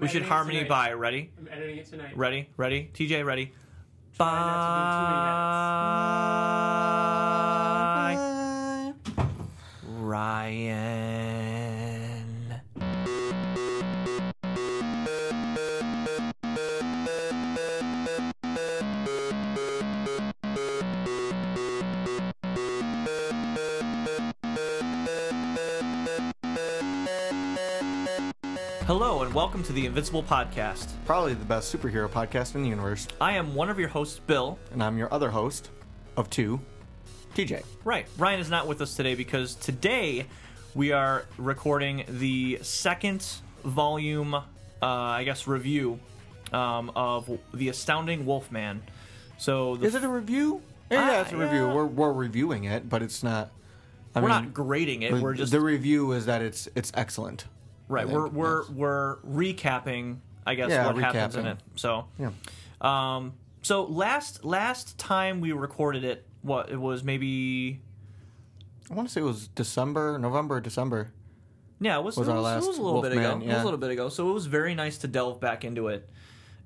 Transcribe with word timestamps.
we 0.00 0.08
should 0.08 0.22
harmony 0.22 0.64
by. 0.64 0.92
Ready? 0.92 1.30
I'm 1.38 1.48
editing 1.48 1.78
it 1.78 1.86
tonight. 1.86 2.16
Ready? 2.16 2.48
Ready? 2.56 2.90
TJ, 2.94 3.24
ready? 3.24 3.52
Try 4.16 4.26
not 4.26 4.54
to 4.66 4.74
do 4.76 4.90
too 9.16 9.16
many 9.16 9.24
Bye. 9.26 10.06
Ryan. 10.08 10.99
Welcome 29.40 29.62
to 29.62 29.72
the 29.72 29.86
Invincible 29.86 30.22
Podcast. 30.22 30.88
Probably 31.06 31.32
the 31.32 31.46
best 31.46 31.74
superhero 31.74 32.06
podcast 32.10 32.56
in 32.56 32.62
the 32.62 32.68
universe. 32.68 33.08
I 33.22 33.32
am 33.32 33.54
one 33.54 33.70
of 33.70 33.78
your 33.78 33.88
hosts, 33.88 34.18
Bill. 34.18 34.58
And 34.70 34.82
I'm 34.82 34.98
your 34.98 35.10
other 35.14 35.30
host 35.30 35.70
of 36.18 36.28
two, 36.28 36.60
TJ. 37.34 37.64
Right. 37.82 38.06
Ryan 38.18 38.40
is 38.40 38.50
not 38.50 38.66
with 38.66 38.82
us 38.82 38.94
today 38.94 39.14
because 39.14 39.54
today 39.54 40.26
we 40.74 40.92
are 40.92 41.24
recording 41.38 42.04
the 42.06 42.58
second 42.60 43.26
volume, 43.64 44.34
uh, 44.34 44.42
I 44.82 45.24
guess, 45.24 45.46
review 45.46 45.98
um, 46.52 46.92
of 46.94 47.30
The 47.54 47.70
Astounding 47.70 48.26
Wolfman. 48.26 48.82
So 49.38 49.76
the, 49.76 49.86
Is 49.86 49.94
it 49.94 50.04
a 50.04 50.08
review? 50.08 50.60
Yeah, 50.90 51.12
Ah, 51.12 51.20
it's 51.22 51.32
a 51.32 51.38
review. 51.38 51.66
yeah. 51.66 51.72
We're, 51.72 51.86
we're 51.86 52.12
reviewing 52.12 52.64
it, 52.64 52.90
but 52.90 53.00
it's 53.02 53.22
not. 53.22 53.50
I 54.14 54.20
we're 54.20 54.28
mean, 54.28 54.36
not 54.36 54.52
grading 54.52 55.00
it. 55.00 55.14
We're 55.14 55.32
just 55.32 55.50
the 55.50 55.62
review 55.62 56.12
is 56.12 56.26
that 56.26 56.42
it's 56.42 56.68
it's 56.74 56.92
excellent. 56.94 57.46
Right. 57.90 58.08
We're 58.08 58.28
we're 58.28 58.62
yes. 58.62 58.70
we're 58.70 59.16
recapping, 59.18 60.18
I 60.46 60.54
guess, 60.54 60.70
Yeah, 60.70 60.86
what 60.86 60.96
happens 61.02 61.36
in 61.36 61.44
recapping. 61.44 61.52
it. 61.52 61.58
So 61.76 62.06
Yeah. 62.18 62.30
um, 62.80 63.34
so 63.62 63.84
last 63.84 64.44
last 64.44 64.96
time 64.98 65.40
we 65.40 65.52
recorded 65.52 66.04
it, 66.04 66.26
what 66.42 66.70
it 66.70 66.76
was 66.80 67.04
maybe 67.04 67.80
I 68.90 68.94
want 68.94 69.08
to 69.08 69.12
say 69.12 69.20
it 69.20 69.24
was 69.24 69.48
December, 69.48 70.18
November, 70.18 70.60
December. 70.60 71.12
Yeah, 71.82 71.98
it 71.98 72.04
was, 72.04 72.16
Was 72.16 72.28
it, 72.28 72.32
was, 72.34 72.64
it 72.64 72.68
was 72.68 72.78
a 72.78 72.82
little 72.82 73.00
bit 73.00 73.12
ago. 73.12 73.20
Wolfman, 73.22 73.48
It 73.48 73.52
was 73.54 73.62
a 73.62 73.64
little 73.64 73.78
bit 73.78 73.90
ago. 73.90 74.08
So 74.10 74.28
it 74.30 74.34
was 74.34 74.44
very 74.46 74.74
nice 74.74 74.98
to 74.98 75.08
delve 75.08 75.40
back 75.40 75.64
into 75.64 75.88
it, 75.88 76.08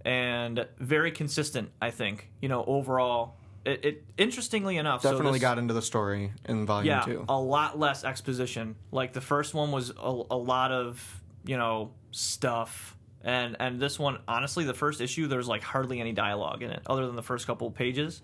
and 0.05 0.67
very 0.79 1.13
consistent. 1.13 1.71
I 1.81 1.91
think 1.91 2.31
you 2.41 2.49
know 2.49 2.65
overall. 2.67 3.37
It, 3.65 3.85
it 3.85 4.05
interestingly 4.19 4.77
enough, 4.77 5.03
so 5.03 5.13
Definitely 5.13 5.39
this- 5.39 5.43
got 5.43 5.59
into 5.59 5.73
the 5.73 5.83
story 5.83 6.33
in 6.45 6.67
volume 6.67 6.87
yeah 6.87 7.01
two. 7.01 7.25
a 7.29 7.41
lot 7.41 7.79
less 7.79 8.05
exposition. 8.05 8.77
Like 8.91 9.13
the 9.15 9.21
first 9.23 9.55
one 9.55 9.73
was 9.73 9.91
a, 9.91 10.23
a 10.31 10.37
lot 10.37 10.71
of 10.71 11.23
you 11.45 11.57
know 11.57 11.93
stuff, 12.11 12.97
and 13.23 13.57
and 13.59 13.81
this 13.81 13.99
one 13.99 14.19
honestly, 14.29 14.65
the 14.65 14.75
first 14.75 15.01
issue 15.01 15.29
there's 15.29 15.49
like 15.49 15.63
hardly 15.63 16.01
any 16.01 16.13
dialogue 16.13 16.63
in 16.63 16.71
it 16.71 16.83
other 16.87 17.07
than 17.07 17.17
the 17.17 17.23
first 17.23 17.47
couple 17.47 17.71
pages. 17.71 18.21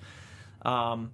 Um, 0.62 1.12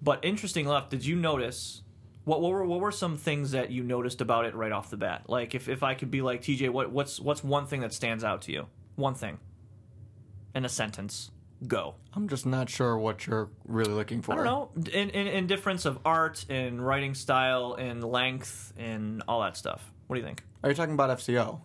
but 0.00 0.24
interesting 0.24 0.66
enough, 0.66 0.88
did 0.88 1.04
you 1.04 1.16
notice? 1.16 1.82
What, 2.24 2.40
what 2.40 2.52
were 2.52 2.64
what 2.64 2.80
were 2.80 2.92
some 2.92 3.18
things 3.18 3.50
that 3.50 3.70
you 3.70 3.82
noticed 3.82 4.20
about 4.20 4.46
it 4.46 4.54
right 4.54 4.72
off 4.72 4.88
the 4.88 4.96
bat? 4.96 5.24
Like 5.28 5.54
if, 5.54 5.68
if 5.68 5.82
I 5.82 5.94
could 5.94 6.10
be 6.10 6.22
like 6.22 6.42
TJ, 6.42 6.70
what 6.70 6.90
what's 6.92 7.18
what's 7.20 7.42
one 7.42 7.66
thing 7.66 7.80
that 7.80 7.92
stands 7.92 8.22
out 8.24 8.42
to 8.42 8.52
you? 8.52 8.66
One 8.96 9.14
thing. 9.14 9.38
In 10.54 10.64
a 10.64 10.68
sentence. 10.68 11.30
Go. 11.66 11.94
I'm 12.14 12.28
just 12.28 12.44
not 12.46 12.68
sure 12.68 12.98
what 12.98 13.26
you're 13.26 13.48
really 13.66 13.92
looking 13.92 14.20
for. 14.22 14.32
I 14.32 14.36
don't 14.36 14.44
know. 14.44 14.70
In, 14.92 15.10
in 15.10 15.26
in 15.26 15.46
difference 15.46 15.84
of 15.86 15.98
art, 16.04 16.44
in 16.50 16.80
writing 16.80 17.14
style, 17.14 17.74
in 17.74 18.00
length, 18.02 18.72
in 18.78 19.22
all 19.26 19.40
that 19.42 19.56
stuff. 19.56 19.90
What 20.06 20.16
do 20.16 20.20
you 20.20 20.26
think? 20.26 20.42
Are 20.62 20.68
you 20.68 20.74
talking 20.76 20.94
about 20.94 21.16
FCO? 21.18 21.60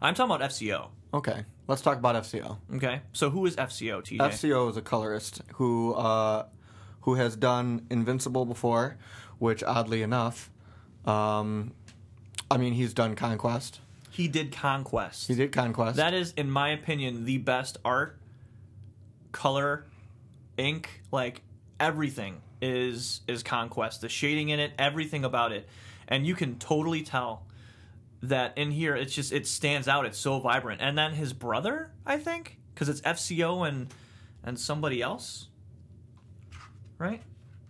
I'm 0.00 0.14
talking 0.14 0.34
about 0.34 0.48
FCO. 0.50 0.88
Okay, 1.12 1.44
let's 1.68 1.82
talk 1.82 1.98
about 1.98 2.14
FCO. 2.16 2.56
Okay. 2.74 3.02
So 3.12 3.30
who 3.30 3.44
is 3.46 3.54
FCO, 3.56 4.02
TJ? 4.02 4.18
FCO 4.18 4.70
is 4.70 4.76
a 4.76 4.82
colorist 4.82 5.42
who 5.54 5.92
uh, 5.94 6.46
who 7.02 7.14
has 7.16 7.36
done 7.36 7.86
Invincible 7.90 8.46
before, 8.46 8.96
which 9.38 9.62
oddly 9.62 10.00
enough, 10.02 10.50
um, 11.04 11.72
I 12.50 12.56
mean 12.56 12.72
he's 12.72 12.94
done 12.94 13.14
Conquest. 13.14 13.80
he 14.10 14.26
did 14.28 14.52
Conquest. 14.52 15.28
He 15.28 15.34
did 15.34 15.52
Conquest. 15.52 15.96
That 15.96 16.14
is, 16.14 16.32
in 16.36 16.50
my 16.50 16.70
opinion, 16.70 17.24
the 17.26 17.38
best 17.38 17.76
art, 17.84 18.18
color, 19.34 19.84
ink, 20.56 21.02
like 21.12 21.42
everything 21.78 22.40
is 22.62 23.20
is 23.28 23.42
Conquest. 23.42 24.00
The 24.00 24.08
shading 24.08 24.48
in 24.48 24.60
it, 24.60 24.72
everything 24.78 25.24
about 25.24 25.52
it, 25.52 25.68
and 26.08 26.26
you 26.26 26.34
can 26.34 26.58
totally 26.58 27.02
tell 27.02 27.44
that 28.22 28.56
in 28.56 28.70
here 28.70 28.96
it's 28.96 29.14
just 29.14 29.32
it 29.32 29.46
stands 29.46 29.86
out. 29.86 30.06
It's 30.06 30.18
so 30.18 30.38
vibrant. 30.38 30.80
And 30.80 30.96
then 30.96 31.12
his 31.12 31.34
brother, 31.34 31.90
I 32.06 32.16
think, 32.16 32.58
because 32.72 32.88
it's 32.88 33.02
FCO 33.02 33.68
and 33.68 33.88
and 34.42 34.58
somebody 34.58 35.02
else, 35.02 35.48
right? 36.96 37.20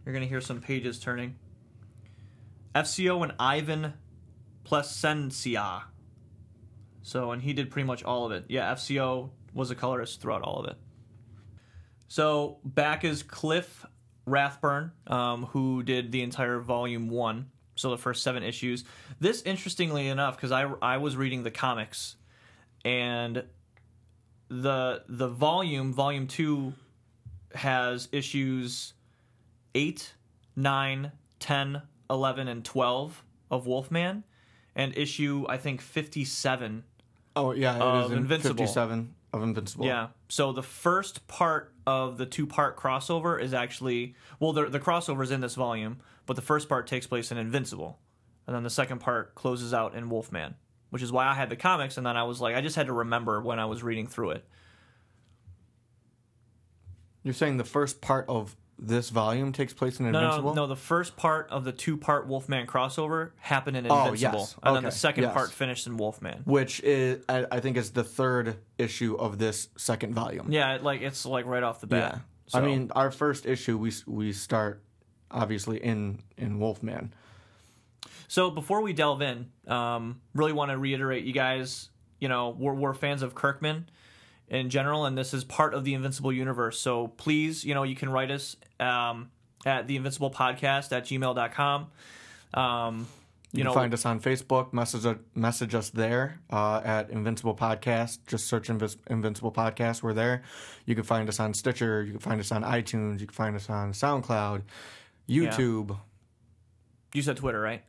You're 0.04 0.12
gonna 0.12 0.26
hear 0.26 0.40
some 0.40 0.60
pages 0.60 1.00
turning. 1.00 1.34
FCO 2.74 3.22
and 3.22 3.32
Ivan 3.38 3.94
Plascencia. 4.64 5.82
So, 7.02 7.32
and 7.32 7.42
he 7.42 7.52
did 7.52 7.70
pretty 7.70 7.86
much 7.86 8.02
all 8.02 8.26
of 8.26 8.32
it. 8.32 8.46
Yeah, 8.48 8.72
FCO 8.74 9.30
was 9.52 9.70
a 9.70 9.74
colorist 9.74 10.20
throughout 10.20 10.42
all 10.42 10.60
of 10.60 10.70
it. 10.70 10.76
So, 12.14 12.58
back 12.64 13.02
is 13.02 13.24
Cliff 13.24 13.84
Rathburn, 14.24 14.92
um, 15.08 15.46
who 15.46 15.82
did 15.82 16.12
the 16.12 16.22
entire 16.22 16.60
volume 16.60 17.08
one. 17.08 17.50
So, 17.74 17.90
the 17.90 17.98
first 17.98 18.22
seven 18.22 18.44
issues. 18.44 18.84
This, 19.18 19.42
interestingly 19.42 20.06
enough, 20.06 20.36
because 20.36 20.52
I, 20.52 20.62
I 20.80 20.98
was 20.98 21.16
reading 21.16 21.42
the 21.42 21.50
comics, 21.50 22.14
and 22.84 23.42
the 24.48 25.02
the 25.08 25.26
volume, 25.26 25.92
volume 25.92 26.28
two, 26.28 26.74
has 27.52 28.08
issues 28.12 28.92
8, 29.74 30.14
9, 30.54 31.10
10, 31.40 31.82
11, 32.10 32.46
and 32.46 32.64
12 32.64 33.24
of 33.50 33.66
Wolfman, 33.66 34.22
and 34.76 34.96
issue, 34.96 35.46
I 35.48 35.56
think, 35.56 35.80
57 35.80 36.84
oh 37.34 37.50
yeah, 37.50 37.74
it 37.74 37.82
of 37.82 38.04
is 38.04 38.12
in 38.12 38.18
Invincible. 38.18 38.54
57 38.54 39.14
of 39.32 39.42
Invincible. 39.42 39.86
Yeah. 39.86 40.08
So 40.34 40.50
the 40.50 40.64
first 40.64 41.28
part 41.28 41.72
of 41.86 42.18
the 42.18 42.26
two 42.26 42.44
part 42.44 42.76
crossover 42.76 43.40
is 43.40 43.54
actually 43.54 44.16
well, 44.40 44.52
the, 44.52 44.68
the 44.68 44.80
crossover 44.80 45.22
is 45.22 45.30
in 45.30 45.40
this 45.40 45.54
volume, 45.54 46.00
but 46.26 46.34
the 46.34 46.42
first 46.42 46.68
part 46.68 46.88
takes 46.88 47.06
place 47.06 47.30
in 47.30 47.38
Invincible, 47.38 48.00
and 48.44 48.56
then 48.56 48.64
the 48.64 48.68
second 48.68 48.98
part 48.98 49.36
closes 49.36 49.72
out 49.72 49.94
in 49.94 50.10
Wolfman, 50.10 50.56
which 50.90 51.04
is 51.04 51.12
why 51.12 51.28
I 51.28 51.34
had 51.34 51.50
the 51.50 51.56
comics, 51.56 51.98
and 51.98 52.04
then 52.04 52.16
I 52.16 52.24
was 52.24 52.40
like, 52.40 52.56
I 52.56 52.62
just 52.62 52.74
had 52.74 52.88
to 52.88 52.92
remember 52.92 53.40
when 53.40 53.60
I 53.60 53.66
was 53.66 53.84
reading 53.84 54.08
through 54.08 54.30
it. 54.30 54.44
You're 57.22 57.32
saying 57.32 57.58
the 57.58 57.62
first 57.62 58.00
part 58.00 58.28
of 58.28 58.56
this 58.86 59.10
volume 59.10 59.52
takes 59.52 59.72
place 59.72 59.98
in 60.00 60.10
No, 60.10 60.18
Invincible? 60.18 60.54
no, 60.54 60.62
no. 60.62 60.66
The 60.68 60.76
first 60.76 61.16
part 61.16 61.48
of 61.50 61.64
the 61.64 61.72
two 61.72 61.96
part 61.96 62.26
Wolfman 62.26 62.66
crossover 62.66 63.30
happened 63.38 63.76
in 63.76 63.86
Oh, 63.90 64.04
Invincible, 64.06 64.38
yes. 64.40 64.56
and 64.62 64.76
then 64.76 64.82
the 64.82 64.88
Okay, 64.88 64.96
second 64.96 65.24
yes. 65.24 65.32
part 65.32 65.50
finished 65.52 65.86
in 65.86 65.96
Wolfman. 65.96 66.42
Which 66.44 66.80
is, 66.82 67.24
I, 67.28 67.46
I 67.50 67.60
think, 67.60 67.76
is 67.76 67.90
the 67.90 68.04
third 68.04 68.56
issue 68.78 69.14
of 69.16 69.38
this 69.38 69.68
second 69.76 70.14
volume. 70.14 70.50
Yeah, 70.50 70.74
it, 70.76 70.82
like 70.82 71.00
it's 71.02 71.24
like 71.26 71.46
right 71.46 71.62
off 71.62 71.80
the 71.80 71.86
bat. 71.86 72.12
Yeah. 72.14 72.20
So- 72.48 72.58
I 72.58 72.62
mean, 72.62 72.90
our 72.94 73.10
first 73.10 73.46
issue, 73.46 73.78
we 73.78 73.92
we 74.06 74.32
start 74.32 74.82
obviously 75.30 75.78
in 75.82 76.20
in 76.36 76.58
Wolfman. 76.58 77.12
So 78.28 78.50
before 78.50 78.82
we 78.82 78.92
delve 78.92 79.22
in, 79.22 79.50
um, 79.68 80.20
really 80.34 80.52
want 80.52 80.70
to 80.70 80.78
reiterate, 80.78 81.24
you 81.24 81.32
guys, 81.32 81.88
you 82.20 82.28
know, 82.28 82.50
we're, 82.50 82.74
we're 82.74 82.94
fans 82.94 83.22
of 83.22 83.34
Kirkman 83.34 83.88
in 84.48 84.70
general, 84.70 85.04
and 85.06 85.16
this 85.16 85.32
is 85.34 85.44
part 85.44 85.74
of 85.74 85.84
the 85.84 85.94
Invincible 85.94 86.32
universe. 86.32 86.78
So 86.80 87.08
please, 87.08 87.64
you 87.64 87.74
know, 87.74 87.82
you 87.82 87.96
can 87.96 88.08
write 88.10 88.30
us 88.30 88.56
um, 88.80 89.30
at 89.64 89.86
the 89.86 89.96
Invincible 89.96 90.30
Podcast 90.30 90.92
at 90.92 91.04
gmail.com. 91.04 91.86
Um, 92.54 93.06
you, 93.52 93.58
You 93.58 93.64
know, 93.64 93.70
can 93.72 93.82
find 93.82 93.94
us 93.94 94.04
on 94.04 94.20
Facebook. 94.20 94.72
Message 94.72 95.16
message 95.34 95.74
us 95.76 95.90
there 95.90 96.40
uh, 96.50 96.80
at 96.84 97.10
Invincible 97.10 97.54
Podcast. 97.54 98.18
Just 98.26 98.46
search 98.48 98.68
Invis- 98.68 98.96
Invincible 99.08 99.52
Podcast. 99.52 100.02
We're 100.02 100.12
there. 100.12 100.42
You 100.86 100.94
can 100.96 101.04
find 101.04 101.28
us 101.28 101.38
on 101.38 101.54
Stitcher. 101.54 102.02
You 102.02 102.10
can 102.12 102.20
find 102.20 102.40
us 102.40 102.50
on 102.50 102.62
iTunes. 102.64 103.20
You 103.20 103.26
can 103.26 103.34
find 103.34 103.54
us 103.54 103.70
on 103.70 103.92
SoundCloud, 103.92 104.62
YouTube. 105.28 105.96
you 107.12 107.22
said 107.22 107.36
Twitter, 107.36 107.60
right? 107.60 107.82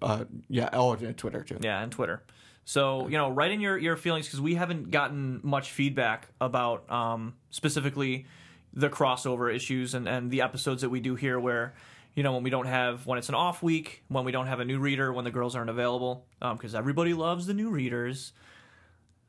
Uh, 0.00 0.24
yeah, 0.48 0.68
oh, 0.72 0.96
yeah, 0.96 1.12
Twitter 1.12 1.42
too. 1.42 1.58
Yeah, 1.60 1.82
and 1.82 1.90
Twitter. 1.90 2.22
So 2.70 3.08
you 3.08 3.18
know, 3.18 3.28
write 3.30 3.50
in 3.50 3.60
your 3.60 3.76
your 3.76 3.96
feelings 3.96 4.26
because 4.26 4.40
we 4.40 4.54
haven't 4.54 4.92
gotten 4.92 5.40
much 5.42 5.72
feedback 5.72 6.28
about 6.40 6.88
um, 6.88 7.34
specifically 7.50 8.26
the 8.72 8.88
crossover 8.88 9.52
issues 9.52 9.94
and 9.94 10.08
and 10.08 10.30
the 10.30 10.42
episodes 10.42 10.82
that 10.82 10.88
we 10.88 11.00
do 11.00 11.16
here 11.16 11.38
where. 11.40 11.74
You 12.12 12.24
know, 12.24 12.32
when 12.32 12.42
we 12.42 12.50
don't 12.50 12.66
have, 12.66 13.06
when 13.06 13.18
it's 13.18 13.28
an 13.28 13.36
off 13.36 13.62
week, 13.62 14.02
when 14.08 14.24
we 14.24 14.32
don't 14.32 14.48
have 14.48 14.58
a 14.58 14.64
new 14.64 14.80
reader, 14.80 15.12
when 15.12 15.24
the 15.24 15.30
girls 15.30 15.54
aren't 15.54 15.70
available, 15.70 16.26
because 16.40 16.74
everybody 16.74 17.14
loves 17.14 17.46
the 17.46 17.54
new 17.54 17.70
readers. 17.70 18.32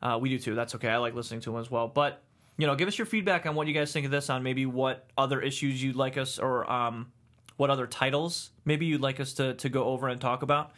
Uh, 0.02 0.18
we 0.20 0.30
do 0.30 0.40
too. 0.40 0.56
That's 0.56 0.74
okay. 0.74 0.90
I 0.90 0.98
like 0.98 1.14
listening 1.14 1.42
to 1.42 1.52
them 1.52 1.60
as 1.62 1.70
well. 1.70 1.88
But 1.88 2.24
you 2.58 2.66
know, 2.66 2.76
give 2.76 2.88
us 2.88 2.98
your 2.98 3.06
feedback 3.06 3.46
on 3.46 3.54
what 3.54 3.68
you 3.68 3.74
guys 3.74 3.94
think 3.94 4.06
of 4.06 4.12
this. 4.12 4.32
On 4.32 4.42
maybe 4.42 4.66
what 4.66 5.06
other 5.16 5.40
issues 5.40 5.82
you'd 5.82 5.96
like 5.96 6.18
us, 6.18 6.40
or 6.40 6.70
um, 6.70 7.12
what 7.58 7.70
other 7.70 7.86
titles 7.86 8.50
maybe 8.66 8.88
you'd 8.88 9.02
like 9.02 9.20
us 9.20 9.34
to 9.34 9.54
to 9.54 9.70
go 9.70 9.84
over 9.86 10.08
and 10.08 10.20
talk 10.20 10.42
about. 10.42 10.72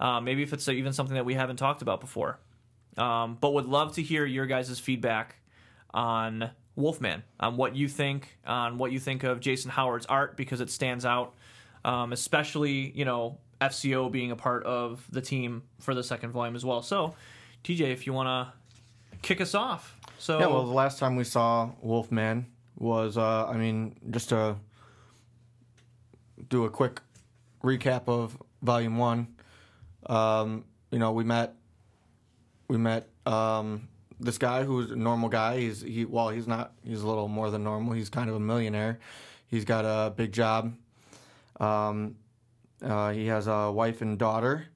Uh, 0.00 0.20
maybe 0.20 0.42
if 0.42 0.52
it's 0.52 0.68
even 0.68 0.92
something 0.92 1.14
that 1.14 1.24
we 1.24 1.34
haven't 1.34 1.56
talked 1.56 1.82
about 1.82 2.00
before. 2.00 2.38
Um, 2.96 3.38
but 3.40 3.54
would 3.54 3.66
love 3.66 3.94
to 3.94 4.02
hear 4.02 4.24
your 4.24 4.46
guys' 4.46 4.78
feedback 4.78 5.36
on 5.92 6.50
Wolfman, 6.76 7.22
on 7.40 7.56
what 7.56 7.76
you 7.76 7.88
think, 7.88 8.36
on 8.46 8.78
what 8.78 8.92
you 8.92 8.98
think 8.98 9.22
of 9.22 9.40
Jason 9.40 9.70
Howard's 9.70 10.06
art 10.06 10.36
because 10.36 10.60
it 10.60 10.70
stands 10.70 11.04
out, 11.04 11.34
um, 11.84 12.12
especially 12.12 12.90
you 12.94 13.04
know 13.04 13.38
FCO 13.60 14.10
being 14.10 14.30
a 14.30 14.36
part 14.36 14.64
of 14.64 15.04
the 15.10 15.20
team 15.20 15.62
for 15.80 15.94
the 15.94 16.02
second 16.02 16.32
volume 16.32 16.56
as 16.56 16.64
well. 16.64 16.82
So, 16.82 17.14
TJ, 17.62 17.92
if 17.92 18.06
you 18.06 18.12
want 18.12 18.28
to 18.28 19.18
kick 19.22 19.40
us 19.40 19.54
off, 19.54 19.96
so 20.18 20.38
Yeah, 20.38 20.46
well, 20.46 20.66
the 20.66 20.72
last 20.72 20.98
time 20.98 21.16
we 21.16 21.24
saw 21.24 21.70
Wolfman 21.80 22.46
was, 22.76 23.16
uh, 23.16 23.46
I 23.46 23.56
mean, 23.56 23.96
just 24.10 24.30
to 24.30 24.56
do 26.48 26.64
a 26.64 26.70
quick 26.70 27.00
recap 27.62 28.08
of 28.08 28.36
Volume 28.62 28.98
One. 28.98 29.33
Um, 30.06 30.64
you 30.90 30.98
know, 30.98 31.12
we 31.12 31.24
met, 31.24 31.54
we 32.68 32.76
met 32.78 33.08
um, 33.26 33.88
this 34.20 34.38
guy 34.38 34.64
who's 34.64 34.90
a 34.90 34.96
normal 34.96 35.28
guy. 35.28 35.58
He's 35.60 35.80
he, 35.80 36.04
well, 36.04 36.28
he's 36.28 36.46
not. 36.46 36.72
He's 36.84 37.02
a 37.02 37.06
little 37.06 37.28
more 37.28 37.50
than 37.50 37.64
normal. 37.64 37.92
He's 37.94 38.08
kind 38.10 38.28
of 38.28 38.36
a 38.36 38.40
millionaire. 38.40 38.98
He's 39.46 39.64
got 39.64 39.84
a 39.84 40.10
big 40.10 40.32
job. 40.32 40.74
Um, 41.60 42.16
uh, 42.82 43.12
he 43.12 43.26
has 43.26 43.46
a 43.46 43.70
wife 43.70 44.02
and 44.02 44.18
daughter. 44.18 44.66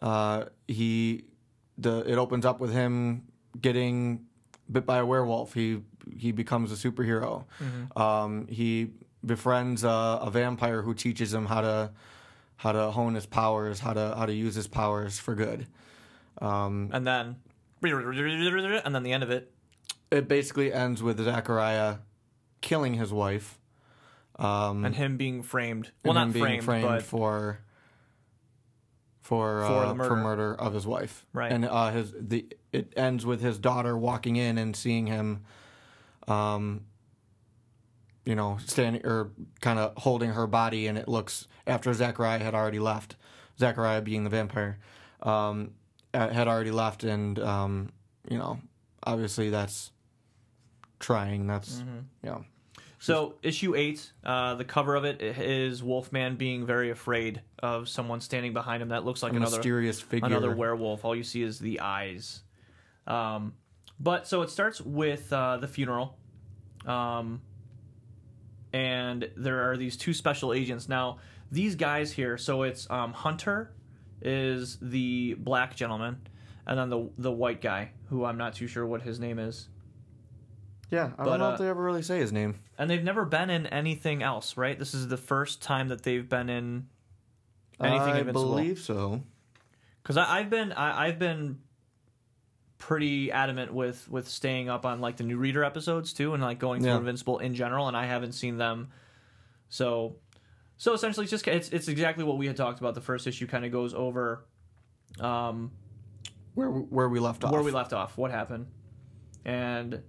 Uh, 0.00 0.44
he, 0.68 1.24
the 1.78 2.00
it 2.10 2.16
opens 2.16 2.44
up 2.46 2.60
with 2.60 2.72
him 2.72 3.24
getting 3.60 4.26
bit 4.70 4.86
by 4.86 4.98
a 4.98 5.06
werewolf. 5.06 5.54
He 5.54 5.80
he 6.16 6.32
becomes 6.32 6.72
a 6.72 6.90
superhero. 6.90 7.44
Um, 7.96 8.46
he 8.48 8.90
befriends 9.24 9.84
a, 9.84 9.88
a 10.22 10.30
vampire 10.30 10.82
who 10.82 10.94
teaches 10.94 11.32
him 11.34 11.46
how 11.46 11.60
to 11.60 11.90
how 12.60 12.72
to 12.72 12.90
hone 12.90 13.14
his 13.14 13.24
powers, 13.24 13.80
how 13.80 13.94
to 13.94 14.14
how 14.14 14.26
to 14.26 14.34
use 14.34 14.54
his 14.54 14.66
powers 14.66 15.18
for 15.18 15.34
good. 15.34 15.66
Um, 16.42 16.90
and 16.92 17.06
then 17.06 17.36
and 17.82 18.94
then 18.94 19.02
the 19.02 19.12
end 19.14 19.22
of 19.22 19.30
it. 19.30 19.50
it 20.10 20.28
basically 20.28 20.70
ends 20.70 21.02
with 21.02 21.18
Zachariah 21.24 21.96
killing 22.60 22.94
his 22.94 23.14
wife. 23.14 23.58
Um, 24.38 24.84
and 24.84 24.94
him 24.94 25.16
being 25.16 25.42
framed. 25.42 25.90
Well, 26.04 26.12
not 26.12 26.34
being 26.34 26.60
framed, 26.60 26.86
but 26.86 27.02
for 27.02 27.60
for 29.22 29.62
For 29.62 29.64
uh, 29.64 29.88
the 29.88 29.94
murder. 29.94 30.08
for 30.08 30.16
murder 30.16 30.54
of 30.54 30.74
his 30.74 30.86
wife. 30.86 31.24
Right. 31.32 31.50
And 31.50 31.64
uh, 31.64 31.92
his 31.92 32.12
the 32.18 32.46
it 32.72 32.92
ends 32.94 33.24
with 33.24 33.40
his 33.40 33.58
daughter 33.58 33.96
walking 33.96 34.36
in 34.36 34.58
and 34.58 34.76
seeing 34.76 35.06
him, 35.06 35.44
um, 36.28 36.82
you 38.24 38.34
know, 38.34 38.58
standing 38.64 39.04
or 39.04 39.30
kind 39.60 39.78
of 39.78 39.96
holding 39.96 40.30
her 40.30 40.46
body, 40.46 40.86
and 40.86 40.98
it 40.98 41.08
looks 41.08 41.46
after 41.66 41.92
Zachariah 41.92 42.38
had 42.40 42.54
already 42.54 42.78
left. 42.78 43.16
Zachariah 43.58 44.02
being 44.02 44.24
the 44.24 44.30
vampire, 44.30 44.78
um, 45.22 45.72
had 46.14 46.48
already 46.48 46.70
left, 46.70 47.04
and 47.04 47.38
um, 47.38 47.92
you 48.28 48.38
know, 48.38 48.58
obviously 49.02 49.50
that's 49.50 49.90
trying. 50.98 51.46
That's 51.46 51.76
Mm-hmm. 51.80 51.98
you 52.22 52.30
know. 52.30 52.44
So 53.02 53.36
issue 53.42 53.74
eight, 53.74 54.12
uh, 54.24 54.56
the 54.56 54.64
cover 54.64 54.94
of 54.94 55.04
it 55.06 55.22
is 55.22 55.82
Wolfman 55.82 56.36
being 56.36 56.66
very 56.66 56.90
afraid 56.90 57.40
of 57.58 57.88
someone 57.88 58.20
standing 58.20 58.52
behind 58.52 58.82
him 58.82 58.90
that 58.90 59.06
looks 59.06 59.22
like 59.22 59.32
another 59.32 59.56
mysterious 59.56 60.02
figure. 60.02 60.26
another 60.26 60.54
werewolf. 60.54 61.02
All 61.02 61.16
you 61.16 61.22
see 61.24 61.42
is 61.42 61.58
the 61.58 61.80
eyes. 61.80 62.42
Um, 63.06 63.54
but 63.98 64.26
so 64.28 64.42
it 64.42 64.50
starts 64.50 64.82
with 64.82 65.32
uh, 65.32 65.56
the 65.56 65.66
funeral, 65.66 66.18
um, 66.84 67.40
and 68.72 69.30
there 69.36 69.70
are 69.70 69.76
these 69.76 69.96
two 69.96 70.12
special 70.14 70.52
agents. 70.52 70.88
Now 70.88 71.18
these 71.50 71.74
guys 71.74 72.12
here, 72.12 72.38
so 72.38 72.62
it's 72.62 72.88
um, 72.90 73.12
Hunter 73.12 73.72
is 74.22 74.78
the 74.80 75.34
black 75.38 75.74
gentleman, 75.76 76.18
and 76.66 76.78
then 76.78 76.90
the 76.90 77.10
the 77.18 77.32
white 77.32 77.60
guy 77.60 77.90
who 78.08 78.24
I'm 78.24 78.38
not 78.38 78.54
too 78.54 78.66
sure 78.66 78.86
what 78.86 79.02
his 79.02 79.18
name 79.18 79.38
is. 79.38 79.68
Yeah, 80.90 81.10
I 81.18 81.24
But, 81.24 81.30
don't 81.30 81.38
know 81.38 81.48
uh, 81.50 81.52
if 81.52 81.58
they 81.60 81.68
ever 81.68 81.82
really 81.82 82.02
say 82.02 82.18
his 82.18 82.32
name. 82.32 82.58
And 82.76 82.90
they've 82.90 83.02
never 83.04 83.24
been 83.24 83.48
in 83.48 83.66
anything 83.68 84.24
else, 84.24 84.56
right? 84.56 84.76
This 84.76 84.92
is 84.92 85.06
the 85.06 85.16
first 85.16 85.62
time 85.62 85.86
that 85.88 86.02
they've 86.02 86.28
been 86.28 86.48
in 86.48 86.88
anything 87.80 88.00
I 88.08 88.18
Invincible. 88.18 88.56
believe 88.56 88.80
so. 88.80 89.22
Because 90.02 90.16
I've 90.16 90.50
been 90.50 90.72
I, 90.72 91.06
I've 91.06 91.18
been 91.18 91.60
pretty 92.80 93.30
adamant 93.30 93.72
with 93.72 94.08
with 94.10 94.26
staying 94.28 94.68
up 94.68 94.84
on 94.84 95.00
like 95.00 95.16
the 95.16 95.22
new 95.22 95.36
reader 95.36 95.62
episodes 95.62 96.12
too, 96.12 96.34
and 96.34 96.42
like 96.42 96.58
going 96.58 96.80
through 96.82 96.90
Yeah. 96.90 96.96
Invincible 96.98 97.38
in 97.38 97.54
general, 97.54 97.86
and 97.86 97.96
I 97.96 98.06
haven't 98.06 98.32
seen 98.32 98.56
them. 98.58 98.88
So, 99.68 100.16
so 100.78 100.92
essentially, 100.94 101.24
it's 101.24 101.30
just 101.30 101.46
it's 101.46 101.68
it's 101.68 101.86
exactly 101.86 102.24
what 102.24 102.36
we 102.38 102.46
had 102.48 102.56
talked 102.56 102.80
about. 102.80 102.94
The 102.94 103.00
first 103.00 103.26
issue 103.28 103.46
kind 103.46 103.64
of 103.64 103.70
goes 103.70 103.94
over 103.94 104.44
um, 105.20 105.70
Where 106.54 106.68
where 106.70 107.08
we 107.08 107.20
left 107.20 107.44
off. 107.44 107.52
where 107.52 107.62
we 107.62 107.70
left 107.70 107.92
off, 107.92 108.16
what 108.18 108.30
happened, 108.32 108.66
and 109.44 110.02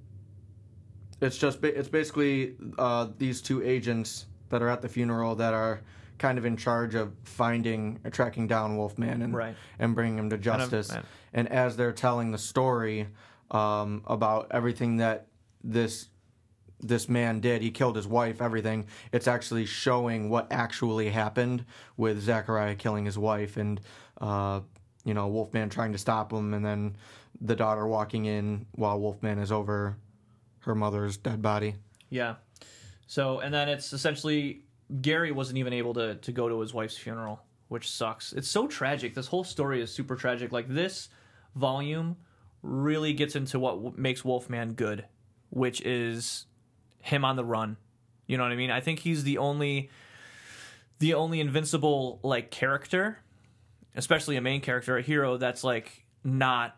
It's 1.21 1.37
just 1.37 1.63
it's 1.63 1.89
basically 1.89 2.55
uh, 2.79 3.09
these 3.19 3.41
two 3.41 3.61
agents 3.61 4.25
that 4.49 4.61
are 4.63 4.69
at 4.69 4.81
the 4.81 4.89
funeral 4.89 5.35
that 5.35 5.53
are 5.53 5.81
kind 6.17 6.37
of 6.37 6.45
in 6.45 6.55
charge 6.57 6.93
of 6.95 7.13
finding 7.23 7.99
tracking 8.11 8.47
down 8.47 8.77
Wolfman 8.77 9.21
and 9.21 9.33
Right. 9.35 9.55
and 9.79 9.93
bringing 9.95 10.17
him 10.17 10.29
to 10.29 10.35
of- 10.35 10.41
justice. 10.41 10.89
and- 10.91 11.05
And 11.33 11.47
as 11.49 11.77
they're 11.77 11.93
telling 11.93 12.31
the 12.31 12.37
story 12.37 13.07
um, 13.51 14.03
about 14.05 14.47
everything 14.51 14.97
that 14.97 15.27
this 15.63 16.07
this 16.83 17.07
man 17.07 17.39
did, 17.39 17.61
he 17.61 17.69
killed 17.69 17.95
his 17.95 18.07
wife, 18.07 18.41
everything. 18.41 18.87
It's 19.11 19.27
actually 19.27 19.65
showing 19.65 20.29
what 20.29 20.47
actually 20.51 21.09
happened 21.09 21.65
with 21.95 22.19
Zachariah 22.19 22.75
killing 22.75 23.05
his 23.05 23.17
wife 23.19 23.57
and 23.57 23.79
uh, 24.19 24.61
you 25.05 25.13
know 25.13 25.27
Wolfman 25.27 25.69
trying 25.69 25.91
to 25.91 25.97
stop 25.97 26.31
him, 26.31 26.53
and 26.53 26.65
then 26.65 26.95
the 27.39 27.55
daughter 27.55 27.87
walking 27.87 28.25
in 28.25 28.65
while 28.73 28.99
Wolfman 28.99 29.39
is 29.39 29.51
over 29.51 29.97
her 30.59 30.75
mother's 30.75 31.17
dead 31.17 31.41
body. 31.41 31.75
Yeah. 32.09 32.35
So 33.07 33.39
and 33.39 33.53
then 33.53 33.69
it's 33.69 33.93
essentially 33.93 34.63
Gary 35.01 35.31
wasn't 35.31 35.57
even 35.57 35.73
able 35.73 35.93
to 35.95 36.15
to 36.15 36.31
go 36.31 36.49
to 36.49 36.59
his 36.59 36.73
wife's 36.73 36.97
funeral, 36.97 37.41
which 37.67 37.89
sucks. 37.89 38.33
It's 38.33 38.47
so 38.47 38.67
tragic. 38.67 39.13
This 39.15 39.27
whole 39.27 39.43
story 39.43 39.81
is 39.81 39.91
super 39.91 40.15
tragic. 40.15 40.51
Like 40.51 40.67
this 40.67 41.09
volume 41.55 42.17
really 42.61 43.13
gets 43.13 43.35
into 43.35 43.59
what 43.59 43.97
makes 43.97 44.23
Wolfman 44.23 44.73
good, 44.73 45.05
which 45.49 45.81
is 45.81 46.45
him 46.99 47.25
on 47.25 47.35
the 47.35 47.43
run. 47.45 47.77
You 48.27 48.37
know 48.37 48.43
what 48.43 48.51
I 48.51 48.55
mean? 48.55 48.71
I 48.71 48.79
think 48.81 48.99
he's 48.99 49.23
the 49.23 49.37
only 49.39 49.89
the 50.99 51.15
only 51.15 51.39
invincible 51.39 52.19
like 52.23 52.51
character, 52.51 53.17
especially 53.95 54.37
a 54.37 54.41
main 54.41 54.61
character, 54.61 54.95
a 54.97 55.01
hero 55.01 55.37
that's 55.37 55.63
like 55.63 56.05
not 56.23 56.77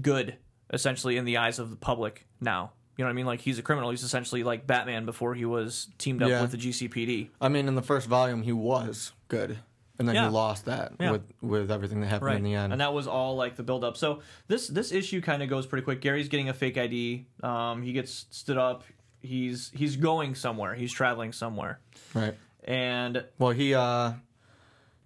good 0.00 0.36
essentially 0.72 1.16
in 1.16 1.24
the 1.24 1.36
eyes 1.36 1.58
of 1.58 1.70
the 1.70 1.76
public 1.76 2.26
now. 2.40 2.72
You 2.96 3.04
know 3.04 3.08
what 3.08 3.12
I 3.12 3.14
mean? 3.14 3.26
Like 3.26 3.40
he's 3.40 3.58
a 3.58 3.62
criminal. 3.62 3.90
He's 3.90 4.02
essentially 4.02 4.42
like 4.42 4.66
Batman 4.66 5.06
before 5.06 5.34
he 5.34 5.44
was 5.44 5.88
teamed 5.98 6.22
up 6.22 6.28
Yeah. 6.28 6.42
with 6.42 6.50
the 6.50 6.56
GCPD. 6.58 7.28
I 7.40 7.48
mean, 7.48 7.68
in 7.68 7.74
the 7.74 7.82
first 7.82 8.06
volume, 8.08 8.42
he 8.42 8.52
was 8.52 9.12
good, 9.28 9.58
and 10.02 10.08
then 10.08 10.16
Yeah. 10.16 10.28
he 10.28 10.34
lost 10.34 10.64
that 10.66 10.92
Yeah. 10.98 11.12
with 11.12 11.22
with 11.40 11.70
everything 11.70 12.00
that 12.00 12.08
happened 12.08 12.36
in 12.38 12.42
the 12.42 12.54
end. 12.54 12.72
And 12.72 12.80
that 12.80 12.92
was 12.92 13.06
all 13.06 13.36
like 13.36 13.54
the 13.56 13.62
build 13.62 13.84
up. 13.84 13.96
So 13.96 14.20
this 14.48 14.66
this 14.68 14.90
issue 14.92 15.20
kind 15.20 15.42
of 15.42 15.48
goes 15.48 15.64
pretty 15.66 15.84
quick. 15.84 16.00
Gary's 16.00 16.28
getting 16.28 16.48
a 16.48 16.54
fake 16.54 16.76
ID. 16.76 17.26
Um, 17.42 17.82
he 17.82 17.92
gets 17.92 18.26
stood 18.30 18.58
up. 18.58 18.82
He's 19.20 19.70
he's 19.74 19.96
going 19.96 20.34
somewhere. 20.34 20.74
He's 20.74 20.92
traveling 20.92 21.32
somewhere. 21.32 21.78
right. 22.14 22.34
And 22.64 23.24
Well, 23.38 23.50
he 23.52 23.74
uh, 23.74 24.12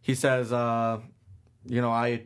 he 0.00 0.14
says, 0.14 0.52
uh, 0.52 1.00
you 1.66 1.80
know, 1.82 1.90
I 1.90 2.22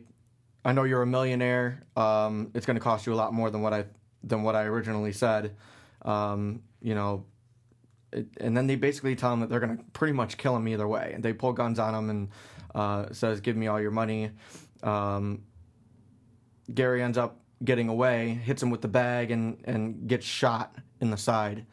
I 0.63 0.71
know 0.71 0.83
you're 0.83 1.01
a 1.01 1.07
millionaire. 1.07 1.83
Um, 1.97 2.51
it's 2.53 2.65
going 2.65 2.75
to 2.77 2.81
cost 2.83 3.05
you 3.07 3.13
a 3.13 3.15
lot 3.15 3.33
more 3.33 3.49
than 3.49 3.61
what 3.61 3.73
I 3.73 3.85
than 4.23 4.43
what 4.43 4.55
I 4.55 4.63
originally 4.63 5.11
said. 5.11 5.55
Um, 6.03 6.61
you 6.81 6.95
know, 6.95 7.25
and 8.13 8.55
then 8.55 8.67
they 8.67 8.75
basically 8.75 9.15
tell 9.15 9.33
him 9.33 9.39
that 9.41 9.49
they're 9.49 9.59
going 9.59 9.77
to 9.77 9.83
pretty 9.93 10.13
much 10.13 10.37
kill 10.37 10.55
him 10.55 10.67
either 10.67 10.87
way. 10.87 11.11
And 11.13 11.23
they 11.23 11.33
pull 11.33 11.53
guns 11.53 11.79
on 11.79 11.95
him 11.95 12.09
and 12.09 12.29
uh, 12.75 13.13
says, 13.13 13.41
"Give 13.41 13.55
me 13.55 13.67
all 13.67 13.79
your 13.79 13.91
money." 13.91 14.31
Um, 14.83 15.43
Gary 16.73 17.01
ends 17.01 17.17
up 17.17 17.39
getting 17.63 17.89
away, 17.89 18.29
hits 18.29 18.61
him 18.61 18.69
with 18.69 18.81
the 18.81 18.87
bag, 18.87 19.31
and 19.31 19.57
and 19.65 20.07
gets 20.07 20.25
shot 20.25 20.75
in 20.99 21.11
the 21.11 21.17
side, 21.17 21.65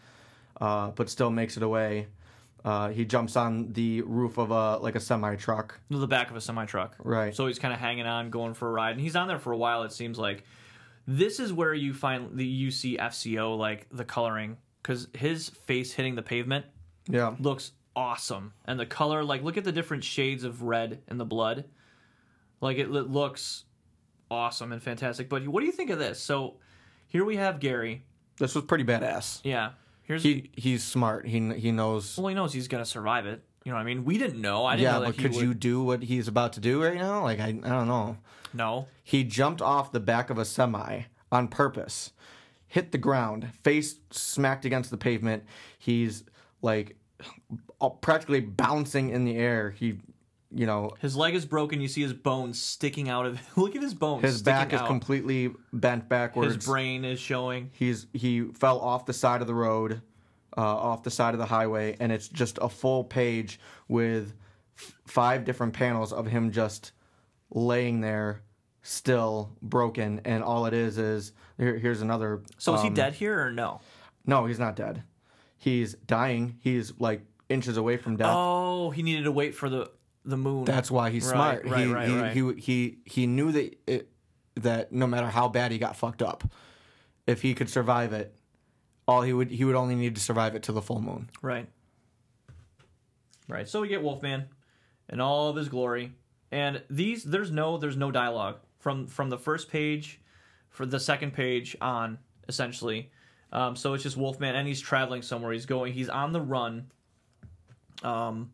uh, 0.61 0.91
but 0.91 1.11
still 1.11 1.31
makes 1.31 1.57
it 1.57 1.63
away. 1.63 2.09
Uh, 2.65 2.89
he 2.91 3.05
jumps 3.05 3.37
on 3.37 3.73
the 3.73 4.03
roof 4.03 4.37
of 4.37 4.51
a 4.51 4.77
like 4.79 4.95
a 4.95 5.01
semi 5.01 5.37
truck. 5.37 5.81
the 5.89 6.07
back 6.07 6.31
of 6.31 6.37
a 6.37 6.41
semi 6.41 6.67
truck. 6.67 6.97
Right. 6.99 7.35
So 7.35 7.47
he's 7.47 7.59
kind 7.59 7.73
of 7.73 7.81
hanging 7.81 8.07
on, 8.07 8.31
going 8.31 8.55
for 8.55 8.69
a 8.69 8.73
ride, 8.73 8.93
and 8.93 9.01
he's 9.01 9.17
on 9.17 9.29
there 9.29 9.39
for 9.39 9.53
a 9.53 9.57
while. 9.57 9.85
It 9.85 9.93
seems 9.93 10.19
like 10.19 10.45
this 11.07 11.41
is 11.41 11.53
where 11.53 11.73
you 11.73 11.95
find 11.95 12.37
the 12.37 12.45
you 12.45 12.71
see 12.71 12.97
FCO 12.97 13.57
like 13.57 13.87
the 13.91 14.05
coloring 14.05 14.59
because 14.83 15.09
his 15.15 15.49
face 15.49 15.93
hitting 15.93 16.15
the 16.15 16.23
pavement 16.23 16.67
Yeah. 17.09 17.35
looks 17.39 17.73
awesome, 17.97 18.53
and 18.65 18.79
the 18.79 18.87
color 18.87 19.25
like 19.25 19.43
look 19.43 19.57
at 19.57 19.65
the 19.65 19.73
different 19.73 20.05
shades 20.05 20.45
of 20.45 20.63
red 20.63 21.03
in 21.09 21.19
the 21.19 21.25
blood, 21.25 21.65
like 22.61 22.79
it, 22.79 22.89
it 22.95 23.11
looks 23.11 23.65
awesome 24.31 24.73
and 24.73 24.83
fantastic. 24.83 25.29
But 25.29 25.47
what 25.49 25.61
do 25.61 25.67
you 25.67 25.73
think 25.73 25.91
of 25.91 25.99
this? 25.99 26.21
So 26.21 26.57
here 27.07 27.25
we 27.25 27.37
have 27.37 27.61
Gary. 27.61 28.05
This 28.39 28.55
was 28.55 28.65
pretty 28.65 28.85
badass. 28.85 29.41
Yeah. 29.45 29.71
Here's 30.03 30.23
He 30.23 30.51
he's 30.57 30.85
smart. 30.85 31.27
He 31.27 31.53
he 31.55 31.73
knows. 31.73 32.17
well, 32.17 32.29
he 32.29 32.35
knows 32.35 32.53
he's 32.53 32.69
gonna 32.69 32.85
survive 32.85 33.27
it. 33.27 33.43
You 33.65 33.73
know 33.73 33.77
what 33.77 33.83
I 33.83 33.85
mean? 33.85 34.05
We 34.05 34.17
didn't 34.17 34.41
know. 34.41 34.65
I 34.65 34.77
didn't 34.77 34.85
yeah, 34.85 34.93
know 34.93 35.01
that 35.01 35.07
but 35.17 35.19
could 35.19 35.35
would. 35.35 35.43
you 35.43 35.53
do 35.53 35.83
what 35.83 36.03
he's 36.03 36.29
about 36.29 36.55
to 36.55 36.61
do 36.61 36.83
right 36.83 36.95
now? 36.95 37.23
Like 37.23 37.41
I, 37.41 37.49
I 37.49 37.69
don't 37.69 37.89
know. 37.89 38.17
No. 38.55 38.87
He 39.05 39.25
jumped 39.25 39.61
off 39.61 39.93
the 39.93 40.01
back 40.01 40.31
of 40.31 40.39
a 40.39 40.45
semi 40.47 41.03
on 41.31 41.49
purpose, 41.49 42.13
hit 42.69 42.93
the 42.93 42.99
ground, 42.99 43.49
face 43.65 43.97
smacked 44.11 44.65
against 44.65 44.91
the 44.91 44.97
pavement. 44.97 45.43
He's 45.79 46.23
like 46.63 46.97
practically 48.01 48.41
bouncing 48.41 49.11
in 49.11 49.25
the 49.25 49.37
air. 49.37 49.71
He, 49.71 49.99
you 50.55 50.67
know, 50.67 50.93
His 51.01 51.17
leg 51.17 51.35
is 51.35 51.45
broken. 51.45 51.81
You 51.81 51.89
see 51.89 52.03
his 52.03 52.13
bones 52.13 52.61
sticking 52.63 53.09
out 53.09 53.27
of. 53.27 53.41
Look 53.57 53.75
at 53.77 53.83
his 53.83 53.95
bones. 53.95 54.23
his 54.23 54.43
back 54.43 54.73
is 54.73 54.81
out. 54.81 54.87
completely 54.87 55.53
bent 55.73 56.09
backwards. 56.09 56.55
His 56.55 56.65
brain 56.65 57.05
is 57.05 57.19
showing. 57.19 57.71
He's 57.73 58.07
he 58.13 58.43
fell 58.53 58.79
off 58.81 59.07
the 59.07 59.13
side 59.13 59.41
of 59.41 59.47
the 59.47 59.55
road, 59.55 60.01
uh, 60.57 60.61
off 60.61 61.03
the 61.03 61.11
side 61.11 61.35
of 61.35 61.39
the 61.39 61.47
highway, 61.47 61.97
and 62.01 62.13
it's 62.13 62.29
just 62.29 62.59
a 62.63 62.69
full 62.69 63.05
page 63.05 63.59
with 63.89 64.35
f- 64.79 64.95
five 65.07 65.45
different 65.45 65.73
panels 65.73 66.13
of 66.13 66.27
him 66.27 66.51
just 66.51 66.93
laying 67.51 68.01
there, 68.01 68.43
still 68.83 69.57
broken, 69.63 70.21
and 70.25 70.43
all 70.45 70.67
it 70.67 70.75
is 70.75 70.99
is 70.99 71.33
here, 71.59 71.77
here's 71.79 72.01
another. 72.01 72.43
So 72.59 72.75
is 72.75 72.83
he 72.83 72.89
um, 72.89 72.95
dead 72.95 73.15
here 73.15 73.41
or 73.41 73.51
no? 73.51 73.81
No, 74.27 74.47
he's 74.47 74.59
not 74.59 74.77
dead. 74.77 75.03
He's 75.57 75.95
dying. 75.95 76.59
He's 76.61 76.93
like 76.99 77.23
inches 77.49 77.77
away 77.77 77.97
from 77.97 78.17
death. 78.17 78.31
Oh, 78.31 78.91
he 78.91 79.03
needed 79.03 79.25
to 79.25 79.33
wait 79.33 79.55
for 79.55 79.69
the 79.69 79.91
the 80.25 80.37
moon. 80.37 80.65
That's 80.65 80.91
why 80.91 81.11
he's 81.11 81.25
Right, 81.27 81.33
smart. 81.33 81.65
right, 81.65 81.87
he, 81.87 81.93
right, 81.93 82.09
he, 82.09 82.43
right. 82.43 82.57
he 82.59 82.61
he 82.61 82.99
he 83.05 83.27
knew 83.27 83.53
that 83.53 83.79
it, 83.87 84.09
that 84.57 84.93
no 84.93 85.07
matter 85.07 85.29
how 85.29 85.49
bad 85.49 85.73
he 85.73 85.79
got 85.79 85.97
fucked 85.97 86.23
up, 86.23 86.45
if 87.27 87.43
he 87.43 87.55
could 87.55 87.69
survive 87.71 88.13
it, 88.13 88.35
all 89.07 89.23
he 89.23 89.33
would 89.33 89.51
he 89.51 89.65
would 89.65 89.77
only 89.77 89.95
need 89.95 90.15
to 90.15 90.21
survive 90.21 90.55
it 90.55 90.63
to 90.65 90.73
the 90.73 90.83
full 90.83 91.01
moon. 91.01 91.31
Right. 91.43 91.69
Right. 93.49 93.69
So 93.69 93.81
we 93.81 93.89
get 93.89 94.03
Wolfman 94.03 94.45
in 95.09 95.21
all 95.21 95.49
of 95.49 95.57
his 95.57 95.69
glory. 95.69 96.13
And 96.51 96.83
these 96.89 97.25
there's 97.25 97.51
no 97.51 97.77
there's 97.79 97.97
no 97.97 98.11
dialogue 98.11 98.57
from 98.79 99.07
from 99.07 99.31
the 99.31 99.39
first 99.39 99.71
page 99.71 100.21
for 100.71 100.87
the 100.87 101.01
second 101.01 101.33
page 101.33 101.77
on 101.81 102.19
essentially. 102.49 103.11
Um, 103.53 103.77
so 103.77 103.95
it's 103.95 104.03
just 104.03 104.17
Wolfman 104.17 104.55
and 104.55 104.67
he's 104.67 104.81
traveling 104.81 105.23
somewhere. 105.23 105.53
He's 105.53 105.67
going 105.67 105.93
he's 105.93 106.09
on 106.09 106.33
the 106.33 106.41
run. 106.41 106.91
Um 108.03 108.51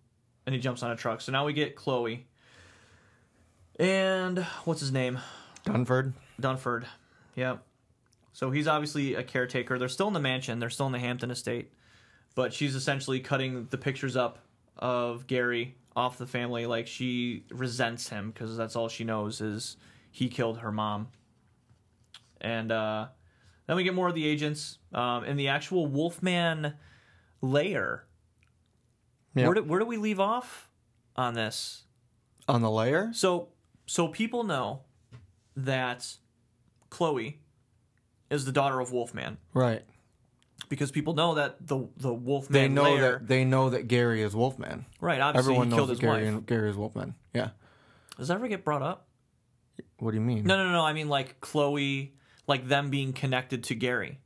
and 0.47 0.55
he 0.55 0.61
jumps 0.61 0.83
on 0.83 0.91
a 0.91 0.97
truck. 0.97 1.21
So 1.21 1.33
now 1.33 1.47
we 1.47 1.53
get 1.53 1.77
Chloe. 1.77 2.27
And 3.79 4.39
what's 4.65 4.81
his 4.81 4.93
name? 4.93 5.19
Dunford. 5.65 6.13
Dunford. 6.41 6.85
Yep. 7.35 7.63
So 8.33 8.51
he's 8.51 8.67
obviously 8.67 9.15
a 9.15 9.23
caretaker. 9.23 9.79
They're 9.79 9.89
still 9.89 10.09
in 10.09 10.13
the 10.13 10.21
mansion. 10.21 10.59
They're 10.59 10.71
still 10.71 10.87
in 10.87 10.93
the 10.93 10.99
Hampton 10.99 11.31
estate. 11.31 11.73
But 12.35 12.53
she's 12.53 12.75
essentially 12.75 13.21
cutting 13.21 13.69
the 13.71 13.79
pictures 13.79 14.17
up 14.17 14.41
of 14.77 15.27
Gary 15.27 15.77
off 15.97 16.19
the 16.19 16.27
family. 16.27 16.67
Like 16.67 16.87
she 16.87 17.45
resents 17.51 18.09
him 18.09 18.31
because 18.31 18.57
that's 18.57 18.77
all 18.77 18.89
she 18.89 19.05
knows 19.05 19.41
is 19.41 19.77
he 20.11 20.29
killed 20.29 20.59
her 20.59 20.73
mom. 20.73 21.09
And 22.45 22.71
uh, 22.71 23.07
then 23.67 23.77
we 23.77 23.83
get 23.85 23.95
more 23.95 24.09
of 24.09 24.15
the 24.15 24.27
agents 24.27 24.79
um, 24.93 25.25
in 25.25 25.37
the 25.37 25.49
actual 25.49 25.87
Wolfman 25.87 26.75
lair. 27.41 28.05
Yep. 29.35 29.47
Where, 29.47 29.55
do, 29.55 29.63
where 29.65 29.81
do 29.81 29.87
we 29.87 29.97
leave 29.97 30.21
off 30.21 30.69
on 31.17 31.35
this? 31.35 31.83
on 32.47 32.61
the 32.61 32.71
lair. 32.71 33.11
So 33.15 33.49
so 33.87 34.07
people 34.09 34.45
know 34.45 34.83
that 35.57 36.17
Chloe 36.91 37.41
is 38.29 38.45
the 38.45 38.53
daughter 38.53 38.81
of 38.81 38.93
Wolfman 38.93 39.39
Right. 39.55 39.83
because 40.69 40.91
people 40.91 41.15
know 41.15 41.35
that 41.37 41.67
the 41.67 41.89
the 41.97 42.13
Wolfman 42.13 42.53
lair. 42.55 42.69
They 42.69 42.75
know 42.75 42.83
lair, 42.83 43.13
that 43.13 43.29
they 43.29 43.45
know 43.47 43.71
that 43.71 43.89
Gary 43.89 44.21
is 44.23 44.37
Wolfman. 44.37 44.85
right? 45.01 45.21
Obviously, 45.23 45.53
Everyone 45.55 45.71
knows 45.71 45.77
killed 45.79 45.89
that 45.89 45.93
his 45.93 46.01
Gary, 46.01 46.25
wife. 46.25 46.29
and 46.35 46.47
Gary 46.47 46.69
is 46.71 46.77
Wolfman. 46.77 47.15
Yeah. 47.35 47.49
Does 48.19 48.29
that 48.29 48.35
ever 48.35 48.47
get 48.49 48.63
brought 48.63 48.83
up? 48.83 49.09
What 49.99 50.11
do 50.11 50.17
you 50.19 50.21
mean? 50.23 50.45
No, 50.45 50.57
no, 50.63 50.71
no. 50.71 50.83
I 50.85 50.93
mean 50.93 51.09
like 51.09 51.41
Chloe, 51.41 52.15
like 52.47 52.69
them 52.69 52.91
being 52.91 53.13
connected 53.13 53.65
to 53.65 53.75
Gary. 53.75 54.19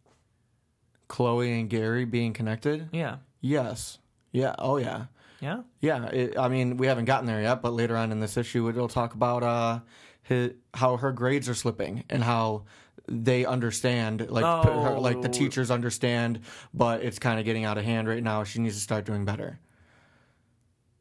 Chloe 1.09 1.59
and 1.61 1.71
Gary 1.71 2.05
being 2.05 2.33
connected? 2.33 2.89
Yeah, 2.93 3.17
Yes. 3.41 3.99
Yeah. 4.33 4.55
Oh 4.59 4.77
yeah. 4.77 5.07
yeah. 5.41 5.63
Yeah, 5.81 6.07
it, 6.07 6.39
I 6.39 6.49
mean, 6.49 6.77
we 6.77 6.87
haven't 6.87 7.07
gotten 7.07 7.27
there 7.27 7.41
yet, 7.41 7.63
but 7.63 7.73
later 7.73 7.97
on 7.97 8.13
in 8.13 8.21
this 8.21 8.37
issue, 8.37 8.69
it'll 8.69 8.89
talk 8.89 9.15
about 9.15 9.43
uh, 9.43 9.81
his, 10.23 10.53
how 10.75 10.97
her 10.99 11.13
grades 11.13 11.49
are 11.49 11.55
slipping 11.55 12.05
and 12.11 12.23
how 12.23 12.65
they 13.11 13.47
understand, 13.47 14.29
like, 14.31 14.45
p- 14.65 14.69
her, 14.71 14.99
like 14.99 15.23
the 15.23 15.29
Oh. 15.29 15.33
teachers 15.33 15.71
understand, 15.71 16.41
but 16.75 17.03
it's 17.03 17.19
kind 17.19 17.39
of 17.39 17.47
getting 17.47 17.65
out 17.65 17.79
of 17.79 17.85
hand 17.85 18.07
right 18.07 18.23
now. 18.23 18.45
She 18.45 18.59
needs 18.59 18.75
to 18.75 18.81
start 18.83 19.07
doing 19.07 19.25
better. 19.25 19.59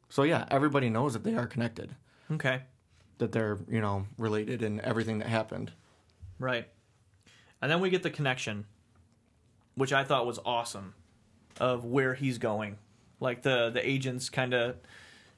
So 0.08 0.22
yeah, 0.22 0.46
everybody 0.50 0.88
knows 0.88 1.12
that 1.12 1.22
they 1.24 1.34
are 1.34 1.46
connected, 1.46 1.94
Okay, 2.32 2.62
that 3.18 3.32
they're 3.32 3.58
you 3.68 3.82
know 3.82 4.06
related 4.16 4.62
in 4.62 4.80
everything 4.80 5.18
that 5.18 5.28
happened. 5.28 5.72
right. 6.38 6.66
And 7.60 7.70
then 7.70 7.80
we 7.80 7.90
get 7.90 8.02
the 8.02 8.10
connection, 8.10 8.66
which 9.74 9.92
I 9.92 10.04
thought 10.04 10.26
was 10.26 10.38
awesome, 10.44 10.94
of 11.60 11.84
where 11.84 12.14
he's 12.14 12.38
going. 12.38 12.78
Like 13.20 13.42
the 13.42 13.70
the 13.70 13.86
agents 13.88 14.30
kind 14.30 14.54
of 14.54 14.76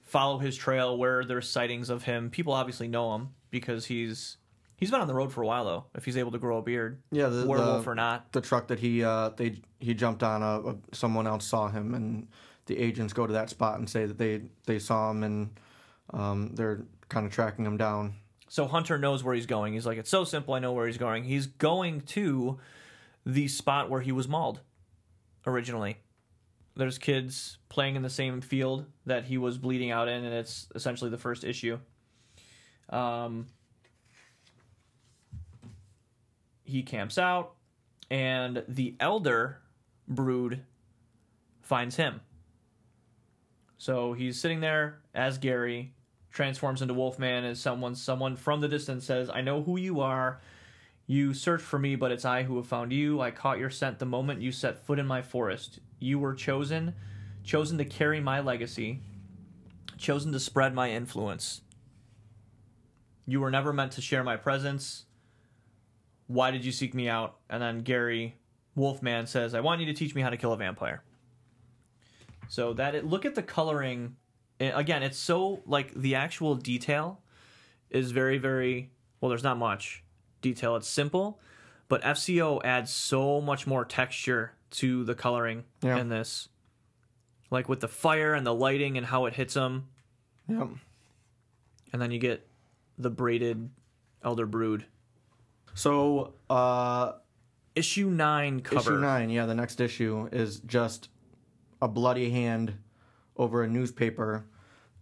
follow 0.02 0.38
his 0.38 0.56
trail 0.56 0.96
where 0.98 1.24
there's 1.24 1.48
sightings 1.48 1.88
of 1.88 2.02
him. 2.04 2.30
People 2.30 2.52
obviously 2.52 2.88
know 2.88 3.14
him 3.14 3.30
because 3.50 3.86
he's 3.86 4.36
he's 4.76 4.90
been 4.90 5.00
on 5.00 5.06
the 5.08 5.14
road 5.14 5.32
for 5.32 5.42
a 5.42 5.46
while 5.46 5.64
though. 5.64 5.84
If 5.94 6.04
he's 6.04 6.16
able 6.16 6.32
to 6.32 6.38
grow 6.38 6.58
a 6.58 6.62
beard, 6.62 7.00
Yeah, 7.10 7.28
the, 7.28 7.46
werewolf 7.46 7.84
the, 7.84 7.90
or 7.90 7.94
not. 7.94 8.32
the 8.32 8.40
truck 8.40 8.68
that 8.68 8.80
he 8.80 9.02
uh, 9.02 9.30
they 9.30 9.60
he 9.78 9.94
jumped 9.94 10.22
on, 10.22 10.42
uh, 10.42 10.58
uh, 10.70 10.74
someone 10.92 11.26
else 11.26 11.46
saw 11.46 11.68
him, 11.68 11.94
and 11.94 12.28
the 12.66 12.76
agents 12.78 13.12
go 13.14 13.26
to 13.26 13.32
that 13.32 13.48
spot 13.48 13.78
and 13.78 13.88
say 13.88 14.04
that 14.04 14.18
they 14.18 14.42
they 14.66 14.78
saw 14.78 15.10
him, 15.10 15.22
and 15.22 15.50
um, 16.12 16.54
they're 16.54 16.82
kind 17.08 17.24
of 17.24 17.32
tracking 17.32 17.64
him 17.64 17.78
down. 17.78 18.14
So 18.50 18.66
Hunter 18.66 18.98
knows 18.98 19.22
where 19.22 19.32
he's 19.32 19.46
going. 19.46 19.74
He's 19.74 19.86
like, 19.86 19.96
it's 19.96 20.10
so 20.10 20.24
simple. 20.24 20.54
I 20.54 20.58
know 20.58 20.72
where 20.72 20.88
he's 20.88 20.98
going. 20.98 21.22
He's 21.22 21.46
going 21.46 22.00
to 22.00 22.58
the 23.24 23.46
spot 23.46 23.88
where 23.88 24.00
he 24.00 24.10
was 24.10 24.26
mauled 24.26 24.58
originally. 25.46 25.98
There's 26.74 26.98
kids 26.98 27.58
playing 27.68 27.94
in 27.94 28.02
the 28.02 28.10
same 28.10 28.40
field 28.40 28.86
that 29.06 29.26
he 29.26 29.38
was 29.38 29.56
bleeding 29.56 29.92
out 29.92 30.08
in, 30.08 30.24
and 30.24 30.34
it's 30.34 30.66
essentially 30.74 31.10
the 31.10 31.16
first 31.16 31.44
issue. 31.44 31.78
Um, 32.88 33.46
he 36.64 36.82
camps 36.82 37.18
out, 37.18 37.52
and 38.10 38.64
the 38.66 38.96
elder 38.98 39.60
brood 40.08 40.64
finds 41.62 41.94
him. 41.94 42.20
So 43.78 44.12
he's 44.12 44.40
sitting 44.40 44.58
there 44.58 44.98
as 45.14 45.38
Gary, 45.38 45.92
transforms 46.30 46.80
into 46.82 46.94
Wolfman 46.94 47.44
as 47.44 47.60
someone 47.60 47.94
someone 47.94 48.36
from 48.36 48.60
the 48.60 48.68
distance 48.68 49.04
says, 49.04 49.28
"I 49.30 49.40
know 49.40 49.62
who 49.62 49.76
you 49.76 50.00
are. 50.00 50.40
You 51.06 51.34
searched 51.34 51.64
for 51.64 51.78
me, 51.78 51.96
but 51.96 52.12
it's 52.12 52.24
I 52.24 52.44
who 52.44 52.56
have 52.56 52.66
found 52.66 52.92
you. 52.92 53.20
I 53.20 53.32
caught 53.32 53.58
your 53.58 53.70
scent 53.70 53.98
the 53.98 54.06
moment 54.06 54.40
you 54.40 54.52
set 54.52 54.84
foot 54.84 54.98
in 54.98 55.06
my 55.06 55.22
forest. 55.22 55.80
You 55.98 56.18
were 56.18 56.34
chosen, 56.34 56.94
chosen 57.42 57.78
to 57.78 57.84
carry 57.84 58.20
my 58.20 58.40
legacy, 58.40 59.00
chosen 59.98 60.30
to 60.32 60.38
spread 60.38 60.72
my 60.72 60.90
influence. 60.90 61.62
You 63.26 63.40
were 63.40 63.50
never 63.50 63.72
meant 63.72 63.92
to 63.92 64.00
share 64.00 64.22
my 64.22 64.36
presence. 64.36 65.06
Why 66.28 66.52
did 66.52 66.64
you 66.64 66.70
seek 66.70 66.94
me 66.94 67.08
out?" 67.08 67.38
And 67.48 67.60
then 67.60 67.80
Gary 67.80 68.36
Wolfman 68.76 69.26
says, 69.26 69.52
"I 69.52 69.60
want 69.60 69.80
you 69.80 69.86
to 69.86 69.92
teach 69.92 70.14
me 70.14 70.22
how 70.22 70.30
to 70.30 70.36
kill 70.36 70.52
a 70.52 70.56
vampire." 70.56 71.02
So 72.48 72.72
that 72.74 72.94
it, 72.94 73.04
look 73.04 73.24
at 73.24 73.34
the 73.34 73.42
coloring. 73.42 74.16
Again, 74.60 75.02
it's 75.02 75.16
so 75.18 75.62
like 75.66 75.94
the 75.94 76.14
actual 76.14 76.54
detail 76.54 77.20
is 77.88 78.10
very 78.10 78.36
very 78.38 78.90
well. 79.20 79.30
There's 79.30 79.42
not 79.42 79.56
much 79.56 80.04
detail. 80.42 80.76
It's 80.76 80.86
simple, 80.88 81.40
but 81.88 82.02
FCO 82.02 82.60
adds 82.64 82.90
so 82.92 83.40
much 83.40 83.66
more 83.66 83.84
texture 83.84 84.52
to 84.72 85.02
the 85.04 85.14
coloring 85.14 85.64
Yeah. 85.82 85.96
in 85.98 86.08
this. 86.10 86.48
Like 87.50 87.68
with 87.68 87.80
the 87.80 87.88
fire 87.88 88.34
and 88.34 88.46
the 88.46 88.54
lighting 88.54 88.96
and 88.96 89.06
how 89.06 89.26
it 89.26 89.34
hits 89.34 89.54
them, 89.54 89.88
Yep. 90.48 90.68
and 91.92 92.00
then 92.02 92.10
you 92.10 92.18
get 92.18 92.46
the 92.98 93.10
braided 93.10 93.70
Elder 94.22 94.46
Brood. 94.46 94.84
So 95.74 96.34
uh, 96.50 97.12
Issue 97.74 98.10
nine 98.10 98.60
cover. 98.60 98.80
issue 98.94 99.00
nine, 99.00 99.30
yeah, 99.30 99.46
the 99.46 99.54
next 99.54 99.80
issue 99.80 100.28
is 100.32 100.60
just 100.60 101.08
a 101.80 101.88
bloody 101.88 102.30
hand 102.30 102.74
over 103.36 103.62
a 103.62 103.68
newspaper 103.68 104.44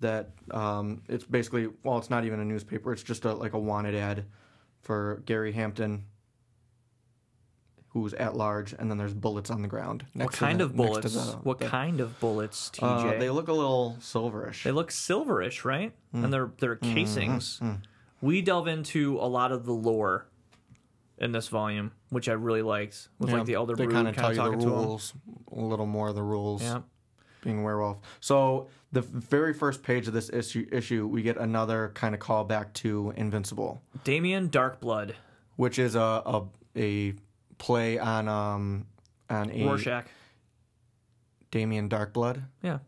that 0.00 0.30
um, 0.50 1.02
it's 1.08 1.24
basically 1.24 1.68
well, 1.82 1.98
it's 1.98 2.10
not 2.10 2.24
even 2.24 2.40
a 2.40 2.44
newspaper. 2.44 2.92
It's 2.92 3.02
just 3.02 3.24
a 3.24 3.32
like 3.34 3.52
a 3.54 3.58
wanted 3.58 3.94
ad 3.94 4.24
for 4.82 5.22
Gary 5.26 5.52
Hampton, 5.52 6.04
who's 7.88 8.14
at 8.14 8.36
large, 8.36 8.72
and 8.78 8.90
then 8.90 8.98
there's 8.98 9.14
bullets 9.14 9.50
on 9.50 9.62
the 9.62 9.68
ground. 9.68 10.04
What 10.14 10.32
kind 10.32 10.60
the- 10.60 10.64
of 10.64 10.76
bullets? 10.76 11.14
the- 11.14 11.38
what 11.42 11.58
the- 11.58 11.66
kind 11.68 12.00
of 12.00 12.18
bullets, 12.20 12.70
TJ? 12.70 13.16
Uh, 13.16 13.18
they 13.18 13.30
look 13.30 13.48
a 13.48 13.52
little 13.52 13.96
silverish. 14.00 14.62
They 14.62 14.70
look 14.72 14.90
silverish, 14.90 15.64
right? 15.64 15.92
Hmm. 16.12 16.24
And 16.24 16.32
they're 16.32 16.50
they're 16.58 16.76
casings. 16.76 17.60
We 18.20 18.42
delve 18.42 18.66
into 18.66 19.16
a 19.20 19.28
lot 19.28 19.52
of 19.52 19.64
the 19.64 19.72
lore 19.72 20.26
in 21.18 21.30
this 21.32 21.48
volume, 21.48 21.92
which 22.10 22.28
I 22.28 22.32
really 22.32 22.62
liked, 22.62 23.08
with 23.18 23.30
Yeah, 23.30 23.36
like 23.38 23.46
the 23.46 23.54
Elder 23.54 23.74
they 23.76 23.86
kind 23.86 24.08
of 24.08 24.16
tell 24.16 24.30
you 24.32 24.36
the 24.36 24.42
talking 24.42 24.58
to 24.60 24.66
him. 24.66 24.72
rules, 24.72 25.14
a 25.52 25.60
little 25.60 25.86
more 25.86 26.08
of 26.08 26.14
the 26.16 26.22
rules. 26.22 26.62
Yeah. 26.62 26.80
Being 27.42 27.60
a 27.60 27.62
werewolf. 27.62 27.98
So 28.20 28.68
the 28.92 29.02
very 29.02 29.54
first 29.54 29.82
page 29.82 30.08
of 30.08 30.14
this 30.14 30.28
issue, 30.30 30.66
issue 30.72 31.06
we 31.06 31.22
get 31.22 31.36
another 31.36 31.92
kind 31.94 32.14
of 32.14 32.20
callback 32.20 32.72
to 32.74 33.12
Invincible, 33.16 33.80
Damien 34.04 34.48
Darkblood. 34.48 35.14
which 35.56 35.78
is 35.78 35.94
a 35.94 36.00
a, 36.26 36.42
a 36.76 37.14
play 37.58 37.98
on 37.98 38.28
um 38.28 38.86
on 39.30 39.50
a 39.50 39.64
Rorschach. 39.64 40.06
Damien 41.50 41.88
Darkblood 41.88 42.42
Yeah. 42.62 42.78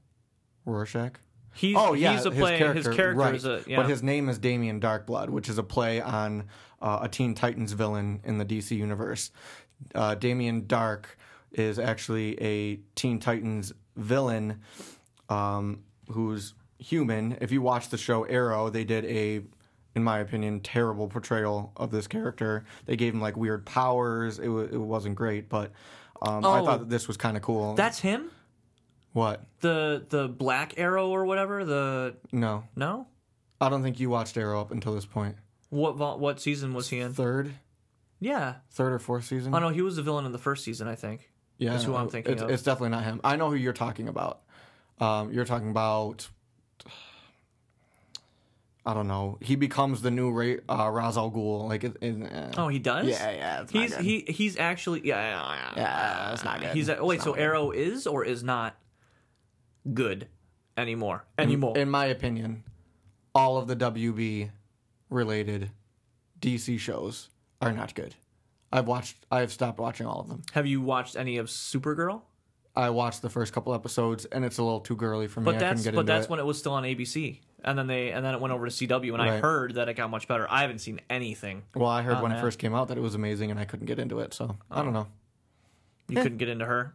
Rorschach. 0.64 1.18
He's, 1.52 1.76
oh 1.76 1.94
yeah, 1.94 2.12
he's 2.14 2.26
a 2.26 2.30
play. 2.30 2.58
His 2.58 2.84
character, 2.84 3.14
right. 3.14 3.34
is 3.34 3.44
a. 3.44 3.62
Yeah. 3.66 3.76
But 3.78 3.88
his 3.88 4.02
name 4.02 4.28
is 4.28 4.38
Damien 4.38 4.80
Darkblood, 4.80 5.30
which 5.30 5.48
is 5.48 5.58
a 5.58 5.62
play 5.64 6.00
on 6.00 6.44
uh, 6.80 7.00
a 7.02 7.08
Teen 7.08 7.34
Titans 7.34 7.72
villain 7.72 8.20
in 8.24 8.38
the 8.38 8.44
DC 8.44 8.76
universe. 8.76 9.30
Uh, 9.94 10.14
Damien 10.14 10.62
Darhk 10.62 11.06
is 11.52 11.78
actually 11.78 12.40
a 12.40 12.76
Teen 12.94 13.18
Titans 13.18 13.72
villain 14.00 14.60
um, 15.28 15.82
who's 16.10 16.54
human. 16.78 17.36
If 17.40 17.52
you 17.52 17.62
watch 17.62 17.88
the 17.90 17.98
show 17.98 18.24
Arrow, 18.24 18.70
they 18.70 18.84
did 18.84 19.04
a, 19.04 19.42
in 19.94 20.02
my 20.02 20.18
opinion, 20.18 20.60
terrible 20.60 21.08
portrayal 21.08 21.72
of 21.76 21.90
this 21.90 22.06
character. 22.06 22.64
They 22.86 22.96
gave 22.96 23.14
him 23.14 23.20
like 23.20 23.36
weird 23.36 23.64
powers. 23.66 24.38
It, 24.38 24.46
w- 24.46 24.68
it 24.72 24.76
wasn't 24.78 25.14
great, 25.14 25.48
but 25.48 25.72
um, 26.22 26.44
I 26.44 26.58
Oh. 26.60 26.64
thought 26.64 26.78
that 26.80 26.88
this 26.90 27.06
was 27.08 27.16
kind 27.16 27.36
of 27.36 27.42
cool. 27.42 27.74
That's 27.74 28.00
him. 28.00 28.30
what? 29.12 29.44
The 29.60 30.04
the 30.08 30.28
Black 30.28 30.74
Arrow 30.78 31.08
or 31.10 31.24
whatever. 31.24 31.64
The 31.64 32.16
No, 32.32 32.64
no. 32.76 33.06
I 33.60 33.68
don't 33.68 33.82
think 33.82 34.00
you 34.00 34.08
watched 34.10 34.36
Arrow 34.38 34.60
up 34.60 34.70
until 34.70 34.94
this 34.94 35.04
point. 35.06 35.36
What 35.68 36.18
what 36.18 36.40
season 36.40 36.72
was 36.74 36.88
he 36.88 36.98
in? 37.00 37.12
Third, 37.12 37.52
Yeah. 38.20 38.56
third 38.70 38.92
or 38.92 38.98
fourth 38.98 39.24
season. 39.26 39.54
Oh 39.54 39.58
no, 39.58 39.68
he 39.68 39.82
was 39.82 39.96
the 39.96 40.02
villain 40.02 40.24
in 40.26 40.32
the 40.32 40.38
first 40.38 40.64
season, 40.64 40.88
I 40.88 40.94
think. 40.94 41.29
Yeah, 41.60 41.72
That's 41.72 41.84
who 41.84 41.94
I'm 41.94 42.08
thinking 42.08 42.32
it's, 42.32 42.42
of. 42.42 42.50
It's 42.50 42.62
definitely 42.62 42.88
not 42.88 43.04
him. 43.04 43.20
I 43.22 43.36
know 43.36 43.50
who 43.50 43.54
you're 43.54 43.74
talking 43.74 44.08
about. 44.08 44.40
Um, 44.98 45.30
you're 45.30 45.44
talking 45.44 45.70
about. 45.70 46.26
I 48.86 48.94
don't 48.94 49.06
know. 49.06 49.36
He 49.42 49.56
becomes 49.56 50.00
the 50.00 50.10
new 50.10 50.32
Ray, 50.32 50.60
uh, 50.66 50.88
Ra's 50.90 51.18
al 51.18 51.30
Ghul. 51.30 51.68
Like, 51.68 51.84
it, 51.84 51.98
it, 52.00 52.32
uh, 52.32 52.52
Oh, 52.56 52.68
he 52.68 52.78
does. 52.78 53.06
yeah, 53.06 53.30
yeah. 53.30 53.66
He's 53.70 53.94
he 53.94 54.24
he's 54.26 54.56
actually 54.56 55.06
yeah 55.06 55.18
yeah 55.36 55.72
yeah. 55.76 56.32
It's 56.32 56.44
not 56.44 56.60
good. 56.60 56.70
He's 56.70 56.88
a, 56.88 56.96
oh, 56.96 57.04
wait, 57.04 57.20
so 57.20 57.34
good. 57.34 57.42
Arrow 57.42 57.72
is 57.72 58.06
or 58.06 58.24
is 58.24 58.42
not 58.42 58.74
good 59.92 60.28
anymore 60.78 61.26
anymore. 61.36 61.76
In 61.76 61.90
my 61.90 62.06
opinion, 62.06 62.64
all 63.34 63.58
of 63.58 63.68
the 63.68 63.76
WB 63.76 64.50
related 65.10 65.72
DC 66.40 66.78
shows 66.78 67.28
are 67.60 67.72
not 67.72 67.94
good. 67.94 68.14
I've 68.72 68.86
watched. 68.86 69.16
I've 69.30 69.52
stopped 69.52 69.78
watching 69.78 70.06
all 70.06 70.20
of 70.20 70.28
them. 70.28 70.42
Have 70.52 70.66
you 70.66 70.80
watched 70.80 71.16
any 71.16 71.36
of 71.38 71.46
Supergirl? 71.48 72.22
I 72.76 72.90
watched 72.90 73.20
the 73.22 73.30
first 73.30 73.52
couple 73.52 73.74
episodes, 73.74 74.24
and 74.26 74.44
it's 74.44 74.58
a 74.58 74.62
little 74.62 74.80
too 74.80 74.94
girly 74.96 75.26
for 75.26 75.40
me. 75.40 75.46
But 75.46 75.58
that's 75.58 75.86
but 75.88 76.06
that's 76.06 76.26
it. 76.26 76.30
when 76.30 76.38
it 76.38 76.46
was 76.46 76.56
still 76.58 76.72
on 76.72 76.84
ABC, 76.84 77.40
and 77.64 77.76
then 77.76 77.88
they 77.88 78.10
and 78.12 78.24
then 78.24 78.32
it 78.34 78.40
went 78.40 78.54
over 78.54 78.68
to 78.68 78.72
CW, 78.72 79.12
and 79.12 79.20
I 79.20 79.38
heard 79.38 79.74
that 79.74 79.88
it 79.88 79.94
got 79.94 80.08
much 80.08 80.28
better. 80.28 80.46
I 80.48 80.62
haven't 80.62 80.78
seen 80.78 81.00
anything. 81.10 81.62
Well, 81.74 81.88
I 81.88 82.02
heard 82.02 82.22
when 82.22 82.30
that. 82.30 82.38
it 82.38 82.40
first 82.42 82.58
came 82.60 82.74
out 82.74 82.88
that 82.88 82.96
it 82.96 83.00
was 83.00 83.14
amazing, 83.16 83.50
and 83.50 83.58
I 83.58 83.64
couldn't 83.64 83.86
get 83.86 83.98
into 83.98 84.20
it. 84.20 84.32
So 84.34 84.56
I 84.70 84.82
don't 84.84 84.92
know. 84.92 85.08
You 86.08 86.18
Eh. 86.18 86.22
couldn't 86.22 86.38
get 86.38 86.48
into 86.48 86.64
her, 86.64 86.94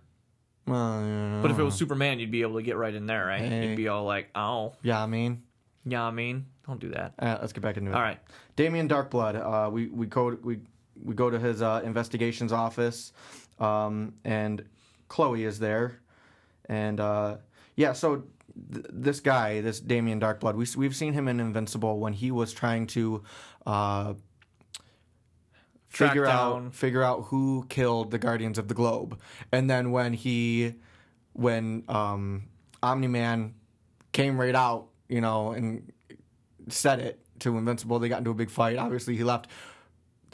Well, 0.68 1.06
yeah, 1.06 1.40
but 1.42 1.52
if 1.52 1.60
it 1.60 1.64
was 1.64 1.76
Superman, 1.76 2.20
you'd 2.20 2.32
be 2.32 2.42
able 2.42 2.56
to 2.56 2.64
get 2.64 2.76
right 2.78 2.94
in 2.94 3.06
there, 3.06 3.26
right? 3.26 3.42
Hey. 3.42 3.68
You'd 3.70 3.78
be 3.78 3.88
all 3.90 4.04
like, 4.06 4.30
"Oh, 4.36 4.74
yeah, 4.82 5.02
I 5.04 5.06
mean, 5.08 5.44
yeah, 5.86 6.04
I 6.04 6.12
mean, 6.12 6.46
don't 6.68 6.80
do 6.80 6.90
that." 6.92 7.14
uh, 7.20 7.38
let's 7.42 7.52
get 7.54 7.62
back 7.62 7.76
into 7.78 7.92
it. 7.92 7.96
All 7.96 8.02
right, 8.02 8.20
Damien 8.56 8.88
Darkblood. 8.88 9.36
Uh, 9.68 9.70
we 9.70 9.88
we 9.88 10.06
go 10.08 10.38
we 10.42 10.60
we 11.06 11.14
go 11.16 11.30
to 11.30 11.40
his 11.40 11.62
uh, 11.62 11.82
investigations 11.86 12.52
office, 12.52 13.14
um, 13.60 14.14
and 14.26 14.66
Chloe 15.08 15.44
is 15.46 15.60
there, 15.60 16.00
and 16.68 17.00
uh, 17.00 17.38
yeah. 17.76 17.94
So 17.94 18.24
th- 18.74 18.86
this 18.90 19.20
guy, 19.20 19.62
this 19.62 19.80
Damien 19.80 20.20
Darkblood, 20.20 20.56
we 20.56 20.66
we've 20.78 20.96
seen 20.96 21.14
him 21.14 21.28
in 21.28 21.40
Invincible 21.40 22.00
when 22.00 22.14
he 22.14 22.32
was 22.32 22.54
trying 22.54 22.88
to. 22.88 23.24
Uh, 23.66 24.14
figure 25.90 26.26
down- 26.26 26.66
out 26.66 26.76
figure 26.76 27.02
out 27.02 27.24
who 27.28 27.66
killed 27.70 28.12
the 28.12 28.18
Guardians 28.18 28.58
of 28.58 28.68
the 28.68 28.74
Globe, 28.74 29.20
and 29.52 29.70
then 29.70 29.92
when 29.92 30.14
he 30.14 30.76
when 31.34 31.84
um, 31.88 32.44
Omni 32.84 33.08
Man 33.08 33.54
came 34.12 34.40
right 34.40 34.56
out, 34.56 34.88
you 35.10 35.22
know, 35.22 35.52
and 35.52 35.92
said 36.70 37.00
it 37.00 37.20
to 37.40 37.58
Invincible. 37.58 38.00
They 38.00 38.10
got 38.10 38.20
into 38.20 38.32
a 38.32 38.36
big 38.36 38.50
fight. 38.50 38.78
Obviously, 38.78 39.16
he 39.16 39.24
left. 39.24 39.48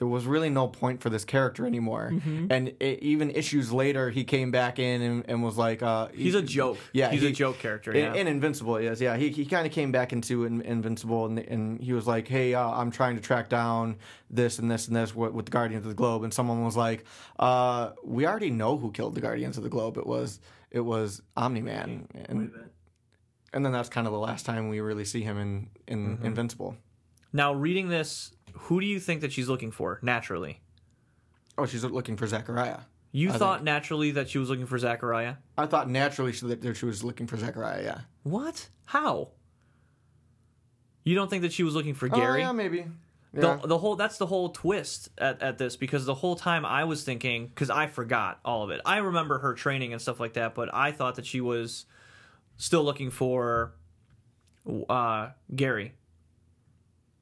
There 0.02 0.08
was 0.08 0.26
really 0.26 0.50
no 0.50 0.68
point 0.68 1.00
for 1.00 1.12
this 1.12 1.24
character 1.24 1.64
anymore. 1.68 2.10
Mm-hmm. 2.12 2.48
And 2.50 2.70
it, 2.80 3.04
even 3.04 3.30
issues 3.30 3.72
later, 3.72 4.10
he 4.10 4.24
came 4.24 4.50
back 4.50 4.80
in 4.80 5.00
and, 5.04 5.24
and 5.30 5.44
was 5.44 5.60
like, 5.60 5.84
uh, 5.84 6.08
he's 6.12 6.34
a 6.34 6.42
joke. 6.42 6.80
Yeah, 6.92 7.12
he's 7.12 7.22
he- 7.22 7.28
a 7.28 7.32
joke 7.32 7.60
character. 7.60 7.96
Yeah, 7.96 8.16
in 8.16 8.26
Invincible, 8.28 8.78
he 8.78 8.88
is. 8.88 9.00
Yeah, 9.00 9.16
he, 9.16 9.30
he 9.30 9.46
kind 9.46 9.68
of 9.68 9.72
came 9.72 9.92
back 9.92 10.12
into 10.12 10.46
in, 10.46 10.62
Invincible, 10.62 11.28
and, 11.28 11.38
and 11.38 11.80
he 11.80 11.94
was 11.94 12.08
like, 12.08 12.28
"Hey, 12.28 12.56
uh, 12.56 12.68
I'm 12.68 12.90
trying 12.90 13.16
to 13.16 13.22
track 13.22 13.48
down 13.48 13.98
this 14.32 14.58
and 14.58 14.72
this 14.72 14.88
and 14.88 14.96
this 14.96 15.16
with, 15.16 15.34
with 15.34 15.46
the 15.46 15.52
Guardians 15.52 15.86
of 15.86 15.90
the 15.90 15.96
Globe." 15.96 16.24
And 16.24 16.34
someone 16.34 16.66
was 16.66 16.76
like, 16.76 17.06
uh, 17.38 17.92
"We 18.04 18.26
already 18.26 18.50
know 18.50 18.78
who 18.78 18.92
killed 18.92 19.14
the 19.14 19.22
Guardians 19.22 19.56
of 19.58 19.62
the 19.64 19.70
Globe. 19.70 19.98
It 19.98 20.08
was 20.08 20.40
it 20.72 20.80
was 20.82 21.22
Omni 21.38 21.62
Man." 21.62 22.08
And 22.26 22.52
and 23.54 23.64
then 23.64 23.72
that's 23.72 23.90
kind 23.90 24.08
of 24.08 24.14
the 24.14 24.20
last 24.20 24.48
time 24.48 24.68
we 24.70 24.80
really 24.80 25.06
see 25.06 25.22
him 25.22 25.38
in 25.38 25.70
in 25.88 26.18
Mm-hmm. 26.18 26.26
Invincible. 26.26 26.76
now 27.34 27.54
reading 27.54 27.88
this, 27.90 28.32
who 28.54 28.80
do 28.80 28.86
you 28.88 29.00
think 29.00 29.22
that 29.22 29.32
she's 29.32 29.50
looking 29.50 29.72
for 29.72 30.00
naturally? 30.02 30.62
Oh, 31.58 31.66
she's 31.66 31.84
looking 31.84 32.18
for 32.18 32.28
Zachariah. 32.28 32.80
You 33.12 33.30
I 33.32 33.38
thought 33.38 33.64
naturally 33.64 34.12
that 34.12 34.30
she 34.30 34.38
was 34.38 34.50
looking 34.50 34.66
for 34.66 34.78
Zachariah. 34.78 35.36
I 35.58 35.66
thought 35.66 35.90
naturally 35.90 36.32
she, 36.32 36.46
that 36.48 36.78
she 36.78 36.86
was 36.86 37.04
looking 37.04 37.28
for 37.28 37.38
Zachariah. 37.38 37.84
Yeah. 37.84 38.00
What? 38.24 38.70
How? 38.86 39.30
You 41.04 41.16
don't 41.16 41.30
think 41.30 41.42
that 41.42 41.52
she 41.52 41.64
was 41.64 41.76
looking 41.76 41.94
for 41.94 42.08
Oh, 42.12 42.16
Gary? 42.16 42.42
yeah, 42.42 42.52
maybe. 42.52 42.86
Yeah. 43.34 43.58
The, 43.62 43.68
the 43.68 43.78
whole 43.78 43.96
that's 43.96 44.18
the 44.18 44.26
whole 44.26 44.50
twist 44.50 45.10
at, 45.18 45.42
at 45.42 45.58
this 45.58 45.76
because 45.78 46.06
the 46.06 46.14
whole 46.16 46.36
time 46.36 46.66
I 46.66 46.84
was 46.84 47.04
thinking 47.04 47.48
because 47.48 47.70
I 47.70 47.88
forgot 47.88 48.40
all 48.44 48.64
of 48.64 48.72
it. 48.72 48.82
I 48.86 48.98
remember 48.98 49.40
her 49.40 49.54
training 49.54 49.94
and 49.94 50.02
stuff 50.02 50.20
like 50.20 50.34
that, 50.34 50.54
but 50.54 50.74
I 50.74 50.92
thought 50.92 51.16
that 51.16 51.26
she 51.26 51.40
was 51.42 51.86
still 52.58 52.84
looking 52.84 53.10
for 53.10 53.74
uh, 54.90 55.30
Gary. 55.56 55.94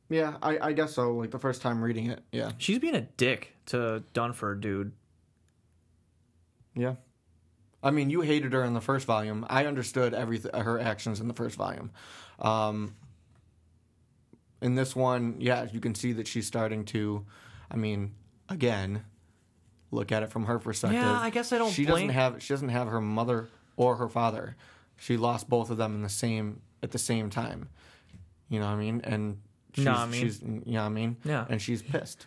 Yeah, 0.09 0.35
I, 0.41 0.57
I 0.59 0.73
guess 0.73 0.93
so. 0.93 1.13
Like 1.15 1.31
the 1.31 1.39
first 1.39 1.61
time 1.61 1.83
reading 1.83 2.09
it. 2.09 2.23
Yeah. 2.31 2.51
She's 2.57 2.79
being 2.79 2.95
a 2.95 3.01
dick 3.01 3.55
to 3.67 4.03
Dunford, 4.13 4.61
dude. 4.61 4.91
Yeah. 6.75 6.95
I 7.81 7.91
mean, 7.91 8.09
you 8.09 8.21
hated 8.21 8.53
her 8.53 8.63
in 8.63 8.73
the 8.73 8.81
first 8.81 9.05
volume. 9.05 9.45
I 9.49 9.65
understood 9.65 10.13
everything 10.13 10.51
her 10.53 10.79
actions 10.79 11.19
in 11.21 11.27
the 11.27 11.33
first 11.33 11.55
volume. 11.55 11.91
Um, 12.39 12.95
in 14.61 14.75
this 14.75 14.95
one, 14.95 15.35
yeah, 15.39 15.67
you 15.71 15.79
can 15.79 15.95
see 15.95 16.11
that 16.13 16.27
she's 16.27 16.45
starting 16.47 16.83
to. 16.85 17.25
I 17.71 17.77
mean, 17.77 18.15
again, 18.49 19.05
look 19.91 20.11
at 20.11 20.23
it 20.23 20.31
from 20.31 20.45
her 20.45 20.59
perspective. 20.59 20.99
Yeah, 21.01 21.19
I 21.19 21.29
guess 21.29 21.53
I 21.53 21.57
don't 21.57 21.71
She 21.71 21.85
blame- 21.85 22.07
doesn't 22.07 22.09
have. 22.21 22.43
She 22.43 22.53
doesn't 22.53 22.69
have 22.69 22.87
her 22.89 22.99
mother 22.99 23.47
or 23.77 23.95
her 23.95 24.09
father. 24.09 24.57
She 24.97 25.15
lost 25.15 25.47
both 25.49 25.69
of 25.69 25.77
them 25.77 25.95
in 25.95 26.01
the 26.01 26.09
same 26.09 26.61
at 26.83 26.91
the 26.91 26.97
same 26.97 27.29
time. 27.29 27.69
You 28.49 28.59
know 28.59 28.65
what 28.65 28.73
I 28.73 28.77
mean? 28.77 28.99
And 29.05 29.37
she's, 29.73 29.85
what 29.85 29.95
I 29.97 30.05
mean? 30.07 30.21
she's 30.21 30.41
you 30.41 30.47
know 30.49 30.79
what 30.79 30.79
I 30.81 30.89
mean? 30.89 31.17
Yeah. 31.23 31.45
And 31.49 31.61
she's 31.61 31.81
pissed. 31.81 32.25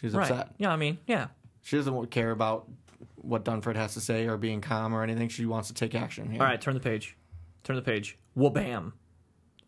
She's 0.00 0.12
Right? 0.14 0.30
upset. 0.30 0.54
Yeah, 0.58 0.72
I 0.72 0.76
mean, 0.76 0.98
yeah. 1.06 1.28
She 1.62 1.76
doesn't 1.76 2.10
care 2.10 2.30
about 2.30 2.68
what 3.16 3.44
Dunford 3.44 3.76
has 3.76 3.94
to 3.94 4.00
say 4.00 4.26
or 4.26 4.36
being 4.36 4.60
calm 4.60 4.94
or 4.94 5.02
anything. 5.02 5.28
She 5.28 5.46
wants 5.46 5.68
to 5.68 5.74
take 5.74 5.94
action. 5.94 6.30
Here. 6.30 6.40
All 6.40 6.46
right, 6.46 6.60
turn 6.60 6.74
the 6.74 6.80
page. 6.80 7.16
Turn 7.62 7.76
the 7.76 7.82
page. 7.82 8.18
Wabam. 8.36 8.92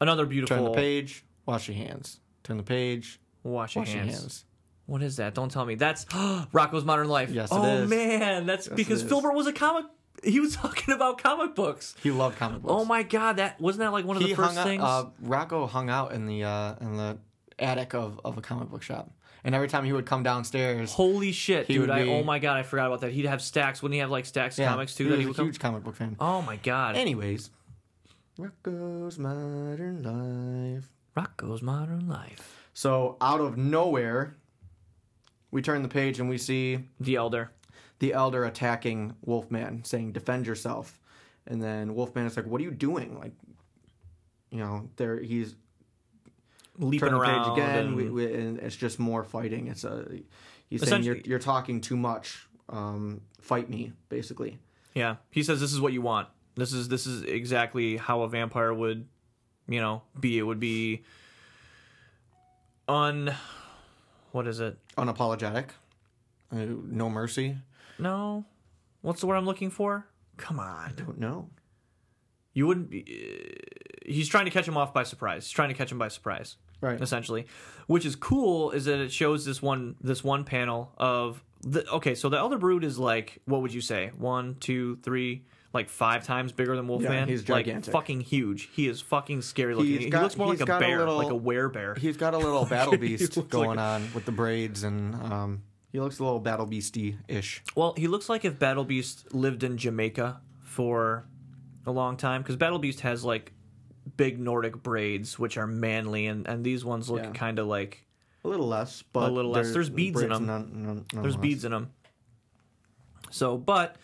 Another 0.01 0.27
beautiful. 0.27 0.57
Turn 0.57 0.65
the 0.65 0.73
page. 0.73 1.25
Wash 1.47 1.69
your 1.69 1.77
hands. 1.77 2.21
Turn 2.43 2.59
the 2.59 2.63
page. 2.63 3.19
Wash 3.43 3.75
your 3.77 3.83
Wash 3.83 3.93
hands. 3.95 4.07
your 4.11 4.19
hands. 4.21 4.45
What 4.87 5.03
is 5.03 5.17
that? 5.17 5.35
Don't 5.35 5.51
tell 5.51 5.65
me. 5.65 5.75
That's 5.75 6.05
Rocko's 6.05 6.85
Modern 6.85 7.09
Life. 7.09 7.31
Yes, 7.31 7.51
it 7.51 7.55
oh 7.55 7.87
man, 7.87 8.47
that's 8.47 8.67
Yes, 8.67 8.77
because. 8.77 9.03
Filburt 9.05 9.35
was 9.35 9.47
a 9.47 9.53
comic. 9.53 9.87
He 10.27 10.41
was 10.41 10.55
talking 10.63 10.93
about 10.95 11.23
comic 11.23 11.55
books. 11.55 11.95
He 12.03 12.11
loved 12.11 12.37
comic 12.37 12.63
books. 12.63 12.73
Oh 12.75 12.85
my 12.85 13.03
god, 13.03 13.37
that 13.37 13.61
wasn't 13.61 13.81
that 13.81 13.93
like 13.93 14.05
one 14.05 14.17
of 14.17 14.23
he 14.23 14.31
the 14.31 14.35
first 14.37 14.57
hung 14.57 14.67
things. 14.67 14.83
out. 14.83 15.15
Uh, 15.23 15.27
Rocko 15.29 15.69
hung 15.69 15.89
out 15.89 16.13
in 16.13 16.27
the 16.27 16.45
uh, 16.45 16.75
in 16.81 16.97
the 16.97 17.19
attic 17.59 17.95
of, 17.95 18.21
of 18.25 18.37
a 18.37 18.43
comic 18.43 18.69
book 18.71 18.83
shop, 18.83 19.11
and 19.45 19.55
every 19.55 19.69
time 19.69 19.85
he 19.85 19.93
would 19.93 20.05
come 20.07 20.23
downstairs, 20.23 20.93
Holy 20.93 21.33
shit, 21.33 21.69
dude! 21.69 21.81
would 21.83 21.91
I 21.91 22.03
oh 22.09 22.23
my 22.25 22.39
god, 22.39 22.57
I 22.59 22.63
forgot 22.65 22.87
about 22.89 23.01
that. 23.03 23.13
He'd 23.13 23.27
have 23.27 23.41
stacks. 23.41 23.83
Wouldn't 23.83 23.95
he 23.95 24.01
have 24.01 24.11
like 24.11 24.27
stacks 24.27 24.59
of 24.59 24.63
yeah, 24.65 24.71
comics 24.71 24.95
too? 24.95 25.05
He 25.05 25.11
that 25.11 25.17
was 25.17 25.21
he 25.21 25.25
a 25.25 25.29
would 25.29 25.37
come- 25.37 25.47
huge 25.47 25.59
comic 25.61 25.85
book 25.85 25.95
fan. 25.97 26.17
Oh 26.21 26.43
my 26.43 26.57
god, 26.57 26.97
Anyways, 26.97 27.51
Rocko's 28.39 29.19
Modern 29.19 30.03
Life. 30.03 30.89
Rocko's 31.17 31.63
Modern 31.63 32.09
Life. 32.09 32.69
So 32.75 33.17
out 33.23 33.41
of 33.41 33.57
nowhere, 33.57 34.37
we 35.51 35.63
turn 35.63 35.83
the 35.83 35.89
page 35.89 36.21
and 36.21 36.29
we 36.29 36.37
see 36.37 36.81
The 37.01 37.17
Elder. 37.17 37.51
The 37.99 38.13
elder 38.13 38.45
attacking 38.45 39.15
Wolfman, 39.23 39.85
saying, 39.85 40.13
"Defend 40.13 40.47
yourself." 40.47 41.01
And 41.47 41.63
then 41.63 41.95
Wolfman 41.95 42.27
is 42.27 42.37
like, 42.37 42.47
"What 42.47 42.61
are 42.61 42.65
you 42.65 42.71
doing?" 42.73 43.19
Like, 43.19 43.33
you 44.51 44.59
know, 44.59 44.89
there 44.97 45.21
he's 45.21 45.55
Leaping 46.79 47.13
around. 47.15 47.45
page 47.45 47.53
again, 47.55 47.87
and- 47.87 47.97
we, 47.97 48.11
we, 48.11 48.35
and 48.35 48.59
it's 48.59 48.77
just 48.77 48.99
more 48.99 49.25
fighting. 49.25 49.69
It's 49.69 49.85
a 49.85 50.07
he's 50.69 50.87
saying 50.87 51.05
you're 51.05 51.17
you're 51.19 51.39
talking 51.39 51.81
too 51.81 51.97
much. 51.97 52.47
Um, 52.69 53.21
fight 53.41 53.71
me, 53.71 53.93
basically. 54.09 54.59
yeah, 54.95 55.17
he 55.31 55.43
says 55.43 55.61
this 55.61 55.73
is 55.73 55.81
what 55.81 55.93
you 55.93 56.03
want. 56.03 56.29
This 56.57 56.73
is 56.73 56.89
this 56.89 57.07
is 57.07 57.23
exactly 57.23 57.97
how 57.97 58.23
a 58.23 58.29
vampire 58.29 58.75
would, 58.75 59.07
you 59.69 59.81
know, 59.81 60.03
be. 60.19 60.37
It 60.39 60.43
would 60.43 60.61
be 60.61 61.03
un 62.89 63.35
what 64.33 64.47
is 64.47 64.61
it? 64.61 64.77
Unapologetic. 64.99 65.69
Uh, 66.53 66.67
no 66.85 67.09
mercy. 67.09 67.57
No. 67.99 68.45
What's 69.03 69.21
the 69.21 69.27
word 69.27 69.37
I'm 69.37 69.47
looking 69.47 69.71
for? 69.71 70.07
Come 70.37 70.59
on. 70.59 70.67
I 70.67 70.93
don't 70.97 71.19
know. 71.19 71.49
You 72.55 72.67
wouldn't 72.67 72.91
be 72.91 73.03
uh, 73.05 74.11
he's 74.11 74.29
trying 74.29 74.47
to 74.47 74.51
catch 74.51 74.67
him 74.67 74.77
off 74.77 74.95
by 74.95 75.03
surprise. 75.03 75.45
He's 75.45 75.53
trying 75.53 75.69
to 75.69 75.75
catch 75.75 75.93
him 75.93 75.99
by 75.99 76.09
surprise. 76.09 76.57
Right. 76.81 77.01
essentially. 77.01 77.47
Which 77.87 78.05
is 78.05 78.17
cool 78.17 78.71
is 78.71 78.85
that 78.85 79.01
it 79.01 79.11
shows 79.11 79.45
this 79.47 79.63
one 79.63 79.97
this 80.01 80.23
one 80.23 80.45
panel 80.45 80.93
of 80.99 81.43
the 81.63 81.89
okay, 81.91 82.15
so 82.15 82.29
the 82.29 82.37
Elder 82.37 82.59
Brood 82.59 82.85
is 82.85 82.99
like 82.99 83.41
what 83.47 83.63
would 83.63 83.73
you 83.73 83.81
say? 83.81 84.11
One, 84.17 84.57
two, 84.61 84.97
three, 85.03 85.47
like 85.73 85.89
five 85.89 86.25
times 86.25 86.53
bigger 86.53 86.77
than 86.77 86.87
Wolfman. 86.87 87.13
Yeah, 87.13 87.27
he's 87.27 87.49
like 87.49 87.65
gigantic. 87.67 87.93
fucking 87.93 88.21
huge. 88.21 88.69
He 88.73 88.89
is 88.89 89.01
fucking 89.01 89.41
scary 89.43 89.75
looking. 89.75 89.93
He's 89.93 90.05
he 90.05 90.11
got- 90.11 90.23
looks 90.25 90.37
more 90.37 90.49
like 90.49 90.61
a 90.61 90.67
got 90.67 90.77
a 90.83 90.87
bear, 90.87 90.99
little- 90.99 91.17
like 91.17 91.31
a 91.33 91.39
werebear. 91.39 91.97
He's 91.97 92.17
got 92.19 92.35
a 92.35 92.39
little 92.39 92.65
battle 92.71 92.97
beast 92.99 93.49
going 93.49 93.71
like 93.71 93.79
on 93.79 94.09
with 94.15 94.27
the 94.27 94.33
braids, 94.33 94.83
and 94.83 95.15
um, 95.15 95.63
he 95.93 96.01
looks 96.01 96.19
a 96.19 96.25
little 96.25 96.41
battle 96.41 96.67
beasty 96.67 97.17
ish. 97.29 97.63
Well, 97.75 97.95
he 97.97 98.07
looks 98.09 98.29
like 98.29 98.45
if 98.45 98.59
Battle 98.59 98.85
Beast 98.85 99.33
lived 99.35 99.63
in 99.63 99.77
Jamaica 99.79 100.41
for 100.63 101.27
a 101.87 101.91
long 101.93 102.17
time 102.17 102.43
because 102.43 102.57
Battle 102.57 102.79
Beast 102.79 103.01
has 103.01 103.25
like 103.25 103.53
big 104.17 104.39
Nordic 104.39 104.83
braids 104.83 105.39
which 105.39 105.57
are 105.57 105.67
manly 105.67 106.27
and 106.27 106.47
and 106.47 106.65
these 106.65 106.85
ones 106.85 107.09
look 107.11 107.23
Yeah. 107.25 107.31
kind 107.33 107.59
of 107.59 107.67
like 107.67 108.05
A 108.45 108.49
little 108.49 108.67
less, 108.69 109.03
but 109.13 109.29
A 109.31 109.33
little 109.33 109.51
less. 109.51 109.73
There's 109.73 109.91
beads 109.91 110.21
in 110.21 110.29
them. 110.31 110.47
none- 110.47 110.71
none- 110.75 110.95
There's 110.97 111.13
nonetheless. 111.15 111.37
beads 111.41 111.65
in 111.65 111.73
them. 111.73 111.91
So, 113.31 113.57
but 113.59 113.97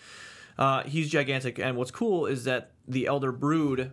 uh, 0.59 0.83
he's 0.85 1.09
gigantic, 1.09 1.59
and 1.59 1.77
what's 1.77 1.91
cool 1.93 2.27
is 2.27 2.45
that 2.45 2.73
the 2.89 3.07
Elder 3.07 3.33
Brood 3.33 3.93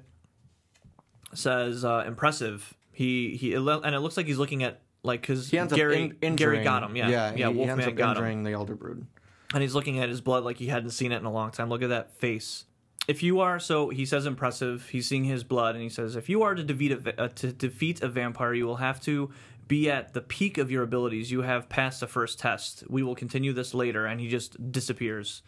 says 1.34 1.86
uh, 1.86 2.04
impressive. 2.08 2.73
He 2.91 3.36
he, 3.38 3.54
and 3.54 3.95
it 3.95 3.99
looks 3.99 4.17
like 4.17 4.25
he's 4.25 4.38
looking 4.39 4.63
at 4.63 4.82
like 5.03 5.21
because 5.21 5.49
He 5.49 5.57
ends 5.57 5.73
Gary 5.73 6.13
in, 6.21 6.35
Gary 6.35 6.63
got 6.63 6.83
him. 6.83 6.95
Yeah, 6.95 7.09
yeah. 7.09 7.33
yeah. 7.35 7.47
he, 7.49 7.53
he 7.53 7.62
ends 7.63 7.77
Wolfman 7.77 7.89
up 7.89 7.95
got 7.95 8.17
him, 8.17 8.43
the 8.43 8.51
Elder 8.51 8.75
Brood. 8.75 9.05
and 9.53 9.62
he's 9.62 9.75
looking 9.75 9.99
at 9.99 10.09
his 10.09 10.21
blood 10.21 10.43
like 10.43 10.57
he 10.57 10.67
hadn't 10.67 10.91
seen 10.91 11.12
it 11.12 11.17
in 11.17 11.25
a 11.25 11.31
long 11.31 11.51
time. 11.51 11.69
Look 11.69 11.81
at 11.81 11.89
that 11.89 12.15
face. 12.15 12.65
If 13.07 13.23
you 13.23 13.39
are 13.39 13.59
so, 13.59 13.89
he 13.89 14.05
says 14.05 14.25
impressive. 14.27 14.89
He's 14.89 15.07
seeing 15.07 15.23
his 15.23 15.43
blood, 15.43 15.73
and 15.73 15.83
he 15.83 15.89
says, 15.89 16.15
if 16.15 16.29
you 16.29 16.43
are 16.43 16.53
to 16.53 16.63
defeat 16.63 16.91
a 16.91 17.21
uh, 17.23 17.27
to 17.29 17.51
defeat 17.51 18.01
a 18.03 18.07
vampire, 18.07 18.53
you 18.53 18.67
will 18.67 18.75
have 18.75 19.01
to 19.01 19.31
be 19.67 19.89
at 19.89 20.13
the 20.13 20.21
peak 20.21 20.57
of 20.57 20.69
your 20.69 20.83
abilities. 20.83 21.31
You 21.31 21.41
have 21.41 21.69
passed 21.69 22.01
the 22.01 22.07
first 22.07 22.38
test. 22.39 22.83
We 22.89 23.01
will 23.01 23.15
continue 23.15 23.53
this 23.53 23.73
later, 23.73 24.05
and 24.05 24.19
he 24.19 24.27
just 24.27 24.71
disappears. 24.71 25.41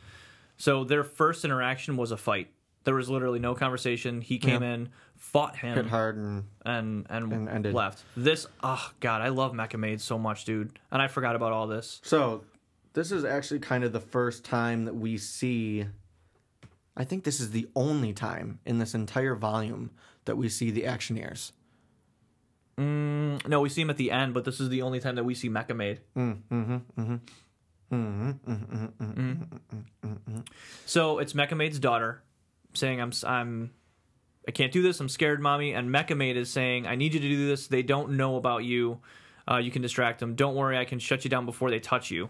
So 0.57 0.83
their 0.83 1.03
first 1.03 1.43
interaction 1.43 1.97
was 1.97 2.11
a 2.11 2.17
fight. 2.17 2.51
There 2.83 2.95
was 2.95 3.09
literally 3.09 3.39
no 3.39 3.53
conversation. 3.53 4.21
He 4.21 4.39
came 4.39 4.63
in, 4.63 4.89
fought 5.21 5.55
him, 5.55 5.75
Hit 5.75 5.85
hard 5.85 6.17
and 6.17 6.45
and 6.65 7.05
and, 7.09 7.31
And 7.31 7.47
ended. 7.47 7.75
left. 7.75 8.03
This, 8.17 8.47
oh 8.63 8.91
god, 8.99 9.21
I 9.21 9.29
love 9.29 9.53
Mecha 9.53 9.77
Maid 9.77 10.01
so 10.01 10.17
much, 10.17 10.45
dude. 10.45 10.79
And 10.91 11.01
I 11.01 11.07
forgot 11.07 11.35
about 11.35 11.53
all 11.53 11.67
this. 11.67 12.01
So, 12.03 12.43
this 12.93 13.11
is 13.11 13.23
actually 13.23 13.59
kind 13.59 13.83
of 13.83 13.93
the 13.93 13.99
first 13.99 14.43
time 14.43 14.85
that 14.85 14.95
we 14.95 15.17
see. 15.17 15.85
I 16.97 17.03
think 17.03 17.23
this 17.23 17.39
is 17.39 17.51
the 17.51 17.69
only 17.75 18.13
time 18.13 18.59
in 18.65 18.79
this 18.79 18.95
entire 18.95 19.35
volume 19.35 19.91
that 20.25 20.37
we 20.37 20.49
see 20.49 20.71
the 20.71 20.83
Actioneers. 20.83 21.51
Mm, 22.77 23.47
no, 23.47 23.61
we 23.61 23.69
see 23.69 23.81
him 23.81 23.91
at 23.91 23.97
the 23.97 24.11
end, 24.11 24.33
but 24.33 24.43
this 24.43 24.59
is 24.59 24.69
the 24.69 24.81
only 24.81 24.99
time 24.99 25.15
that 25.15 25.23
we 25.23 25.35
see 25.35 25.49
Mecha 25.49 25.75
Maid. 25.75 25.99
Mm, 26.17 26.39
mm-hmm, 26.51 26.77
mm-hmm. 26.99 27.15
mm-hmm, 27.93 30.39
so 30.85 31.19
it's 31.19 31.33
Mecha 31.33 31.55
Maid's 31.55 31.79
daughter 31.79 32.23
saying, 32.73 32.99
"I'm 32.99 33.11
I'm 33.25 33.71
I 34.47 34.51
can't 34.51 34.71
do 34.71 34.81
this. 34.81 34.99
I'm 34.99 35.09
scared, 35.09 35.41
mommy." 35.41 35.73
And 35.73 35.89
Mecha 35.89 36.15
Maid 36.17 36.37
is 36.37 36.49
saying, 36.49 36.87
"I 36.87 36.95
need 36.95 37.13
you 37.13 37.19
to 37.19 37.27
do 37.29 37.47
this. 37.47 37.67
They 37.67 37.83
don't 37.83 38.11
know 38.11 38.35
about 38.37 38.63
you. 38.63 38.99
Uh, 39.49 39.57
you 39.57 39.71
can 39.71 39.81
distract 39.81 40.19
them. 40.19 40.35
Don't 40.35 40.55
worry. 40.55 40.77
I 40.77 40.85
can 40.85 40.99
shut 40.99 41.23
you 41.23 41.29
down 41.29 41.45
before 41.45 41.69
they 41.69 41.79
touch 41.79 42.11
you." 42.11 42.29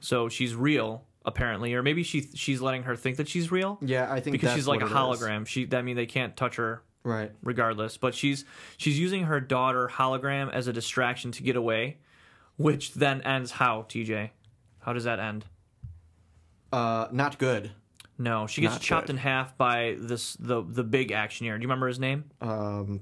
So 0.00 0.28
she's 0.28 0.54
real, 0.54 1.04
apparently, 1.24 1.74
or 1.74 1.82
maybe 1.82 2.02
she 2.02 2.22
she's 2.34 2.60
letting 2.60 2.84
her 2.84 2.94
think 2.96 3.16
that 3.16 3.28
she's 3.28 3.50
real 3.50 3.78
Yeah, 3.82 4.12
I 4.12 4.20
think 4.20 4.32
because 4.32 4.54
she's 4.54 4.66
like 4.68 4.80
a 4.80 4.84
what 4.86 4.92
it 4.92 5.14
is. 5.14 5.20
hologram. 5.22 5.46
She 5.46 5.64
that 5.66 5.84
mean 5.84 5.96
they 5.96 6.06
can't 6.06 6.36
touch 6.36 6.56
her 6.56 6.82
Right. 7.02 7.32
regardless. 7.42 7.96
But 7.96 8.14
she's 8.14 8.44
she's 8.76 8.98
using 8.98 9.24
her 9.24 9.40
daughter 9.40 9.88
hologram 9.92 10.52
as 10.52 10.66
a 10.68 10.72
distraction 10.72 11.32
to 11.32 11.42
get 11.42 11.56
away, 11.56 11.98
which 12.56 12.94
then 12.94 13.20
ends 13.22 13.52
how 13.52 13.82
TJ? 13.88 14.30
How 14.80 14.92
does 14.92 15.04
that 15.04 15.18
end? 15.18 15.44
Uh, 16.72 17.08
not 17.12 17.38
good. 17.38 17.72
No, 18.18 18.46
she 18.48 18.60
gets 18.62 18.74
Not 18.74 18.80
chopped 18.82 19.06
good. 19.06 19.12
in 19.14 19.18
half 19.18 19.56
by 19.56 19.96
this 19.98 20.34
the 20.40 20.62
the 20.62 20.82
big 20.84 21.10
actioneer. 21.10 21.40
Do 21.56 21.62
you 21.62 21.68
remember 21.68 21.86
his 21.88 22.00
name? 22.00 22.24
Um, 22.40 23.00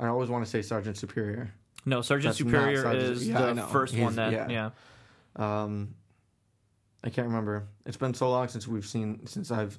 I 0.00 0.06
always 0.08 0.28
want 0.30 0.44
to 0.44 0.50
say 0.50 0.62
Sergeant 0.62 0.96
Superior. 0.96 1.52
No, 1.84 2.02
Sergeant 2.02 2.30
That's 2.30 2.38
Superior 2.38 2.82
Sergeant- 2.82 3.02
is 3.04 3.28
yeah, 3.28 3.52
the 3.52 3.62
first 3.62 3.94
He's- 3.94 4.04
one 4.04 4.16
that 4.16 4.32
yeah. 4.32 4.70
yeah. 5.38 5.62
Um, 5.64 5.94
I 7.04 7.10
can't 7.10 7.28
remember. 7.28 7.68
It's 7.84 7.96
been 7.96 8.14
so 8.14 8.30
long 8.30 8.48
since 8.48 8.66
we've 8.66 8.86
seen 8.86 9.26
since 9.26 9.50
I've 9.50 9.78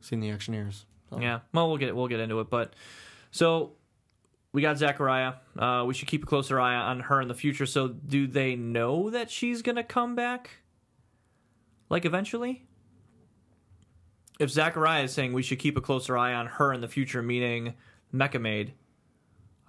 seen 0.00 0.20
the 0.20 0.28
Actioneers. 0.30 0.84
So. 1.10 1.18
Yeah. 1.20 1.40
Well, 1.52 1.68
we'll 1.68 1.78
get 1.78 1.96
we'll 1.96 2.08
get 2.08 2.20
into 2.20 2.40
it, 2.40 2.50
but 2.50 2.74
so 3.30 3.72
we 4.52 4.62
got 4.62 4.76
Zachariah. 4.78 5.34
Uh, 5.58 5.84
we 5.86 5.94
should 5.94 6.06
keep 6.08 6.22
a 6.22 6.26
closer 6.26 6.60
eye 6.60 6.74
on 6.76 7.00
her 7.00 7.20
in 7.20 7.28
the 7.28 7.34
future. 7.34 7.66
So, 7.66 7.88
do 7.88 8.26
they 8.26 8.54
know 8.56 9.10
that 9.10 9.30
she's 9.30 9.62
gonna 9.62 9.82
come 9.82 10.14
back? 10.14 10.50
Like 11.90 12.04
eventually? 12.04 12.64
If 14.40 14.50
Zachariah 14.50 15.04
is 15.04 15.12
saying 15.12 15.32
we 15.32 15.42
should 15.42 15.58
keep 15.58 15.76
a 15.76 15.80
closer 15.80 16.16
eye 16.18 16.34
on 16.34 16.46
her 16.46 16.72
in 16.72 16.80
the 16.80 16.88
future, 16.88 17.22
meaning 17.22 17.74
Mecha 18.12 18.40
Maid, 18.40 18.72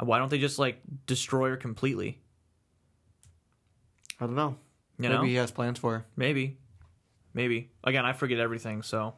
uh, 0.01 0.05
why 0.05 0.17
don't 0.17 0.29
they 0.29 0.39
just 0.39 0.57
like 0.57 0.79
destroy 1.05 1.49
her 1.49 1.57
completely? 1.57 2.19
I 4.19 4.25
don't 4.25 4.35
know. 4.35 4.57
You 4.97 5.03
Maybe 5.09 5.13
know, 5.13 5.23
he 5.23 5.35
has 5.35 5.51
plans 5.51 5.77
for 5.77 5.93
her. 5.93 6.05
Maybe. 6.15 6.57
Maybe. 7.33 7.69
Again, 7.83 8.05
I 8.05 8.13
forget 8.13 8.39
everything, 8.39 8.81
so 8.81 9.13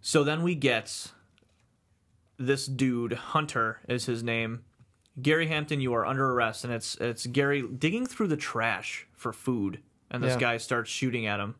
So 0.00 0.24
then 0.24 0.42
we 0.42 0.54
get 0.54 1.12
this 2.38 2.66
dude, 2.66 3.12
Hunter 3.12 3.78
is 3.88 4.06
his 4.06 4.22
name. 4.22 4.64
Gary 5.20 5.46
Hampton, 5.46 5.80
you 5.80 5.92
are 5.92 6.06
under 6.06 6.32
arrest 6.32 6.64
and 6.64 6.72
it's 6.72 6.96
it's 6.96 7.26
Gary 7.26 7.62
digging 7.62 8.06
through 8.06 8.28
the 8.28 8.36
trash 8.36 9.06
for 9.12 9.32
food 9.32 9.80
and 10.10 10.22
this 10.22 10.32
Yeah. 10.34 10.40
guy 10.40 10.56
starts 10.56 10.90
shooting 10.90 11.26
at 11.26 11.38
him. 11.38 11.54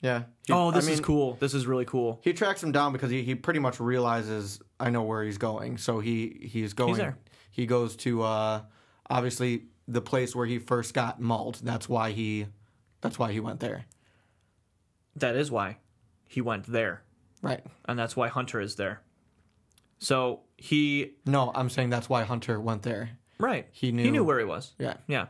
Yeah. 0.00 0.24
He- 0.46 0.52
oh, 0.52 0.68
I 0.68 0.74
this 0.74 0.84
is 0.88 0.98
mean, 0.98 1.04
cool. 1.04 1.34
This 1.40 1.54
is 1.54 1.66
really 1.66 1.84
cool. 1.84 2.20
He 2.22 2.32
tracks 2.32 2.62
him 2.62 2.72
down 2.72 2.92
because 2.92 3.10
he, 3.10 3.22
he 3.22 3.34
pretty 3.34 3.58
much 3.60 3.80
realizes 3.80 4.60
I 4.78 4.90
know 4.90 5.02
where 5.02 5.22
he's 5.24 5.38
going. 5.38 5.78
So 5.78 5.98
he 6.00 6.48
he's 6.52 6.72
going. 6.74 6.90
He's 6.90 6.98
there. 6.98 7.18
He 7.50 7.66
goes 7.66 7.96
to 7.96 8.22
uh, 8.22 8.62
obviously 9.10 9.64
the 9.88 10.00
place 10.00 10.36
where 10.36 10.46
he 10.46 10.58
first 10.58 10.94
got 10.94 11.20
mauled. 11.20 11.60
That's 11.64 11.88
why 11.88 12.12
he 12.12 12.46
that's 13.00 13.18
why 13.18 13.32
he 13.32 13.40
went 13.40 13.60
there. 13.60 13.86
That 15.16 15.34
is 15.34 15.50
why 15.50 15.78
he 16.26 16.40
went 16.40 16.66
there. 16.70 17.02
Right. 17.42 17.64
And 17.86 17.98
that's 17.98 18.14
why 18.16 18.28
Hunter 18.28 18.60
is 18.60 18.76
there. 18.76 19.00
So 19.98 20.40
he 20.56 21.12
No, 21.26 21.50
I'm 21.54 21.70
saying 21.70 21.90
that's 21.90 22.08
why 22.08 22.22
Hunter 22.24 22.60
went 22.60 22.82
there. 22.82 23.10
right. 23.38 23.66
He 23.72 23.90
knew 23.92 24.02
He 24.04 24.10
knew- 24.10 24.18
knew 24.18 24.24
where 24.24 24.38
he 24.38 24.44
was. 24.44 24.74
Yeah. 24.78 24.94
Yeah. 25.08 25.26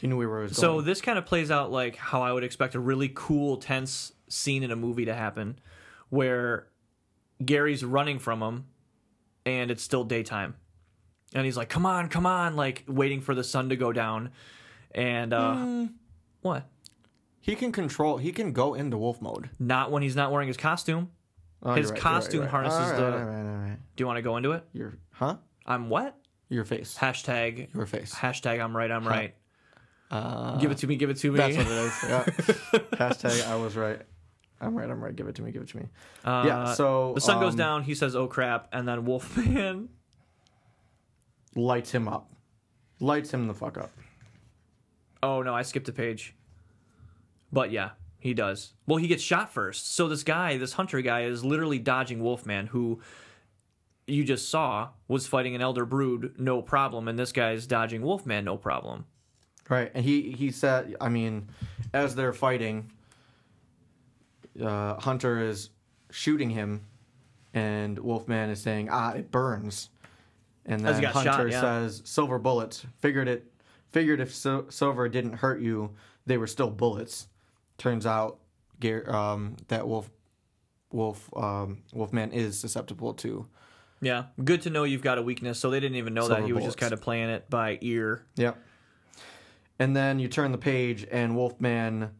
He 0.00 0.06
knew 0.06 0.16
where 0.16 0.38
he 0.40 0.42
was 0.48 0.56
So 0.56 0.74
going. 0.74 0.86
this 0.86 1.00
kind 1.00 1.18
of 1.18 1.26
plays 1.26 1.50
out 1.50 1.70
like 1.70 1.96
how 1.96 2.22
I 2.22 2.32
would 2.32 2.44
expect 2.44 2.74
a 2.74 2.80
really 2.80 3.10
cool, 3.14 3.56
tense 3.58 4.12
scene 4.28 4.62
in 4.62 4.70
a 4.70 4.76
movie 4.76 5.04
to 5.06 5.14
happen, 5.14 5.58
where 6.08 6.66
Gary's 7.44 7.84
running 7.84 8.18
from 8.18 8.42
him, 8.42 8.64
and 9.46 9.70
it's 9.70 9.82
still 9.82 10.04
daytime, 10.04 10.54
and 11.34 11.44
he's 11.44 11.56
like, 11.56 11.68
"Come 11.68 11.86
on, 11.86 12.08
come 12.08 12.26
on!" 12.26 12.56
Like 12.56 12.84
waiting 12.86 13.20
for 13.20 13.34
the 13.34 13.44
sun 13.44 13.68
to 13.70 13.76
go 13.76 13.92
down, 13.92 14.30
and 14.92 15.32
uh, 15.32 15.54
Hmm. 15.54 15.86
what? 16.42 16.66
he 17.42 17.56
can 17.56 17.72
control. 17.72 18.18
He 18.18 18.32
can 18.32 18.52
go 18.52 18.74
into 18.74 18.98
wolf 18.98 19.22
mode. 19.22 19.48
Not 19.58 19.90
when 19.90 20.02
he's 20.02 20.14
not 20.14 20.30
wearing 20.30 20.48
his 20.48 20.58
costume. 20.58 21.10
Oh, 21.62 21.72
His 21.74 21.90
right, 21.90 21.98
costume 22.00 22.42
you're 22.42 22.44
right, 22.44 22.52
you're 22.52 22.62
right. 22.62 22.70
harnesses 22.72 22.92
All 22.92 23.10
the- 23.10 23.18
all 23.18 23.24
right, 23.24 23.38
all 23.50 23.56
right. 23.68 23.78
Do 23.96 24.02
you 24.02 24.06
want 24.06 24.16
to 24.18 24.22
go 24.22 24.36
into 24.36 24.52
it? 24.52 24.64
Your 24.72 24.98
huh? 25.12 25.36
I'm 25.66 25.88
what? 25.88 26.16
Your 26.50 26.64
face. 26.64 26.96
Hashtag. 26.98 27.72
Your 27.74 27.86
face. 27.86 28.14
Hashtag. 28.14 28.62
I'm 28.62 28.76
right. 28.76 28.90
I'm 28.90 29.06
right. 29.08 29.34
Uh, 30.10 30.56
give 30.56 30.70
it 30.70 30.78
to 30.78 30.86
me. 30.86 30.96
Give 30.96 31.10
it 31.10 31.18
to 31.18 31.30
me. 31.30 31.36
That's 31.36 31.56
what 31.56 31.66
it 31.66 31.72
is. 31.72 32.04
Yeah. 32.08 32.24
Hashtag 32.94 33.48
I 33.48 33.56
was 33.56 33.76
right. 33.76 34.00
I'm 34.60 34.74
right. 34.76 34.90
I'm 34.90 35.02
right. 35.02 35.14
Give 35.14 35.28
it 35.28 35.36
to 35.36 35.42
me. 35.42 35.52
Give 35.52 35.62
it 35.62 35.68
to 35.68 35.76
me. 35.78 35.88
Uh, 36.24 36.44
Yeah, 36.46 36.74
so, 36.74 37.12
the 37.14 37.20
sun 37.20 37.40
goes 37.40 37.52
um, 37.52 37.58
down. 37.58 37.82
He 37.84 37.94
says, 37.94 38.16
"Oh 38.16 38.26
crap!" 38.26 38.68
And 38.72 38.86
then 38.86 39.04
Wolfman 39.04 39.88
Lights 41.54 41.90
him 41.90 42.08
up. 42.08 42.30
Lights 43.00 43.32
him 43.32 43.46
the 43.48 43.54
fuck 43.54 43.78
up. 43.78 43.90
Oh 45.22 45.42
no, 45.42 45.54
I 45.54 45.62
skipped 45.62 45.88
a 45.88 45.92
page. 45.92 46.34
But 47.52 47.72
yeah, 47.72 47.90
he 48.18 48.34
does. 48.34 48.74
Well, 48.86 48.98
he 48.98 49.08
gets 49.08 49.22
shot 49.22 49.52
first. 49.52 49.94
So 49.94 50.08
this 50.08 50.22
guy, 50.22 50.56
this 50.58 50.74
hunter 50.74 51.00
guy, 51.00 51.22
is 51.22 51.44
literally 51.44 51.78
dodging 51.78 52.22
Wolfman, 52.22 52.68
who 52.68 53.00
you 54.06 54.24
just 54.24 54.48
saw 54.48 54.90
was 55.08 55.26
fighting 55.26 55.54
an 55.54 55.60
elder 55.60 55.84
brood, 55.84 56.34
no 56.38 56.62
problem, 56.62 57.08
and 57.08 57.18
this 57.18 57.32
guy's 57.32 57.66
dodging 57.66 58.02
Wolfman, 58.02 58.44
no 58.44 58.56
problem. 58.56 59.06
Right. 59.70 59.90
And 59.94 60.04
he 60.04 60.32
he 60.32 60.50
said. 60.50 60.96
I 61.00 61.08
mean, 61.08 61.48
as 61.94 62.16
they're 62.16 62.32
fighting, 62.32 62.90
uh, 64.60 64.96
Hunter 64.96 65.40
is 65.40 65.70
shooting 66.10 66.50
him, 66.50 66.84
and 67.54 67.96
Wolfman 67.98 68.50
is 68.50 68.60
saying, 68.60 68.88
"Ah, 68.90 69.12
it 69.12 69.30
burns." 69.30 69.88
And 70.66 70.84
then 70.84 71.02
Hunter 71.04 71.30
shot, 71.30 71.50
yeah. 71.50 71.60
says, 71.60 72.02
"Silver 72.04 72.38
bullets. 72.38 72.84
Figured 72.98 73.28
it. 73.28 73.46
Figured 73.90 74.20
if 74.20 74.34
Sil- 74.34 74.70
Silver 74.70 75.08
didn't 75.08 75.34
hurt 75.34 75.60
you, 75.60 75.94
they 76.26 76.36
were 76.36 76.48
still 76.48 76.70
bullets." 76.70 77.28
Turns 77.78 78.04
out, 78.06 78.40
um, 79.06 79.56
that 79.68 79.86
Wolf, 79.86 80.10
Wolf, 80.92 81.30
um, 81.36 81.82
Wolfman 81.94 82.32
is 82.32 82.58
susceptible 82.58 83.14
to. 83.14 83.46
Yeah, 84.02 84.24
good 84.42 84.62
to 84.62 84.70
know 84.70 84.84
you've 84.84 85.02
got 85.02 85.18
a 85.18 85.22
weakness. 85.22 85.60
So 85.60 85.70
they 85.70 85.78
didn't 85.78 85.96
even 85.96 86.14
know 86.14 86.26
that 86.28 86.44
he 86.44 86.52
was 86.52 86.64
just 86.64 86.76
kind 86.76 86.92
of 86.92 87.00
playing 87.00 87.30
it 87.30 87.48
by 87.48 87.78
ear. 87.80 88.26
Yep. 88.36 88.58
And 89.80 89.96
then 89.96 90.20
you 90.20 90.28
turn 90.28 90.52
the 90.52 90.58
page, 90.58 91.06
and 91.10 91.34
Wolfman 91.34 92.10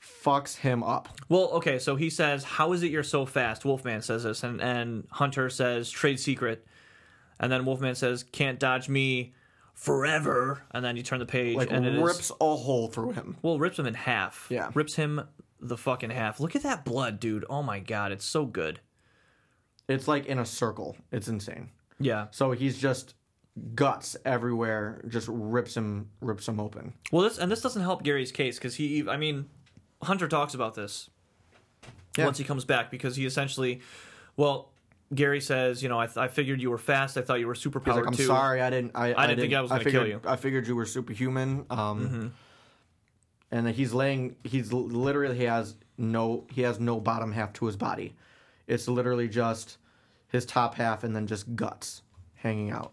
fucks 0.00 0.56
him 0.56 0.82
up. 0.82 1.08
Well, 1.28 1.48
okay, 1.54 1.78
so 1.78 1.96
he 1.96 2.08
says, 2.10 2.44
"How 2.44 2.72
is 2.72 2.82
it 2.82 2.90
you're 2.90 3.02
so 3.02 3.26
fast?" 3.26 3.64
Wolfman 3.64 4.02
says 4.02 4.22
this, 4.22 4.42
and 4.42 4.60
and 4.62 5.06
Hunter 5.10 5.50
says, 5.50 5.90
"Trade 5.90 6.20
secret," 6.20 6.64
and 7.40 7.50
then 7.50 7.64
Wolfman 7.66 7.96
says, 7.96 8.22
"Can't 8.22 8.58
dodge 8.60 8.88
me 8.88 9.34
forever." 9.74 10.62
And 10.70 10.84
then 10.84 10.96
you 10.96 11.02
turn 11.02 11.18
the 11.18 11.26
page, 11.26 11.56
Like 11.56 11.72
and 11.72 11.84
it 11.84 11.94
is 11.96 12.02
rips 12.02 12.30
a 12.40 12.56
hole 12.56 12.88
through 12.88 13.12
him. 13.12 13.36
well, 13.42 13.58
rips 13.58 13.78
him 13.78 13.86
in 13.86 13.94
half. 13.94 14.46
Yeah. 14.48 14.70
rips 14.74 14.94
him 14.94 15.22
the 15.60 15.76
fucking 15.76 16.10
half. 16.10 16.38
Look 16.38 16.54
at 16.54 16.62
that 16.62 16.84
blood, 16.84 17.18
dude. 17.18 17.44
Oh 17.50 17.62
my 17.62 17.80
god, 17.80 18.12
it's 18.12 18.24
so 18.24 18.44
good. 18.46 18.80
It's 19.88 20.06
like 20.06 20.26
in 20.26 20.38
a 20.38 20.46
circle. 20.46 20.96
It's 21.10 21.28
insane. 21.28 21.70
Yeah. 21.98 22.26
So 22.30 22.52
he's 22.52 22.78
just 22.78 23.14
guts 23.74 24.16
everywhere. 24.24 25.02
Just 25.08 25.28
rips 25.30 25.76
him, 25.76 26.08
rips 26.20 26.48
him 26.48 26.60
open. 26.60 26.92
Well, 27.12 27.22
this 27.22 27.38
and 27.38 27.50
this 27.50 27.60
doesn't 27.60 27.82
help 27.82 28.02
Gary's 28.02 28.32
case 28.32 28.58
because 28.58 28.74
he, 28.76 29.08
I 29.08 29.16
mean, 29.16 29.46
Hunter 30.02 30.28
talks 30.28 30.54
about 30.54 30.74
this 30.74 31.10
Yeah. 32.16 32.24
once 32.24 32.38
he 32.38 32.44
comes 32.44 32.64
back 32.64 32.90
because 32.90 33.16
he 33.16 33.26
essentially, 33.26 33.80
well, 34.36 34.70
Gary 35.14 35.40
says, 35.40 35.82
you 35.82 35.88
know, 35.88 36.00
I, 36.00 36.06
th- 36.06 36.16
I 36.16 36.28
figured 36.28 36.60
you 36.60 36.70
were 36.70 36.78
fast. 36.78 37.16
I 37.16 37.22
thought 37.22 37.38
you 37.38 37.46
were 37.46 37.54
super 37.54 37.78
He's 37.78 37.84
powered 37.86 38.04
like, 38.04 38.06
I'm 38.08 38.16
too. 38.16 38.26
sorry, 38.26 38.60
I 38.60 38.70
didn't. 38.70 38.92
I, 38.94 39.14
I, 39.14 39.26
didn't 39.28 39.40
think 39.40 39.54
I 39.54 39.60
was 39.60 39.70
gonna 39.70 39.84
figured, 39.84 40.02
kill 40.02 40.10
you." 40.10 40.18
Mm-hmm. 40.18 40.28
I 40.28 40.36
figured 40.36 40.66
you 40.66 40.74
were 40.74 40.86
superhuman. 40.86 41.64
Um, 41.70 42.32
and 43.52 43.68
he's 43.68 43.92
laying. 43.94 44.34
He's 44.42 44.72
literally 44.72 45.36
he 45.38 45.44
has 45.44 45.76
no. 45.96 46.44
He 46.50 46.62
has 46.62 46.80
no 46.80 46.98
bottom 46.98 47.30
half 47.32 47.52
to 47.54 47.66
his 47.66 47.76
body. 47.76 48.16
It's 48.66 48.88
literally 48.88 49.28
just 49.28 49.78
his 50.28 50.44
top 50.44 50.74
half 50.74 51.04
and 51.04 51.14
then 51.14 51.28
just 51.28 51.54
guts 51.54 52.02
hanging 52.34 52.72
out. 52.72 52.92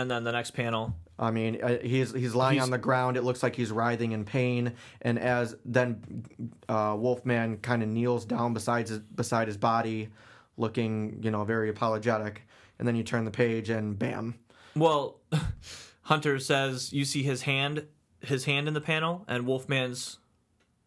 And 0.00 0.10
then 0.10 0.24
the 0.24 0.32
next 0.32 0.52
panel, 0.52 0.94
I 1.18 1.30
mean, 1.30 1.62
uh, 1.62 1.78
he's 1.82 2.12
he's 2.12 2.34
lying 2.34 2.54
He's- 2.54 2.64
on 2.64 2.70
the 2.70 2.78
ground. 2.78 3.16
It 3.16 3.22
looks 3.22 3.42
like 3.42 3.54
he's 3.54 3.70
writhing 3.70 4.12
in 4.12 4.24
pain. 4.24 4.72
And 5.02 5.18
as 5.18 5.54
then 5.64 6.24
uh, 6.68 6.96
Wolfman 6.98 7.58
kind 7.58 7.82
of 7.82 7.88
kneels 7.88 8.24
down 8.24 8.54
beside 8.54 8.88
his 8.88 8.98
beside 8.98 9.46
his 9.46 9.56
body, 9.58 10.08
looking 10.56 11.20
you 11.22 11.30
know 11.30 11.44
very 11.44 11.68
apologetic. 11.68 12.42
And 12.78 12.88
then 12.88 12.96
you 12.96 13.02
turn 13.02 13.26
the 13.26 13.30
page 13.30 13.68
and 13.68 13.98
bam, 13.98 14.38
well, 14.74 15.20
Hunter 16.02 16.38
says 16.38 16.92
you 16.94 17.04
see 17.04 17.22
his 17.22 17.42
hand, 17.42 17.84
his 18.22 18.46
hand 18.46 18.68
in 18.68 18.72
the 18.74 18.80
panel, 18.80 19.24
and 19.28 19.46
Wolfman's 19.46 20.18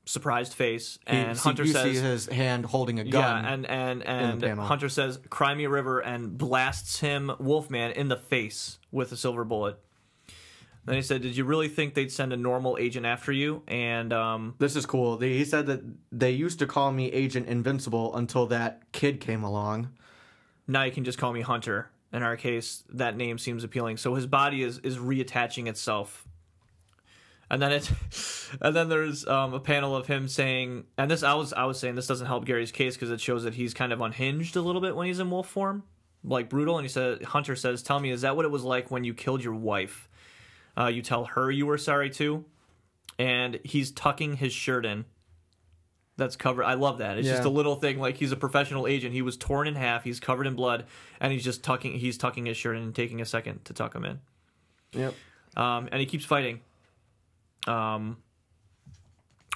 surprised 0.05 0.53
face, 0.53 0.99
and 1.07 1.37
see- 1.37 1.43
Hunter 1.43 1.63
you 1.63 1.71
says, 1.73 1.83
see 1.83 2.01
his 2.03 2.25
hand 2.27 2.65
holding 2.65 2.99
a 2.99 3.03
gun. 3.03 3.43
Yeah, 3.43 3.53
and 3.53 3.65
and 3.65 4.03
and 4.03 4.41
panel. 4.41 4.65
Hunter 4.65 4.89
says 4.89 5.19
"Cry 5.29 5.53
me 5.55 5.63
a 5.65 5.69
river" 5.69 5.99
and 5.99 6.37
blasts 6.37 6.99
him 6.99 7.31
Wolfman 7.39 7.91
in 7.91 8.07
the 8.09 8.17
face 8.17 8.79
with 8.91 9.11
a 9.11 9.17
silver 9.17 9.43
bullet. 9.43 9.79
Then 10.85 10.95
he 10.95 11.01
said, 11.01 11.21
"Did 11.21 11.37
you 11.37 11.45
really 11.45 11.69
think 11.69 11.93
they'd 11.93 12.11
send 12.11 12.33
a 12.33 12.37
normal 12.37 12.77
agent 12.77 13.05
after 13.05 13.31
you?" 13.31 13.63
And 13.67 14.11
um, 14.11 14.55
this 14.59 14.75
is 14.75 14.85
cool. 14.85 15.17
He 15.17 15.45
said 15.45 15.65
that 15.67 15.81
they 16.11 16.31
used 16.31 16.59
to 16.59 16.65
call 16.67 16.91
me 16.91 17.09
Agent 17.11 17.47
Invincible 17.47 18.13
until 18.15 18.47
that 18.47 18.91
kid 18.91 19.21
came 19.21 19.43
along. 19.43 19.93
now 20.67 20.83
you 20.83 20.91
can 20.91 21.05
just 21.05 21.17
call 21.17 21.31
me 21.31 21.41
Hunter. 21.41 21.89
In 22.11 22.21
our 22.21 22.35
case, 22.35 22.83
that 22.89 23.15
name 23.17 23.37
seems 23.37 23.63
appealing. 23.63 23.95
So 23.97 24.15
his 24.15 24.27
body 24.27 24.61
is 24.61 24.79
is 24.79 24.97
reattaching 24.97 25.67
itself. 25.67 26.27
And 27.49 27.61
then 27.61 27.71
it, 27.71 27.91
and 28.61 28.75
then 28.75 28.89
there's 28.89 29.27
um, 29.27 29.53
a 29.53 29.59
panel 29.59 29.95
of 29.95 30.07
him 30.07 30.27
saying, 30.27 30.85
and 30.97 31.09
this 31.09 31.23
I 31.23 31.33
was 31.33 31.53
I 31.53 31.65
was 31.65 31.79
saying 31.79 31.95
this 31.95 32.07
doesn't 32.07 32.27
help 32.27 32.45
Gary's 32.45 32.71
case 32.71 32.95
because 32.95 33.11
it 33.11 33.21
shows 33.21 33.43
that 33.43 33.55
he's 33.55 33.73
kind 33.73 33.93
of 33.93 34.01
unhinged 34.01 34.55
a 34.55 34.61
little 34.61 34.81
bit 34.81 34.95
when 34.95 35.07
he's 35.07 35.19
in 35.19 35.29
wolf 35.29 35.47
form, 35.47 35.83
like 36.23 36.49
brutal. 36.49 36.77
And 36.77 36.85
he 36.85 36.89
said, 36.89 37.23
Hunter 37.23 37.55
says, 37.55 37.83
"Tell 37.83 37.99
me, 37.99 38.11
is 38.11 38.21
that 38.21 38.35
what 38.35 38.45
it 38.45 38.51
was 38.51 38.63
like 38.63 38.91
when 38.91 39.03
you 39.03 39.13
killed 39.13 39.43
your 39.43 39.55
wife? 39.55 40.09
Uh, 40.77 40.87
you 40.87 41.01
tell 41.01 41.25
her 41.25 41.51
you 41.51 41.65
were 41.65 41.77
sorry 41.77 42.09
too." 42.09 42.45
And 43.19 43.59
he's 43.63 43.91
tucking 43.91 44.37
his 44.37 44.53
shirt 44.53 44.85
in. 44.85 45.05
That's 46.15 46.35
covered. 46.35 46.63
I 46.63 46.75
love 46.75 46.99
that. 46.99 47.17
It's 47.17 47.27
just 47.27 47.43
a 47.43 47.49
little 47.49 47.75
thing. 47.75 47.99
Like 47.99 48.17
he's 48.17 48.31
a 48.31 48.35
professional 48.35 48.85
agent. 48.87 49.13
He 49.13 49.23
was 49.23 49.35
torn 49.35 49.67
in 49.67 49.75
half. 49.75 50.03
He's 50.03 50.19
covered 50.19 50.45
in 50.45 50.55
blood, 50.55 50.85
and 51.19 51.33
he's 51.33 51.43
just 51.43 51.63
tucking. 51.63 51.93
He's 51.93 52.17
tucking 52.17 52.45
his 52.45 52.55
shirt 52.55 52.77
in 52.77 52.83
and 52.83 52.95
taking 52.95 53.19
a 53.21 53.25
second 53.25 53.65
to 53.65 53.73
tuck 53.73 53.95
him 53.95 54.05
in. 54.05 54.19
Yep. 54.93 55.13
Um, 55.55 55.89
and 55.91 55.99
he 55.99 56.05
keeps 56.05 56.25
fighting. 56.25 56.61
Um, 57.67 58.17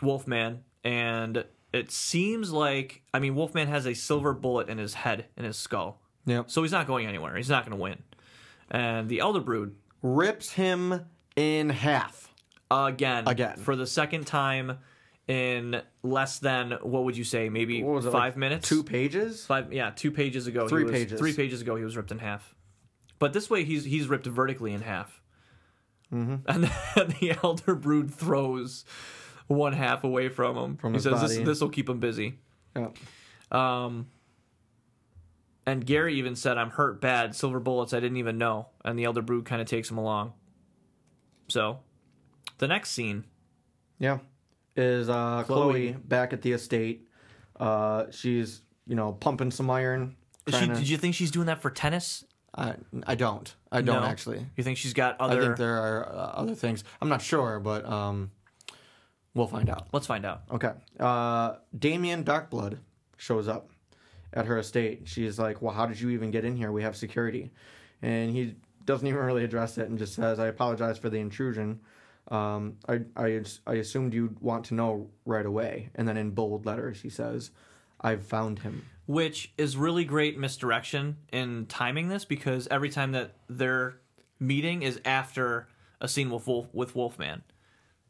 Wolfman, 0.02 0.63
and 0.84 1.43
it 1.74 1.91
seems 1.91 2.52
like 2.52 3.02
I 3.13 3.20
mean 3.20 3.36
Wolfman 3.36 3.67
has 3.67 3.86
a 3.88 3.93
silver 3.93 4.34
bullet 4.34 4.70
in 4.70 4.78
his 4.78 4.93
head 4.93 5.26
in 5.36 5.43
his 5.46 5.58
skull, 5.58 6.00
Yeah. 6.26 6.43
so 6.48 6.62
he's 6.62 6.72
not 6.72 6.88
going 6.88 7.08
anywhere. 7.08 7.36
He's 7.36 7.50
not 7.50 7.65
going 7.65 7.78
to 7.78 7.82
win. 7.82 8.04
And 8.70 9.10
the 9.10 9.20
Elder 9.20 9.39
Brood 9.39 9.76
Rips 10.04 10.52
him 10.52 11.06
in 11.36 11.70
half. 11.70 12.32
again, 12.70 13.28
Again. 13.28 13.58
for 13.58 13.76
the 13.76 13.88
second 13.88 14.28
time 14.28 14.78
in 15.28 15.82
less 16.04 16.39
than 16.39 16.72
what 16.84 17.04
would 17.06 17.17
you 17.17 17.24
say? 17.24 17.50
Maybe 17.50 17.82
was 17.84 18.06
it? 18.06 18.12
five 18.12 18.34
like 18.34 18.38
minutes. 18.38 18.70
Two 18.70 18.84
pages. 18.84 19.46
Five, 19.46 19.74
yeah, 19.74 19.91
two 19.96 20.12
pages 20.12 20.48
ago. 20.48 20.63
he 20.63 20.70
Three 20.70 20.84
was- 20.84 20.91
pages. 20.91 21.20
Three 21.20 21.34
pages 21.34 21.62
ago, 21.62 21.76
he 21.76 21.84
was 21.84 21.98
ripped 21.98 22.12
in 22.12 22.20
half. 22.20 22.54
But 23.20 23.34
this 23.34 23.50
way, 23.50 23.63
he's 23.63 23.84
he's 23.84 24.08
ripped 24.08 24.28
vertically 24.28 24.74
in 24.74 24.82
half. 24.82 25.22
Mm-hmm. 26.13 26.36
And 26.48 26.63
then 26.63 27.15
the 27.20 27.38
elder 27.43 27.76
brood 27.76 28.13
throws 28.13 28.86
one 29.48 29.74
half 29.74 30.04
away 30.04 30.30
from 30.30 30.58
him. 30.58 30.78
From 30.78 30.93
he 30.93 31.00
says 31.00 31.22
body. 31.22 31.43
this 31.43 31.62
will 31.62 31.70
keep 31.70 31.89
him 31.89 32.00
busy. 32.00 32.39
Yep. 32.76 32.98
Um, 33.52 34.08
and 35.65 35.86
Gary 35.86 36.15
even 36.15 36.36
said, 36.36 36.58
"I'm 36.58 36.70
hurt 36.70 37.02
bad. 37.02 37.36
Silver 37.36 37.60
bullets. 37.60 37.93
I 37.93 38.00
didn't 38.00 38.17
even 38.17 38.38
know." 38.38 38.67
And 38.86 38.98
the 38.98 39.04
elder 39.04 39.22
brood 39.22 39.46
kind 39.46 39.62
of 39.62 39.67
takes 39.67 39.89
him 39.91 39.98
along. 39.98 40.34
So, 41.50 41.80
the 42.58 42.67
next 42.67 42.91
scene. 42.91 43.26
Yeah. 44.00 44.20
Is 44.76 45.10
uh, 45.10 45.43
Chloe. 45.46 45.91
Chloe. 45.91 45.91
back 45.91 46.34
at 46.34 46.41
the 46.41 46.52
estate? 46.52 47.08
Uh, 47.60 48.06
she's 48.12 48.62
you 48.86 48.96
know 48.96 49.13
pumping 49.13 49.52
some 49.52 49.70
iron. 49.70 50.15
She, 50.48 50.67
to- 50.67 50.74
did 50.76 50.88
you 50.88 50.98
think 50.98 51.15
she's 51.15 51.32
doing 51.32 51.48
that 51.48 51.62
for 51.62 51.70
tennis? 51.70 52.24
I, 52.58 52.76
I 53.06 53.15
don't. 53.15 53.54
I 53.72 53.82
don't 53.82 54.02
No? 54.02 54.08
actually. 54.08 54.46
You 54.56 54.63
think 54.63 54.78
she's 54.78 54.93
got 54.93 55.20
other? 55.22 55.38
I 55.38 55.46
think 55.46 55.58
there 55.58 55.78
are 55.78 56.08
uh, 56.08 56.41
other 56.41 56.56
things. 56.56 56.84
I'm 57.02 57.10
not 57.10 57.22
sure, 57.22 57.60
but 57.60 57.86
um, 57.86 58.32
we'll 59.36 59.48
find 59.48 59.70
out. 59.70 59.88
Let's 59.93 60.08
find 60.08 60.26
out. 60.26 60.41
Okay. 60.52 60.72
Uh, 61.00 61.56
Damien 61.78 62.24
Darkblood 62.24 62.80
shows 63.17 63.48
up 63.48 63.70
at 64.34 64.46
her 64.48 64.58
estate. 64.58 65.04
She's 65.06 65.38
like, 65.38 65.62
"Well, 65.62 65.74
how 65.74 65.86
did 65.86 66.00
you 66.00 66.10
even 66.10 66.32
get 66.32 66.46
in 66.46 66.56
here? 66.56 66.72
We 66.72 66.82
have 66.84 66.96
security," 66.98 67.52
and 68.02 68.32
he 68.32 68.56
doesn't 68.86 69.08
even 69.08 69.20
really 69.22 69.43
address 69.43 69.78
it 69.78 69.88
and 69.89 70.00
just 70.00 70.15
says, 70.15 70.39
"I 70.39 70.48
apologize 70.48 70.98
for 70.98 71.10
the 71.10 71.20
intrusion. 71.20 71.80
Um, 72.30 72.78
I, 72.89 73.02
I 73.15 73.43
I 73.67 73.74
assumed 73.76 74.13
you'd 74.13 74.39
want 74.39 74.65
to 74.65 74.74
know 74.74 75.10
right 75.26 75.46
away." 75.46 75.89
And 75.96 76.08
then 76.08 76.17
in 76.17 76.32
bold 76.32 76.65
letters, 76.65 77.02
he 77.02 77.10
says, 77.10 77.52
"I've 78.01 78.25
found 78.25 78.60
him." 78.60 78.86
which 79.05 79.53
is 79.57 79.77
really 79.77 80.03
great 80.03 80.38
misdirection 80.38 81.15
in 81.31 81.65
timing 81.67 82.10
this 82.10 82.25
because 82.25 82.67
every 82.67 82.89
time 82.89 83.13
that 83.13 83.36
their 83.47 84.01
meeting 84.38 84.81
is 84.81 84.99
after 85.05 85.65
a 86.01 86.07
scene 86.10 86.29
with 86.29 86.45
Wolf 86.45 86.67
with 86.73 86.93
Wolfman. 86.95 87.41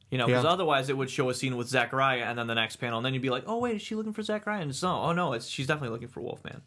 You 0.09 0.17
know, 0.17 0.25
because 0.25 0.43
Yeah. 0.43 0.49
otherwise 0.49 0.89
it 0.89 0.97
would 0.97 1.09
show 1.11 1.29
a 1.29 1.33
scene 1.35 1.55
with 1.55 1.67
Zachariah 1.67 2.23
and 2.23 2.39
then 2.39 2.47
the 2.47 2.55
next 2.55 2.77
panel, 2.77 2.97
and 2.97 3.05
then 3.05 3.13
you'd 3.13 3.21
be 3.21 3.29
like, 3.29 3.43
"Oh 3.45 3.59
wait, 3.59 3.75
is 3.75 3.81
she 3.83 3.93
looking 3.93 4.13
for 4.13 4.23
Zachariah?" 4.23 4.61
And 4.61 4.71
it's 4.71 4.81
no, 4.81 5.01
oh 5.03 5.11
no, 5.13 5.33
it's 5.33 5.47
she's 5.47 5.67
definitely 5.67 5.89
looking 5.89 6.07
for 6.07 6.21
Wolfman. 6.21 6.61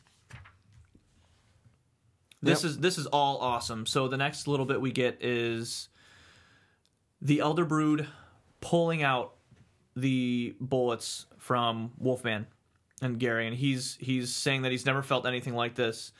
This 2.42 2.62
Yep. 2.62 2.70
is 2.70 2.78
this 2.78 2.98
is 2.98 3.06
all 3.06 3.38
awesome. 3.38 3.84
So 3.86 4.08
the 4.08 4.16
next 4.16 4.46
little 4.46 4.66
bit 4.66 4.80
we 4.80 4.92
get 4.92 5.18
is 5.22 5.88
the 7.20 7.40
Elder 7.40 7.64
Brood 7.64 8.08
pulling 8.60 9.02
out 9.02 9.34
the 9.96 10.54
bullets 10.60 11.26
from 11.36 11.92
Wolfman 11.98 12.46
and 13.00 13.18
Gary, 13.18 13.46
and 13.46 13.56
he's 13.56 13.96
he's 14.00 14.34
saying 14.34 14.62
that 14.62 14.72
he's 14.72 14.86
never 14.86 15.02
felt 15.02 15.26
anything 15.26 15.54
like 15.54 15.74
this. 15.74 16.12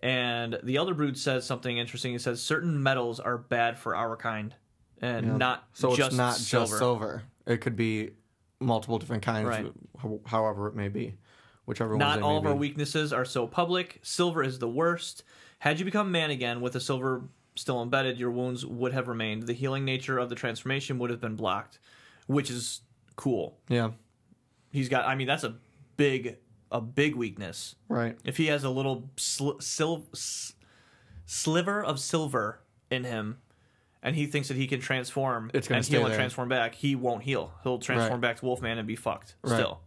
And 0.00 0.58
the 0.62 0.76
Elder 0.76 0.94
Brood 0.94 1.16
says 1.16 1.46
something 1.46 1.78
interesting. 1.78 2.12
He 2.12 2.18
says 2.18 2.42
certain 2.42 2.82
metals 2.82 3.18
are 3.20 3.38
bad 3.38 3.78
for 3.78 3.96
our 3.96 4.16
kind, 4.16 4.54
and 5.00 5.26
Yeah. 5.26 5.36
not 5.36 5.64
So 5.72 5.94
just 5.96 6.08
it's 6.08 6.16
not 6.16 6.34
silver. 6.36 6.66
just 6.66 6.78
silver. 6.78 7.22
It 7.46 7.58
could 7.58 7.76
be 7.76 8.10
multiple 8.60 8.98
different 8.98 9.22
kinds, 9.22 9.48
Right. 9.48 9.72
however 10.26 10.66
it 10.68 10.74
may 10.74 10.88
be, 10.88 11.14
whichever 11.64 11.96
Not 11.96 12.20
all 12.22 12.38
of 12.38 12.46
our 12.46 12.52
be. 12.54 12.58
weaknesses 12.58 13.12
are 13.12 13.24
so 13.24 13.46
public. 13.46 14.00
Silver 14.02 14.42
is 14.42 14.58
the 14.58 14.68
worst. 14.68 15.22
Had 15.60 15.78
you 15.78 15.84
become 15.84 16.10
man 16.12 16.30
again 16.30 16.60
with 16.60 16.74
the 16.74 16.80
silver 16.80 17.22
still 17.54 17.82
embedded, 17.82 18.18
your 18.18 18.30
wounds 18.30 18.66
would 18.66 18.92
have 18.92 19.08
remained. 19.08 19.44
The 19.44 19.52
healing 19.54 19.84
nature 19.86 20.18
of 20.18 20.28
the 20.28 20.34
transformation 20.34 20.98
would 20.98 21.08
have 21.08 21.20
been 21.20 21.36
blocked, 21.36 21.78
which 22.26 22.50
is 22.50 22.82
cool. 23.16 23.58
Yeah. 23.68 23.92
He's 24.72 24.90
got. 24.90 25.06
I 25.06 25.14
mean, 25.14 25.26
that's 25.26 25.44
a 25.44 25.54
big 25.96 26.38
a 26.70 26.80
big 26.80 27.14
weakness. 27.14 27.76
Right. 27.88 28.18
If 28.24 28.36
he 28.38 28.46
has 28.46 28.64
a 28.64 28.70
little 28.70 29.08
sl- 29.16 29.58
sil- 29.62 30.08
sliver 31.24 31.82
of 31.84 31.98
silver 32.00 32.60
in 32.90 33.04
him, 33.04 33.38
and 34.02 34.14
he 34.16 34.26
thinks 34.26 34.48
that 34.48 34.56
he 34.56 34.66
can 34.66 34.80
transform 34.80 35.50
It's 35.54 35.68
gonna 35.68 35.78
and 35.78 35.86
heal 35.86 36.06
and 36.06 36.14
transform 36.14 36.48
back, 36.48 36.74
he 36.74 36.94
won't 36.94 37.22
heal. 37.22 37.52
He'll 37.62 37.78
transform 37.78 38.20
Right. 38.20 38.28
back 38.28 38.36
to 38.40 38.44
Wolfman 38.44 38.78
and 38.78 38.86
be 38.86 38.96
fucked. 38.96 39.34
Right. 39.42 39.54
Still, 39.56 39.80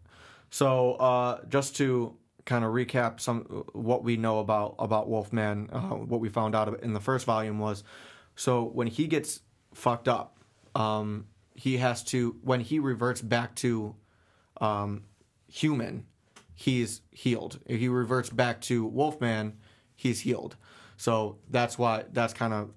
So 0.50 0.94
uh, 0.96 1.46
just 1.48 1.76
to 1.78 2.16
kind 2.46 2.66
of 2.66 2.72
recap 2.74 3.20
some 3.20 3.42
what 3.74 4.04
we 4.04 4.18
know 4.18 4.40
about 4.40 4.76
about 4.80 5.08
Wolfman, 5.08 5.70
uh, 5.72 5.80
what 5.96 6.20
we 6.20 6.30
found 6.30 6.56
out 6.56 6.82
in 6.82 6.94
the 6.94 7.00
first 7.00 7.26
volume 7.26 7.60
was, 7.60 7.84
so 8.36 8.64
when 8.64 8.88
he 8.88 9.06
gets 9.08 9.42
fucked 9.74 10.08
up, 10.08 10.40
um, 10.76 11.28
he 11.56 11.78
has 11.78 12.04
to 12.06 12.36
when 12.42 12.62
he 12.62 12.80
reverts 12.80 13.22
back 13.22 13.54
to 13.56 13.96
um, 14.60 15.04
human, 15.50 16.06
he's 16.54 17.02
healed. 17.12 17.60
If 17.66 17.80
he 17.80 17.88
reverts 17.88 18.30
back 18.30 18.62
to 18.62 18.86
Wolfman, 18.86 19.58
he's 19.96 20.22
healed. 20.22 20.56
So 20.98 21.38
that's 21.50 21.78
why 21.78 22.04
that's 22.12 22.34
kind 22.34 22.54
of 22.54 22.72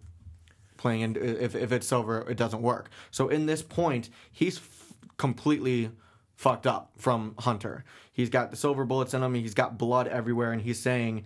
playing 0.76 1.00
in 1.00 1.16
if 1.16 1.54
if 1.54 1.72
it's 1.72 1.86
silver 1.86 2.28
it 2.28 2.36
doesn't 2.36 2.62
work. 2.62 2.90
So 3.10 3.28
in 3.28 3.46
this 3.46 3.62
point 3.62 4.10
he's 4.30 4.58
f- 4.58 4.94
completely 5.16 5.90
fucked 6.34 6.66
up 6.66 6.92
from 6.96 7.34
hunter. 7.38 7.84
He's 8.12 8.30
got 8.30 8.50
the 8.50 8.56
silver 8.56 8.84
bullets 8.84 9.14
in 9.14 9.22
him 9.22 9.34
he's 9.34 9.54
got 9.54 9.78
blood 9.78 10.08
everywhere 10.08 10.52
and 10.52 10.62
he's 10.62 10.80
saying 10.80 11.24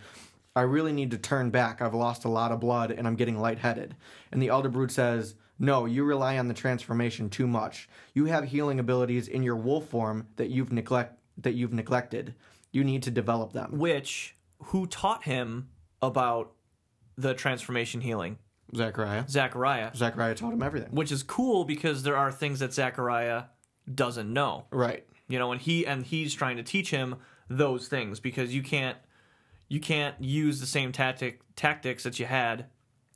i 0.54 0.62
really 0.62 0.92
need 0.92 1.11
to 1.11 1.18
turn 1.18 1.50
back. 1.50 1.82
I've 1.82 1.94
lost 1.94 2.24
a 2.24 2.30
lot 2.30 2.52
of 2.52 2.61
blood 2.61 2.90
and 2.90 3.06
i'm 3.06 3.16
getting 3.16 3.38
lightheaded. 3.38 3.94
And 4.32 4.42
the 4.42 4.48
elder 4.48 4.70
brood 4.70 4.90
says 4.90 5.35
no 5.59 5.85
you 5.85 6.04
rely 6.04 6.38
on 6.38 6.48
the 6.48 6.54
transformation 6.54 7.28
too 7.28 7.46
much. 7.46 7.88
You 8.14 8.26
have 8.26 8.44
healing 8.44 8.80
abilities 8.80 9.28
in 9.28 9.42
your 9.42 9.56
wolf 9.56 9.88
form 9.88 10.28
that 10.37 10.48
you've 10.48 10.72
neglect 10.72 11.18
that 11.38 11.55
you've 11.55 11.72
neglected. 11.72 12.35
You 12.72 12.85
need 12.85 13.03
to 13.05 13.11
develop 13.11 13.53
them. 13.53 13.79
Which 13.79 14.37
who 14.64 14.87
taught 14.87 15.25
him 15.25 15.68
about 16.03 16.53
the 17.16 17.35
transformation 17.35 18.01
healing? 18.01 18.38
zachariah 18.75 19.25
Zachariah, 19.29 19.92
zachariah 19.94 20.35
taught 20.35 20.53
him 20.53 20.62
everything. 20.62 20.90
Which 20.90 21.12
is 21.12 21.22
cool 21.22 21.64
because 21.64 22.03
there 22.03 22.16
are 22.16 22.33
things 22.33 22.59
that 22.59 22.72
Zachariah 22.72 23.44
doesn't 23.92 24.33
know. 24.33 24.66
right. 24.70 25.07
You 25.29 25.38
know 25.38 25.51
and 25.53 25.61
he 25.61 25.87
and 25.87 26.05
he's 26.05 26.35
trying 26.35 26.57
to 26.57 26.62
teach 26.62 26.90
him 26.90 27.16
those 27.49 27.88
things 27.88 28.20
because 28.20 28.55
you 28.55 28.62
can't 28.62 28.96
you 29.68 29.81
can't 29.81 30.14
use 30.20 30.61
the 30.61 30.66
same 30.66 30.92
tactic 30.92 31.40
tactics 31.57 32.03
that 32.05 32.18
you 32.20 32.27
had 32.27 32.66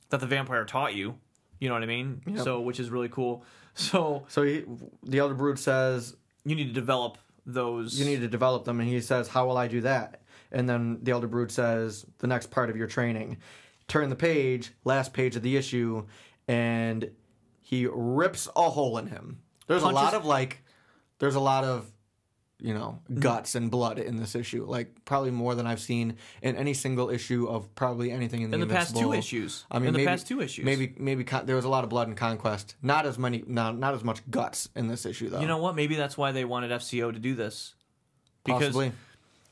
that 0.09 0.19
the 0.19 0.25
vampire 0.27 0.65
taught 0.65 0.93
you. 0.93 1.15
You 1.59 1.67
know 1.69 1.75
what 1.75 1.83
i 1.83 1.85
mean? 1.85 2.21
Yep. 2.25 2.39
so 2.43 2.59
which 2.61 2.79
is 2.79 2.89
really 2.89 3.09
cool. 3.09 3.43
So 3.73 4.25
so 4.27 4.43
he, 4.43 4.65
the 5.03 5.19
elder 5.19 5.33
brood 5.33 5.57
says 5.59 6.15
you 6.43 6.55
need 6.55 6.67
to 6.67 6.73
develop 6.73 7.17
those 7.45 7.99
you 7.99 8.05
need 8.05 8.21
to 8.21 8.27
develop 8.27 8.65
them. 8.65 8.79
And 8.79 8.89
he 8.89 9.01
says 9.01 9.27
how 9.27 9.47
will 9.47 9.57
i 9.57 9.67
do 9.67 9.81
that? 9.81 10.21
And 10.51 10.67
then 10.69 10.99
the 11.01 11.11
elder 11.11 11.27
brood 11.27 11.51
says 11.51 12.05
the 12.19 12.27
next 12.27 12.51
part 12.51 12.69
of 12.69 12.75
your 12.77 12.87
training. 12.87 13.37
Turn 13.87 14.09
the 14.09 14.15
page 14.15 14.71
last 14.83 15.13
page 15.13 15.35
of 15.35 15.41
the 15.41 15.57
issue 15.57 16.05
and 16.47 17.09
he 17.61 17.87
rips 17.91 18.47
a 18.55 18.69
hole 18.69 18.97
in 18.97 19.07
him. 19.07 19.41
There's 19.67 19.81
Punches- 19.81 20.01
a 20.01 20.03
lot 20.03 20.13
of 20.13 20.25
like 20.25 20.63
there's 21.19 21.35
a 21.35 21.39
lot 21.39 21.63
of 21.63 21.91
you 22.61 22.73
know 22.73 22.99
mm-hmm. 23.03 23.19
guts 23.19 23.55
and 23.55 23.71
blood 23.71 23.99
in 23.99 24.17
this 24.17 24.35
issue 24.35 24.65
like 24.65 24.93
probably 25.05 25.31
more 25.31 25.55
than 25.55 25.65
i've 25.65 25.79
seen 25.79 26.15
in 26.41 26.55
any 26.55 26.73
single 26.73 27.09
issue 27.09 27.47
of 27.47 27.73
probably 27.75 28.11
anything 28.11 28.41
in 28.41 28.51
the, 28.51 28.55
in 28.55 28.61
the 28.61 28.73
past 28.73 28.95
two 28.95 29.13
issues 29.13 29.65
I 29.71 29.79
mean, 29.79 29.87
in 29.87 29.93
the 29.93 29.99
maybe, 29.99 30.07
past 30.07 30.27
two 30.27 30.41
issues 30.41 30.65
maybe 30.65 30.93
maybe 30.97 31.23
con- 31.23 31.45
there 31.45 31.55
was 31.55 31.65
a 31.65 31.69
lot 31.69 31.83
of 31.83 31.89
blood 31.89 32.07
in 32.07 32.15
conquest. 32.15 32.75
Not 32.81 33.05
as 33.05 33.17
many, 33.17 33.43
not 33.47 33.77
not 33.77 33.93
as 33.93 34.03
much 34.03 34.21
guts 34.29 34.69
in 34.75 34.87
this 34.87 35.05
issue 35.05 35.29
though. 35.29 35.41
you 35.41 35.47
know 35.47 35.57
what 35.57 35.75
maybe 35.75 35.95
that's 35.95 36.17
why 36.17 36.31
they 36.31 36.45
wanted 36.45 36.71
fco 36.71 37.11
to 37.11 37.19
do 37.19 37.35
this 37.35 37.73
because 38.43 38.59
possibly. 38.59 38.91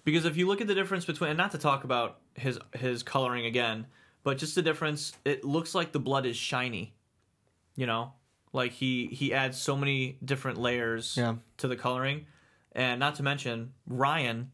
Because 0.03 0.25
if 0.25 0.37
you 0.37 0.47
look 0.47 0.61
at 0.61 0.67
the 0.67 0.75
difference 0.75 1.05
between, 1.05 1.31
and 1.31 1.37
not 1.37 1.51
to 1.51 1.57
talk 1.57 1.83
about 1.83 2.19
his 2.33 2.59
his 2.73 3.03
coloring 3.03 3.45
again, 3.45 3.85
but 4.23 4.37
just 4.37 4.55
the 4.55 4.61
difference, 4.61 5.13
it 5.25 5.43
looks 5.43 5.75
like 5.75 5.91
the 5.91 5.99
blood 5.99 6.25
is 6.25 6.35
shiny. 6.35 6.93
You 7.75 7.85
know, 7.85 8.13
like 8.53 8.71
he 8.71 9.07
he 9.07 9.33
adds 9.33 9.59
so 9.59 9.75
many 9.75 10.17
different 10.23 10.57
layers 10.57 11.15
Yeah. 11.17 11.35
to 11.57 11.67
the 11.67 11.75
coloring, 11.75 12.25
and 12.79 12.99
not 12.99 13.15
to 13.15 13.23
mention 13.23 13.73
Ryan, 13.85 14.51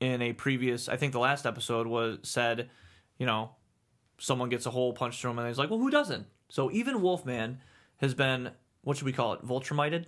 in 0.00 0.20
a 0.22 0.32
previous, 0.32 0.88
I 0.88 0.96
think 0.96 1.12
the 1.12 1.18
last 1.18 1.46
episode 1.46 1.86
was 1.86 2.18
said, 2.22 2.70
you 3.18 3.26
know, 3.26 3.50
someone 4.18 4.48
gets 4.48 4.66
a 4.66 4.70
hole 4.70 4.92
punched 4.92 5.20
through 5.20 5.30
him, 5.30 5.38
and 5.38 5.48
he's 5.48 5.58
like, 5.58 5.70
well, 5.70 5.78
who 5.78 5.90
doesn't? 5.90 6.26
So 6.48 6.70
even 6.72 7.02
Wolfman 7.02 7.58
has 7.98 8.14
been 8.14 8.50
what 8.82 8.96
should 8.96 9.06
we 9.06 9.12
call 9.12 9.34
it? 9.34 9.44
Viltrumited. 9.46 10.06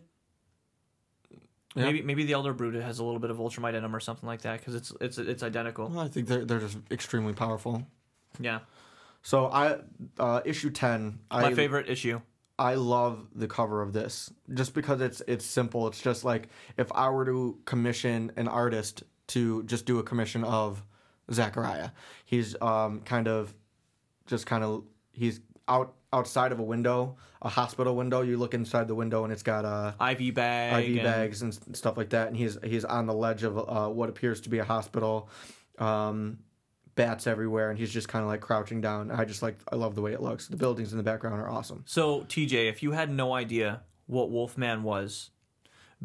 Yeah. 1.76 1.84
Maybe 1.84 2.02
maybe 2.02 2.24
the 2.24 2.32
Elder 2.32 2.52
Brood 2.52 2.74
has 2.74 2.98
a 2.98 3.04
little 3.04 3.20
bit 3.20 3.30
of 3.30 3.36
Viltrumite 3.36 3.74
in 3.74 3.84
him 3.84 3.94
or 3.94 4.00
something 4.00 4.26
like 4.26 4.42
that 4.42 4.58
because 4.58 4.74
it's 4.74 4.92
it's 5.00 5.18
it's 5.18 5.42
identical. 5.42 5.88
Well, 5.88 6.00
I 6.00 6.08
think 6.08 6.26
they're 6.26 6.44
they're 6.44 6.60
just 6.60 6.78
extremely 6.90 7.32
powerful. 7.32 7.86
Yeah, 8.40 8.60
So 9.22 9.46
I 9.46 9.78
uh, 10.18 10.40
issue 10.44 10.70
ten. 10.70 11.20
my 11.30 11.46
I, 11.46 11.54
favorite 11.54 11.88
issue. 11.88 12.20
I 12.60 12.74
love 12.74 13.26
the 13.34 13.48
cover 13.48 13.80
of 13.80 13.94
this 13.94 14.30
just 14.52 14.74
because 14.74 15.00
it's 15.00 15.22
it's 15.26 15.46
simple. 15.46 15.86
It's 15.88 16.02
just 16.02 16.24
like 16.24 16.48
if 16.76 16.92
I 16.92 17.08
were 17.08 17.24
to 17.24 17.58
commission 17.64 18.32
an 18.36 18.48
artist 18.48 19.02
to 19.28 19.62
just 19.62 19.86
do 19.86 19.98
a 19.98 20.02
commission 20.02 20.44
of 20.44 20.84
Zachariah, 21.32 21.90
he's 22.26 22.54
um 22.60 23.00
kind 23.00 23.28
of 23.28 23.54
just 24.26 24.44
kind 24.44 24.62
of 24.62 24.84
he's 25.10 25.40
out 25.68 25.94
outside 26.12 26.52
of 26.52 26.58
a 26.58 26.62
window, 26.62 27.16
a 27.40 27.48
hospital 27.48 27.96
window. 27.96 28.20
You 28.20 28.36
look 28.36 28.52
inside 28.52 28.88
the 28.88 28.94
window 28.94 29.24
and 29.24 29.32
it's 29.32 29.42
got 29.42 29.64
uh 29.64 29.92
IV 30.12 30.34
bag. 30.34 30.84
IV 30.84 30.96
and- 30.98 31.02
bags 31.04 31.40
and 31.40 31.58
stuff 31.74 31.96
like 31.96 32.10
that, 32.10 32.28
and 32.28 32.36
he's 32.36 32.58
he's 32.62 32.84
on 32.84 33.06
the 33.06 33.14
ledge 33.14 33.42
of 33.42 33.56
uh, 33.56 33.88
what 33.88 34.10
appears 34.10 34.42
to 34.42 34.50
be 34.50 34.58
a 34.58 34.64
hospital. 34.64 35.30
Um, 35.78 36.40
bats 37.04 37.26
everywhere, 37.26 37.70
and 37.70 37.78
he's 37.78 37.92
just 37.92 38.08
kind 38.08 38.22
of 38.22 38.28
like 38.28 38.40
crouching 38.40 38.80
down. 38.80 39.10
I 39.10 39.24
just 39.24 39.42
like 39.42 39.58
I 39.70 39.76
love 39.76 39.94
the 39.94 40.02
way 40.02 40.12
it 40.12 40.20
looks. 40.22 40.48
The 40.48 40.56
buildings 40.56 40.92
in 40.92 40.98
the 40.98 41.04
background 41.04 41.40
are 41.40 41.48
awesome. 41.48 41.82
So 41.86 42.22
TJ, 42.22 42.68
if 42.68 42.82
you 42.82 42.92
had 42.92 43.10
no 43.10 43.32
idea 43.34 43.82
what 44.06 44.30
Wolfman 44.30 44.82
was, 44.82 45.30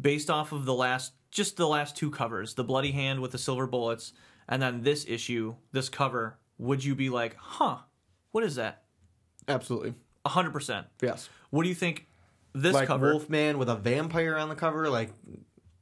based 0.00 0.30
off 0.30 0.52
of 0.52 0.64
the 0.64 0.74
last 0.74 1.12
just 1.30 1.56
the 1.56 1.68
last 1.68 1.96
two 1.96 2.10
covers, 2.10 2.54
the 2.54 2.64
bloody 2.64 2.92
hand 2.92 3.20
with 3.20 3.32
the 3.32 3.38
silver 3.38 3.66
bullets, 3.66 4.12
and 4.48 4.62
then 4.62 4.82
this 4.82 5.04
issue, 5.06 5.56
this 5.72 5.88
cover, 5.88 6.38
would 6.58 6.84
you 6.84 6.94
be 6.94 7.10
like, 7.10 7.36
huh, 7.36 7.78
what 8.32 8.44
is 8.44 8.54
that? 8.54 8.84
Absolutely, 9.48 9.94
hundred 10.26 10.52
percent. 10.52 10.86
yes. 11.02 11.28
What 11.50 11.62
do 11.62 11.68
you 11.68 11.74
think? 11.74 12.06
This 12.52 12.72
like 12.72 12.88
cover. 12.88 13.10
Wolfman 13.10 13.58
with 13.58 13.68
a 13.68 13.76
vampire 13.76 14.36
on 14.36 14.48
the 14.48 14.54
cover, 14.54 14.88
like. 14.88 15.10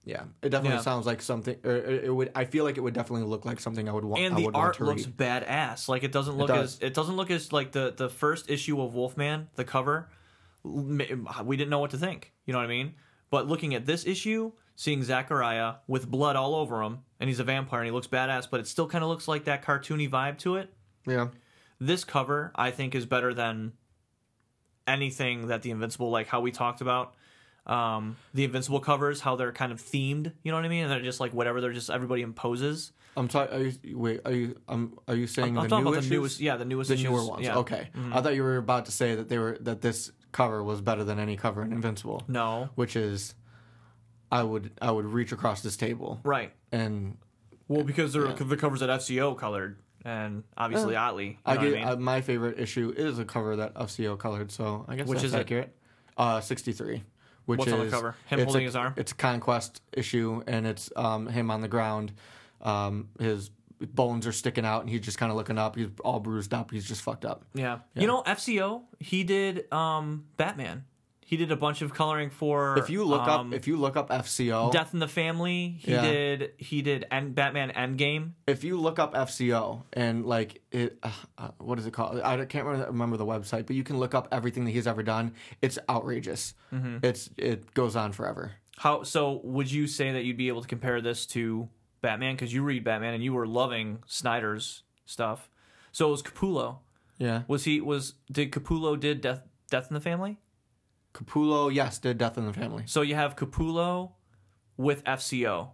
Yeah, 0.06 0.24
it 0.42 0.50
definitely 0.50 0.76
Yeah. 0.76 0.82
sounds 0.82 1.06
like 1.06 1.22
something. 1.22 1.56
Or 1.64 1.74
it 1.76 2.04
it 2.04 2.10
would. 2.14 2.30
I 2.34 2.44
feel 2.44 2.64
like 2.64 2.76
it 2.76 2.80
would 2.82 2.92
definitely 2.94 3.26
look 3.26 3.44
like 3.46 3.58
something 3.58 3.88
I 3.88 3.92
would 3.92 4.04
want. 4.04 4.22
and 4.22 4.34
I 4.34 4.36
the 4.38 4.44
would 4.44 4.54
want 4.54 4.66
art 4.66 4.76
to 4.76 4.84
looks 4.84 5.06
read. 5.06 5.16
badass. 5.16 5.88
Like 5.88 6.02
it 6.04 6.12
doesn't 6.12 6.36
look 6.36 6.48
does. 6.48 6.76
as 6.76 6.82
it 6.82 6.92
doesn't 6.94 7.16
look 7.16 7.30
as 7.30 7.52
like 7.52 7.72
the 7.72 7.94
the 7.96 8.08
first 8.10 8.50
issue 8.50 8.80
of 8.82 8.94
Wolfman, 8.94 9.48
the 9.54 9.64
cover. 9.64 10.10
m- 10.64 11.26
We 11.44 11.56
didn't 11.56 11.70
know 11.70 11.78
what 11.78 11.90
to 11.92 11.98
think. 11.98 12.32
You 12.44 12.52
know 12.52 12.58
what 12.58 12.66
I 12.66 12.68
mean? 12.68 12.94
But 13.30 13.48
looking 13.48 13.74
at 13.74 13.86
this 13.86 14.06
issue, 14.06 14.52
seeing 14.76 15.02
Zachariah 15.02 15.76
with 15.86 16.10
blood 16.10 16.36
all 16.36 16.54
over 16.54 16.82
him, 16.82 17.00
and 17.18 17.28
he's 17.28 17.40
a 17.40 17.44
vampire 17.44 17.80
and 17.80 17.86
he 17.86 17.90
looks 17.92 18.06
badass, 18.06 18.48
but 18.50 18.60
it 18.60 18.66
still 18.66 18.86
kind 18.86 19.02
of 19.02 19.08
looks 19.10 19.26
like 19.26 19.44
that 19.44 19.64
cartoony 19.64 20.08
vibe 20.08 20.36
to 20.38 20.56
it. 20.56 20.72
Yeah, 21.06 21.28
This 21.80 22.04
cover, 22.04 22.52
I 22.54 22.70
think, 22.70 22.94
is 22.94 23.06
better 23.06 23.32
than 23.34 23.72
anything 24.86 25.48
that 25.48 25.62
the 25.62 25.70
Invincible, 25.70 26.10
like 26.10 26.26
how 26.28 26.40
we 26.40 26.50
talked 26.50 26.80
about. 26.80 27.14
Um, 27.66 28.16
the 28.34 28.44
Invincible 28.44 28.80
covers, 28.80 29.20
how 29.22 29.36
they're 29.36 29.52
kind 29.52 29.72
of 29.72 29.80
themed, 29.80 30.32
you 30.42 30.52
know 30.52 30.58
what 30.58 30.66
I 30.66 30.68
mean? 30.68 30.82
And 30.84 30.90
they're 30.92 31.00
just 31.00 31.18
like 31.20 31.32
whatever, 31.32 31.60
they're 31.62 31.72
just 31.72 31.88
everybody 31.88 32.20
imposes. 32.22 32.92
I'm 33.16 33.30
sorry. 33.30 33.48
Are 33.48 33.72
you 33.82 33.98
wait? 33.98 34.20
Are 34.24 34.32
you? 34.32 34.56
Um, 34.68 34.98
are 35.08 35.14
you 35.14 35.26
saying 35.26 35.56
I'm 35.56 35.64
the 35.64 35.68
talking 35.70 35.84
new 35.84 35.90
about 35.90 35.98
issues? 36.00 36.08
the 36.10 36.14
newest, 36.16 36.40
yeah, 36.40 36.56
the 36.56 36.64
newest 36.64 36.88
the 36.88 36.94
issues. 36.94 37.04
newer 37.10 37.24
ones. 37.26 37.42
Yeah. 37.44 37.50
Mm-hmm. 37.52 37.58
Okay, 37.60 37.88
I 38.12 38.20
thought 38.20 38.34
you 38.34 38.42
were 38.42 38.56
about 38.58 38.86
to 38.86 38.92
say 38.92 39.14
that 39.14 39.28
they 39.28 39.38
were 39.38 39.56
that 39.60 39.80
this 39.80 40.10
cover 40.32 40.62
was 40.64 40.80
better 40.80 41.04
than 41.04 41.18
any 41.18 41.36
cover 41.36 41.62
in 41.62 41.72
Invincible, 41.72 42.22
No, 42.28 42.68
which 42.74 42.96
is, 42.96 43.34
I 44.32 44.42
would 44.42 44.72
I 44.82 44.90
would 44.90 45.06
reach 45.06 45.30
across 45.32 45.62
this 45.62 45.76
table 45.76 46.20
right. 46.24 46.52
and 46.72 47.16
Well, 47.68 47.84
because 47.84 48.12
they're 48.12 48.26
Yeah. 48.26 48.34
the 48.34 48.56
covers 48.56 48.82
at 48.82 48.90
FCO 48.90 49.38
colored, 49.38 49.78
and 50.04 50.42
obviously 50.56 50.96
Ottley. 50.96 51.26
You 51.28 51.36
I 51.46 51.54
get 51.56 51.62
I 51.62 51.70
mean? 51.70 51.84
uh, 51.84 51.96
my 51.96 52.20
favorite 52.20 52.58
issue 52.58 52.92
is 52.96 53.18
a 53.20 53.24
cover 53.24 53.54
that 53.56 53.74
FCO 53.74 54.18
colored, 54.18 54.50
so 54.50 54.84
I 54.88 54.96
guess 54.96 55.06
Which 55.06 55.22
is 55.22 55.32
it? 55.34 55.38
accurate. 55.38 55.74
Uh, 56.18 56.40
sixty 56.40 56.72
three. 56.72 57.04
Which 57.46 57.58
What's 57.58 57.68
is, 57.68 57.74
on 57.74 57.84
the 57.84 57.90
cover? 57.90 58.16
Him 58.26 58.40
it's 58.40 58.44
holding 58.44 58.62
a, 58.62 58.66
his 58.66 58.76
arm? 58.76 58.94
It's 58.96 59.12
a 59.12 59.14
conquest 59.14 59.82
issue, 59.92 60.42
and 60.46 60.66
it's 60.66 60.90
um, 60.96 61.26
him 61.26 61.50
on 61.50 61.60
the 61.60 61.68
ground. 61.68 62.12
Um, 62.62 63.08
his 63.20 63.50
bones 63.80 64.26
are 64.26 64.32
sticking 64.32 64.64
out, 64.64 64.80
and 64.80 64.90
he's 64.90 65.00
just 65.00 65.18
kind 65.18 65.30
of 65.30 65.36
looking 65.36 65.58
up. 65.58 65.76
He's 65.76 65.88
all 66.04 66.20
bruised 66.20 66.54
up. 66.54 66.70
He's 66.70 66.86
just 66.86 67.02
fucked 67.02 67.24
up. 67.24 67.44
yeah. 67.54 67.80
You 67.94 68.06
know, 68.06 68.22
FCO. 68.22 68.82
He 68.98 69.24
did 69.24 69.70
um, 69.72 70.24
Batman. 70.36 70.84
He 71.26 71.36
did 71.36 71.50
a 71.50 71.56
bunch 71.56 71.82
of 71.82 71.94
coloring 71.94 72.30
for. 72.30 72.78
If 72.78 72.90
you 72.90 73.04
look 73.04 73.22
um, 73.22 73.48
up, 73.48 73.54
if 73.54 73.66
you 73.66 73.76
look 73.76 73.96
up 73.96 74.10
FCO, 74.10 74.70
Death 74.72 74.92
in 74.92 75.00
the 75.00 75.08
Family. 75.08 75.76
He 75.78 75.92
Yeah. 75.92 76.02
did. 76.02 76.52
He 76.58 76.82
did. 76.82 77.06
And 77.10 77.34
Batman 77.34 77.70
Endgame. 77.70 78.32
if 78.46 78.62
you 78.64 78.78
look 78.78 78.98
up 78.98 79.14
FCO 79.14 79.82
and 79.92 80.26
like 80.26 80.62
it, 80.70 80.98
uh, 81.02 81.10
uh, 81.38 81.48
what 81.58 81.78
is 81.78 81.86
it 81.86 81.92
called? 81.92 82.20
I 82.20 82.44
can't 82.44 82.66
remember, 82.66 82.86
remember 82.86 83.16
the 83.16 83.26
website, 83.26 83.66
but 83.66 83.76
you 83.76 83.84
can 83.84 83.98
look 83.98 84.14
up 84.14 84.28
everything 84.30 84.64
that 84.64 84.72
he's 84.72 84.86
ever 84.86 85.02
done. 85.02 85.32
It's 85.62 85.78
outrageous. 85.88 86.54
Mm-hmm. 86.72 86.98
It's 87.02 87.30
it 87.36 87.72
goes 87.74 87.96
on 87.96 88.12
forever. 88.12 88.52
How 88.76 89.02
so? 89.02 89.40
Would 89.44 89.70
you 89.70 89.86
say 89.86 90.12
that 90.12 90.24
you'd 90.24 90.36
be 90.36 90.48
able 90.48 90.62
to 90.62 90.68
compare 90.68 91.00
this 91.00 91.26
to 91.26 91.68
Batman 92.04 92.34
because 92.34 92.52
you 92.52 92.62
read 92.62 92.84
Batman 92.84 93.14
and 93.14 93.24
you 93.24 93.32
were 93.32 93.46
loving 93.46 94.02
Snyder's 94.06 94.82
stuff. 95.06 95.48
So 95.90 96.08
it 96.08 96.10
was 96.10 96.22
Capullo. 96.22 96.80
Yeah. 97.18 97.42
Was 97.48 97.64
he 97.64 97.80
was 97.80 98.14
did 98.30 98.52
Capullo 98.52 99.00
did 99.00 99.22
Death 99.22 99.40
Death 99.70 99.86
in 99.88 99.94
the 99.94 100.00
Family? 100.00 100.36
Capullo, 101.14 101.72
yes, 101.72 101.98
did 101.98 102.18
Death 102.18 102.36
in 102.36 102.46
the 102.46 102.52
Family. 102.52 102.82
So 102.86 103.00
you 103.02 103.14
have 103.14 103.36
Capullo 103.36 104.12
with 104.76 105.04
FCO. 105.04 105.68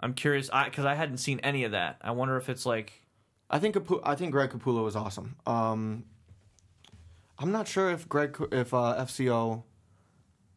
I'm 0.00 0.14
curious 0.14 0.48
I 0.52 0.64
because 0.64 0.86
I 0.86 0.94
hadn't 0.94 1.18
seen 1.18 1.38
any 1.40 1.64
of 1.64 1.72
that. 1.72 1.98
I 2.00 2.10
wonder 2.12 2.36
if 2.38 2.48
it's 2.48 2.64
like 2.64 3.02
I 3.50 3.58
think 3.58 3.74
Capu- 3.74 4.00
I 4.02 4.14
think 4.14 4.32
Greg 4.32 4.50
Capullo 4.50 4.88
is 4.88 4.96
awesome. 4.96 5.36
Um, 5.46 6.04
I'm 7.38 7.52
not 7.52 7.68
sure 7.68 7.90
if 7.90 8.08
Greg 8.08 8.36
if 8.52 8.72
uh, 8.72 9.04
FCO 9.04 9.62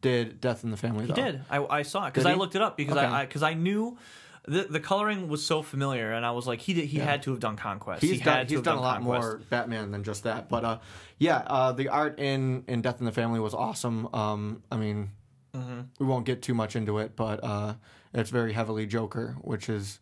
did 0.02 0.40
Death 0.40 0.64
in 0.64 0.72
the 0.72 0.78
Family. 0.78 1.06
he 1.06 1.12
though. 1.12 1.16
did. 1.16 1.42
I, 1.50 1.66
I 1.66 1.82
saw 1.82 2.06
it 2.08 2.14
because 2.14 2.26
I 2.26 2.34
looked 2.36 2.56
it 2.56 2.62
up 2.62 2.78
because 2.78 2.98
Okay. 2.98 3.06
I 3.06 3.26
because 3.26 3.44
I, 3.44 3.54
knew 3.54 3.98
the 4.46 4.64
the 4.64 4.80
coloring 4.80 5.30
was 5.30 5.46
so 5.46 5.62
familiar 5.62 6.12
and 6.12 6.26
I 6.26 6.32
was 6.32 6.46
like 6.48 6.60
he 6.60 6.74
did 6.74 6.86
he 6.86 6.98
Yeah. 6.98 7.06
had 7.06 7.24
to 7.24 7.32
have 7.32 7.40
done 7.40 7.56
Conquest. 7.56 8.02
He's 8.02 8.18
he 8.20 8.24
done. 8.24 8.46
He's 8.48 8.58
have 8.58 8.64
done 8.66 8.78
a 8.78 8.82
lot 8.82 8.98
Conquest. 9.02 9.22
more 9.28 9.42
Batman 9.50 9.92
than 9.92 10.04
just 10.04 10.24
that. 10.24 10.50
But 10.50 10.66
uh, 10.66 10.80
yeah, 11.18 11.38
uh, 11.48 11.72
the 11.72 11.88
art 11.90 12.20
in 12.20 12.64
in 12.68 12.82
Death 12.82 13.00
in 13.00 13.06
the 13.06 13.12
Family 13.12 13.40
was 13.40 13.54
awesome. 13.54 14.14
Um, 14.14 14.64
I 14.72 14.78
mean, 14.78 15.12
Mm-hmm. 15.56 15.82
we 16.00 16.08
won't 16.08 16.26
get 16.26 16.42
too 16.42 16.56
much 16.56 16.76
into 16.76 16.98
it, 16.98 17.16
but 17.16 17.44
uh, 17.44 17.76
it's 18.12 18.32
very 18.32 18.54
heavily 18.54 18.88
Joker, 18.88 19.36
which 19.42 19.70
is, 19.70 20.00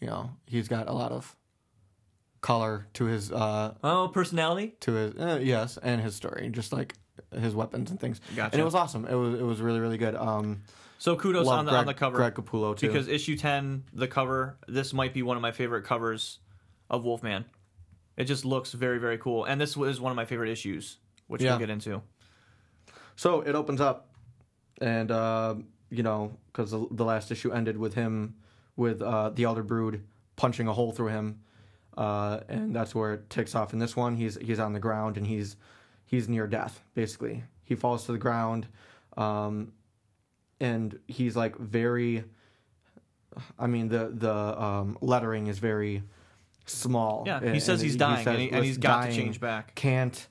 you 0.00 0.06
know, 0.06 0.30
he's 0.46 0.68
got 0.68 0.88
a 0.88 0.92
lot 0.94 1.12
of 1.12 1.36
color 2.40 2.86
to 2.94 3.04
his 3.04 3.30
uh, 3.30 3.74
Oh, 3.84 4.08
personality. 4.08 4.74
to 4.80 4.92
his 4.94 5.14
uh, 5.16 5.38
yes, 5.42 5.78
and 5.82 6.00
his 6.00 6.14
story, 6.14 6.48
just 6.50 6.72
like 6.72 6.94
his 7.38 7.54
weapons 7.54 7.90
and 7.90 8.00
things. 8.00 8.22
Gotcha. 8.34 8.54
And 8.54 8.60
it 8.62 8.64
was 8.64 8.74
awesome. 8.74 9.04
It 9.06 9.14
was 9.14 9.38
it 9.38 9.42
was 9.42 9.60
really 9.60 9.80
really 9.80 9.98
good. 9.98 10.14
Um, 10.14 10.62
So 10.98 11.14
kudos 11.16 11.46
love 11.46 11.58
on 11.60 11.64
the 11.66 11.70
Greg, 11.72 11.80
on 11.80 11.86
the 11.86 11.94
cover 11.94 12.16
Greg 12.16 12.34
Capullo 12.34 12.76
too. 12.76 12.86
because 12.88 13.08
issue 13.08 13.36
ten, 13.36 13.84
the 13.92 14.08
cover. 14.08 14.56
This 14.66 14.92
might 14.92 15.12
be 15.14 15.22
one 15.22 15.36
of 15.36 15.42
my 15.42 15.52
favorite 15.52 15.84
covers 15.84 16.38
of 16.90 17.04
Wolfman. 17.04 17.44
It 18.16 18.24
just 18.24 18.44
looks 18.44 18.72
very 18.72 18.98
very 18.98 19.18
cool, 19.18 19.44
and 19.44 19.60
this 19.60 19.76
was 19.76 20.00
one 20.00 20.10
of 20.10 20.16
my 20.16 20.24
favorite 20.24 20.50
issues, 20.50 20.98
which 21.26 21.42
Yeah. 21.42 21.50
we'll 21.50 21.58
get 21.60 21.70
into. 21.70 22.02
So 23.16 23.40
it 23.42 23.54
opens 23.54 23.80
up, 23.80 24.08
and 24.80 25.10
uh, 25.10 25.56
you 25.90 26.02
know, 26.02 26.32
because 26.52 26.70
the, 26.70 26.86
the 26.90 27.04
last 27.04 27.30
issue 27.30 27.52
ended 27.52 27.76
with 27.76 27.94
him 27.94 28.34
with 28.76 29.00
uh, 29.02 29.30
the 29.30 29.44
Elder 29.44 29.62
Brood 29.62 30.02
punching 30.36 30.66
a 30.68 30.72
hole 30.72 30.92
through 30.92 31.08
him, 31.08 31.40
uh, 31.96 32.40
and 32.48 32.74
that's 32.74 32.94
where 32.94 33.14
it 33.14 33.30
takes 33.30 33.54
off. 33.54 33.72
In 33.72 33.78
this 33.78 33.94
one, 33.96 34.16
he's 34.16 34.36
he's 34.40 34.58
on 34.58 34.72
the 34.72 34.80
ground 34.80 35.16
and 35.18 35.26
he's 35.26 35.56
he's 36.06 36.28
near 36.28 36.46
death. 36.46 36.82
Basically, 36.94 37.44
he 37.64 37.74
falls 37.74 38.06
to 38.06 38.12
the 38.12 38.18
ground, 38.18 38.66
um, 39.16 39.72
and 40.60 40.98
he's 41.06 41.36
like 41.36 41.56
very. 41.58 42.24
I 43.58 43.66
mean 43.66 43.88
the 43.88 44.10
the 44.14 44.32
um, 44.62 44.96
lettering 45.00 45.46
is 45.48 45.58
very 45.58 46.02
small. 46.64 47.24
Yeah, 47.26 47.40
he 47.40 47.46
and- 47.48 47.62
says 47.62 47.80
and 47.80 47.86
he's 47.88 47.96
dying, 47.96 48.24
says, 48.24 48.32
and, 48.34 48.42
he, 48.42 48.50
and 48.50 48.64
he's 48.64 48.76
"Let's 48.76 48.82
got 48.82 49.00
dying." 49.02 49.10
to 49.14 49.16
change 49.22 49.40
back. 49.40 49.74
can't 49.74 50.26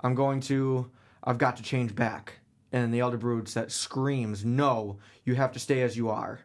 i'm 0.00 0.14
going 0.14 0.40
to 0.40 0.90
i've 1.24 1.38
got 1.38 1.56
to 1.56 1.62
change 1.62 1.94
back 1.94 2.38
and 2.72 2.92
the 2.94 3.00
elder 3.00 3.16
brood 3.16 3.48
says 3.48 3.74
screams 3.74 4.44
no 4.44 4.96
you 5.24 5.34
have 5.34 5.50
to 5.52 5.58
stay 5.58 5.82
as 5.82 5.96
you 5.96 6.08
are 6.08 6.40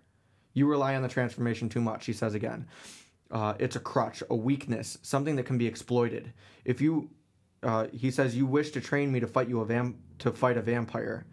you 0.53 0.65
rely 0.67 0.95
on 0.95 1.03
the 1.03 1.07
transformation 1.07 1.69
too 1.69 1.79
much 1.81 2.05
he 2.07 2.13
says 2.13 2.33
again 2.33 2.65
uh, 3.31 3.53
it's 3.59 3.75
a 3.75 3.79
crutch 3.79 4.21
a 4.29 4.35
weakness 4.35 4.97
something 5.03 5.35
that 5.35 5.43
can 5.45 5.57
be 5.57 5.67
exploited 5.67 6.33
if 6.65 6.81
you 6.81 7.09
uh, 7.61 7.85
he 7.93 8.09
says 8.11 8.35
you 8.35 8.45
wish 8.47 8.71
to 8.71 8.81
train 8.81 9.11
me 9.11 9.19
to 9.19 9.27
fight 9.27 9.47
you 9.47 9.61
a 9.61 9.65
vam- 9.65 9.95
to 10.19 10.31
fight 10.31 10.57
a 10.57 10.61
vampire 10.61 11.25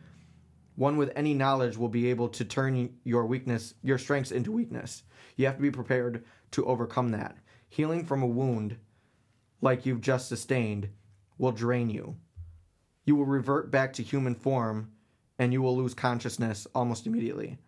one 0.76 0.96
with 0.96 1.10
any 1.16 1.34
knowledge 1.34 1.76
will 1.76 1.88
be 1.88 2.08
able 2.10 2.28
to 2.28 2.44
turn 2.44 2.94
your 3.04 3.26
weakness 3.26 3.74
your 3.82 3.98
strengths 3.98 4.30
into 4.30 4.50
weakness 4.52 5.02
you 5.36 5.46
have 5.46 5.56
to 5.56 5.62
be 5.62 5.70
prepared 5.70 6.24
to 6.50 6.64
overcome 6.66 7.10
that 7.10 7.36
healing 7.68 8.04
from 8.04 8.22
a 8.22 8.26
wound 8.26 8.76
like 9.60 9.84
you've 9.86 10.00
just 10.00 10.28
sustained 10.28 10.88
will 11.38 11.52
drain 11.52 11.88
you. 11.90 12.16
You 13.04 13.14
will 13.16 13.26
revert 13.26 13.70
back 13.70 13.92
to 13.94 14.02
human 14.02 14.34
form 14.34 14.90
and 15.38 15.52
you 15.52 15.62
will 15.62 15.76
lose 15.76 15.94
consciousness 15.94 16.66
almost 16.74 17.06
immediately. 17.06 17.58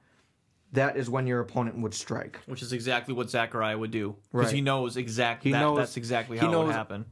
That 0.73 0.97
is 0.97 1.09
when 1.11 1.27
your 1.27 1.41
opponent 1.41 1.79
would 1.79 1.95
strike. 1.95 2.41
which 2.47 2.63
is 2.63 2.73
exactly 2.73 3.15
what 3.15 3.29
Zachariah 3.31 3.77
would 3.79 3.91
do 3.91 4.17
because 4.33 4.47
Right. 4.47 4.55
he 4.55 4.61
knows 4.63 4.97
exactly 4.97 5.51
He 5.51 5.53
that, 5.53 5.61
knows- 5.61 5.77
that's 5.79 5.97
exactly 5.97 6.39
how 6.39 6.53
it 6.53 6.65
would 6.67 6.75
happen. 6.75 7.05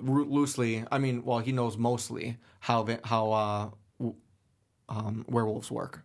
Loosely, 0.00 0.84
I 0.90 0.98
mean, 0.98 1.24
well, 1.24 1.38
he 1.38 1.52
knows 1.52 1.76
mostly 1.76 2.36
how 2.60 2.86
how 3.04 3.32
uh, 3.32 3.70
um, 4.88 5.24
werewolves 5.28 5.70
work. 5.70 6.02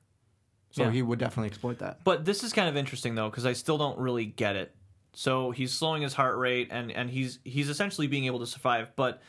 So 0.71 0.83
Yeah. 0.83 0.91
he 0.91 1.01
would 1.01 1.19
definitely 1.19 1.47
exploit 1.49 1.79
that. 1.79 2.03
But 2.03 2.23
this 2.25 2.43
is 2.43 2.53
kind 2.53 2.69
of 2.69 2.77
interesting 2.77 3.15
though 3.15 3.29
because 3.29 3.45
I 3.45 3.53
still 3.53 3.77
don't 3.77 3.99
really 3.99 4.25
get 4.25 4.55
it. 4.55 4.75
So 5.13 5.51
he's 5.51 5.73
slowing 5.73 6.01
his 6.01 6.13
heart 6.13 6.37
rate 6.37 6.69
and 6.71 6.91
and 6.91 7.09
he's 7.09 7.39
he's 7.43 7.67
essentially 7.67 8.07
being 8.07 8.25
able 8.25 8.39
to 8.39 8.47
survive. 8.47 8.95
But 8.95 9.21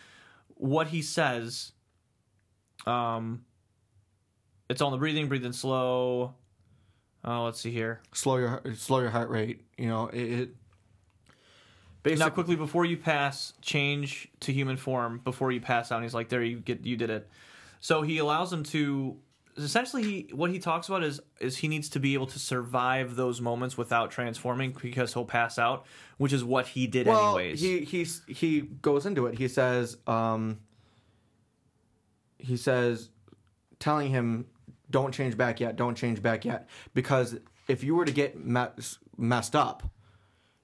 what 0.54 0.86
he 0.86 1.02
says, 1.02 1.72
um, 2.86 3.44
it's 4.70 4.80
on 4.80 4.92
the 4.92 4.98
breathing, 4.98 5.28
breathing 5.28 5.52
slow. 5.52 6.34
Oh, 7.24 7.44
let's 7.44 7.60
see 7.60 7.72
here. 7.72 8.00
Slow 8.12 8.36
your 8.36 8.62
slow 8.76 9.00
your 9.00 9.10
heart 9.10 9.28
rate. 9.30 9.64
You 9.76 9.88
know 9.88 10.06
it. 10.08 10.20
it 10.22 10.48
Now, 10.48 10.54
basically, 12.04 12.30
quickly 12.30 12.56
before 12.56 12.84
you 12.84 12.96
pass, 12.96 13.52
change 13.62 14.28
to 14.40 14.52
human 14.52 14.76
form 14.76 15.20
before 15.24 15.50
you 15.52 15.60
pass 15.60 15.90
out. 15.90 15.96
And 15.96 16.04
he's 16.04 16.14
like, 16.14 16.28
"There, 16.28 16.42
you 16.42 16.60
get, 16.60 16.84
you 16.86 16.96
did 16.96 17.10
it." 17.10 17.28
So 17.80 18.02
he 18.02 18.18
allows 18.18 18.52
him 18.52 18.62
to. 18.64 19.16
Essentially, 19.56 20.02
he, 20.02 20.28
what 20.32 20.50
he 20.50 20.58
talks 20.58 20.88
about 20.88 21.02
is 21.02 21.20
is 21.38 21.58
he 21.58 21.68
needs 21.68 21.90
to 21.90 22.00
be 22.00 22.14
able 22.14 22.26
to 22.28 22.38
survive 22.38 23.16
those 23.16 23.40
moments 23.40 23.76
without 23.76 24.10
transforming 24.10 24.74
because 24.80 25.12
he'll 25.12 25.26
pass 25.26 25.58
out, 25.58 25.84
which 26.16 26.32
is 26.32 26.42
what 26.42 26.68
he 26.68 26.86
did 26.86 27.06
well, 27.06 27.36
anyways. 27.36 27.60
he 27.60 27.80
he's 27.84 28.22
he 28.26 28.62
goes 28.62 29.04
into 29.04 29.26
it. 29.26 29.36
He 29.38 29.48
says, 29.48 29.98
um, 30.06 30.60
he 32.38 32.56
says, 32.56 33.10
telling 33.78 34.10
him, 34.10 34.46
"Don't 34.90 35.12
change 35.12 35.36
back 35.36 35.60
yet. 35.60 35.76
Don't 35.76 35.96
change 35.96 36.22
back 36.22 36.44
yet," 36.44 36.68
because 36.94 37.36
if 37.68 37.84
you 37.84 37.94
were 37.94 38.04
to 38.04 38.12
get 38.12 38.42
mess, 38.42 38.98
messed 39.18 39.54
up, 39.54 39.82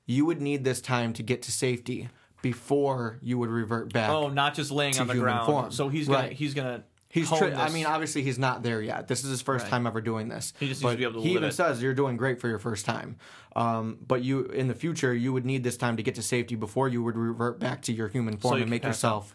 you 0.06 0.24
would 0.24 0.40
need 0.40 0.64
this 0.64 0.80
time 0.80 1.12
to 1.12 1.22
get 1.22 1.42
to 1.42 1.52
safety 1.52 2.08
before 2.40 3.18
you 3.20 3.36
would 3.38 3.50
revert 3.50 3.92
back. 3.92 4.10
oh, 4.10 4.28
not 4.28 4.54
just 4.54 4.70
laying 4.70 4.98
on 4.98 5.06
the 5.08 5.14
ground. 5.14 5.46
form. 5.46 5.70
So 5.72 5.88
he's 5.88 6.06
gonna 6.08 6.28
Right. 6.28 6.32
he's 6.32 6.54
gonna 6.54 6.84
He's. 7.10 7.28
Tri- 7.28 7.52
I 7.54 7.70
mean, 7.70 7.86
obviously, 7.86 8.22
he's 8.22 8.38
not 8.38 8.62
there 8.62 8.82
yet. 8.82 9.08
This 9.08 9.24
is 9.24 9.30
his 9.30 9.40
first 9.40 9.64
Right. 9.64 9.70
time 9.70 9.86
ever 9.86 10.00
doing 10.02 10.28
this. 10.28 10.52
He 10.60 10.68
just 10.68 10.82
needs 10.82 10.92
to 10.92 10.98
be 10.98 11.04
able 11.04 11.22
to 11.22 11.26
he 11.26 11.30
even 11.30 11.44
it. 11.44 11.52
says 11.52 11.82
you're 11.82 11.94
doing 11.94 12.16
great 12.18 12.38
for 12.40 12.48
your 12.48 12.58
first 12.58 12.84
time. 12.84 13.16
Um, 13.56 13.98
but 14.06 14.22
you, 14.22 14.44
in 14.44 14.68
the 14.68 14.74
future, 14.74 15.14
you 15.14 15.32
would 15.32 15.46
need 15.46 15.64
this 15.64 15.76
time 15.78 15.96
to 15.96 16.02
get 16.02 16.16
to 16.16 16.22
safety 16.22 16.54
before 16.54 16.88
you 16.88 17.02
would 17.02 17.16
revert 17.16 17.58
back 17.58 17.82
to 17.82 17.92
your 17.92 18.08
human 18.08 18.36
form 18.36 18.56
you 18.56 18.62
and 18.62 18.70
make 18.70 18.84
yourself, 18.84 19.34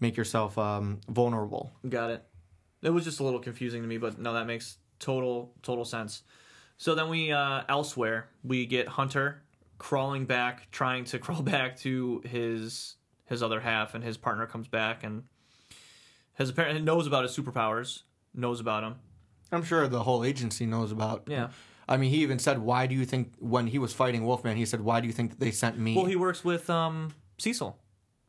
make 0.00 0.16
yourself 0.16 0.56
um, 0.56 1.00
vulnerable. 1.08 1.72
Got 1.88 2.10
it. 2.10 2.24
It 2.80 2.90
was 2.90 3.04
just 3.04 3.20
a 3.20 3.24
little 3.24 3.40
confusing 3.40 3.82
to 3.82 3.88
me, 3.88 3.98
but 3.98 4.18
no, 4.18 4.32
that 4.32 4.46
makes 4.46 4.78
total 4.98 5.52
total 5.62 5.84
sense. 5.84 6.22
So 6.78 6.94
then 6.94 7.08
we 7.10 7.30
uh, 7.30 7.62
elsewhere 7.68 8.28
we 8.42 8.64
get 8.66 8.88
Hunter 8.88 9.42
crawling 9.78 10.24
back, 10.24 10.70
trying 10.70 11.04
to 11.04 11.18
crawl 11.20 11.42
back 11.42 11.76
to 11.80 12.22
his 12.24 12.96
his 13.26 13.42
other 13.42 13.60
half, 13.60 13.94
and 13.94 14.02
his 14.02 14.16
partner 14.16 14.46
comes 14.46 14.66
back 14.66 15.04
and 15.04 15.24
has 16.34 16.48
apparently 16.50 16.82
knows 16.82 17.06
about 17.06 17.22
his 17.24 17.36
superpowers, 17.36 18.02
knows 18.34 18.60
about 18.60 18.82
him. 18.84 18.94
I'm 19.50 19.62
sure 19.62 19.86
the 19.88 20.02
whole 20.02 20.24
agency 20.24 20.66
knows 20.66 20.92
about. 20.92 21.24
Yeah. 21.26 21.48
I 21.88 21.96
mean, 21.96 22.10
he 22.10 22.18
even 22.22 22.38
said, 22.38 22.58
"Why 22.58 22.86
do 22.86 22.94
you 22.94 23.04
think 23.04 23.32
when 23.38 23.66
he 23.66 23.78
was 23.78 23.92
fighting 23.92 24.24
Wolfman, 24.24 24.56
he 24.56 24.64
said, 24.64 24.80
why 24.80 25.00
do 25.00 25.06
you 25.06 25.12
think 25.12 25.30
that 25.32 25.40
they 25.40 25.50
sent 25.50 25.78
me?" 25.78 25.94
Well, 25.96 26.06
he 26.06 26.16
works 26.16 26.44
with 26.44 26.70
um, 26.70 27.12
Cecil 27.38 27.76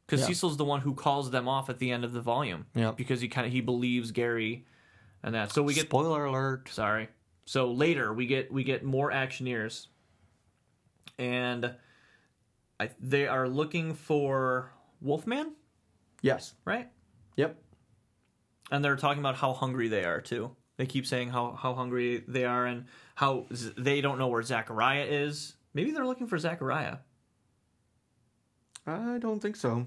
because 0.06 0.22
Yeah. 0.22 0.28
Cecil's 0.28 0.58
the 0.58 0.66
one 0.66 0.82
who 0.82 0.94
calls 0.94 1.32
them 1.32 1.48
off 1.48 1.70
at 1.70 1.80
the 1.80 1.92
end 1.92 2.04
of 2.04 2.12
the 2.14 2.20
volume. 2.22 2.66
Yeah. 2.76 2.92
Because 2.92 3.22
he 3.22 3.28
kind 3.30 3.48
of 3.48 3.54
he 3.54 3.62
believes 3.62 4.12
Gary, 4.12 4.66
and 5.22 5.34
that. 5.36 5.52
So 5.54 5.64
we 5.64 5.74
get 5.74 5.86
Spoiler 5.86 6.26
alert. 6.26 6.68
Sorry. 6.70 7.08
So 7.46 7.72
later 7.72 8.12
we 8.14 8.26
get 8.26 8.52
we 8.52 8.64
get 8.66 8.84
more 8.84 9.12
actioneers, 9.12 9.88
and 11.18 11.74
I, 12.80 12.90
they 13.00 13.28
are 13.28 13.48
looking 13.48 13.94
for 13.94 14.72
Wolfman, 15.00 15.54
Yes. 16.22 16.54
right? 16.66 16.90
Yep. 17.38 17.62
And 18.74 18.84
they're 18.84 18.96
talking 18.96 19.20
about 19.20 19.36
how 19.36 19.54
hungry 19.54 19.88
they 19.88 20.04
are 20.04 20.20
too. 20.20 20.50
They 20.78 20.88
keep 20.88 21.06
saying 21.06 21.30
how 21.30 21.52
how 21.52 21.76
hungry 21.76 22.24
they 22.28 22.44
are 22.44 22.66
and 22.66 22.86
how 23.14 23.46
Z- 23.54 23.74
they 23.78 24.02
don't 24.02 24.18
know 24.18 24.28
where 24.28 24.42
Zachariah 24.42 25.06
is. 25.08 25.54
Maybe 25.76 25.92
they're 25.92 26.08
looking 26.08 26.26
for 26.26 26.40
Zachariah. 26.40 26.98
I 28.88 29.20
don't 29.20 29.40
think 29.40 29.58
so. 29.58 29.86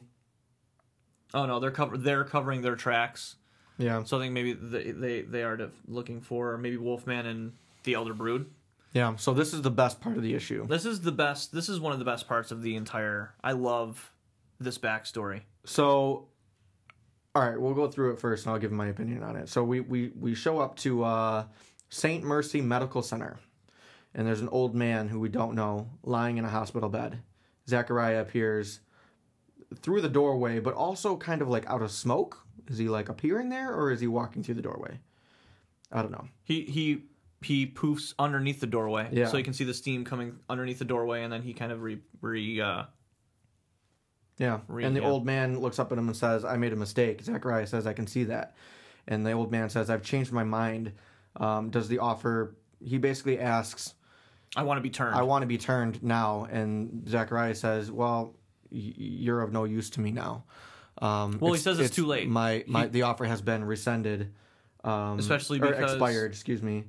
Oh 1.34 1.47
no, 1.47 1.59
they're 1.59 1.72
cover 1.72 1.99
they're 1.99 2.22
covering 2.22 2.62
their 2.62 2.76
tracks. 2.76 3.34
Yeah. 3.76 4.05
So 4.05 4.18
I 4.18 4.20
think 4.20 4.32
maybe 4.32 4.53
they 4.53 4.93
they, 4.93 5.22
they 5.22 5.43
are 5.43 5.68
looking 5.89 6.20
for 6.20 6.57
maybe 6.57 6.76
Wolfman 6.76 7.26
and 7.26 7.55
the 7.82 7.95
Elder 7.95 8.14
Brood. 8.14 8.47
Yeah. 8.93 9.16
So 9.16 9.34
this 9.34 9.53
is 9.53 9.62
the 9.62 9.70
best 9.70 10.01
part 10.01 10.16
of 10.16 10.22
the 10.22 10.34
issue. 10.34 10.64
This 10.68 10.87
is 10.87 11.01
the 11.01 11.11
best. 11.11 11.53
This 11.53 11.68
is 11.68 11.80
one 11.80 11.93
of 11.93 11.99
the 11.99 12.05
best 12.05 12.28
parts 12.28 12.53
of 12.53 12.62
the 12.62 12.76
entire. 12.76 13.34
I 13.43 13.51
love 13.51 14.12
this 14.61 14.78
backstory. 14.78 15.43
So, 15.64 16.28
all 17.37 17.43
right, 17.43 17.61
we'll 17.61 17.74
go 17.74 17.87
through 17.87 18.12
it 18.12 18.18
first, 18.18 18.47
and 18.47 18.55
I'll 18.55 18.59
give 18.59 18.72
my 18.72 18.87
opinion 18.87 19.22
on 19.22 19.37
it. 19.37 19.51
So 19.51 19.62
we 19.62 19.80
we 19.80 20.11
we 20.18 20.34
show 20.34 20.59
up 20.59 20.74
to 20.78 21.05
uh, 21.05 21.45
Saint 21.91 22.24
Mercy 22.24 22.62
Medical 22.62 23.03
Center, 23.03 23.37
and 24.14 24.26
there's 24.26 24.41
an 24.41 24.49
old 24.49 24.74
man 24.74 25.09
who 25.09 25.20
we 25.20 25.28
don't 25.28 25.55
know 25.55 25.91
lying 26.03 26.39
in 26.39 26.47
a 26.47 26.49
hospital 26.49 26.89
bed. 26.89 27.18
Zachariah 27.68 28.22
appears 28.22 28.80
through 29.82 30.01
the 30.01 30.09
doorway, 30.09 30.61
but 30.61 30.72
also 30.72 31.14
kind 31.18 31.43
of 31.43 31.49
like 31.49 31.66
out 31.68 31.82
of 31.82 31.91
smoke. 31.91 32.39
Is 32.68 32.78
he 32.78 32.89
like 32.89 33.11
appearing 33.11 33.51
there, 33.51 33.70
or 33.74 33.91
is 33.91 34.01
he 34.01 34.07
walking 34.07 34.43
through 34.43 34.55
the 34.55 34.62
doorway? 34.62 34.99
I 35.93 36.01
don't 36.01 36.12
know. 36.12 36.28
He 36.43 36.62
he 36.62 37.03
he 37.43 37.66
poofs 37.66 38.14
underneath 38.18 38.61
the 38.61 38.66
doorway, 38.66 39.11
Yeah. 39.12 39.26
so 39.26 39.37
you 39.37 39.45
can 39.45 39.53
see 39.53 39.64
the 39.64 39.74
steam 39.74 40.07
coming 40.07 40.39
underneath 40.49 40.78
the 40.78 40.87
doorway, 40.87 41.22
and 41.22 41.30
then 41.30 41.43
he 41.43 41.53
kind 41.53 41.70
of 41.70 41.82
re 41.82 41.99
re. 42.22 42.62
Uh, 42.62 42.84
Yeah. 44.39 44.61
Re- 44.68 44.84
and 44.84 44.95
the 44.95 45.03
old 45.03 45.24
man 45.24 45.61
looks 45.61 45.78
up 45.78 45.93
at 45.93 45.99
him 45.99 46.09
and 46.09 46.16
says, 46.16 46.45
I 46.45 46.57
made 46.57 46.72
a 46.72 46.76
mistake. 46.76 47.22
Zachariah 47.22 47.66
says, 47.66 47.87
I 47.87 47.93
can 47.93 48.07
see 48.07 48.24
that. 48.24 48.55
And 49.09 49.24
the 49.24 49.32
old 49.32 49.51
man 49.51 49.70
says, 49.70 49.89
I've 49.89 50.03
changed 50.03 50.32
my 50.32 50.45
mind. 50.45 50.93
Um, 51.37 51.70
does 51.70 51.89
the 51.89 51.99
offer, 52.01 52.55
he 52.84 52.99
basically 52.99 53.39
asks, 53.39 53.95
I 54.57 54.62
want 54.62 54.78
to 54.78 54.82
be 54.82 54.91
turned. 54.91 55.14
I 55.14 55.22
want 55.22 55.43
to 55.43 55.47
be 55.47 55.59
turned 55.59 56.03
now. 56.03 56.47
And 56.51 57.09
Zachariah 57.09 57.55
says, 57.55 57.91
Well, 57.91 58.34
y- 58.70 58.93
you're 58.97 59.41
of 59.43 59.53
no 59.53 59.64
use 59.64 59.91
to 59.91 60.01
me 60.01 60.11
now. 60.12 60.45
Um, 60.99 61.39
Well, 61.41 61.53
he 61.53 61.59
says 61.59 61.78
it's 61.78 61.95
too 61.95 62.07
late. 62.07 62.28
My, 62.28 62.64
my, 62.66 62.82
He- 62.84 62.89
the 62.89 63.03
offer 63.03 63.24
has 63.24 63.43
been 63.43 63.64
rescinded. 63.64 64.32
Um, 64.84 65.18
Especially 65.18 65.59
or 65.61 65.68
because- 65.72 65.93
expired, 65.93 66.30
excuse 66.32 66.62
me. 66.62 66.84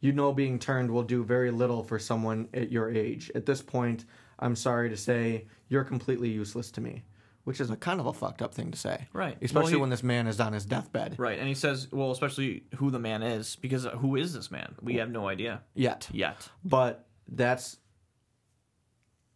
You 0.00 0.12
know, 0.12 0.32
being 0.32 0.58
turned 0.60 0.90
will 0.90 1.02
do 1.02 1.24
very 1.24 1.50
little 1.50 1.82
for 1.82 1.98
someone 1.98 2.48
at 2.54 2.70
your 2.70 2.88
age. 2.90 3.30
At 3.34 3.44
this 3.46 3.60
point, 3.60 4.04
I'm 4.38 4.56
sorry 4.56 4.88
to 4.90 4.96
say, 4.96 5.46
you're 5.68 5.84
completely 5.84 6.28
useless 6.30 6.70
to 6.72 6.80
me. 6.80 7.04
Which 7.44 7.60
is 7.62 7.70
a 7.70 7.76
kind 7.76 7.98
of 7.98 8.04
a 8.04 8.12
fucked 8.12 8.42
up 8.42 8.52
thing 8.52 8.70
to 8.72 8.76
say. 8.78 9.08
Right. 9.14 9.38
Especially 9.40 9.62
Well, 9.62 9.70
he- 9.70 9.76
when 9.76 9.88
this 9.90 10.02
man 10.02 10.26
is 10.26 10.38
on 10.38 10.52
his 10.52 10.66
deathbed. 10.66 11.14
right, 11.18 11.38
and 11.38 11.48
he 11.48 11.54
says, 11.54 11.88
well, 11.90 12.10
especially 12.10 12.64
who 12.76 12.90
the 12.90 12.98
man 12.98 13.22
is, 13.22 13.56
because 13.56 13.86
uh, 13.86 13.90
who 13.92 14.16
is 14.16 14.34
this 14.34 14.50
man? 14.50 14.74
We 14.82 14.96
have 14.96 15.08
no 15.10 15.28
idea 15.28 15.62
Yet. 15.74 16.08
yet. 16.12 16.50
But 16.62 17.06
that's. 17.26 17.78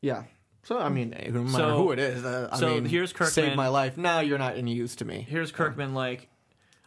Yeah. 0.03 0.25
So, 0.65 0.79
I 0.79 0.91
mean, 0.91 1.11
no 1.31 1.43
matter 1.43 1.57
So- 1.71 1.77
who 1.79 1.93
it 1.93 1.99
is, 1.99 2.23
uh, 2.25 2.49
I 2.53 2.59
so 2.59 2.75
mean, 2.75 2.85
here's 2.85 3.13
Kirkman. 3.13 3.31
Saved 3.33 3.57
my 3.57 3.69
life. 3.69 3.97
Now 3.97 4.21
you're 4.21 4.39
not 4.39 4.57
any 4.57 4.75
use 4.75 4.95
to 4.97 5.05
me. 5.07 5.27
Here's 5.29 5.51
Kirkman 5.51 5.95
like, 5.95 6.29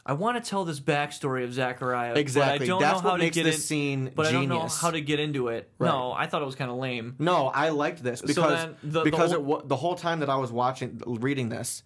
I 0.07 0.13
want 0.13 0.41
to 0.41 0.47
tell 0.47 0.65
this 0.65 0.79
backstory 0.79 1.43
of 1.43 1.53
Zachariah, 1.53 2.13
Exactly. 2.13 2.59
But 2.59 2.63
I 2.63 2.67
don't 2.67 2.81
That's 2.81 3.01
know 3.01 3.09
how 3.09 3.15
what 3.15 3.21
to 3.21 3.29
get 3.31 3.43
this 3.43 3.55
in, 3.55 3.61
scene 3.61 4.11
But 4.13 4.27
I 4.27 4.31
don't 4.31 4.47
know 4.47 4.67
how 4.67 4.91
to 4.91 5.01
get 5.01 5.19
into 5.19 5.47
it. 5.47 5.69
Right. 5.79 5.87
No, 5.89 6.13
I 6.13 6.27
thought 6.27 6.43
it 6.43 6.45
was 6.45 6.55
kind 6.55 6.69
of 6.69 6.77
lame. 6.77 7.15
No, 7.17 7.47
I 7.47 7.69
liked 7.69 8.03
this 8.03 8.21
because 8.21 8.59
then 8.59 8.75
the- 8.83 8.99
the 8.99 9.03
because 9.03 9.31
whole- 9.31 9.59
it 9.61 9.67
the 9.67 9.75
whole 9.75 9.95
time 9.95 10.19
that 10.19 10.29
I 10.29 10.35
was 10.35 10.51
watching 10.51 11.01
reading 11.07 11.49
this, 11.49 11.81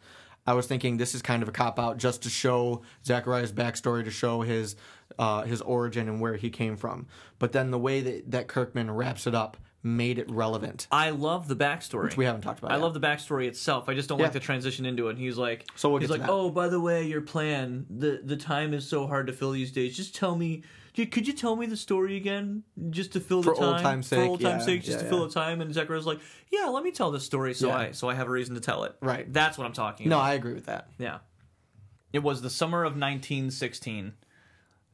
I 0.45 0.53
was 0.53 0.67
thinking 0.67 0.97
this 0.97 1.15
is 1.15 1.21
kind 1.21 1.43
of 1.43 1.47
a 1.49 1.51
cop 1.53 1.79
out 1.79 1.97
just 1.97 2.23
to 2.23 2.29
show 2.29 2.81
Zachariah's 3.05 3.53
backstory, 3.53 4.03
to 4.03 4.11
show 4.11 4.41
his 4.41 4.75
uh, 5.17 5.43
his 5.43 5.61
origin 5.61 6.09
and 6.09 6.19
where 6.19 6.35
he 6.35 6.49
came 6.49 6.75
from. 6.75 7.07
But 7.39 7.51
then 7.53 7.71
the 7.71 7.79
way 7.79 8.01
that, 8.01 8.31
that 8.31 8.47
Kirkman 8.47 8.91
wraps 8.91 9.27
it 9.27 9.35
up 9.35 9.57
made 9.81 10.19
it 10.19 10.29
relevant, 10.29 10.87
I 10.91 11.11
love 11.11 11.47
the 11.47 11.55
backstory. 11.55 12.03
which 12.03 12.17
we 12.17 12.25
haven't 12.25 12.41
talked 12.41 12.59
about. 12.59 12.71
I 12.71 12.75
yet. 12.75 12.81
love 12.83 12.93
the 12.93 12.99
backstory 12.99 13.47
itself. 13.47 13.87
I 13.87 13.93
just 13.93 14.09
don't 14.09 14.19
Yeah. 14.19 14.25
like 14.25 14.33
the 14.33 14.39
transition 14.39 14.85
into 14.85 15.07
it. 15.07 15.11
And 15.11 15.19
he's 15.19 15.37
like, 15.37 15.65
So 15.75 15.89
we'll 15.89 15.99
he's 15.99 16.09
like, 16.09 16.27
oh, 16.27 16.49
by 16.49 16.67
the 16.67 16.79
way, 16.81 17.05
your 17.07 17.21
plan. 17.21 17.85
The 17.89 18.21
the 18.23 18.35
time 18.37 18.73
is 18.73 18.85
so 18.87 19.07
hard 19.07 19.27
to 19.27 19.33
fill 19.33 19.51
these 19.51 19.71
days. 19.71 19.95
Just 19.95 20.15
tell 20.15 20.35
me. 20.35 20.63
Could 20.95 21.27
you 21.27 21.33
tell 21.33 21.55
me 21.55 21.65
the 21.65 21.77
story 21.77 22.17
again, 22.17 22.63
just 22.89 23.13
to 23.13 23.21
fill 23.21 23.41
For 23.41 23.53
the 23.53 23.59
time? 23.61 23.69
old 23.75 23.81
time's 23.81 24.07
sake, 24.07 24.19
For 24.19 24.25
old 24.25 24.41
time's 24.41 24.61
yeah, 24.63 24.65
sake, 24.65 24.83
just 24.83 24.97
yeah, 24.97 25.03
to 25.03 25.09
fill 25.09 25.25
the 25.25 25.33
time. 25.33 25.61
And 25.61 25.73
Zachariah's 25.73 26.05
like, 26.05 26.19
yeah, 26.51 26.65
let 26.65 26.83
me 26.83 26.91
tell 26.91 27.09
this 27.09 27.23
story, 27.23 27.53
so. 27.53 27.71
I 27.71 27.91
so 27.91 28.09
I 28.09 28.15
have 28.15 28.27
a 28.27 28.31
reason 28.31 28.55
to 28.55 28.59
tell 28.61 28.83
it. 28.83 28.95
Right. 28.99 29.31
That's 29.31 29.57
what 29.57 29.65
I'm 29.65 29.71
talking 29.71 30.09
No, 30.09 30.17
about. 30.17 30.25
I 30.25 30.33
agree 30.33 30.53
with 30.53 30.65
that. 30.65 30.89
Yeah. 30.97 31.19
It 32.11 32.19
was 32.19 32.41
the 32.41 32.49
summer 32.49 32.79
of 32.83 32.93
1916. 32.97 34.13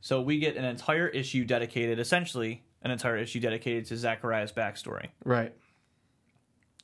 So 0.02 0.22
we 0.22 0.38
get 0.38 0.58
an 0.58 0.66
entire 0.66 1.08
issue 1.08 1.44
dedicated, 1.44 1.98
essentially, 1.98 2.65
an 2.86 2.92
entire 2.92 3.18
issue 3.18 3.40
dedicated 3.40 3.86
to 3.88 3.98
Zachariah's 3.98 4.52
backstory. 4.52 5.08
Right. 5.26 5.54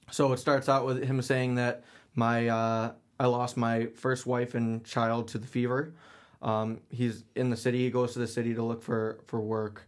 So 0.10 0.34
it 0.34 0.38
starts 0.38 0.68
out 0.68 0.86
with 0.86 1.02
him 1.04 1.22
saying 1.22 1.56
that 1.56 1.84
my 2.16 2.50
uh, 2.50 2.94
I 3.20 3.28
lost 3.28 3.56
my 3.56 3.86
first 3.96 4.26
wife 4.26 4.56
and 4.56 4.84
child 4.84 5.30
to 5.30 5.38
the 5.38 5.48
fever. 5.48 5.94
Um, 6.42 6.82
he's 6.90 7.24
in 7.36 7.52
the 7.52 7.56
city. 7.56 7.78
He 7.86 7.92
goes 7.92 8.14
to 8.14 8.20
the 8.20 8.28
city 8.28 8.56
to 8.56 8.64
look 8.64 8.82
for 8.82 9.20
for 9.28 9.40
work, 9.40 9.88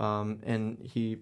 um, 0.00 0.40
and 0.44 0.78
he 0.82 1.18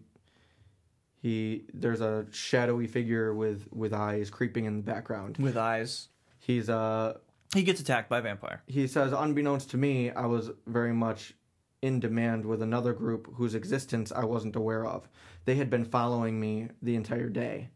he 1.21 1.65
there's 1.75 2.01
a 2.01 2.27
shadowy 2.31 2.87
figure 2.87 3.35
with 3.35 3.67
with 3.73 3.93
eyes 3.93 4.31
creeping 4.31 4.67
in 4.67 4.77
the 4.77 4.83
background. 4.83 5.37
With 5.39 5.57
eyes. 5.57 6.09
He's 6.39 6.71
uh 6.71 7.19
He 7.53 7.65
gets 7.65 7.81
attacked 7.81 8.09
by 8.09 8.21
a 8.21 8.23
vampire. 8.23 8.63
he 8.69 8.87
says, 8.87 9.13
unbeknownst 9.13 9.71
to 9.71 9.77
me, 9.77 10.11
I 10.13 10.27
was 10.27 10.51
very 10.67 10.93
much 10.95 11.35
in 11.83 12.01
demand 12.01 12.45
with 12.45 12.63
another 12.63 12.93
group 12.93 13.33
whose 13.35 13.55
existence 13.55 14.11
I 14.13 14.25
wasn't 14.25 14.57
aware 14.57 14.85
of. 14.85 15.09
They 15.45 15.55
had 15.55 15.71
been 15.71 15.85
following 15.85 16.41
me 16.41 16.69
the 16.83 16.97
entire 16.97 17.29
day. 17.29 17.71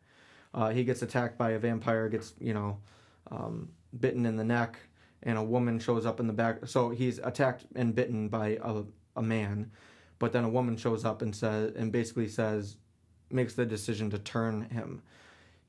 Uh, 0.54 0.70
he 0.70 0.84
gets 0.84 1.02
attacked 1.02 1.38
by 1.38 1.50
a 1.50 1.58
vampire, 1.58 2.08
gets, 2.08 2.34
you 2.40 2.52
know, 2.52 2.78
um, 3.30 3.70
bitten 3.98 4.26
in 4.26 4.36
the 4.36 4.44
neck, 4.44 4.78
and 5.22 5.38
a 5.38 5.42
woman 5.42 5.78
shows 5.78 6.04
up 6.04 6.20
in 6.20 6.26
the 6.26 6.32
back. 6.32 6.66
So 6.66 6.90
he's 6.90 7.18
attacked 7.18 7.64
and 7.76 7.94
bitten 7.94 8.28
by 8.28 8.58
a, 8.62 8.82
a 9.16 9.22
man, 9.22 9.70
but 10.18 10.32
then 10.32 10.44
a 10.44 10.48
woman 10.48 10.76
shows 10.76 11.04
up 11.04 11.22
and 11.22 11.34
says, 11.34 11.72
and 11.76 11.92
basically 11.92 12.28
says, 12.28 12.76
makes 13.30 13.54
the 13.54 13.64
decision 13.64 14.10
to 14.10 14.18
turn 14.18 14.62
him. 14.62 15.02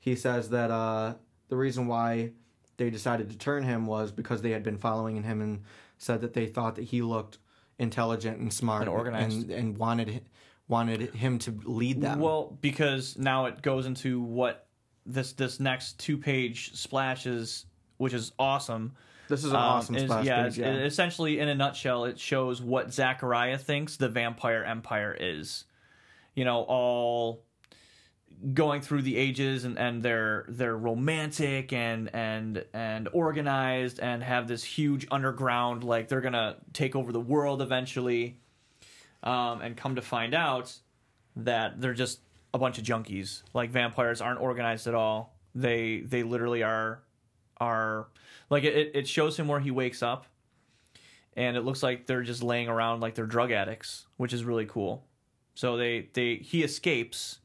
He 0.00 0.16
says 0.16 0.50
that 0.50 0.70
uh, 0.70 1.14
the 1.48 1.56
reason 1.56 1.86
why 1.86 2.32
they 2.76 2.90
decided 2.90 3.30
to 3.30 3.38
turn 3.38 3.62
him 3.62 3.86
was 3.86 4.12
because 4.12 4.42
they 4.42 4.50
had 4.50 4.62
been 4.62 4.76
following 4.76 5.22
him 5.22 5.40
and 5.40 5.62
said 5.96 6.20
that 6.20 6.34
they 6.34 6.46
thought 6.46 6.74
that 6.74 6.84
he 6.84 7.00
looked 7.00 7.38
intelligent 7.78 8.38
and 8.38 8.52
smart 8.52 8.82
And 8.82 8.90
organized. 8.90 9.42
and, 9.42 9.50
and 9.50 9.78
wanted 9.78 10.22
wanted 10.68 11.14
him 11.14 11.38
to 11.40 11.58
lead 11.64 12.00
them. 12.00 12.20
Well, 12.20 12.56
because 12.60 13.18
now 13.18 13.46
it 13.46 13.60
goes 13.62 13.86
into 13.86 14.20
what 14.20 14.66
this 15.06 15.32
this 15.34 15.60
next 15.60 15.98
two 15.98 16.16
page 16.16 16.74
splashes, 16.74 17.66
which 17.98 18.14
is 18.14 18.32
awesome. 18.38 18.94
this 19.28 19.40
is 19.44 19.50
an 19.50 19.56
um, 19.56 19.62
awesome 19.62 19.94
is- 19.96 20.02
splash 20.04 20.24
yeah, 20.24 20.44
page. 20.44 20.58
Yeah. 20.58 20.72
essentially, 20.76 21.38
in 21.38 21.48
a 21.48 21.54
nutshell, 21.54 22.04
it 22.06 22.18
shows 22.18 22.62
what 22.62 22.92
Zachariah 22.92 23.58
thinks 23.58 23.96
the 23.96 24.08
vampire 24.08 24.64
empire 24.64 25.16
is. 25.18 25.64
You 26.34 26.44
know, 26.44 26.62
all 26.62 27.44
going 28.52 28.80
through 28.80 29.02
the 29.02 29.16
ages 29.16 29.64
and, 29.64 29.78
and 29.78 30.02
they're 30.02 30.44
they're 30.48 30.76
romantic 30.76 31.72
and 31.72 32.10
and 32.14 32.64
and 32.74 33.08
organized 33.12 34.00
and 34.00 34.22
have 34.22 34.48
this 34.48 34.62
huge 34.62 35.06
underground 35.10 35.82
like 35.84 36.08
they're 36.08 36.20
gonna 36.20 36.56
take 36.72 36.94
over 36.94 37.12
the 37.12 37.20
world 37.20 37.62
eventually 37.62 38.36
um, 39.22 39.62
and 39.62 39.76
come 39.76 39.94
to 39.96 40.02
find 40.02 40.34
out 40.34 40.72
that 41.36 41.80
they're 41.80 41.94
just 41.94 42.20
a 42.52 42.58
bunch 42.58 42.78
of 42.78 42.84
junkies. 42.84 43.42
Like 43.52 43.70
vampires 43.70 44.20
aren't 44.20 44.40
organized 44.40 44.86
at 44.86 44.94
all. 44.94 45.34
They 45.54 46.00
they 46.00 46.22
literally 46.22 46.62
are 46.62 47.02
are 47.60 48.08
like 48.50 48.64
it, 48.64 48.92
it 48.94 49.08
shows 49.08 49.36
him 49.36 49.48
where 49.48 49.60
he 49.60 49.70
wakes 49.70 50.02
up 50.02 50.26
and 51.36 51.56
it 51.56 51.62
looks 51.62 51.82
like 51.82 52.06
they're 52.06 52.22
just 52.22 52.42
laying 52.42 52.68
around 52.68 53.00
like 53.00 53.14
they're 53.14 53.26
drug 53.26 53.50
addicts 53.52 54.06
which 54.16 54.32
is 54.32 54.44
really 54.44 54.66
cool. 54.66 55.04
So 55.54 55.76
they 55.76 56.08
they 56.12 56.36
he 56.36 56.62
escapes 56.62 57.38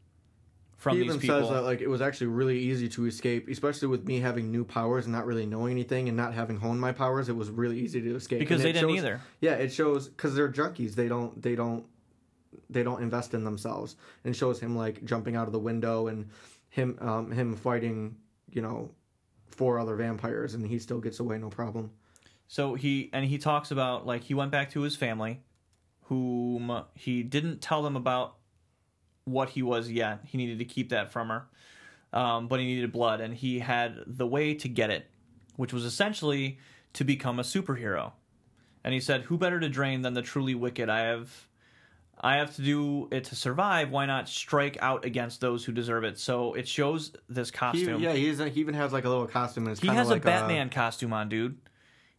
from 0.79 0.95
he 0.97 1.03
even 1.03 1.19
people 1.19 1.41
says 1.41 1.49
that 1.49 1.61
like 1.63 1.81
it 1.81 1.89
was 1.89 2.01
actually 2.01 2.27
really 2.27 2.57
easy 2.57 2.87
to 2.89 3.05
escape, 3.05 3.49
especially 3.49 3.89
with 3.89 4.05
me 4.05 4.19
having 4.21 4.49
new 4.49 4.63
powers 4.63 5.05
and 5.05 5.13
not 5.13 5.25
really 5.25 5.45
knowing 5.45 5.71
anything 5.73 6.07
and 6.07 6.15
not 6.17 6.33
having 6.33 6.57
honed 6.57 6.79
my 6.79 6.93
powers. 6.93 7.27
It 7.29 7.35
was 7.35 7.49
really 7.49 7.77
easy 7.77 8.01
to 8.01 8.15
escape 8.15 8.39
because 8.39 8.61
And 8.61 8.69
they 8.69 8.71
didn't 8.71 8.89
shows- 8.89 8.97
either 8.97 9.21
Yeah, 9.41 9.53
it 9.55 9.73
shows 9.73 10.07
because 10.07 10.33
they're 10.35 10.51
junkies. 10.51 10.95
They 10.95 11.07
don't. 11.09 11.39
They 11.41 11.53
don't. 11.53 11.85
They 12.69 12.81
don't 12.81 13.03
invest 13.03 13.33
in 13.33 13.43
themselves. 13.43 13.97
And 14.23 14.35
shows 14.35 14.59
him 14.59 14.75
like 14.75 15.03
jumping 15.03 15.35
out 15.35 15.47
of 15.47 15.53
the 15.53 15.59
window 15.59 16.07
and 16.07 16.29
him 16.69 16.97
um, 17.01 17.29
him 17.31 17.55
fighting. 17.55 18.15
You 18.49 18.61
know, 18.63 18.89
four 19.47 19.77
other 19.79 19.95
vampires, 19.95 20.55
and 20.55 20.65
he 20.65 20.79
still 20.79 20.99
gets 20.99 21.19
away 21.19 21.37
no 21.37 21.49
problem. 21.49 21.91
So 22.47 22.73
he 22.73 23.09
and 23.13 23.25
he 23.25 23.37
talks 23.37 23.69
about 23.69 24.07
like 24.07 24.23
he 24.23 24.33
went 24.33 24.49
back 24.51 24.71
to 24.71 24.81
his 24.81 24.95
family, 24.95 25.41
whom 26.03 26.83
he 26.95 27.21
didn't 27.21 27.61
tell 27.61 27.83
them 27.83 27.95
about 27.95 28.37
what 29.31 29.49
he 29.49 29.61
was 29.61 29.89
yet. 29.91 30.19
He 30.25 30.37
needed 30.37 30.59
to 30.59 30.65
keep 30.65 30.89
that 30.89 31.11
from 31.11 31.29
her, 31.29 31.45
um, 32.13 32.47
but 32.47 32.59
he 32.59 32.65
needed 32.65 32.91
blood, 32.91 33.21
and 33.21 33.33
he 33.33 33.59
had 33.59 33.99
the 34.05 34.25
way 34.27 34.53
to 34.55 34.67
get 34.67 34.89
it, 34.89 35.07
which 35.55 35.73
was 35.73 35.85
essentially 35.85 36.59
to 36.93 37.03
become 37.03 37.39
a 37.39 37.43
superhero. 37.43 38.13
And 38.83 38.93
he 38.93 38.99
said, 38.99 39.23
"Who 39.23 39.37
better 39.37 39.59
to 39.59 39.69
drain 39.69 40.01
than 40.01 40.13
the 40.13 40.21
truly 40.21 40.55
wicked? 40.55 40.89
I 40.89 41.01
have." 41.01 41.45
I 42.21 42.35
have 42.35 42.53
to 42.57 42.61
do 42.61 43.07
it 43.11 43.23
to 43.25 43.35
survive. 43.37 43.91
Why 43.91 44.05
not 44.05 44.27
strike 44.27 44.77
out 44.81 45.05
against 45.05 45.39
those 45.39 45.63
who 45.63 45.71
deserve 45.71 46.03
it? 46.03 46.19
So 46.19 46.53
it 46.53 46.67
shows 46.67 47.13
this 47.29 47.49
He, 47.49 47.55
costume. 47.55 48.01
yeah, 48.01 48.11
he's 48.11 48.39
he 48.39 48.59
even 48.59 48.73
has 48.73 48.91
like 48.91 49.05
a 49.05 49.09
little 49.09 49.25
costume. 49.25 49.63
And 49.67 49.71
it's 49.71 49.79
He 49.79 49.87
has 49.87 50.09
like 50.09 50.23
a 50.23 50.25
Batman 50.25 50.69
costume 50.69 51.13
on, 51.13 51.29
dude. 51.29 51.57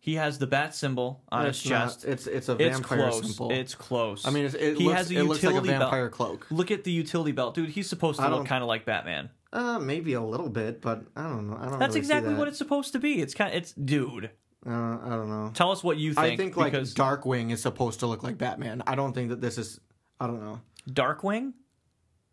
He 0.03 0.15
has 0.15 0.39
the 0.39 0.47
bat 0.47 0.75
symbol 0.75 1.23
on 1.31 1.45
his 1.47 1.57
it's 1.61 1.69
not- 1.69 1.85
chest. 1.89 2.05
it's 2.07 2.27
it's 2.27 2.49
a 2.49 2.53
It's 2.53 2.79
vampire 2.79 3.11
close. 3.11 3.27
symbol. 3.27 3.51
It's 3.53 3.75
close. 3.75 4.27
I 4.27 4.31
mean, 4.31 4.47
it's, 4.47 4.55
it, 4.55 4.79
he 4.79 4.85
looks, 4.85 4.97
has 4.97 5.11
a 5.11 5.17
it 5.19 5.23
looks 5.25 5.43
like 5.43 5.53
a 5.53 5.57
utility 5.57 5.69
vampire 5.79 6.05
belt. 6.07 6.13
cloak. 6.13 6.47
Look 6.51 6.71
at 6.71 6.85
the 6.85 6.91
utility 6.91 7.33
belt, 7.33 7.55
dude. 7.55 7.69
He's 7.69 7.89
supposed 7.89 8.19
to 8.19 8.25
I 8.25 8.31
look 8.31 8.47
kind 8.47 8.63
of 8.63 8.69
like 8.69 8.87
Batman. 8.87 9.29
Uh, 9.53 9.79
maybe 9.79 10.15
a 10.15 10.23
little 10.23 10.49
bit, 10.49 10.81
but 10.81 11.03
I 11.17 11.25
don't 11.25 11.51
know. 11.51 11.57
I 11.61 11.69
don't. 11.69 11.79
That's 11.79 11.91
really 11.91 11.99
exactly 12.01 12.33
that. 12.33 12.39
what 12.39 12.49
it's 12.49 12.57
supposed 12.59 12.93
to 12.93 12.99
be. 12.99 13.21
It's 13.21 13.35
kind. 13.35 13.53
It's 13.55 13.73
dude. 13.73 14.31
Uh, 14.67 14.71
I 14.71 15.09
don't 15.11 15.29
know. 15.29 15.51
Tell 15.55 15.71
us 15.71 15.83
what 15.85 15.97
you 15.99 16.15
think. 16.15 16.27
I 16.27 16.37
think 16.37 16.57
like 16.57 16.73
Darkwing 16.73 17.51
is 17.51 17.61
supposed 17.61 18.01
to 18.01 18.07
look 18.07 18.23
like 18.23 18.39
Batman. 18.39 18.83
I 18.87 18.95
don't 18.95 19.13
think 19.13 19.29
that 19.31 19.41
this 19.41 19.59
is. 19.59 19.81
I 20.19 20.27
don't 20.27 20.41
know. 20.43 20.61
Darkwing. 20.89 21.53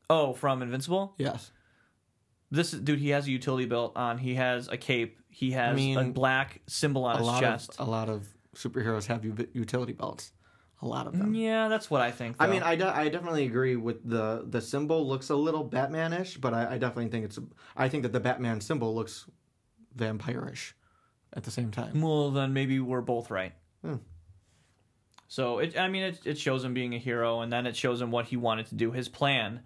Oh, 0.10 0.32
from 0.34 0.62
Invincible. 0.62 1.16
Yes. 1.18 1.52
This 2.50 2.74
is- 2.74 2.80
dude, 2.82 3.00
he 3.00 3.10
has 3.10 3.28
a 3.28 3.32
utility 3.32 3.66
belt 3.66 3.94
on. 3.96 4.18
He 4.18 4.36
has 4.36 4.68
a 4.68 4.78
cape. 4.78 5.20
He 5.30 5.52
has 5.52 5.74
a 5.74 5.76
mean, 5.76 6.14
black 6.14 6.62
symbol 6.68 7.04
on 7.06 7.16
A 7.16 7.18
his 7.20 7.28
lot 7.28 7.42
chest. 7.42 7.76
of 7.80 7.88
a 7.88 7.92
lot 7.92 8.10
of 8.10 8.28
superheroes 8.56 9.06
have 9.08 9.24
utility 9.54 9.94
belts. 9.94 10.32
A 10.82 10.86
lot 10.88 11.08
of 11.08 11.18
them. 11.18 11.34
yeah, 11.34 11.68
that's 11.70 11.90
what 11.90 12.02
I 12.02 12.12
think. 12.12 12.36
I 12.40 12.46
mean, 12.46 12.62
I, 12.62 12.76
de- 12.76 12.86
I 12.96 13.10
definitely 13.10 13.46
agree 13.46 13.76
with 13.76 14.08
the 14.08 14.46
the 14.48 14.62
symbol 14.62 15.08
looks 15.08 15.30
a 15.30 15.36
little 15.36 15.68
Batmanish, 15.68 16.40
but 16.40 16.54
I, 16.54 16.74
I 16.76 16.78
definitely 16.78 17.10
think 17.10 17.26
it's 17.26 17.40
I 17.76 17.90
think 17.90 18.04
that 18.04 18.14
the 18.14 18.20
Batman 18.20 18.62
symbol 18.62 18.94
looks 18.94 19.26
vampirish 19.98 20.74
at 21.34 21.44
the 21.44 21.52
same 21.52 21.72
time. 21.72 22.00
Well, 22.00 22.30
then 22.30 22.54
maybe 22.54 22.80
we're 22.80 23.02
both 23.02 23.32
right. 23.32 23.54
Hmm. 23.84 23.96
So 25.28 25.60
it, 25.60 25.78
I 25.78 25.88
mean, 25.90 26.04
it, 26.04 26.20
it 26.26 26.38
shows 26.38 26.64
him 26.64 26.74
being 26.74 26.94
a 26.94 27.00
hero, 27.00 27.42
and 27.42 27.52
then 27.52 27.66
it 27.66 27.76
shows 27.76 28.00
him 28.02 28.12
what 28.12 28.26
he 28.28 28.38
wanted 28.38 28.68
to 28.68 28.76
do, 28.76 28.92
his 28.92 29.10
plan. 29.10 29.62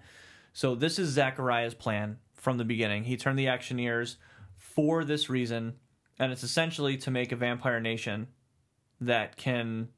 So 0.53 0.75
this 0.75 0.97
is 0.97 1.09
Zachariah's 1.09 1.73
plan 1.73 2.17
from 2.41 2.57
the 2.57 2.65
beginning. 2.65 3.03
He 3.03 3.17
turned 3.17 3.37
the 3.37 3.45
Actioneers 3.45 4.15
for 4.57 5.05
this 5.05 5.29
reason, 5.29 5.75
and 6.17 6.31
it's 6.31 6.43
essentially 6.43 6.97
to 6.97 7.11
make 7.11 7.31
a 7.31 7.35
vampire 7.35 7.79
nation 7.79 8.27
that 8.99 9.37
can 9.37 9.89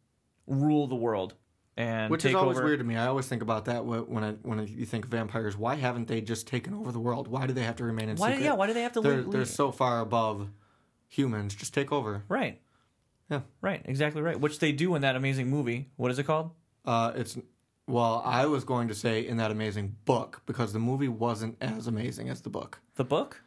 rule 0.46 0.88
the 0.88 0.96
world 0.96 1.36
and 1.78 2.12
Which 2.12 2.26
is 2.26 2.36
always 2.36 2.58
over. 2.58 2.68
weird 2.68 2.80
to 2.80 2.86
me. 2.86 2.98
I 2.98 3.08
always 3.08 3.28
think 3.28 3.42
about 3.42 3.66
that 3.66 3.86
when 3.86 4.24
I, 4.24 4.32
when 4.44 4.68
you 4.68 4.86
think 4.86 5.08
vampires. 5.08 5.58
Why 5.58 5.76
haven't 5.76 6.10
they 6.10 6.20
just 6.20 6.46
taken 6.46 6.74
over 6.74 6.92
the 6.92 7.00
world? 7.00 7.30
Why 7.30 7.48
do 7.48 7.54
they 7.54 7.64
have 7.64 7.78
to 7.78 7.86
remain 7.86 8.10
in 8.10 8.18
Why? 8.18 8.32
secret? 8.32 8.44
Yeah. 8.44 8.54
Why 8.54 8.68
do 8.68 8.74
they 8.74 8.84
have 8.84 8.92
to 8.94 9.02
they're 9.02 9.22
leave? 9.22 9.32
they're 9.32 9.46
so 9.46 9.72
far 9.72 10.02
above 10.02 10.50
humans. 11.08 11.56
Just 11.56 11.74
take 11.74 11.92
over. 11.92 12.24
Right. 12.28 12.62
Yeah. 13.32 13.42
Right. 13.62 13.82
Exactly 13.86 14.22
right. 14.22 14.40
Which 14.40 14.60
they 14.60 14.74
do 14.74 14.96
in 14.96 15.02
that 15.02 15.16
amazing 15.16 15.50
movie. 15.50 15.90
What 15.96 16.12
is 16.12 16.20
it 16.20 16.26
called? 16.26 16.52
Uh, 16.86 17.14
it's 17.16 17.38
well, 17.88 18.22
I 18.26 18.46
was 18.46 18.64
going 18.64 18.88
to 18.88 18.96
say 18.96 19.26
in 19.28 19.38
that 19.38 19.52
amazing 19.52 19.96
book 20.06 20.42
because 20.46 20.74
the 20.74 20.80
movie 20.80 21.08
wasn't 21.10 21.58
as 21.62 21.88
amazing 21.88 22.30
as 22.30 22.42
the 22.42 22.50
book. 22.50 22.80
The 22.96 23.04
book. 23.04 23.42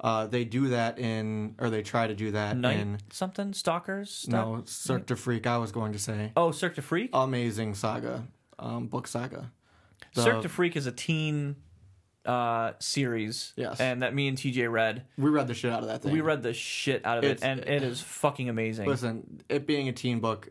Uh, 0.00 0.26
they 0.26 0.44
do 0.44 0.68
that 0.68 0.98
in, 0.98 1.54
or 1.60 1.70
they 1.70 1.82
try 1.82 2.06
to 2.08 2.14
do 2.14 2.32
that 2.32 2.56
Night 2.56 2.78
in. 2.80 2.98
something. 3.10 3.52
Stalkers. 3.52 4.10
Stalk- 4.10 4.32
No, 4.58 4.62
Cirque 4.64 5.06
du 5.06 5.14
Freak. 5.14 5.46
I 5.46 5.58
was 5.58 5.70
going 5.70 5.92
to 5.92 5.98
say 5.98 6.32
Oh, 6.36 6.50
Cirque 6.50 6.74
du 6.74 6.82
Freak. 6.82 7.10
amazing 7.12 7.74
saga, 7.74 8.26
um, 8.58 8.88
book 8.88 9.06
saga. 9.06 9.52
The- 10.14 10.22
Cirque 10.22 10.42
du 10.42 10.48
Freak 10.48 10.74
is 10.74 10.86
a 10.86 10.92
teen 10.92 11.54
uh, 12.26 12.72
series. 12.80 13.52
Yes. 13.56 13.78
And 13.80 14.02
that 14.02 14.12
me 14.14 14.26
and 14.26 14.36
TJ 14.36 14.70
read. 14.72 15.04
We 15.18 15.30
read 15.30 15.46
the 15.46 15.54
shit 15.54 15.70
out 15.72 15.82
of 15.82 15.88
that 15.88 16.02
thing. 16.02 16.12
We 16.12 16.20
read 16.20 16.42
the 16.42 16.52
shit 16.54 17.04
out 17.06 17.18
of 17.18 17.24
It's- 17.24 17.40
it, 17.40 17.44
and 17.46 17.60
it 17.60 17.82
is 17.84 18.00
fucking 18.00 18.48
amazing. 18.48 18.88
Listen, 18.88 19.40
it 19.48 19.66
being 19.68 19.88
a 19.88 19.92
teen 19.92 20.18
book, 20.18 20.48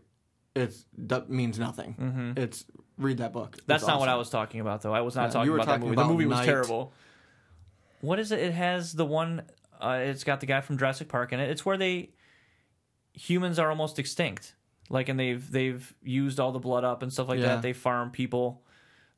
it's 0.56 0.86
that 0.98 1.30
means 1.30 1.58
nothing. 1.60 1.96
Mhm. 2.00 2.38
It's 2.38 2.66
read 2.98 3.18
that 3.20 3.34
book. 3.34 3.58
That's 3.68 3.84
It's 3.84 3.88
not 3.88 4.00
what 4.00 4.10
I 4.10 4.16
was 4.16 4.30
talking 4.30 4.60
about, 4.62 4.82
though. 4.82 4.94
I 4.94 5.02
was 5.02 5.16
not 5.16 5.24
Yeah, 5.24 5.30
talking 5.34 5.54
about 5.54 5.66
talking 5.66 5.80
that 5.82 5.86
movie. 5.86 5.94
about 5.96 6.08
the 6.08 6.14
movie 6.14 6.26
was 6.26 6.46
terrible. 6.46 6.94
What 8.02 8.20
is 8.20 8.32
it? 8.32 8.40
It 8.40 8.54
has 8.54 8.94
the 8.94 9.06
one. 9.06 9.44
Uh, 9.80 10.00
it's 10.04 10.24
got 10.24 10.40
the 10.40 10.46
guy 10.46 10.62
from 10.62 10.78
Jurassic 10.78 11.08
Park 11.10 11.34
in 11.34 11.40
it. 11.40 11.50
It's 11.50 11.66
where 11.66 11.78
they 11.78 12.12
humans 13.14 13.60
are 13.60 13.70
almost 13.70 14.00
extinct. 14.00 14.56
Like, 14.90 15.10
and 15.10 15.20
they've 15.20 15.50
they've 15.52 15.94
used 16.04 16.40
all 16.40 16.52
the 16.52 16.60
blood 16.60 16.84
up 16.84 17.02
and 17.04 17.12
stuff 17.12 17.30
like 17.30 17.40
Yeah. 17.40 17.48
that. 17.48 17.62
They 17.62 17.74
farm 17.74 18.12
people. 18.12 18.64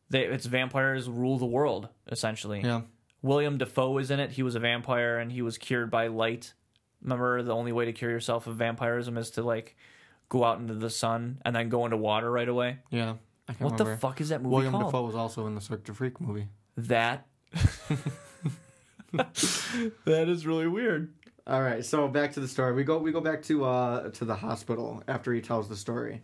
They 0.09 0.25
it's 0.25 0.45
vampires 0.45 1.09
rule 1.09 1.38
the 1.38 1.45
world 1.45 1.89
essentially. 2.11 2.61
Yeah. 2.61 2.81
William 3.21 3.57
Dafoe 3.57 3.97
is 3.97 4.11
in 4.11 4.19
it. 4.19 4.31
He 4.31 4.43
was 4.43 4.53
a 4.55 4.59
vampire 4.59 5.17
and 5.17 5.31
he 5.31 5.41
was 5.41 5.57
cured 5.57 5.89
by 5.89 6.07
light. 6.07 6.53
Remember, 7.01 7.41
the 7.41 7.55
only 7.55 7.71
way 7.71 7.86
to 7.86 7.93
cure 7.93 8.11
yourself 8.11 8.47
of 8.47 8.55
vampirism 8.57 9.17
is 9.17 9.31
to 9.31 9.43
like 9.43 9.75
go 10.34 10.43
out 10.43 10.59
into 10.59 10.73
the 10.73 10.89
sun 10.89 11.39
and 11.45 11.55
then 11.55 11.69
go 11.69 11.86
into 11.86 11.95
water 11.95 12.29
right 12.31 12.49
away. 12.49 12.79
Yeah. 12.89 13.17
I 13.47 13.53
can't 13.53 13.69
What 13.69 13.77
the 13.77 13.95
fuck 13.97 14.19
is 14.19 14.29
that 14.29 14.41
movie 14.41 14.55
William 14.55 14.71
called? 14.73 14.86
Dafoe 14.86 15.05
was 15.05 15.15
also 15.15 15.45
in 15.45 15.53
the 15.53 15.61
Cirque 15.61 15.84
du 15.84 15.93
Freak 15.93 16.19
movie. 16.19 16.47
That. 16.75 17.27
that 19.13 20.27
is 20.27 20.47
really 20.47 20.67
weird. 20.67 21.13
All 21.45 21.61
right, 21.61 21.86
so 21.86 22.07
back 22.07 22.31
to 22.34 22.39
the 22.39 22.47
story. 22.47 22.73
We 22.73 22.84
go 22.84 22.97
we 22.97 23.11
go 23.11 23.21
back 23.21 23.43
to 23.43 23.63
uh 23.65 24.09
to 24.09 24.25
the 24.25 24.34
hospital 24.34 25.03
after 25.07 25.31
he 25.31 25.41
tells 25.41 25.69
the 25.69 25.75
story. 25.75 26.23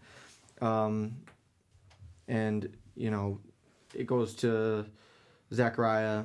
Um 0.60 1.18
and 2.28 2.76
you 2.95 3.12
know, 3.12 3.39
it 3.93 4.07
goes 4.07 4.34
to 4.36 4.88
Zachariah 5.53 6.24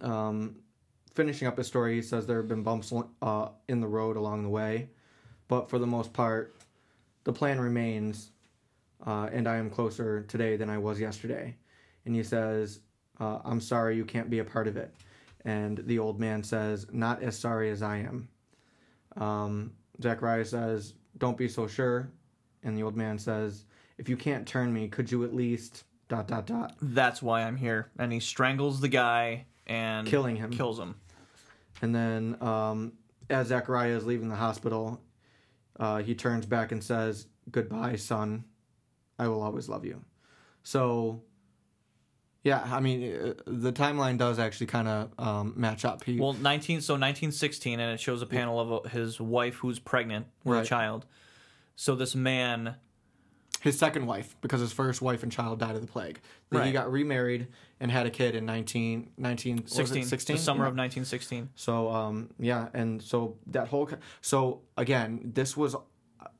um 0.00 0.56
finishing 1.14 1.46
up 1.46 1.58
his 1.58 1.68
story. 1.68 1.94
He 1.94 2.02
says 2.02 2.26
there 2.26 2.38
have 2.38 2.48
been 2.48 2.64
bumps 2.64 2.92
uh 3.22 3.50
in 3.68 3.80
the 3.80 3.86
road 3.86 4.16
along 4.16 4.42
the 4.42 4.48
way, 4.48 4.88
but 5.48 5.68
for 5.68 5.78
the 5.78 5.86
most 5.86 6.12
part 6.12 6.54
the 7.24 7.32
plan 7.32 7.60
remains 7.60 8.30
uh 9.06 9.28
and 9.32 9.48
I 9.48 9.56
am 9.56 9.70
closer 9.70 10.22
today 10.22 10.56
than 10.56 10.70
I 10.70 10.78
was 10.78 11.00
yesterday. 11.00 11.56
And 12.04 12.14
he 12.14 12.22
says, 12.22 12.80
uh, 13.20 13.40
I'm 13.44 13.60
sorry 13.60 13.96
you 13.96 14.04
can't 14.04 14.30
be 14.30 14.38
a 14.38 14.44
part 14.44 14.66
of 14.66 14.76
it. 14.78 14.94
And 15.44 15.78
the 15.86 15.98
old 15.98 16.18
man 16.18 16.42
says, 16.42 16.86
Not 16.90 17.22
as 17.22 17.38
sorry 17.38 17.70
as 17.70 17.82
I 17.82 17.98
am. 17.98 18.28
Um, 19.16 19.72
Zachariah 20.02 20.44
says, 20.44 20.94
Don't 21.18 21.36
be 21.36 21.48
so 21.48 21.66
sure. 21.66 22.10
And 22.62 22.76
the 22.76 22.82
old 22.82 22.96
man 22.96 23.18
says, 23.18 23.64
If 23.98 24.08
you 24.08 24.16
can't 24.16 24.46
turn 24.46 24.72
me, 24.72 24.88
could 24.88 25.10
you 25.10 25.24
at 25.24 25.34
least 25.34 25.84
dot 26.08 26.28
dot 26.28 26.46
dot 26.46 26.74
That's 26.80 27.20
why 27.20 27.42
I'm 27.42 27.56
here. 27.56 27.90
And 27.98 28.12
he 28.12 28.20
strangles 28.20 28.80
the 28.80 28.88
guy 28.88 29.44
and 29.66 30.06
killing 30.06 30.36
him. 30.36 30.50
kills 30.50 30.78
him. 30.78 30.94
And 31.82 31.94
then 31.94 32.36
um, 32.40 32.92
as 33.30 33.48
Zachariah 33.48 33.96
is 33.96 34.06
leaving 34.06 34.28
the 34.28 34.36
hospital, 34.36 35.00
uh, 35.78 35.98
he 35.98 36.14
turns 36.14 36.46
back 36.46 36.72
and 36.72 36.82
says, 36.82 37.26
Goodbye, 37.50 37.96
son. 37.96 38.44
I 39.18 39.28
will 39.28 39.42
always 39.42 39.68
love 39.68 39.84
you. 39.84 40.04
So, 40.62 41.22
yeah, 42.44 42.62
I 42.64 42.80
mean, 42.80 43.14
uh, 43.14 43.34
the 43.46 43.72
timeline 43.72 44.16
does 44.18 44.38
actually 44.38 44.66
kind 44.66 44.86
of 44.88 45.10
um, 45.18 45.54
match 45.56 45.84
up. 45.84 46.04
He, 46.04 46.20
Well, 46.20 46.34
19 46.34 46.80
so 46.82 46.94
1916 46.94 47.80
and 47.80 47.92
it 47.92 48.00
shows 48.00 48.22
a 48.22 48.26
panel 48.26 48.60
of 48.60 48.72
uh, 48.86 48.88
his 48.88 49.20
wife 49.20 49.56
who's 49.56 49.78
pregnant 49.78 50.26
with 50.44 50.56
Right. 50.56 50.64
a 50.64 50.68
child. 50.68 51.06
So 51.74 51.94
this 51.94 52.14
man 52.14 52.76
his 53.60 53.78
second 53.78 54.06
wife, 54.06 54.36
because 54.40 54.60
his 54.60 54.72
first 54.72 55.02
wife 55.02 55.22
and 55.22 55.32
child 55.32 55.58
died 55.58 55.74
of 55.74 55.80
the 55.80 55.86
plague. 55.86 56.20
Then 56.50 56.66
He 56.66 56.72
got 56.72 56.90
remarried 56.90 57.48
and 57.80 57.90
had 57.90 58.06
a 58.06 58.10
kid 58.10 58.34
in 58.34 58.44
19, 58.46 59.10
19 59.16 59.56
was 59.56 59.64
it 59.72 59.74
16, 59.76 60.04
16? 60.06 60.36
the 60.36 60.42
summer 60.42 60.64
Yeah. 60.64 60.68
of 60.70 60.76
1916. 60.76 61.50
So 61.54 61.90
um 61.90 62.30
yeah, 62.38 62.68
and 62.74 63.02
so 63.02 63.36
that 63.48 63.68
whole 63.68 63.88
so 64.20 64.60
again, 64.76 65.32
this 65.34 65.56
was 65.56 65.76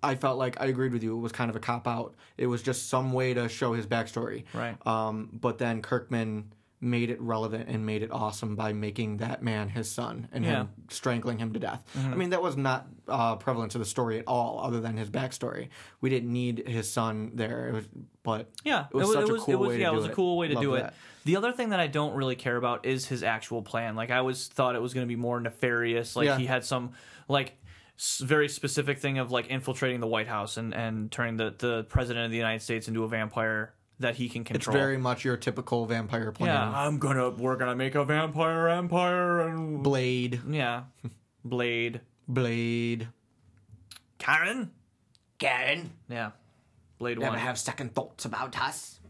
I 0.03 0.15
felt 0.17 0.39
like 0.39 0.61
I 0.61 0.67
agreed 0.67 0.93
with 0.93 1.03
you. 1.03 1.17
It 1.17 1.21
was 1.21 1.33
kind 1.33 1.51
of 1.51 1.57
a 1.57 1.61
cop 1.61 1.87
out. 1.89 2.15
It 2.37 2.47
was 2.47 2.63
just 2.63 2.89
some 2.89 3.13
way 3.13 3.35
to 3.35 3.49
show 3.49 3.73
his 3.73 3.87
backstory. 3.87 4.45
Right. 4.53 4.77
Um, 4.87 5.29
but 5.33 5.59
then 5.59 5.83
Kirkman 5.83 6.53
made 6.81 7.11
it 7.11 7.21
relevant 7.21 7.69
and 7.69 7.85
made 7.85 8.03
it 8.03 8.11
awesome 8.13 8.55
by 8.55 8.73
making 8.73 9.17
that 9.17 9.43
man 9.43 9.69
his 9.69 9.91
son 9.91 10.29
and 10.33 10.45
Yeah. 10.45 10.51
him 10.51 10.69
strangling 10.91 11.39
him 11.39 11.53
to 11.53 11.59
death. 11.59 11.83
I 11.97 12.15
mean, 12.15 12.31
that 12.31 12.41
was 12.43 12.57
not 12.57 12.87
uh, 13.09 13.35
prevalent 13.37 13.73
to 13.73 13.79
the 13.79 13.85
story 13.85 14.19
at 14.19 14.25
all, 14.29 14.61
other 14.63 14.81
than 14.81 14.97
his 14.97 15.11
backstory. 15.11 15.69
We 16.01 16.09
didn't 16.11 16.33
need 16.33 16.69
his 16.69 16.89
son 16.91 17.33
there, 17.35 17.69
it 17.69 17.75
was, 17.75 17.85
but 18.23 18.51
Yeah, 18.65 18.87
It 18.91 18.95
was 18.95 19.13
such 19.13 19.25
a 19.29 19.35
cool 19.39 19.45
it 19.55 19.57
was, 19.59 19.69
way 19.71 19.75
to 19.77 19.81
yeah, 19.83 19.89
it 19.89 19.91
do 19.93 19.97
was 19.97 20.05
a 20.07 20.11
it. 20.11 20.15
cool 20.15 20.37
way 20.39 20.49
to 20.49 20.55
Loved 20.55 20.65
do 20.65 20.75
it. 20.75 20.81
that. 20.83 20.95
The 21.25 21.37
other 21.37 21.53
thing 21.53 21.71
that 21.71 21.81
I 21.81 21.89
don't 21.89 22.15
really 22.15 22.37
care 22.37 22.57
about 22.57 22.87
is 22.87 23.07
his 23.07 23.23
actual 23.23 23.63
plan. 23.63 23.97
Like 23.97 24.11
I 24.11 24.19
always 24.19 24.47
thought 24.47 24.77
it 24.77 24.83
was 24.83 24.95
going 24.95 25.05
to 25.07 25.09
be 25.09 25.17
more 25.17 25.41
nefarious. 25.41 26.15
Like 26.17 26.27
Yeah. 26.27 26.39
he 26.39 26.47
had 26.47 26.65
some 26.65 26.93
like 27.29 27.55
very 28.21 28.49
specific 28.49 28.99
thing 28.99 29.19
of 29.19 29.33
like 29.33 29.49
infiltrating 29.49 29.99
the 30.01 30.07
White 30.07 30.29
House 30.29 30.57
and 30.57 30.73
and 30.73 31.11
turning 31.11 31.37
the 31.37 31.53
the 31.59 31.85
president 31.89 32.25
of 32.27 32.31
the 32.31 32.37
United 32.37 32.63
States 32.63 32.87
into 32.87 33.03
a 33.03 33.09
vampire 33.09 33.75
that 34.01 34.17
he 34.17 34.29
can 34.29 34.45
control. 34.45 34.75
it's 34.75 34.81
very 34.81 34.97
much 34.99 35.25
your 35.25 35.37
typical 35.37 35.87
vampire 35.87 36.33
plan. 36.33 36.55
yeah, 36.55 36.73
I'm 36.75 36.99
gonna 36.99 37.31
we're 37.31 37.57
gonna 37.57 37.77
make 37.77 37.95
a 37.95 38.05
vampire 38.05 38.69
empire 38.69 39.41
and 39.49 39.83
Blade, 39.83 40.41
yeah, 40.49 40.85
Blade, 41.45 42.01
Blade. 42.27 43.09
Karen, 44.19 44.71
Karen, 45.39 45.91
yeah, 46.09 46.31
Blade 46.99 47.19
never 47.19 47.31
one. 47.33 47.39
have 47.39 47.59
second 47.59 47.95
thoughts 47.95 48.25
about 48.25 48.61
us. 48.61 49.01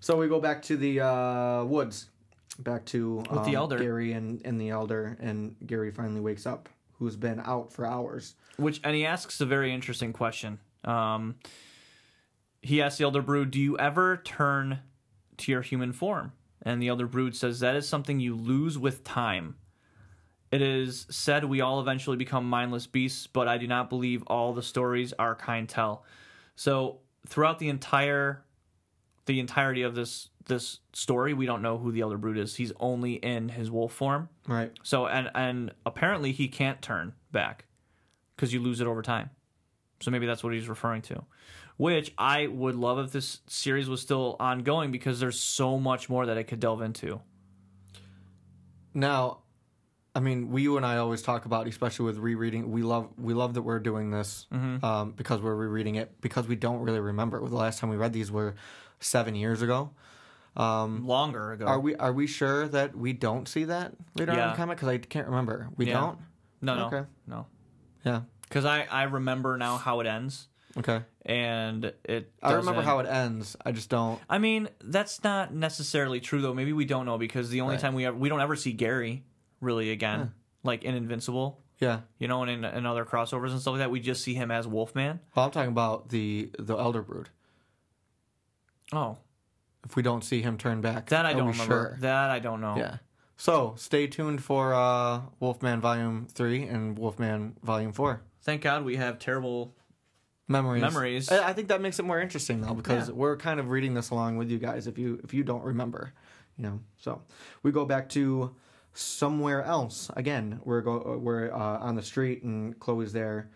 So 0.00 0.16
we 0.16 0.28
go 0.28 0.40
back 0.40 0.62
to 0.64 0.76
the 0.76 1.00
uh, 1.00 1.64
woods, 1.64 2.10
back 2.58 2.84
to 2.86 3.16
With 3.16 3.44
the 3.44 3.50
um, 3.50 3.54
elder. 3.56 3.78
Gary 3.78 4.12
and, 4.12 4.40
and 4.44 4.60
the 4.60 4.70
elder, 4.70 5.16
and 5.20 5.56
Gary 5.66 5.90
finally 5.90 6.20
wakes 6.20 6.46
up, 6.46 6.68
who's 6.98 7.16
been 7.16 7.40
out 7.40 7.72
for 7.72 7.86
hours. 7.86 8.34
Which 8.56 8.80
and 8.84 8.94
he 8.94 9.06
asks 9.06 9.40
a 9.40 9.46
very 9.46 9.72
interesting 9.72 10.12
question. 10.12 10.58
Um, 10.84 11.36
he 12.64 12.80
asks 12.82 12.98
the 12.98 13.04
elder 13.04 13.22
brood, 13.22 13.50
"Do 13.50 13.60
you 13.60 13.78
ever 13.78 14.16
turn 14.16 14.80
to 15.36 15.52
your 15.52 15.62
human 15.62 15.92
form?" 15.92 16.32
And 16.62 16.80
the 16.80 16.88
elder 16.88 17.06
brood 17.06 17.36
says, 17.36 17.60
"That 17.60 17.76
is 17.76 17.86
something 17.86 18.20
you 18.20 18.34
lose 18.34 18.78
with 18.78 19.04
time. 19.04 19.56
It 20.50 20.62
is 20.62 21.06
said 21.10 21.44
we 21.44 21.60
all 21.60 21.80
eventually 21.80 22.16
become 22.16 22.48
mindless 22.48 22.86
beasts, 22.86 23.26
but 23.26 23.48
I 23.48 23.58
do 23.58 23.66
not 23.66 23.90
believe 23.90 24.22
all 24.26 24.52
the 24.52 24.62
stories 24.62 25.12
our 25.14 25.34
kind 25.34 25.68
tell." 25.68 26.04
So 26.56 27.00
throughout 27.26 27.58
the 27.58 27.68
entire 27.68 28.44
the 29.26 29.40
entirety 29.40 29.82
of 29.82 29.94
this 29.94 30.30
this 30.46 30.80
story, 30.92 31.32
we 31.32 31.46
don't 31.46 31.62
know 31.62 31.78
who 31.78 31.90
the 31.90 32.02
elder 32.02 32.18
brood 32.18 32.36
is. 32.36 32.56
He's 32.56 32.72
only 32.78 33.14
in 33.14 33.48
his 33.48 33.70
wolf 33.70 33.92
form. 33.92 34.28
Right. 34.46 34.72
So 34.82 35.06
and 35.06 35.30
and 35.34 35.72
apparently 35.84 36.32
he 36.32 36.48
can't 36.48 36.80
turn 36.82 37.14
back 37.32 37.64
because 38.36 38.52
you 38.52 38.60
lose 38.60 38.80
it 38.80 38.86
over 38.86 39.02
time. 39.02 39.30
So 40.00 40.10
maybe 40.10 40.26
that's 40.26 40.44
what 40.44 40.52
he's 40.52 40.68
referring 40.68 41.02
to. 41.02 41.24
Which 41.76 42.12
I 42.16 42.46
would 42.46 42.76
love 42.76 42.98
if 42.98 43.12
this 43.12 43.40
series 43.46 43.88
was 43.88 44.00
still 44.00 44.36
ongoing 44.40 44.90
because 44.92 45.20
there's 45.20 45.40
so 45.40 45.78
much 45.78 46.08
more 46.08 46.26
that 46.26 46.36
it 46.36 46.44
could 46.44 46.60
delve 46.60 46.82
into. 46.82 47.20
Now, 48.92 49.38
I 50.14 50.20
mean, 50.20 50.50
we 50.50 50.62
you 50.62 50.76
and 50.76 50.86
I 50.86 50.98
always 50.98 51.22
talk 51.22 51.44
about, 51.44 51.66
especially 51.66 52.06
with 52.06 52.18
rereading. 52.18 52.70
We 52.70 52.82
love 52.82 53.08
we 53.18 53.34
love 53.34 53.54
that 53.54 53.62
we're 53.62 53.80
doing 53.80 54.10
this 54.10 54.46
Mm-hmm. 54.52 54.84
um, 54.84 55.12
because 55.12 55.40
we're 55.40 55.54
rereading 55.56 55.96
it 55.96 56.20
because 56.20 56.46
we 56.46 56.54
don't 56.56 56.80
really 56.80 57.00
remember. 57.00 57.38
It. 57.44 57.48
The 57.50 57.56
last 57.56 57.80
time 57.80 57.90
we 57.90 57.96
read 57.96 58.12
these 58.12 58.30
were 58.30 58.54
seven 59.00 59.34
years 59.34 59.62
ago. 59.62 59.90
Um, 60.56 61.04
Longer 61.04 61.50
ago. 61.52 61.66
are 61.66 61.80
we 61.80 61.96
are 61.96 62.12
we 62.12 62.28
sure 62.28 62.68
that 62.68 62.96
we 62.96 63.12
don't 63.12 63.48
see 63.48 63.64
that 63.64 63.92
later 64.14 64.30
on 64.32 64.38
in 64.38 64.48
the 64.50 64.54
comic? 64.56 64.76
Because 64.76 64.88
I 64.88 64.98
can't 64.98 65.26
remember. 65.26 65.68
We 65.76 65.86
Yeah. 65.86 65.94
don't. 66.00 66.18
no, 66.62 66.74
no, 66.76 66.86
okay. 66.86 67.02
no. 67.26 67.46
Yeah. 68.04 68.20
Because 68.42 68.64
I, 68.64 68.86
I 68.88 69.02
remember 69.04 69.56
now 69.56 69.78
how 69.78 69.98
it 69.98 70.06
ends, 70.06 70.46
Okay. 70.76 71.02
and 71.24 71.84
it. 72.04 72.32
I 72.42 72.50
remember 72.54 72.80
doesn't- 72.82 72.84
how 72.84 72.98
it 73.00 73.06
ends. 73.06 73.56
I 73.64 73.70
just 73.72 73.88
don't. 73.90 74.20
I 74.28 74.38
mean, 74.38 74.68
that's 74.82 75.22
not 75.22 75.54
necessarily 75.54 76.20
true 76.20 76.40
though. 76.42 76.54
Maybe 76.54 76.72
we 76.72 76.84
don't 76.84 77.06
know 77.06 77.16
because 77.18 77.48
the 77.50 77.60
only 77.60 77.74
Right. 77.74 77.80
time 77.80 77.94
we 77.94 78.04
ever, 78.06 78.16
we 78.16 78.28
don't 78.28 78.40
ever 78.40 78.56
see 78.56 78.72
Gary 78.72 79.24
really 79.60 79.90
again, 79.90 80.32
like 80.64 80.82
in 80.82 80.94
Invincible, 80.94 81.60
Yeah. 81.78 82.00
you 82.18 82.26
know, 82.28 82.42
and 82.42 82.50
in, 82.50 82.64
in 82.64 82.86
other 82.86 83.04
crossovers 83.04 83.50
and 83.52 83.60
stuff 83.60 83.72
like 83.72 83.78
that. 83.78 83.90
We 83.90 84.00
just 84.00 84.22
see 84.24 84.34
him 84.34 84.50
as 84.50 84.66
Wolfman. 84.66 85.20
Well, 85.34 85.44
I'm 85.46 85.50
talking 85.52 85.70
about 85.70 86.08
the 86.08 86.50
the 86.58 86.76
Elder 86.76 87.02
Brood. 87.02 87.28
Oh, 88.92 89.18
If 89.84 89.96
we 89.96 90.02
don't 90.02 90.24
see 90.24 90.40
him 90.42 90.56
turn 90.58 90.80
back, 90.80 91.06
that 91.10 91.26
I 91.26 91.32
are 91.32 91.36
don't 91.36 91.46
we 91.46 91.52
remember. 91.52 91.90
Sure? 91.90 91.98
That 92.00 92.30
I 92.30 92.38
don't 92.38 92.60
know. 92.60 92.76
Yeah. 92.76 92.96
So 93.36 93.74
stay 93.76 94.06
tuned 94.06 94.42
for 94.42 94.72
uh, 94.74 95.22
Wolfman 95.40 95.80
Volume 95.80 96.26
Three 96.30 96.62
and 96.64 96.98
Wolfman 96.98 97.56
Volume 97.62 97.92
Four. 97.92 98.22
Thank 98.42 98.62
God 98.62 98.84
we 98.84 98.96
have 98.96 99.18
terrible. 99.18 99.74
Memories. 100.46 100.82
Memories. 100.82 101.32
I, 101.32 101.48
I 101.48 101.52
think 101.54 101.68
that 101.68 101.80
makes 101.80 101.98
it 101.98 102.04
more 102.04 102.20
interesting 102.20 102.60
though, 102.60 102.74
because 102.74 103.08
Yeah. 103.08 103.14
we're 103.14 103.36
kind 103.36 103.58
of 103.58 103.70
reading 103.70 103.94
this 103.94 104.10
along 104.10 104.36
with 104.36 104.50
you 104.50 104.58
guys. 104.58 104.86
If 104.86 104.98
you 104.98 105.20
if 105.24 105.32
you 105.32 105.42
don't 105.42 105.64
remember, 105.64 106.12
you 106.58 106.64
know. 106.64 106.80
So 106.98 107.22
we 107.62 107.72
go 107.72 107.84
back 107.86 108.08
to 108.10 108.54
somewhere 108.92 109.62
else 109.62 110.10
again. 110.16 110.60
We're 110.64 110.82
go 110.82 111.18
we're 111.18 111.50
uh, 111.52 111.78
on 111.78 111.94
the 111.94 112.02
street 112.02 112.42
and 112.42 112.78
Chloe's 112.78 113.12
there, 113.12 113.48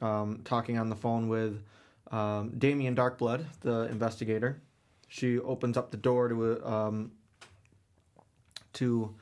um, 0.00 0.40
talking 0.44 0.78
on 0.78 0.88
the 0.88 0.96
phone 0.96 1.28
with 1.28 1.62
um, 2.10 2.50
Damien 2.56 2.96
Darkblood, 2.96 3.44
the 3.60 3.82
investigator. 3.90 4.62
She 5.08 5.38
opens 5.38 5.76
up 5.76 5.90
the 5.90 5.96
door 5.98 6.28
to 6.28 6.64
um, 6.66 7.12
to 8.74 9.14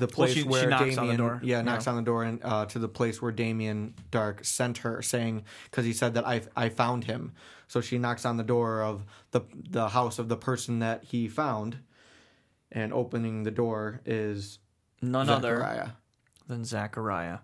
the 0.00 0.06
Well, 0.06 0.14
place 0.14 0.34
she- 0.34 0.42
she 0.42 0.48
where 0.48 0.68
knocks 0.68 0.82
Damien, 0.96 0.98
on 0.98 1.08
the 1.08 1.16
door. 1.16 1.40
yeah, 1.44 1.62
knocks 1.62 1.86
Yeah. 1.86 1.92
on 1.92 1.96
the 1.98 2.02
door 2.02 2.24
and 2.24 2.40
uh, 2.42 2.66
to 2.66 2.78
the 2.78 2.88
place 2.88 3.22
where 3.22 3.30
Damien 3.32 3.94
Dark 4.10 4.44
sent 4.44 4.78
her, 4.78 5.00
saying 5.02 5.44
because 5.64 5.84
he 5.84 5.92
said 5.92 6.14
that 6.14 6.26
I 6.26 6.42
I 6.56 6.68
found 6.68 7.04
him. 7.04 7.32
So 7.68 7.80
she 7.80 7.98
knocks 7.98 8.24
on 8.26 8.36
the 8.36 8.42
door 8.42 8.82
of 8.82 9.04
the 9.30 9.42
the 9.54 9.90
house 9.90 10.18
of 10.18 10.28
the 10.28 10.36
person 10.36 10.80
that 10.80 11.04
he 11.04 11.28
found, 11.28 11.78
and 12.72 12.92
opening 12.92 13.44
the 13.44 13.50
door 13.52 14.00
is 14.04 14.58
None 15.02 15.28
other 15.30 15.92
than 16.48 16.64
Zachariah. 16.64 17.38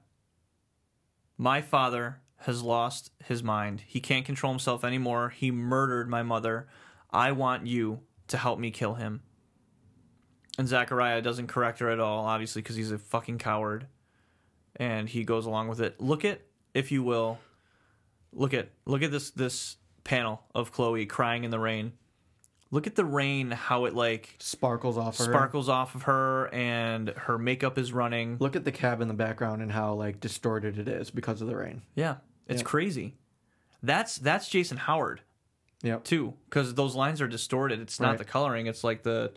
My 1.39 1.61
father 1.63 2.21
has 2.41 2.63
lost 2.63 3.11
his 3.25 3.43
mind. 3.43 3.83
He 3.87 4.01
can't 4.01 4.25
control 4.27 4.53
himself 4.53 4.85
anymore. 4.85 5.31
He 5.31 5.51
murdered 5.51 6.09
my 6.09 6.23
mother. 6.23 6.69
I 7.11 7.33
want 7.33 7.67
you 7.67 8.01
to 8.29 8.37
help 8.37 8.59
me 8.59 8.71
kill 8.71 8.95
him. 8.95 9.23
And 10.59 10.67
Zachariah 10.67 11.21
doesn't 11.23 11.49
correct 11.49 11.81
her 11.81 11.91
at 11.91 12.01
all, 12.01 12.25
obviously, 12.25 12.63
because 12.63 12.77
he's 12.77 12.91
a 12.91 12.99
fucking 12.99 13.39
coward. 13.39 13.87
And 14.77 15.09
he 15.09 15.25
goes 15.25 15.47
along 15.47 15.69
with 15.69 15.81
it. 15.81 16.01
Look 16.01 16.25
at, 16.25 16.41
if 16.75 16.93
you 16.93 17.03
will, 17.03 17.39
look 18.33 18.53
at 18.55 18.69
look 18.85 19.03
at 19.03 19.11
this 19.11 19.31
this 19.31 19.77
panel 20.05 20.43
of 20.55 20.73
Chloe 20.73 21.07
crying 21.07 21.45
in 21.45 21.51
the 21.51 21.59
rain. 21.59 21.93
Look 22.71 22.87
at 22.87 22.95
the 22.97 23.05
rain, 23.05 23.53
how 23.53 23.85
it 23.87 23.95
like 23.95 24.35
Sparkles 24.39 24.99
off 24.99 25.17
her. 25.19 25.25
sparkles 25.25 25.69
off 25.69 25.95
of 25.95 26.03
her, 26.03 26.53
and 26.53 27.09
her 27.11 27.39
makeup 27.39 27.79
is 27.79 27.93
running. 27.93 28.37
Look 28.41 28.57
at 28.57 28.65
the 28.65 28.73
cab 28.73 29.01
in 29.01 29.09
the 29.09 29.15
background 29.15 29.63
and 29.63 29.71
how 29.73 29.95
like 29.95 30.21
distorted 30.21 30.79
it 30.79 30.89
is 30.89 31.11
because 31.11 31.41
of 31.41 31.47
the 31.49 31.57
rain. 31.57 31.83
Yeah, 31.95 32.17
it's 32.49 32.61
Yeah. 32.63 32.67
crazy. 32.67 33.15
That's 33.83 34.17
that's 34.17 34.49
Jason 34.49 34.77
Howard 34.79 35.21
Yep. 35.83 36.05
too, 36.05 36.35
because 36.51 36.75
those 36.75 36.95
lines 36.95 37.21
are 37.23 37.29
distorted. 37.29 37.81
It's 37.81 38.01
not 38.01 38.11
Right. 38.11 38.19
the 38.19 38.25
coloring; 38.25 38.67
it's 38.67 38.83
like 38.85 39.05
the 39.05 39.33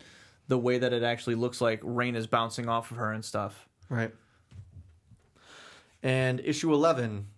the 0.50 0.58
way 0.58 0.78
that 0.78 0.92
it 0.92 1.04
actually 1.04 1.36
looks 1.36 1.60
like 1.60 1.80
rain 1.84 2.16
is 2.16 2.26
bouncing 2.26 2.68
off 2.68 2.90
of 2.90 2.96
her 2.96 3.12
and 3.12 3.24
stuff. 3.24 3.68
Right. 3.88 4.12
And 6.02 6.40
issue 6.40 6.72
eleven, 6.74 7.28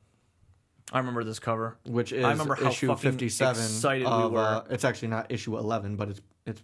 I 0.90 0.98
remember 0.98 1.22
this 1.22 1.38
cover. 1.38 1.76
which 1.84 2.12
is 2.12 2.24
I 2.24 2.30
remember 2.30 2.54
how 2.54 2.70
issue 2.70 2.86
fucking 2.86 3.02
fifty-seven. 3.12 3.62
excited 3.62 4.06
we 4.06 4.28
were. 4.28 4.40
Uh, 4.40 4.64
it's 4.70 4.84
actually 4.84 5.08
not 5.08 5.30
issue 5.30 5.58
eleven, 5.58 5.96
but 5.96 6.08
it's 6.08 6.20
it's 6.46 6.62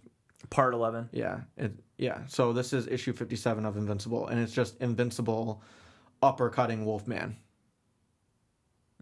Part 0.49 0.73
eleven. 0.73 1.09
yeah 1.11 1.41
it 1.55 1.73
yeah. 1.99 2.21
So 2.27 2.51
this 2.51 2.73
is 2.73 2.87
issue 2.87 3.13
fifty-seven 3.13 3.63
of 3.65 3.77
Invincible, 3.77 4.27
and 4.27 4.39
it's 4.39 4.53
just 4.53 4.81
Invincible 4.81 5.61
uppercutting 6.23 6.83
Wolfman. 6.83 7.35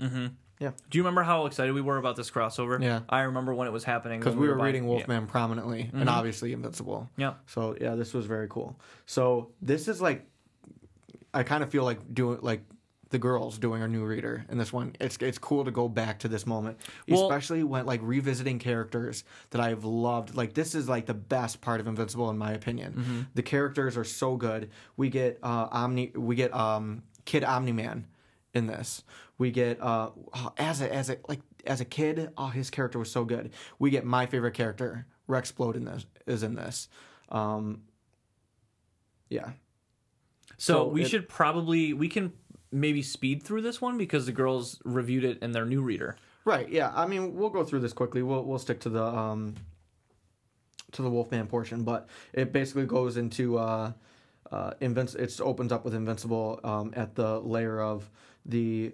Mm-hmm. 0.01 0.27
Yeah. 0.59 0.71
Do 0.89 0.97
you 0.97 1.03
remember 1.03 1.21
how 1.23 1.45
excited 1.45 1.73
we 1.73 1.81
were 1.81 1.97
about 1.97 2.15
this 2.15 2.31
crossover? 2.31 2.81
Yeah. 2.81 3.01
I 3.09 3.21
remember 3.21 3.53
when 3.53 3.67
it 3.67 3.71
was 3.71 3.83
happening 3.83 4.19
because 4.19 4.33
when 4.35 4.41
we 4.41 4.47
were 4.47 4.55
buying- 4.55 4.65
reading 4.65 4.83
yeah. 4.83 4.89
Wolfman 4.89 5.27
prominently 5.27 5.89
and 5.93 6.09
obviously 6.09 6.53
Invincible. 6.53 7.09
Yeah. 7.17 7.33
So 7.45 7.75
yeah, 7.79 7.95
this 7.95 8.13
was 8.13 8.25
very 8.25 8.47
cool. 8.49 8.79
So 9.05 9.51
this 9.61 9.87
is 9.87 10.01
like, 10.01 10.25
I 11.33 11.43
kind 11.43 11.63
of 11.63 11.69
feel 11.69 11.83
like 11.83 11.99
doing 12.13 12.39
like 12.41 12.61
the 13.09 13.19
girls 13.19 13.57
doing 13.57 13.81
a 13.81 13.87
new 13.87 14.03
reader 14.03 14.45
in 14.49 14.57
this 14.57 14.73
one. 14.73 14.95
It's 14.99 15.15
it's 15.21 15.37
cool 15.37 15.63
to 15.63 15.71
go 15.71 15.87
back 15.87 16.19
to 16.19 16.27
this 16.27 16.45
moment, 16.45 16.77
Well- 17.07 17.23
especially 17.29 17.63
when 17.63 17.85
like 17.85 18.01
revisiting 18.03 18.59
characters 18.59 19.23
that 19.51 19.61
I've 19.61 19.85
loved. 19.85 20.35
Like 20.35 20.53
this 20.55 20.73
is 20.75 20.89
like 20.89 21.05
the 21.05 21.13
best 21.13 21.61
part 21.61 21.79
of 21.79 21.87
Invincible 21.87 22.29
in 22.31 22.37
my 22.37 22.51
opinion. 22.53 22.93
Mm-hmm. 22.93 23.21
The 23.35 23.43
characters 23.43 23.95
are 23.95 24.03
so 24.03 24.35
good. 24.35 24.71
We 24.97 25.09
get 25.09 25.39
uh, 25.43 25.67
Omni, 25.71 26.13
we 26.15 26.35
get 26.35 26.53
um, 26.53 27.03
Kid 27.25 27.43
Omni 27.43 27.71
Man 27.73 28.07
in 28.57 28.67
this. 28.67 29.03
We 29.37 29.51
get 29.51 29.79
uh, 29.81 30.09
oh, 30.33 30.53
as 30.57 30.81
a 30.81 30.93
as 30.93 31.09
a 31.09 31.17
like 31.29 31.41
as 31.65 31.79
a 31.79 31.85
kid, 31.85 32.31
oh 32.37 32.47
his 32.47 32.69
character 32.69 32.99
was 32.99 33.11
so 33.11 33.23
good. 33.23 33.51
We 33.79 33.89
get 33.91 34.03
my 34.03 34.25
favorite 34.25 34.53
character, 34.55 35.05
Rex 35.27 35.51
Splode 35.51 35.75
in 35.75 35.85
this 35.85 36.05
is 36.25 36.43
in 36.43 36.55
this. 36.55 36.89
Um, 37.29 37.83
yeah. 39.29 39.51
So, 40.57 40.73
So 40.73 40.87
we 40.87 41.03
it- 41.03 41.09
should 41.09 41.29
probably 41.29 41.93
we 41.93 42.07
can 42.09 42.33
maybe 42.71 43.01
speed 43.01 43.43
through 43.43 43.61
this 43.61 43.79
one 43.79 43.97
because 43.97 44.25
the 44.25 44.31
girls 44.31 44.79
reviewed 44.83 45.23
it 45.23 45.39
in 45.41 45.51
their 45.51 45.65
new 45.65 45.81
reader. 45.81 46.15
Right. 46.43 46.67
Yeah. 46.69 46.91
I 46.95 47.05
mean, 47.07 47.35
we'll 47.35 47.49
go 47.49 47.63
through 47.63 47.79
this 47.81 47.93
quickly. 47.93 48.23
We'll 48.23 48.43
we'll 48.43 48.59
stick 48.59 48.79
to 48.81 48.89
the 48.89 49.03
um 49.05 49.55
to 50.93 51.01
the 51.01 51.09
Wolfman 51.09 51.47
portion, 51.47 51.83
but 51.83 52.07
it 52.33 52.51
basically 52.53 52.85
goes 52.85 53.17
into 53.17 53.57
uh 53.57 53.91
uh 54.51 54.71
invinci- 54.81 55.15
It 55.19 55.39
opens 55.41 55.71
up 55.73 55.83
with 55.85 55.93
Invincible 55.93 56.59
um 56.63 56.93
at 56.95 57.15
the 57.15 57.39
lair 57.39 57.81
of 57.81 58.09
the. 58.47 58.93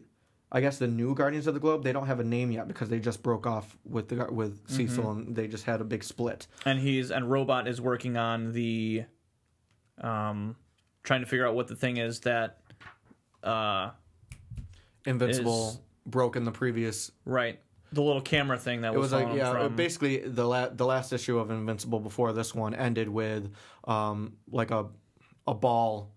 I 0.55 0.61
guess 0.61 0.77
the 0.77 0.87
new 0.87 1.15
Guardians 1.15 1.47
of 1.47 1.55
the 1.55 1.59
Globe. 1.59 1.83
They 1.83 1.91
don't 1.91 2.05
have 2.05 2.19
a 2.19 2.23
name 2.23 2.51
yet 2.51 2.67
because 2.67 2.87
they 2.87 2.99
just 2.99 3.23
broke 3.23 3.47
off 3.47 3.75
with 3.85 4.09
the 4.09 4.27
with 4.31 4.69
Cecil 4.69 5.09
and 5.09 5.35
they 5.35 5.47
just 5.47 5.63
had 5.63 5.81
a 5.81 5.83
big 5.83 6.03
split. 6.03 6.45
and 6.63 6.79
he's 6.79 7.09
and 7.09 7.29
robot 7.31 7.67
is 7.67 7.81
working 7.81 8.17
on 8.17 8.51
the 8.53 9.03
um 9.99 10.55
trying 11.01 11.21
to 11.21 11.25
figure 11.25 11.47
out 11.47 11.55
what 11.55 11.67
the 11.67 11.75
thing 11.75 11.97
is 11.97 12.19
that 12.19 12.59
uh 13.43 13.89
Invincible 15.05 15.69
Is- 15.69 15.79
broke 16.05 16.35
in 16.35 16.43
the 16.43 16.51
previous 16.51 17.11
right 17.25 17.59
the 17.91 18.01
little 18.01 18.21
camera 18.21 18.57
thing 18.57 18.81
that 18.81 18.93
It 18.93 18.97
was, 18.99 19.11
was 19.11 19.23
like 19.23 19.35
yeah, 19.35 19.51
from, 19.51 19.75
basically 19.75 20.17
the 20.19 20.45
la- 20.45 20.69
the 20.69 20.85
last 20.85 21.13
issue 21.13 21.37
of 21.39 21.49
Invincible 21.51 21.99
before 21.99 22.31
this 22.33 22.53
one 22.53 22.73
ended 22.75 23.09
with 23.09 23.51
um 23.85 24.33
like 24.51 24.69
a 24.71 24.87
a 25.47 25.53
ball 25.53 26.12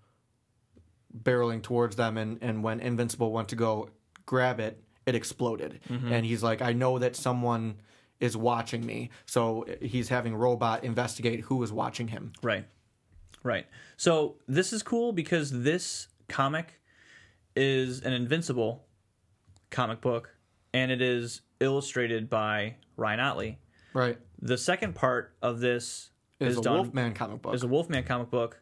barreling 1.23 1.63
towards 1.63 1.97
them 1.97 2.17
and 2.19 2.39
and 2.43 2.63
when 2.63 2.81
Invincible 2.81 3.33
went 3.33 3.49
to 3.49 3.57
go 3.57 3.91
grab 4.27 4.61
it, 4.61 4.83
it 5.07 5.15
exploded. 5.15 5.81
Mm-hmm. 5.89 6.13
And 6.13 6.27
he's 6.27 6.43
like 6.43 6.63
I 6.63 6.73
know 6.73 6.99
that 6.99 7.17
someone 7.17 7.77
is 8.21 8.37
watching 8.37 8.85
me. 8.85 9.11
So 9.27 9.67
he's 9.83 10.09
having 10.09 10.35
robot 10.35 10.85
investigate 10.85 11.41
who 11.41 11.63
is 11.63 11.73
watching 11.73 12.09
him. 12.09 12.33
right 12.43 12.67
right 13.43 13.67
so 13.97 14.37
this 14.49 14.73
is 14.73 14.83
cool 14.83 15.13
because 15.13 15.51
this 15.63 16.09
comic 16.29 16.81
is 17.55 18.01
an 18.03 18.13
invincible 18.13 18.85
comic 19.71 20.01
book 20.01 20.35
and 20.75 20.91
it 20.91 21.01
is 21.01 21.43
illustrated 21.61 22.29
by 22.29 22.77
Ryan 22.97 23.21
Ottley 23.21 23.59
Right. 23.95 24.19
the 24.43 24.59
second 24.59 24.95
part 24.95 25.35
of 25.43 25.61
this 25.61 26.11
Is, 26.41 26.53
is 26.55 26.59
a 26.59 26.63
done 26.63 26.75
Wolfman 26.75 27.15
comic 27.15 27.41
book. 27.43 27.55
is 27.55 27.63
a 27.63 27.69
Wolfman 27.69 28.03
comic 28.05 28.31
book 28.31 28.61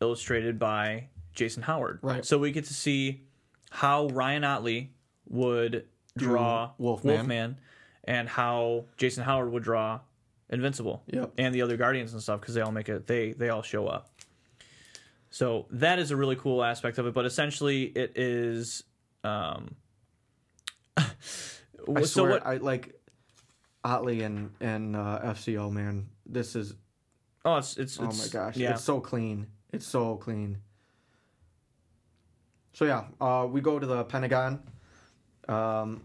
illustrated 0.00 0.58
by 0.58 1.08
Jason 1.36 1.62
Howard. 1.62 2.00
Right. 2.02 2.24
So 2.24 2.38
we 2.38 2.50
get 2.50 2.64
to 2.64 2.74
see 2.74 3.22
how 3.70 4.08
Ryan 4.08 4.42
Ottley 4.42 4.90
would 5.28 5.86
draw 6.16 6.72
Wolfman. 6.78 7.14
Wolfman 7.14 7.58
and 8.04 8.28
how 8.28 8.86
Jason 8.96 9.22
Howard 9.22 9.52
would 9.52 9.62
draw 9.62 10.00
Invincible. 10.48 11.02
Yep. 11.08 11.32
And 11.38 11.54
the 11.54 11.62
other 11.62 11.76
Guardians 11.76 12.12
and 12.12 12.22
stuff 12.22 12.40
because 12.40 12.54
they 12.54 12.60
all 12.60 12.72
make 12.72 12.88
it 12.88 13.06
they 13.06 13.32
they 13.32 13.48
all 13.50 13.62
show 13.62 13.86
up. 13.86 14.08
So 15.30 15.66
that 15.70 15.98
is 15.98 16.10
a 16.10 16.16
really 16.16 16.36
cool 16.36 16.62
aspect 16.64 16.98
of 16.98 17.06
it, 17.06 17.14
but 17.14 17.26
essentially 17.26 17.84
it 17.84 18.12
is 18.16 18.82
um 19.24 19.74
I 20.96 21.04
so 22.00 22.04
swear 22.04 22.30
what 22.30 22.46
I 22.46 22.56
like 22.56 22.94
Ottley 23.84 24.22
and 24.22 24.50
and 24.60 24.96
uh, 24.96 25.20
FCO 25.24 25.70
man, 25.70 26.08
this 26.24 26.56
is 26.56 26.74
Oh, 27.44 27.56
it's 27.56 27.76
it's, 27.76 27.98
oh 28.00 28.04
my 28.04 28.26
gosh, 28.32 28.56
Yeah. 28.56 28.72
it's 28.72 28.82
so 28.84 29.00
clean. 29.00 29.46
It's 29.72 29.86
so 29.86 30.16
clean. 30.16 30.58
So 32.76 32.84
yeah, 32.84 33.04
uh, 33.22 33.46
we 33.50 33.62
go 33.62 33.78
to 33.78 33.86
the 33.86 34.04
Pentagon, 34.04 34.60
um, 35.48 36.02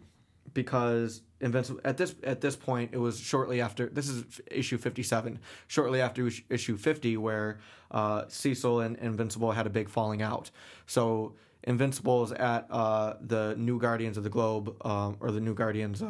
because 0.54 1.22
Invincible 1.42 1.82
at 1.84 1.98
this 1.98 2.16
at 2.24 2.40
this 2.40 2.56
point 2.56 2.92
it 2.94 2.98
was 2.98 3.20
shortly 3.20 3.60
after 3.60 3.90
this 3.90 4.08
is 4.08 4.40
issue 4.50 4.78
fifty 4.78 5.04
seven, 5.04 5.40
shortly 5.68 6.00
after 6.00 6.30
issue 6.50 6.78
fifty 6.78 7.18
where 7.18 7.60
uh, 7.92 8.24
Cecil 8.30 8.80
and 8.80 8.96
Invincible 9.00 9.52
had 9.52 9.68
a 9.68 9.70
big 9.70 9.90
falling 9.90 10.22
out. 10.22 10.50
So 10.86 11.34
Invincible 11.64 12.24
is 12.24 12.32
at 12.32 12.68
uh, 12.72 13.16
the 13.20 13.54
New 13.58 13.78
Guardians 13.78 14.16
of 14.16 14.24
the 14.24 14.30
Globe 14.30 14.74
um, 14.86 15.18
or 15.20 15.32
the 15.32 15.42
New 15.42 15.54
Guardians. 15.54 16.02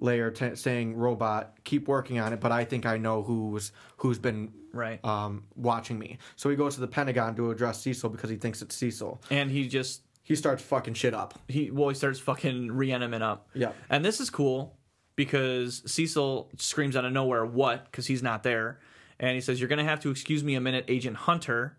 Lair 0.00 0.30
t- 0.30 0.54
saying 0.54 0.96
robot 0.96 1.54
keep 1.64 1.88
working 1.88 2.18
on 2.18 2.32
it 2.32 2.40
but 2.40 2.52
i 2.52 2.64
think 2.64 2.86
i 2.86 2.96
know 2.96 3.22
who's 3.22 3.72
who's 3.96 4.18
been 4.18 4.52
right. 4.72 5.04
um, 5.04 5.44
watching 5.56 5.98
me 5.98 6.18
so 6.36 6.48
he 6.48 6.56
goes 6.56 6.74
to 6.74 6.80
the 6.80 6.86
pentagon 6.86 7.34
to 7.34 7.50
address 7.50 7.80
cecil 7.80 8.08
because 8.08 8.30
he 8.30 8.36
thinks 8.36 8.62
it's 8.62 8.74
cecil 8.74 9.20
and 9.30 9.50
he 9.50 9.66
just 9.66 10.02
he 10.22 10.36
starts 10.36 10.62
fucking 10.62 10.94
shit 10.94 11.14
up 11.14 11.38
he 11.48 11.70
well 11.70 11.88
he 11.88 11.94
starts 11.94 12.20
fucking 12.20 12.68
Reanimen 12.68 13.22
up. 13.22 13.48
yeah 13.54 13.72
And 13.90 14.04
this 14.04 14.20
is 14.20 14.30
cool 14.30 14.78
because 15.18 15.82
Cecil 15.84 16.48
screams 16.58 16.94
out 16.94 17.04
of 17.04 17.12
nowhere, 17.12 17.44
"What?" 17.44 17.86
Because 17.86 18.06
he's 18.06 18.22
not 18.22 18.44
there, 18.44 18.78
and 19.18 19.34
he 19.34 19.40
says, 19.40 19.58
"You're 19.58 19.68
gonna 19.68 19.82
have 19.82 19.98
to 20.02 20.10
excuse 20.12 20.44
me 20.44 20.54
a 20.54 20.60
minute, 20.60 20.84
Agent 20.86 21.16
Hunter." 21.16 21.76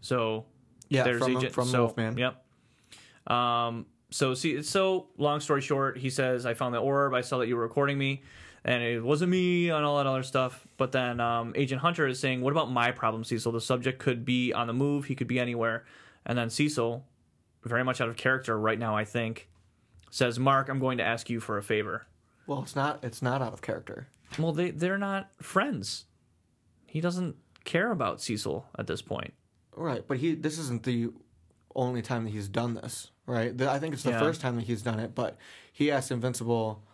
So 0.00 0.46
yeah 0.88 1.02
there's 1.02 1.18
from, 1.18 1.36
Agent 1.36 1.52
from 1.52 1.68
so, 1.68 1.80
wolfman 1.84 2.16
Yep. 2.16 2.42
Um. 3.30 3.84
So 4.14 4.32
see, 4.34 4.62
so 4.62 5.08
long 5.18 5.40
story 5.40 5.60
short, 5.60 5.98
he 5.98 6.08
says, 6.08 6.46
"I 6.46 6.54
found 6.54 6.72
the 6.72 6.78
orb. 6.78 7.14
I 7.14 7.20
saw 7.20 7.38
that 7.38 7.48
you 7.48 7.56
were 7.56 7.62
recording 7.62 7.98
me." 7.98 8.22
And 8.66 8.82
it 8.82 9.02
wasn't 9.02 9.30
me 9.30 9.68
and 9.70 9.84
all 9.84 9.98
that 9.98 10.06
other 10.06 10.22
stuff. 10.22 10.66
But 10.78 10.92
then 10.92 11.20
um, 11.20 11.52
Agent 11.54 11.82
Hunter 11.82 12.06
is 12.06 12.18
saying, 12.18 12.40
What 12.40 12.52
about 12.52 12.70
my 12.70 12.92
problem, 12.92 13.22
Cecil? 13.22 13.52
The 13.52 13.60
subject 13.60 13.98
could 13.98 14.24
be 14.24 14.54
on 14.54 14.66
the 14.68 14.72
move, 14.72 15.04
he 15.04 15.14
could 15.14 15.26
be 15.26 15.38
anywhere. 15.38 15.84
And 16.24 16.38
then 16.38 16.48
Cecil, 16.48 17.04
very 17.64 17.84
much 17.84 18.00
out 18.00 18.08
of 18.08 18.16
character 18.16 18.58
right 18.58 18.78
now, 18.78 18.96
I 18.96 19.04
think, 19.04 19.50
says, 20.10 20.38
Mark, 20.38 20.70
I'm 20.70 20.78
going 20.78 20.96
to 20.96 21.04
ask 21.04 21.28
you 21.28 21.40
for 21.40 21.58
a 21.58 21.62
favor. 21.62 22.06
well 22.46 22.62
it's 22.62 22.74
not 22.76 23.02
it's 23.02 23.20
not 23.20 23.42
out 23.42 23.52
of 23.52 23.60
character 23.62 24.08
Well, 24.38 24.52
they 24.52 24.70
they're 24.70 24.96
not 24.96 25.30
friends. 25.42 26.06
He 26.86 27.02
doesn't 27.02 27.36
care 27.64 27.90
about 27.90 28.22
Cecil 28.22 28.64
at 28.78 28.86
this 28.86 29.02
point. 29.02 29.34
right 29.76 30.04
but 30.08 30.16
he 30.18 30.34
this 30.36 30.56
isn't 30.58 30.84
the 30.84 31.10
only 31.74 32.02
time 32.02 32.24
that 32.24 32.30
he's 32.30 32.48
done 32.48 32.74
this 32.74 33.10
right 33.26 33.56
The- 33.56 33.70
i 33.70 33.78
think 33.78 33.94
it's 33.94 34.02
the 34.02 34.10
Yeah. 34.10 34.18
first 34.20 34.40
time 34.40 34.56
that 34.56 34.64
he's 34.64 34.82
done 34.82 34.98
it 35.00 35.14
but 35.14 35.36
he 35.72 35.90
asks 35.90 36.10
invincible 36.10 36.84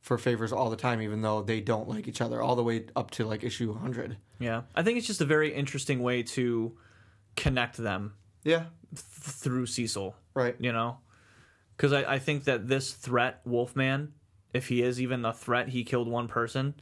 for 0.00 0.16
favors 0.18 0.52
all 0.52 0.70
the 0.70 0.76
time 0.76 1.00
even 1.02 1.22
though 1.22 1.42
they 1.42 1.60
don't 1.60 1.88
like 1.88 2.08
each 2.08 2.20
other 2.20 2.40
all 2.42 2.56
the 2.56 2.62
way 2.62 2.86
up 2.96 3.10
to 3.12 3.24
like 3.26 3.44
issue 3.44 3.70
100 3.72 4.16
Yeah, 4.38 4.62
I 4.74 4.82
think 4.82 4.96
it's 4.98 5.06
just 5.06 5.20
a 5.20 5.26
very 5.26 5.52
interesting 5.54 6.02
way 6.02 6.22
to 6.22 6.76
connect 7.36 7.76
them 7.76 8.14
yeah 8.44 8.66
th- 8.94 9.00
through 9.02 9.66
Cecil. 9.66 10.14
right 10.34 10.56
You 10.58 10.72
know, 10.72 10.98
because 11.76 11.92
I, 11.92 12.14
I 12.14 12.18
think 12.18 12.44
that 12.44 12.68
this 12.68 12.92
threat, 12.92 13.40
Wolfman, 13.44 14.12
if 14.54 14.68
he 14.68 14.82
is 14.82 15.00
even 15.00 15.24
a 15.24 15.32
threat, 15.34 15.68
he 15.68 15.84
killed 15.84 16.08
one 16.08 16.28
person, 16.28 16.74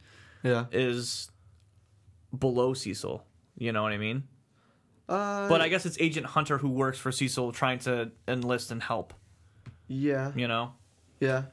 yeah 0.43 0.65
is 0.71 1.29
below 2.37 2.73
Cecil. 2.73 3.23
You 3.57 3.71
know 3.73 3.83
what 3.83 3.91
I 3.91 3.97
mean? 3.97 4.23
Uh 5.09 5.49
But 5.49 5.61
I 5.61 5.67
guess 5.69 5.85
it's 5.85 5.97
Agent 5.99 6.25
Hunter 6.27 6.57
who 6.59 6.69
works 6.69 6.97
for 6.99 7.11
Cecil, 7.11 7.51
trying 7.51 7.79
to 7.79 8.11
enlist 8.27 8.71
and 8.71 8.81
help. 8.81 9.13
yeah 9.87 10.31
You 10.35 10.47
know. 10.47 10.73
yeah 11.19 11.43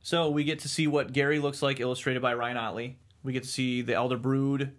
So 0.00 0.30
we 0.30 0.44
get 0.44 0.60
to 0.60 0.68
see 0.68 0.86
what 0.86 1.12
Gary 1.12 1.38
looks 1.38 1.62
like, 1.62 1.80
illustrated 1.80 2.20
by 2.22 2.34
Ryan 2.34 2.56
Ottley. 2.56 2.98
We 3.22 3.32
get 3.32 3.42
to 3.42 3.48
see 3.48 3.82
the 3.82 3.94
Elder 3.94 4.16
Brood, 4.16 4.72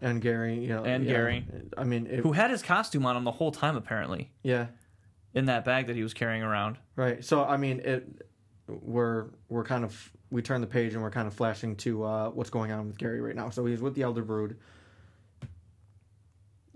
and 0.00 0.20
Gary, 0.22 0.58
you 0.60 0.68
know, 0.68 0.84
And 0.84 1.04
yeah. 1.04 1.10
Gary. 1.12 1.46
I 1.76 1.84
mean, 1.84 2.06
it, 2.06 2.20
who 2.20 2.32
had 2.32 2.50
his 2.50 2.62
costume 2.62 3.04
on 3.06 3.16
him 3.16 3.24
the 3.24 3.32
whole 3.32 3.52
time, 3.52 3.76
apparently, 3.76 4.30
yeah, 4.42 4.66
in 5.34 5.46
that 5.46 5.64
bag 5.66 5.86
that 5.88 5.96
he 5.96 6.02
was 6.02 6.14
carrying 6.14 6.42
around. 6.42 6.78
right. 6.96 7.22
So 7.24 7.44
I 7.44 7.56
mean, 7.58 7.80
it 7.80 8.22
we're 8.68 9.26
we're 9.48 9.64
kind 9.64 9.84
of 9.84 10.10
we 10.30 10.40
turn 10.42 10.60
the 10.62 10.66
page 10.66 10.94
and 10.94 11.02
we're 11.02 11.10
kind 11.10 11.26
of 11.28 11.34
flashing 11.34 11.76
to 11.76 12.04
uh, 12.04 12.28
what's 12.30 12.50
going 12.50 12.72
on 12.72 12.86
with 12.88 12.96
Gary 12.98 13.20
right 13.20 13.36
now. 13.36 13.50
So 13.50 13.64
he's 13.66 13.80
with 13.82 13.94
the 13.94 14.02
Elder 14.02 14.22
Brood, 14.22 14.56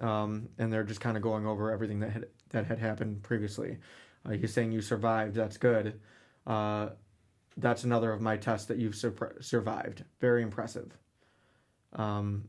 um, 0.01 0.49
and 0.59 0.73
they're 0.73 0.85
just 0.85 1.01
kind 1.01 1.17
of 1.17 1.23
going 1.23 1.47
over 1.47 1.71
everything 1.71 2.01
that 2.01 2.11
had 2.11 2.27
that 2.51 2.67
had 2.67 2.79
happened 2.79 3.23
previously. 3.23 3.79
Uh, 4.25 4.31
he's 4.31 4.53
saying 4.53 4.73
you 4.73 4.81
survived. 4.81 5.35
That's 5.35 5.57
good. 5.57 6.01
Uh, 6.47 6.91
that's 7.57 7.85
another 7.85 8.13
of 8.13 8.21
my 8.21 8.37
tests 8.37 8.67
that 8.67 8.79
you've 8.79 8.95
sur- 8.95 9.37
survived. 9.41 10.05
Very 10.21 10.43
impressive. 10.43 10.97
Um, 11.93 12.49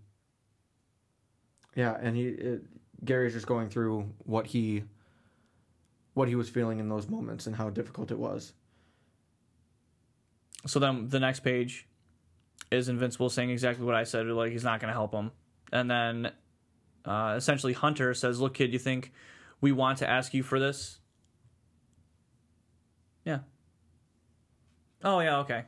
yeah, 1.75 1.97
and 1.99 2.15
he 2.15 2.27
it, 2.27 2.63
Gary's 3.03 3.33
just 3.33 3.47
going 3.47 3.69
through 3.69 4.13
what 4.19 4.47
he 4.47 4.83
what 6.13 6.27
he 6.27 6.35
was 6.35 6.49
feeling 6.49 6.79
in 6.79 6.89
those 6.89 7.07
moments 7.07 7.47
and 7.47 7.55
how 7.55 7.69
difficult 7.69 8.11
it 8.11 8.19
was. 8.19 8.53
So 10.67 10.79
then 10.79 11.07
the 11.07 11.19
next 11.19 11.39
page 11.39 11.87
is 12.69 12.89
Invincible 12.89 13.29
saying 13.29 13.49
exactly 13.49 13.85
what 13.85 13.95
I 13.95 14.03
said, 14.03 14.27
like 14.27 14.51
he's 14.51 14.63
not 14.63 14.79
going 14.79 14.89
to 14.89 14.93
help 14.93 15.13
him. 15.13 15.31
And 15.71 15.89
then 15.89 16.31
uh, 17.05 17.33
essentially 17.37 17.73
Hunter 17.73 18.13
says, 18.13 18.39
"Look, 18.39 18.53
kid, 18.55 18.73
you 18.73 18.79
think 18.79 19.11
we 19.59 19.71
want 19.71 19.97
to 19.99 20.09
ask 20.09 20.33
you 20.33 20.43
for 20.43 20.59
this?" 20.59 20.99
Yeah. 23.25 23.39
Oh 25.03 25.19
yeah, 25.19 25.39
okay. 25.39 25.63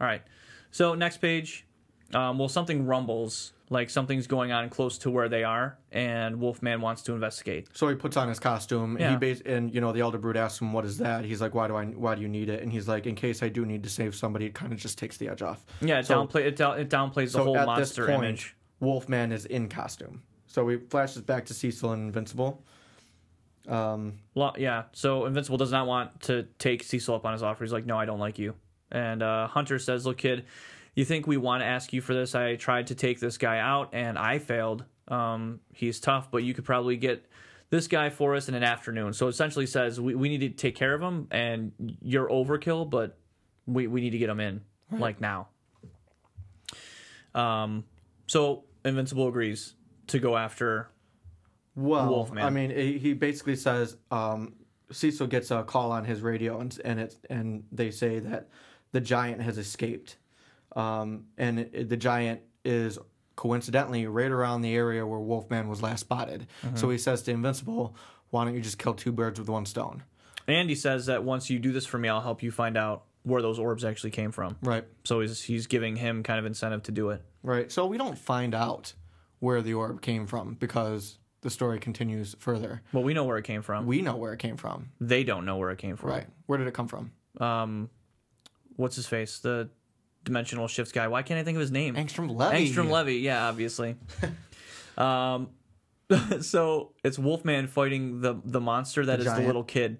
All 0.00 0.06
right. 0.06 0.22
So 0.70 0.94
next 0.94 1.18
page, 1.18 1.66
um, 2.12 2.38
well, 2.38 2.48
something 2.48 2.86
rumbles, 2.86 3.52
like 3.70 3.88
something's 3.90 4.26
going 4.26 4.50
on 4.52 4.68
close 4.68 4.98
to 4.98 5.10
where 5.10 5.28
they 5.28 5.44
are, 5.44 5.78
and 5.92 6.40
Wolfman 6.40 6.80
wants 6.80 7.02
to 7.02 7.12
investigate. 7.14 7.68
So 7.74 7.88
he 7.88 7.94
puts 7.94 8.16
on 8.16 8.28
his 8.28 8.40
costume. 8.40 8.96
Yeah. 8.98 9.12
And 9.12 9.22
he 9.22 9.32
bas- 9.32 9.42
and 9.46 9.72
you 9.74 9.80
know 9.80 9.92
the 9.92 10.00
elder 10.00 10.18
brood 10.18 10.36
asks 10.36 10.60
him, 10.60 10.72
"What 10.72 10.84
is 10.84 10.98
that?" 10.98 11.24
He's 11.24 11.40
like, 11.40 11.54
"Why 11.54 11.68
do 11.68 11.76
I? 11.76 11.84
Why 11.86 12.14
do 12.16 12.22
you 12.22 12.28
need 12.28 12.48
it?" 12.48 12.62
And 12.62 12.72
he's 12.72 12.88
like, 12.88 13.06
"In 13.06 13.14
case 13.14 13.42
I 13.42 13.48
do 13.48 13.64
need 13.64 13.84
to 13.84 13.88
save 13.88 14.14
somebody." 14.14 14.46
It 14.46 14.54
kind 14.54 14.72
of 14.72 14.78
just 14.78 14.98
takes 14.98 15.16
the 15.16 15.28
edge 15.28 15.42
off. 15.42 15.64
Yeah, 15.80 16.00
it 16.00 16.06
So- 16.06 16.24
downplay 16.26 16.40
it, 16.46 16.56
down, 16.56 16.78
it 16.80 16.90
downplays 16.90 17.26
the 17.26 17.30
so 17.30 17.44
whole 17.44 17.54
monster 17.54 18.06
point, 18.06 18.24
image. 18.24 18.56
Wolfman 18.84 19.32
is 19.32 19.46
in 19.46 19.68
costume. 19.68 20.22
So 20.46 20.64
we 20.64 20.76
flashes 20.76 21.22
back 21.22 21.46
to 21.46 21.54
Cecil 21.54 21.92
and 21.92 22.06
Invincible. 22.06 22.62
Um, 23.66 24.18
Lo- 24.34 24.52
yeah, 24.56 24.84
so 24.92 25.26
Invincible 25.26 25.58
does 25.58 25.72
not 25.72 25.86
want 25.86 26.20
to 26.22 26.46
take 26.58 26.82
Cecil 26.82 27.14
up 27.14 27.24
on 27.24 27.32
his 27.32 27.42
offer. 27.42 27.64
He's 27.64 27.72
like, 27.72 27.86
no, 27.86 27.98
I 27.98 28.04
don't 28.04 28.20
like 28.20 28.38
you. 28.38 28.54
And 28.92 29.22
uh, 29.22 29.48
Hunter 29.48 29.78
says, 29.78 30.06
look, 30.06 30.18
kid, 30.18 30.44
you 30.94 31.04
think 31.04 31.26
we 31.26 31.36
want 31.36 31.62
to 31.62 31.66
ask 31.66 31.92
you 31.92 32.00
for 32.00 32.14
this? 32.14 32.34
I 32.34 32.56
tried 32.56 32.88
to 32.88 32.94
take 32.94 33.18
this 33.18 33.38
guy 33.38 33.58
out 33.58 33.90
and 33.92 34.18
I 34.18 34.38
failed. 34.38 34.84
Um, 35.08 35.60
he's 35.72 35.98
tough, 35.98 36.30
but 36.30 36.44
you 36.44 36.54
could 36.54 36.64
probably 36.64 36.96
get 36.96 37.26
this 37.70 37.88
guy 37.88 38.10
for 38.10 38.36
us 38.36 38.48
in 38.48 38.54
an 38.54 38.62
afternoon. 38.62 39.12
So 39.12 39.26
essentially 39.26 39.66
says, 39.66 40.00
we, 40.00 40.14
we 40.14 40.28
need 40.28 40.40
to 40.40 40.50
take 40.50 40.76
care 40.76 40.94
of 40.94 41.00
him 41.00 41.26
and 41.30 41.72
you're 42.00 42.28
overkill, 42.28 42.88
but 42.88 43.18
we, 43.66 43.86
we 43.86 44.00
need 44.00 44.10
to 44.10 44.18
get 44.18 44.28
him 44.28 44.40
in 44.40 44.60
like 44.92 45.20
now. 45.20 45.48
Um, 47.34 47.84
so 48.26 48.64
Invincible 48.84 49.28
agrees 49.28 49.74
to 50.08 50.18
go 50.18 50.36
after 50.36 50.90
well, 51.76 52.08
Wolfman. 52.08 52.44
I 52.44 52.50
mean, 52.50 52.70
he 52.70 53.14
basically 53.14 53.56
says 53.56 53.96
um, 54.10 54.54
Cecil 54.92 55.26
gets 55.26 55.50
a 55.50 55.62
call 55.62 55.92
on 55.92 56.04
his 56.04 56.20
radio, 56.20 56.60
and 56.60 56.78
and 56.84 57.00
it's 57.00 57.16
and 57.28 57.64
they 57.72 57.90
say 57.90 58.20
that 58.20 58.48
the 58.92 59.00
giant 59.00 59.42
has 59.42 59.58
escaped, 59.58 60.16
um, 60.76 61.24
and 61.36 61.58
it, 61.60 61.88
the 61.88 61.96
giant 61.96 62.42
is 62.64 62.98
coincidentally 63.36 64.06
right 64.06 64.30
around 64.30 64.62
the 64.62 64.74
area 64.74 65.04
where 65.04 65.18
Wolfman 65.18 65.68
was 65.68 65.82
last 65.82 66.00
spotted. 66.00 66.46
Mm-hmm. 66.62 66.76
So 66.76 66.90
he 66.90 66.98
says 66.98 67.22
to 67.22 67.32
Invincible, 67.32 67.96
"Why 68.30 68.44
don't 68.44 68.54
you 68.54 68.60
just 68.60 68.78
kill 68.78 68.94
two 68.94 69.12
birds 69.12 69.40
with 69.40 69.48
one 69.48 69.66
stone?" 69.66 70.04
And 70.46 70.68
he 70.68 70.76
says 70.76 71.06
that 71.06 71.24
once 71.24 71.50
you 71.50 71.58
do 71.58 71.72
this 71.72 71.86
for 71.86 71.98
me, 71.98 72.08
I'll 72.08 72.20
help 72.20 72.42
you 72.42 72.52
find 72.52 72.76
out 72.76 73.04
where 73.22 73.40
those 73.40 73.58
orbs 73.58 73.84
actually 73.84 74.10
came 74.10 74.30
from. 74.30 74.56
Right, 74.62 74.84
So 75.04 75.20
he's 75.20 75.42
he's 75.42 75.66
giving 75.66 75.96
him 75.96 76.22
kind 76.22 76.38
of 76.38 76.46
incentive 76.46 76.82
to 76.84 76.92
do 76.92 77.10
it. 77.10 77.22
Right. 77.44 77.70
So 77.70 77.86
we 77.86 77.96
don't 77.96 78.18
find 78.18 78.54
out 78.54 78.94
where 79.38 79.62
the 79.62 79.74
orb 79.74 80.02
came 80.02 80.26
from 80.26 80.54
because 80.54 81.18
the 81.42 81.50
story 81.50 81.78
continues 81.78 82.34
further. 82.38 82.82
Well, 82.92 83.04
we 83.04 83.14
know 83.14 83.24
where 83.24 83.36
it 83.36 83.44
came 83.44 83.62
from. 83.62 83.86
We 83.86 84.02
know 84.02 84.16
where 84.16 84.32
it 84.32 84.38
came 84.38 84.56
from. 84.56 84.90
They 85.00 85.22
don't 85.22 85.44
know 85.44 85.58
where 85.58 85.70
it 85.70 85.78
came 85.78 85.96
from. 85.96 86.10
Right. 86.10 86.26
Where 86.46 86.58
did 86.58 86.66
it 86.66 86.74
come 86.74 86.88
from? 86.88 87.12
Um, 87.38 87.90
what's 88.76 88.96
his 88.96 89.06
face? 89.06 89.38
The 89.38 89.68
dimensional 90.24 90.66
shifts 90.66 90.90
guy. 90.92 91.06
Why 91.08 91.22
can't 91.22 91.38
I 91.38 91.44
think 91.44 91.56
of 91.56 91.60
his 91.60 91.70
name? 91.70 91.94
Angstrom 91.94 92.34
Levy. 92.34 92.66
Angstrom 92.66 92.90
Levy. 92.90 93.16
Yeah, 93.16 93.46
obviously. 93.46 93.96
um, 94.98 95.50
so 96.40 96.92
it's 97.04 97.18
Wolfman 97.18 97.66
fighting 97.66 98.20
the 98.20 98.34
the 98.44 98.60
monster 98.60 99.04
that 99.06 99.20
The 99.20 99.26
is 99.26 99.34
the 99.34 99.42
little 99.42 99.64
kid 99.64 99.98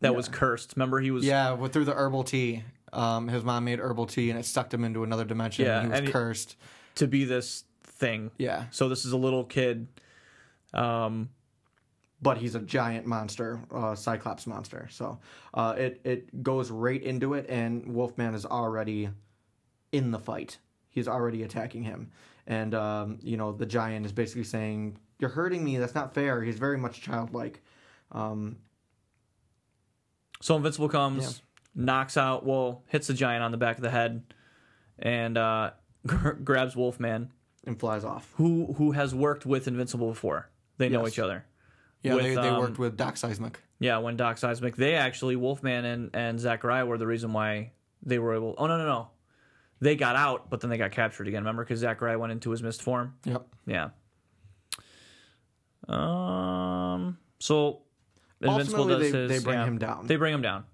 that 0.00 0.14
was 0.14 0.28
cursed. 0.28 0.74
Remember, 0.76 1.00
he 1.00 1.10
was 1.10 1.24
Yeah, 1.24 1.52
well, 1.52 1.68
through 1.68 1.86
the 1.86 1.94
herbal 1.94 2.24
tea. 2.24 2.62
Um, 2.92 3.26
his 3.26 3.42
mom 3.42 3.64
made 3.64 3.80
herbal 3.80 4.06
tea 4.06 4.30
and 4.30 4.38
it 4.38 4.44
sucked 4.44 4.72
him 4.72 4.84
into 4.84 5.02
another 5.02 5.24
dimension. 5.24 5.64
Yeah, 5.64 5.78
and 5.80 5.86
he 5.86 5.90
was 5.90 6.00
and 6.00 6.08
cursed. 6.10 6.56
To 6.96 7.06
be 7.06 7.24
this 7.24 7.64
thing. 7.82 8.30
Yeah, 8.38 8.64
So 8.70 8.88
this 8.88 9.04
is 9.04 9.12
a 9.12 9.16
little 9.16 9.44
kid, 9.44 9.86
um, 10.72 11.28
but 12.20 12.38
he's 12.38 12.54
a 12.54 12.60
giant 12.60 13.06
monster, 13.06 13.60
uh, 13.72 13.94
Cyclops 13.94 14.46
monster. 14.46 14.88
So 14.90 15.18
uh, 15.52 15.74
it 15.76 16.00
it 16.04 16.42
goes 16.42 16.70
right 16.70 17.02
into 17.02 17.34
it, 17.34 17.46
and 17.48 17.86
Wolfman 17.94 18.34
is 18.34 18.44
already 18.46 19.10
in 19.92 20.10
the 20.10 20.18
fight. 20.18 20.58
He's 20.90 21.06
already 21.08 21.42
attacking 21.42 21.82
him, 21.84 22.10
and 22.46 22.74
um, 22.74 23.18
you 23.22 23.36
know 23.36 23.52
the 23.52 23.66
giant 23.66 24.06
is 24.06 24.12
basically 24.12 24.44
saying, 24.44 24.98
"You're 25.18 25.30
hurting 25.30 25.62
me. 25.64 25.76
That's 25.78 25.94
not 25.94 26.14
fair." 26.14 26.42
He's 26.42 26.58
very 26.58 26.78
much 26.78 27.00
childlike. 27.02 27.62
Um, 28.12 28.56
So 30.40 30.56
Invincible 30.56 30.88
comes, 30.88 31.22
Yeah. 31.76 31.84
knocks 31.84 32.16
out, 32.16 32.44
well, 32.44 32.82
hits 32.88 33.06
the 33.06 33.14
giant 33.14 33.42
on 33.42 33.50
the 33.50 33.56
back 33.56 33.76
of 33.76 33.82
the 33.82 33.90
head, 33.90 34.22
and 34.98 35.36
uh, 35.38 35.70
grabs 36.06 36.76
Wolfman, 36.76 37.30
and 37.66 37.78
flies 37.78 38.04
off. 38.04 38.32
who 38.36 38.74
who 38.78 38.92
has 38.92 39.14
worked 39.14 39.46
with 39.46 39.66
Invincible 39.68 40.08
before. 40.08 40.48
They 40.78 40.88
know 40.88 41.04
Yes. 41.04 41.12
each 41.14 41.18
other. 41.20 41.44
Yeah, 42.02 42.14
With, 42.16 42.24
they, 42.24 42.34
they 42.34 42.48
um, 42.48 42.58
worked 42.60 42.78
with 42.78 42.96
Doc 42.96 43.16
Seismic. 43.16 43.62
Yeah, 43.78 43.98
when 43.98 44.16
Doc 44.16 44.36
Seismic, 44.38 44.76
they 44.76 44.94
actually 44.94 45.36
Wolfman 45.36 45.84
and 45.84 46.10
and 46.14 46.38
Zachariah 46.38 46.84
were 46.86 46.98
the 46.98 47.06
reason 47.06 47.32
why 47.32 47.72
they 48.02 48.18
were 48.18 48.34
able. 48.34 48.54
Oh 48.58 48.66
no 48.66 48.76
no 48.76 48.84
no, 48.86 49.08
they 49.80 49.96
got 49.96 50.14
out, 50.16 50.50
but 50.50 50.60
then 50.60 50.68
they 50.70 50.76
got 50.78 50.90
captured 50.92 51.26
again. 51.28 51.42
Remember, 51.42 51.64
because 51.64 51.80
Zachariah 51.80 52.18
went 52.18 52.32
into 52.32 52.50
his 52.50 52.62
mist 52.62 52.82
form. 52.82 53.14
Yep. 53.24 53.46
Yeah. 53.66 53.88
Um. 55.88 57.18
So 57.38 57.82
Invincible 58.40 58.80
Ultimately, 58.82 59.04
does 59.04 59.12
they, 59.12 59.18
his. 59.20 59.30
they 59.30 59.38
bring 59.44 59.58
yeah, 59.58 59.64
him 59.66 59.78
down. 59.78 60.06
They 60.06 60.16
bring 60.16 60.34
him 60.34 60.42
down. 60.42 60.64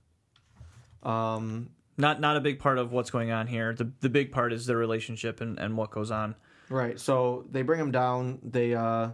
um, 1.03 1.70
Not 2.01 2.20
not 2.20 2.36
a 2.36 2.40
big 2.40 2.59
part 2.59 2.78
of 2.78 2.92
what's 2.92 3.11
going 3.11 3.30
on 3.30 3.46
here. 3.46 3.74
The 3.74 3.90
the 4.01 4.09
big 4.09 4.32
part 4.32 4.53
is 4.53 4.66
their 4.66 4.76
relationship 4.78 5.40
and 5.40 5.59
and 5.59 5.76
what 5.76 5.90
goes 5.90 6.11
on. 6.11 6.34
Right. 6.68 6.98
So 6.98 7.44
they 7.51 7.62
bring 7.62 7.78
him 7.80 7.90
down. 7.90 8.38
They 8.42 8.74
uh, 8.74 9.11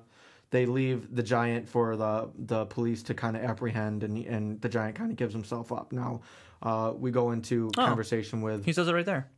they 0.51 0.66
leave 0.66 1.14
the 1.14 1.22
giant 1.22 1.68
for 1.68 1.97
the 1.97 2.30
the 2.39 2.66
police 2.66 3.03
to 3.05 3.14
kind 3.14 3.37
of 3.37 3.43
apprehend, 3.43 4.03
and 4.05 4.16
and 4.26 4.61
the 4.61 4.68
giant 4.68 4.95
kind 4.97 5.11
of 5.11 5.16
gives 5.16 5.32
himself 5.34 5.72
up. 5.72 5.93
Now, 5.93 6.20
uh, 6.62 6.93
we 6.97 7.11
go 7.11 7.32
into 7.32 7.70
Oh. 7.76 7.84
conversation 7.87 8.41
with 8.43 8.64
He 8.64 8.72
says 8.72 8.89
it 8.89 8.93
right 8.95 9.05
there. 9.07 9.28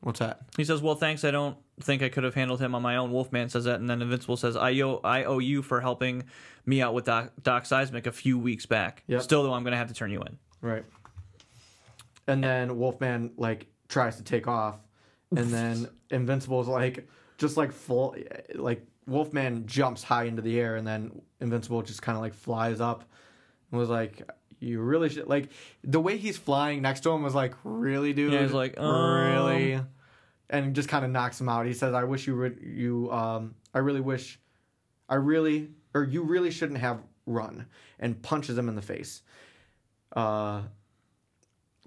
what's 0.00 0.18
that? 0.20 0.40
He 0.56 0.64
says, 0.64 0.80
"Well, 0.82 0.94
thanks. 0.94 1.24
I 1.24 1.30
don't 1.30 1.56
think 1.80 2.02
I 2.02 2.08
could 2.08 2.24
have 2.24 2.34
handled 2.34 2.60
him 2.60 2.74
on 2.74 2.82
my 2.82 2.96
own." 2.96 3.12
Wolfman 3.12 3.48
says 3.50 3.64
that, 3.64 3.78
and 3.80 3.88
then 3.88 4.02
Invincible 4.02 4.36
says, 4.36 4.56
"I 4.56 4.72
owe 4.80 5.00
I 5.04 5.24
owe 5.24 5.38
you 5.38 5.62
for 5.62 5.80
helping 5.80 6.24
me 6.64 6.80
out 6.82 6.94
with 6.94 7.04
Doc, 7.04 7.32
Doc 7.42 7.66
Seismic 7.66 8.06
a 8.06 8.12
few 8.12 8.38
weeks 8.38 8.66
back. 8.66 9.04
Yep. 9.06 9.22
Still, 9.22 9.42
though, 9.44 9.52
I'm 9.52 9.62
going 9.62 9.72
to 9.72 9.78
have 9.78 9.88
to 9.88 9.94
turn 9.94 10.10
you 10.10 10.20
in." 10.22 10.38
Right. 10.62 10.84
And 12.26 12.42
then 12.42 12.78
Wolfman 12.78 13.32
like 13.36 13.66
tries 13.88 14.16
to 14.16 14.24
take 14.24 14.48
off, 14.48 14.76
and 15.30 15.48
then 15.48 15.88
Invincible's 16.10 16.68
like 16.68 17.08
just 17.38 17.56
like 17.56 17.72
full 17.72 18.16
like 18.54 18.84
Wolfman 19.06 19.66
jumps 19.66 20.02
high 20.02 20.24
into 20.24 20.42
the 20.42 20.58
air, 20.58 20.76
and 20.76 20.86
then 20.86 21.22
Invincible 21.40 21.82
just 21.82 22.02
kind 22.02 22.16
of 22.16 22.22
like 22.22 22.34
flies 22.34 22.80
up, 22.80 23.04
and 23.70 23.80
was 23.80 23.88
like. 23.88 24.28
You 24.58 24.80
really 24.80 25.10
should 25.10 25.28
like 25.28 25.50
the 25.84 26.00
way 26.00 26.16
he's 26.16 26.38
flying 26.38 26.80
next 26.80 27.00
to 27.00 27.10
him 27.10 27.22
was 27.22 27.34
like 27.34 27.52
really, 27.62 28.14
dude. 28.14 28.32
Yeah, 28.32 28.40
he's 28.40 28.52
like, 28.52 28.80
um, 28.80 29.20
really, 29.20 29.80
and 30.48 30.74
just 30.74 30.88
kind 30.88 31.04
of 31.04 31.10
knocks 31.10 31.38
him 31.38 31.50
out. 31.50 31.66
He 31.66 31.74
says, 31.74 31.92
"I 31.92 32.04
wish 32.04 32.26
you 32.26 32.34
would. 32.36 32.58
You, 32.62 33.12
um, 33.12 33.54
I 33.74 33.80
really 33.80 34.00
wish, 34.00 34.40
I 35.10 35.16
really, 35.16 35.68
or 35.92 36.04
you 36.04 36.22
really 36.22 36.50
shouldn't 36.50 36.78
have 36.80 37.02
run," 37.26 37.66
and 38.00 38.20
punches 38.22 38.56
him 38.56 38.70
in 38.70 38.76
the 38.76 38.82
face. 38.82 39.20
Uh, 40.16 40.62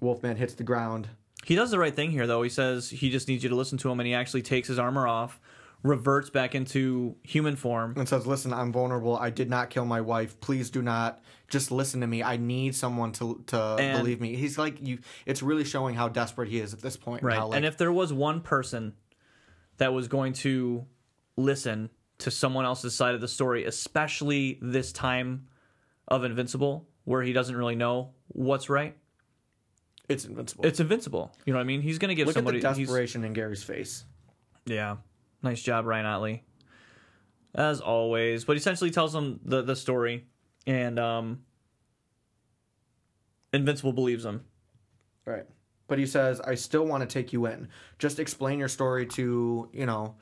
Wolfman 0.00 0.36
hits 0.36 0.54
the 0.54 0.64
ground. 0.64 1.08
He 1.44 1.54
does 1.54 1.70
the 1.70 1.78
right 1.78 1.94
thing 1.94 2.10
here, 2.10 2.26
though. 2.26 2.42
He 2.42 2.50
says 2.50 2.90
he 2.90 3.10
just 3.10 3.28
needs 3.28 3.42
you 3.42 3.48
to 3.50 3.56
listen 3.56 3.78
to 3.78 3.90
him, 3.90 4.00
and 4.00 4.06
he 4.06 4.14
actually 4.14 4.42
takes 4.42 4.68
his 4.68 4.78
armor 4.78 5.06
off, 5.06 5.40
reverts 5.82 6.28
back 6.28 6.54
into 6.54 7.16
human 7.22 7.56
form. 7.56 7.94
and 7.96 8.06
says, 8.08 8.26
"Listen, 8.26 8.52
I'm 8.52 8.72
vulnerable. 8.72 9.16
I 9.16 9.30
did 9.30 9.48
not 9.48 9.70
kill 9.70 9.86
my 9.86 10.00
wife. 10.02 10.38
Please 10.40 10.68
do 10.70 10.82
not 10.82 11.22
just 11.48 11.70
listen 11.70 12.00
to 12.02 12.06
me. 12.06 12.22
I 12.22 12.36
need 12.36 12.74
someone 12.74 13.12
to 13.12 13.42
to 13.48 13.58
And- 13.78 13.98
believe 13.98 14.20
me." 14.20 14.36
He's 14.36 14.58
like, 14.58 14.86
"You." 14.86 14.98
It's 15.24 15.42
really 15.42 15.64
showing 15.64 15.94
how 15.94 16.08
desperate 16.08 16.48
he 16.50 16.58
is 16.60 16.74
at 16.74 16.82
this 16.82 16.96
point. 16.98 17.22
Right. 17.22 17.36
How, 17.36 17.48
like, 17.48 17.56
and 17.56 17.64
if 17.64 17.78
there 17.78 17.92
was 17.92 18.12
one 18.12 18.42
person 18.42 18.94
that 19.78 19.94
was 19.94 20.08
going 20.08 20.34
to 20.34 20.84
listen 21.36 21.88
to 22.18 22.30
someone 22.30 22.66
else's 22.66 22.94
side 22.94 23.14
of 23.14 23.22
the 23.22 23.28
story, 23.28 23.64
especially 23.64 24.58
this 24.60 24.92
time 24.92 25.46
of 26.06 26.22
Invincible, 26.22 26.86
where 27.04 27.22
he 27.22 27.32
doesn't 27.32 27.56
really 27.56 27.76
know 27.76 28.10
what's 28.28 28.68
right, 28.68 28.98
it's 30.10 30.24
invincible. 30.24 30.64
it's 30.66 30.80
Invincible. 30.80 31.32
You 31.46 31.52
know 31.52 31.58
what 31.58 31.62
I 31.64 31.66
mean? 31.66 31.80
He's 31.82 31.98
going 31.98 32.08
to 32.10 32.14
give 32.14 32.26
Look 32.26 32.34
somebody. 32.34 32.58
at 32.58 32.62
the 32.62 32.68
he's- 32.74 32.88
desperation 32.88 33.24
in 33.24 33.32
Gary's 33.32 33.62
face. 33.62 34.04
Yeah. 34.66 34.96
Nice 35.42 35.62
job, 35.62 35.86
Ryan 35.86 36.06
Ottley. 36.06 36.44
As 37.54 37.80
always. 37.80 38.44
But 38.44 38.56
essentially 38.56 38.90
tells 38.90 39.14
him 39.14 39.40
the, 39.44 39.62
the 39.62 39.74
story 39.76 40.26
and 40.66 40.98
um 40.98 41.40
Invincible 43.52 43.92
believes 43.92 44.24
him. 44.24 44.44
Right. 45.24 45.44
But 45.88 45.98
he 45.98 46.06
says, 46.06 46.40
I 46.40 46.54
still 46.54 46.84
want 46.86 47.02
to 47.02 47.06
take 47.12 47.32
you 47.32 47.46
in. 47.46 47.68
Just 47.98 48.20
explain 48.20 48.58
your 48.60 48.68
story 48.68 49.06
to, 49.06 49.68
you 49.72 49.86
know, 49.86 50.14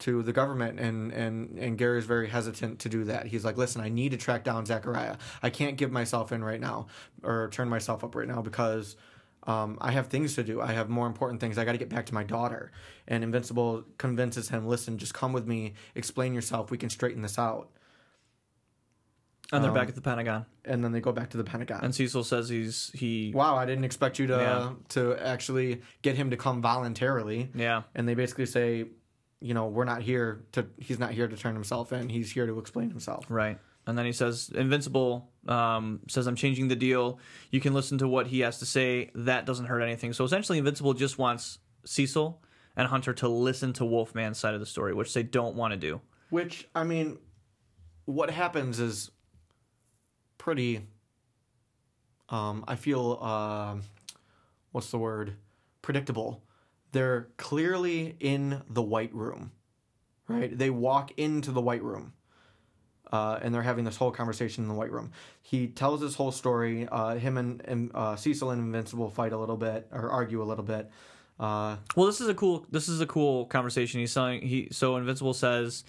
to 0.00 0.22
the 0.22 0.32
government 0.32 0.78
and 0.80 1.12
and 1.12 1.58
and 1.58 1.78
Gary's 1.78 2.04
very 2.06 2.28
hesitant 2.28 2.78
to 2.80 2.88
do 2.88 3.04
that. 3.04 3.26
He's 3.26 3.44
like, 3.44 3.56
"Listen, 3.56 3.80
I 3.80 3.88
need 3.88 4.10
to 4.10 4.16
track 4.16 4.44
down 4.44 4.66
Zachariah. 4.66 5.16
I 5.42 5.50
can't 5.50 5.76
give 5.76 5.90
myself 5.92 6.32
in 6.32 6.42
right 6.44 6.60
now 6.60 6.86
or 7.22 7.48
turn 7.50 7.68
myself 7.68 8.02
up 8.04 8.14
right 8.14 8.28
now 8.28 8.42
because 8.42 8.96
um, 9.44 9.78
I 9.80 9.92
have 9.92 10.08
things 10.08 10.34
to 10.34 10.42
do. 10.44 10.60
I 10.60 10.72
have 10.72 10.88
more 10.90 11.06
important 11.06 11.40
things. 11.40 11.56
I 11.56 11.64
got 11.64 11.72
to 11.72 11.78
get 11.78 11.88
back 11.88 12.06
to 12.06 12.14
my 12.14 12.24
daughter." 12.24 12.72
And 13.08 13.24
Invincible 13.24 13.84
convinces 13.98 14.48
him, 14.50 14.66
"Listen, 14.66 14.98
just 14.98 15.14
come 15.14 15.32
with 15.32 15.46
me. 15.46 15.74
Explain 15.94 16.34
yourself. 16.34 16.70
We 16.70 16.78
can 16.78 16.90
straighten 16.90 17.22
this 17.22 17.38
out." 17.38 17.70
And 19.52 19.64
they're 19.64 19.70
Um, 19.72 19.74
back 19.76 19.88
at 19.88 19.96
the 19.96 20.00
Pentagon. 20.00 20.46
And 20.64 20.84
then 20.84 20.92
they 20.92 21.00
go 21.00 21.10
back 21.10 21.30
to 21.30 21.36
the 21.36 21.42
Pentagon. 21.42 21.80
And 21.82 21.92
Cecil 21.92 22.22
says 22.22 22.48
he's 22.48 22.90
he 22.94 23.32
wow, 23.34 23.56
I 23.56 23.66
didn't 23.66 23.82
expect 23.84 24.18
you 24.20 24.28
to 24.28 24.34
Yeah. 24.34 24.72
to 24.90 25.16
actually 25.16 25.82
get 26.02 26.14
him 26.16 26.30
to 26.30 26.36
come 26.36 26.62
voluntarily. 26.62 27.50
Yeah. 27.54 27.82
and 27.94 28.08
they 28.08 28.14
basically 28.14 28.46
say, 28.46 28.86
you 29.40 29.54
know, 29.54 29.66
we're 29.66 29.84
not 29.84 30.02
here 30.02 30.44
to. 30.52 30.66
He's 30.78 30.98
not 30.98 31.12
here 31.12 31.28
to 31.28 31.36
turn 31.36 31.54
himself 31.54 31.92
in. 31.92 32.08
He's 32.08 32.30
here 32.30 32.46
to 32.46 32.58
explain 32.58 32.90
himself. 32.90 33.26
Right. 33.28 33.58
And 33.86 33.96
then 33.96 34.06
he 34.06 34.12
says, 34.12 34.50
Invincible 34.54 35.30
um, 35.48 36.00
says, 36.06 36.26
I'm 36.26 36.36
changing 36.36 36.68
the 36.68 36.76
deal. 36.76 37.18
You 37.50 37.60
can 37.60 37.72
listen 37.72 37.98
to 37.98 38.08
what 38.08 38.26
he 38.26 38.40
has 38.40 38.58
to 38.58 38.66
say. 38.66 39.10
That 39.14 39.46
doesn't 39.46 39.66
hurt 39.66 39.80
anything. 39.80 40.12
So 40.12 40.24
essentially, 40.24 40.58
Invincible 40.58 40.92
just 40.92 41.18
wants 41.18 41.58
Cecil 41.84 42.42
and 42.76 42.88
Hunter 42.88 43.12
to 43.14 43.28
listen 43.28 43.72
to 43.74 43.84
Wolfman's 43.84 44.38
side 44.38 44.54
of 44.54 44.60
the 44.60 44.66
story, 44.66 44.94
which 44.94 45.12
they 45.14 45.22
don't 45.22 45.56
want 45.56 45.72
to 45.72 45.78
do. 45.78 46.00
Which 46.28 46.68
I 46.74 46.84
mean, 46.84 47.18
what 48.04 48.30
happens 48.30 48.78
is 48.78 49.10
pretty. 50.38 50.86
Um, 52.28 52.64
I 52.68 52.76
feel 52.76 53.14
um, 53.14 53.82
what's 54.72 54.90
the 54.90 54.98
word? 54.98 55.34
Predictable. 55.82 56.42
They're 56.92 57.28
clearly 57.36 58.16
in 58.20 58.62
the 58.68 58.82
white 58.82 59.14
room, 59.14 59.52
right? 60.28 60.56
They 60.56 60.70
walk 60.70 61.12
into 61.16 61.50
the 61.52 61.60
white 61.60 61.82
room. 61.82 62.14
Uh, 63.12 63.40
and 63.42 63.52
they're 63.52 63.62
having 63.62 63.84
this 63.84 63.96
whole 63.96 64.12
conversation 64.12 64.62
in 64.62 64.68
the 64.68 64.74
white 64.74 64.92
room. 64.92 65.10
He 65.42 65.66
tells 65.66 66.00
his 66.00 66.14
whole 66.14 66.30
story. 66.30 66.86
Uh, 66.86 67.16
him 67.16 67.38
and, 67.38 67.60
and 67.64 67.90
uh, 67.92 68.14
Cecil 68.14 68.50
and 68.50 68.60
Invincible 68.60 69.10
fight 69.10 69.32
a 69.32 69.36
little 69.36 69.56
bit 69.56 69.88
or 69.90 70.10
argue 70.10 70.40
a 70.40 70.44
little 70.44 70.62
bit. 70.62 70.88
Uh, 71.40 71.76
Well, 71.96 72.06
this 72.06 72.20
is 72.20 72.28
a 72.28 72.34
cool. 72.34 72.66
This 72.70 72.88
is 72.88 73.00
a 73.00 73.06
cool 73.06 73.46
conversation. 73.46 73.98
He's 73.98 74.12
saying 74.12 74.42
he. 74.42 74.68
So 74.70 74.96
Invincible 74.96 75.34
says, 75.34 75.82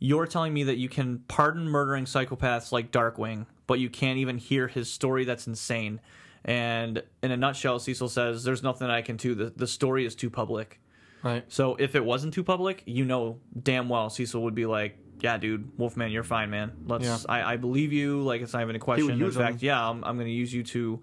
"You're 0.00 0.26
telling 0.26 0.52
me 0.52 0.64
that 0.64 0.76
you 0.76 0.90
can 0.90 1.20
pardon 1.28 1.66
murdering 1.66 2.04
psychopaths 2.04 2.72
like 2.72 2.90
Darkwing, 2.90 3.46
but 3.66 3.78
you 3.78 3.88
can't 3.88 4.18
even 4.18 4.36
hear 4.36 4.68
his 4.68 4.92
story. 4.92 5.24
That's 5.24 5.46
insane." 5.46 5.98
And 6.44 7.02
in 7.22 7.30
a 7.30 7.36
nutshell, 7.36 7.78
Cecil 7.78 8.08
says, 8.08 8.44
"There's 8.44 8.62
nothing 8.62 8.88
I 8.88 9.02
can 9.02 9.16
do. 9.16 9.34
The 9.34 9.52
the 9.54 9.66
story 9.66 10.06
is 10.06 10.14
too 10.14 10.30
public." 10.30 10.80
right. 11.22 11.44
So 11.48 11.76
if 11.76 11.94
it 11.94 12.04
wasn't 12.04 12.32
too 12.34 12.44
public, 12.44 12.82
you 12.86 13.04
know 13.04 13.38
damn 13.62 13.88
well 13.88 14.08
Cecil 14.08 14.42
would 14.42 14.54
be 14.54 14.66
like, 14.66 14.98
"Yeah, 15.20 15.36
dude, 15.36 15.78
Wolfman, 15.78 16.12
you're 16.12 16.24
fine, 16.24 16.50
man. 16.50 16.72
Let's. 16.86 17.04
Yeah. 17.04 17.18
I, 17.28 17.54
I 17.54 17.56
believe 17.56 17.92
you. 17.92 18.22
Like 18.22 18.40
it's 18.40 18.52
not 18.52 18.62
even 18.62 18.76
a 18.76 18.80
question. 18.80 19.22
In 19.22 19.30
fact, 19.30 19.56
him. 19.56 19.66
yeah, 19.66 19.88
I'm, 19.88 20.02
I'm 20.04 20.16
going 20.16 20.28
to 20.28 20.32
use 20.32 20.52
you 20.52 20.62
to 20.64 21.02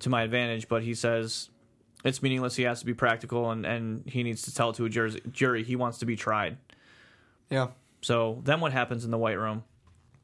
to 0.00 0.08
my 0.08 0.22
advantage." 0.22 0.68
But 0.68 0.82
he 0.82 0.94
says 0.94 1.50
it's 2.04 2.22
meaningless. 2.22 2.54
He 2.54 2.62
has 2.62 2.78
to 2.80 2.86
be 2.86 2.94
practical, 2.94 3.50
and 3.50 3.66
and 3.66 4.08
he 4.08 4.22
needs 4.22 4.42
to 4.42 4.54
tell 4.54 4.70
it 4.70 4.76
to 4.76 4.84
a 4.84 4.88
jury. 4.88 5.20
Jury. 5.32 5.64
He 5.64 5.74
wants 5.74 5.98
to 5.98 6.06
be 6.06 6.14
tried. 6.14 6.58
Yeah. 7.50 7.68
So 8.02 8.40
then 8.44 8.60
what 8.60 8.72
happens 8.72 9.04
in 9.04 9.10
the 9.10 9.18
White 9.18 9.38
Room? 9.38 9.64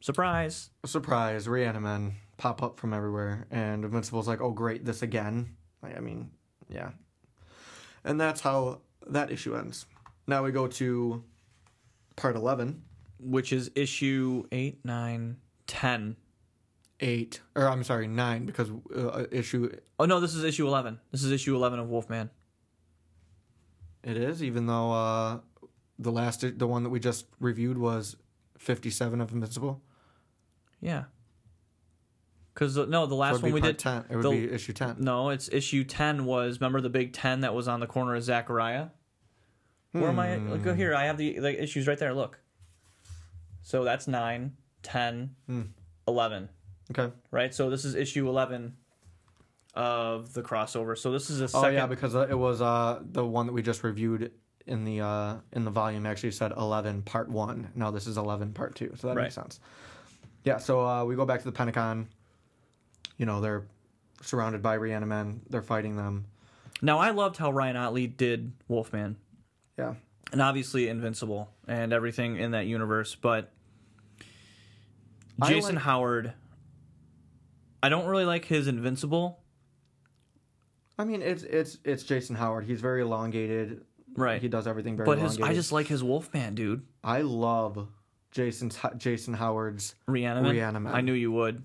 Surprise. 0.00 0.70
surprise, 0.84 1.46
Reanimen 1.46 2.14
pop 2.36 2.62
up 2.62 2.78
from 2.78 2.92
everywhere, 2.92 3.46
and 3.50 3.84
Invincible's 3.84 4.28
like, 4.28 4.40
"Oh, 4.40 4.50
great, 4.52 4.84
this 4.84 5.02
again." 5.02 5.56
Like, 5.82 5.96
I 5.96 6.00
mean, 6.00 6.30
yeah, 6.68 6.90
and 8.04 8.20
that's 8.20 8.40
how 8.40 8.80
that 9.08 9.30
issue 9.30 9.54
ends. 9.56 9.86
Now 10.26 10.44
we 10.44 10.52
go 10.52 10.66
to 10.68 11.24
part 12.16 12.36
eleven, 12.36 12.82
Which 13.18 13.52
is 13.52 13.70
issue 13.74 14.44
eight, 14.52 14.84
nine, 14.84 15.36
ten. 15.66 16.16
eight, 17.00 17.40
or 17.56 17.68
I'm 17.68 17.82
sorry, 17.84 18.06
nine, 18.06 18.46
because 18.46 18.70
uh, 18.96 19.24
issue 19.30 19.74
Oh 19.98 20.04
no, 20.04 20.20
this 20.20 20.34
is 20.34 20.44
issue 20.44 20.66
eleven. 20.66 21.00
This 21.10 21.22
is 21.24 21.32
issue 21.32 21.54
eleven 21.56 21.78
of 21.80 21.88
Wolfman. 21.88 22.30
it 24.04 24.16
is, 24.16 24.42
even 24.42 24.66
though 24.66 24.92
uh, 24.92 25.38
the 25.98 26.12
last, 26.12 26.44
the 26.58 26.66
one 26.66 26.82
that 26.84 26.90
we 26.90 27.00
just 27.00 27.26
reviewed 27.40 27.78
was 27.78 28.16
fifty-seven 28.58 29.20
of 29.20 29.32
Invincible. 29.32 29.82
Yeah. 30.80 31.04
Because 32.54 32.76
no, 32.76 33.06
the 33.06 33.14
last 33.14 33.34
it'd 33.34 33.42
one 33.44 33.52
we 33.52 33.60
did. 33.60 33.78
10. 33.78 34.04
It 34.10 34.16
would 34.16 34.24
the- 34.24 34.30
be 34.30 34.50
issue 34.52 34.72
10. 34.72 34.96
No, 34.98 35.30
it's 35.30 35.48
issue 35.50 35.84
ten. 35.84 36.26
Was 36.26 36.60
remember 36.60 36.80
the 36.80 36.90
big 36.90 37.12
ten 37.12 37.40
that 37.40 37.54
was 37.54 37.66
on 37.68 37.80
the 37.80 37.86
corner 37.86 38.14
of 38.14 38.22
Zachariah? 38.22 38.88
Where 39.92 40.08
am 40.08 40.18
I? 40.18 40.36
Look, 40.36 40.62
go 40.62 40.74
here. 40.74 40.94
I 40.94 41.04
have 41.04 41.18
the, 41.18 41.38
the 41.38 41.62
issues 41.62 41.86
right 41.86 41.98
there. 41.98 42.14
Look. 42.14 42.38
So 43.62 43.84
that's 43.84 44.08
9, 44.08 44.52
10, 44.82 45.36
11, 46.08 46.48
Okay. 46.90 47.14
right? 47.30 47.54
So 47.54 47.70
this 47.70 47.84
is 47.84 47.94
issue 47.94 48.26
11 48.28 48.74
of 49.74 50.32
the 50.32 50.42
crossover. 50.42 50.96
So 50.98 51.12
this 51.12 51.30
is 51.30 51.40
a 51.40 51.48
second. 51.48 51.66
Oh 51.66 51.70
yeah, 51.70 51.86
because 51.86 52.14
uh, 52.16 52.26
it 52.28 52.34
was 52.38 52.60
uh 52.60 53.00
the 53.02 53.24
one 53.24 53.46
that 53.46 53.52
we 53.52 53.62
just 53.62 53.84
reviewed 53.84 54.32
in 54.66 54.84
the 54.84 55.00
uh 55.00 55.36
in 55.52 55.64
the 55.64 55.70
volume 55.70 56.06
actually 56.06 56.32
said 56.32 56.52
11 56.56 57.02
part 57.02 57.28
1. 57.30 57.70
Now 57.74 57.90
this 57.90 58.06
is 58.06 58.16
11 58.18 58.52
part 58.52 58.74
2. 58.74 58.94
So 58.96 59.06
that 59.08 59.16
Right. 59.16 59.24
makes 59.24 59.34
sense. 59.34 59.60
Yeah, 60.44 60.58
so 60.58 60.84
uh 60.86 61.04
we 61.04 61.14
go 61.16 61.24
back 61.24 61.38
to 61.40 61.44
the 61.46 61.52
Pentagon. 61.52 62.08
You 63.22 63.26
know, 63.26 63.40
they're 63.40 63.68
surrounded 64.20 64.62
by 64.62 64.76
Reanimen. 64.78 65.42
They're 65.48 65.62
fighting 65.62 65.94
them. 65.94 66.24
Now 66.82 66.98
I 66.98 67.10
loved 67.10 67.36
how 67.36 67.52
Ryan 67.52 67.76
Ottley 67.76 68.08
did 68.08 68.50
Wolfman. 68.66 69.16
Yeah. 69.78 69.94
and 70.32 70.42
obviously 70.42 70.88
Invincible 70.88 71.48
and 71.68 71.92
everything 71.92 72.36
in 72.36 72.50
that 72.50 72.66
universe, 72.66 73.14
but 73.14 73.52
I 75.40 75.50
Jason 75.50 75.76
like- 75.76 75.84
Howard 75.84 76.32
I 77.80 77.90
don't 77.90 78.06
really 78.06 78.24
like 78.24 78.44
his 78.44 78.66
Invincible. 78.66 79.38
I 80.98 81.04
mean, 81.04 81.22
it's 81.22 81.44
it's 81.44 81.78
it's 81.84 82.02
Jason 82.02 82.34
Howard. 82.34 82.64
He's 82.64 82.80
very 82.80 83.02
elongated. 83.02 83.84
Right. 84.16 84.42
He 84.42 84.48
does 84.48 84.66
everything 84.66 84.96
very 84.96 85.06
But 85.06 85.18
his 85.18 85.36
elongated. 85.36 85.52
I 85.52 85.54
just 85.54 85.70
like 85.70 85.86
his 85.86 86.02
Wolfman, 86.02 86.56
dude. 86.56 86.82
I 87.04 87.20
love 87.20 87.86
Jason's 88.32 88.76
Jason 88.96 89.34
Howard's 89.34 89.94
Reanimate. 90.08 90.50
Reanimate. 90.50 90.92
I 90.92 91.02
knew 91.02 91.12
you 91.12 91.30
would. 91.30 91.62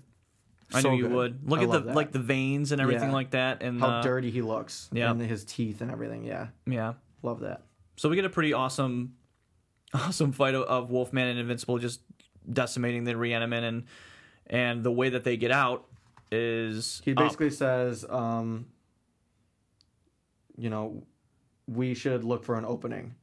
I 0.72 0.80
So 0.82 0.90
knew 0.90 0.96
you 0.98 1.02
good. 1.04 1.12
would. 1.12 1.48
Look 1.50 1.60
I 1.60 1.64
at 1.64 1.70
the 1.70 1.80
that. 1.80 1.94
like 1.94 2.12
the 2.12 2.18
veins 2.18 2.72
and 2.72 2.80
everything 2.80 3.08
Yeah. 3.08 3.14
like 3.14 3.30
that 3.30 3.62
and 3.62 3.80
how 3.80 3.86
uh, 3.88 4.02
dirty 4.02 4.30
he 4.30 4.42
looks. 4.42 4.88
yeah. 4.92 5.10
And 5.10 5.20
his 5.20 5.44
teeth 5.44 5.80
and 5.80 5.90
everything. 5.90 6.24
Yeah. 6.24 6.48
Yeah. 6.66 6.94
Love 7.22 7.40
that. 7.40 7.62
So 7.96 8.08
we 8.08 8.16
get 8.16 8.24
a 8.24 8.30
pretty 8.30 8.52
awesome 8.52 9.14
awesome 9.94 10.32
fight 10.32 10.54
of, 10.54 10.62
of 10.64 10.90
Wolfman 10.90 11.28
and 11.28 11.38
Invincible 11.38 11.78
just 11.78 12.00
decimating 12.50 13.04
the 13.04 13.16
Reanimate 13.16 13.64
and 13.64 13.84
and 14.46 14.82
the 14.84 14.92
way 14.92 15.08
that 15.10 15.24
they 15.24 15.36
get 15.36 15.50
out 15.50 15.86
is 16.30 17.00
He 17.04 17.12
up. 17.12 17.16
basically 17.18 17.50
says, 17.50 18.04
um, 18.08 18.66
you 20.56 20.70
know, 20.70 21.02
we 21.66 21.94
should 21.94 22.24
look 22.24 22.44
for 22.44 22.56
an 22.56 22.64
opening. 22.64 23.14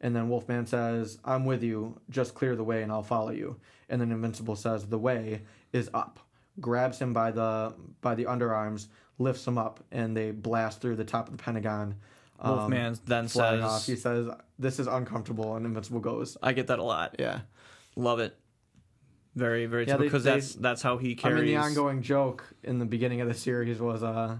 And 0.00 0.14
then 0.14 0.28
Wolfman 0.28 0.66
says, 0.66 1.18
I'm 1.24 1.44
with 1.46 1.62
you. 1.62 1.98
Just 2.10 2.34
clear 2.34 2.56
the 2.56 2.64
way 2.64 2.82
and 2.82 2.92
I'll 2.92 3.02
follow 3.02 3.30
you. 3.30 3.56
And 3.88 4.00
then 4.00 4.10
Invincible 4.12 4.56
says, 4.56 4.86
the 4.86 4.98
way 4.98 5.42
is 5.72 5.88
up. 5.94 6.18
Grabs 6.60 6.98
him 6.98 7.12
by 7.12 7.30
the 7.30 7.74
by 8.00 8.14
the 8.14 8.24
underarms, 8.24 8.86
lifts 9.18 9.46
him 9.46 9.58
up, 9.58 9.80
and 9.90 10.16
they 10.16 10.30
blast 10.30 10.80
through 10.80 10.96
the 10.96 11.04
top 11.04 11.28
of 11.28 11.36
the 11.36 11.42
Pentagon. 11.42 11.96
um, 12.38 12.56
Wolfman 12.58 12.98
then 13.06 13.28
says 13.28 13.62
off. 13.62 13.86
He 13.86 13.96
says, 13.96 14.28
"This 14.58 14.78
is 14.78 14.86
uncomfortable," 14.86 15.56
and 15.56 15.66
Invincible 15.66 16.00
goes, 16.00 16.36
I 16.42 16.52
get 16.52 16.68
that 16.68 16.78
a 16.78 16.82
lot. 16.82 17.16
"Yeah." 17.18 17.40
Love 17.96 18.20
it. 18.20 18.36
Very, 19.34 19.66
very 19.66 19.86
Yeah, 19.86 19.96
Because 19.96 20.22
that's 20.24 20.54
that's 20.54 20.82
how 20.82 20.96
he 20.96 21.16
carries. 21.16 21.38
I 21.38 21.40
mean, 21.42 21.54
the 21.54 21.60
ongoing 21.60 22.02
joke 22.02 22.44
in 22.62 22.78
the 22.78 22.84
beginning 22.84 23.20
of 23.20 23.28
the 23.28 23.34
series 23.34 23.80
was 23.80 24.02
uh, 24.02 24.38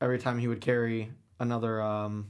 every 0.00 0.18
time 0.18 0.38
he 0.38 0.48
would 0.48 0.60
carry 0.60 1.12
another 1.38 1.82
um, 1.82 2.28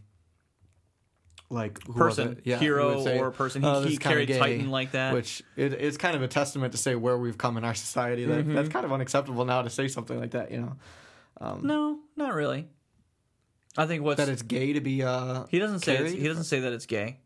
like 1.51 1.83
who 1.87 1.93
person? 1.93 2.41
Yeah, 2.45 2.59
hero 2.59 3.03
say, 3.05 3.19
or 3.19 3.31
person. 3.31 3.63
He, 3.63 3.69
"Oh, 3.69 3.83
he 3.83 3.97
carried 3.97 4.29
gay," 4.29 4.39
Titan 4.39 4.71
like 4.71 4.93
that. 4.93 5.13
which 5.15 5.43
it, 5.57 5.73
it's 5.75 5.97
kind 5.97 6.17
of 6.17 6.23
a 6.23 6.29
testament 6.29 6.73
to 6.73 6.79
say 6.79 6.95
where 6.95 7.17
we've 7.19 7.39
come 7.39 7.57
in 7.57 7.65
our 7.65 7.75
society. 7.75 8.25
That 8.25 8.45
Mm-hmm. 8.45 8.55
that's 8.55 8.69
kind 8.69 8.85
of 8.85 8.93
unacceptable 8.93 9.45
now 9.45 9.63
to 9.63 9.71
say 9.71 9.89
something 9.89 10.19
like 10.19 10.33
that. 10.33 10.51
You 10.51 10.61
know, 11.41 11.59
no, 11.63 11.99
not 12.17 12.35
really. 12.35 12.69
I 13.77 13.87
think 13.87 14.05
what's 14.05 14.19
that 14.19 14.29
it's 14.29 14.43
gay 14.43 14.73
to 14.75 14.81
be 14.81 15.03
uh, 15.03 15.45
he 15.49 15.59
doesn't 15.59 15.81
say 15.81 15.97
it's, 15.97 16.13
he 16.13 16.27
doesn't 16.27 16.45
say 16.45 16.61
that 16.61 16.73
it's 16.73 16.87
gay. 16.87 17.19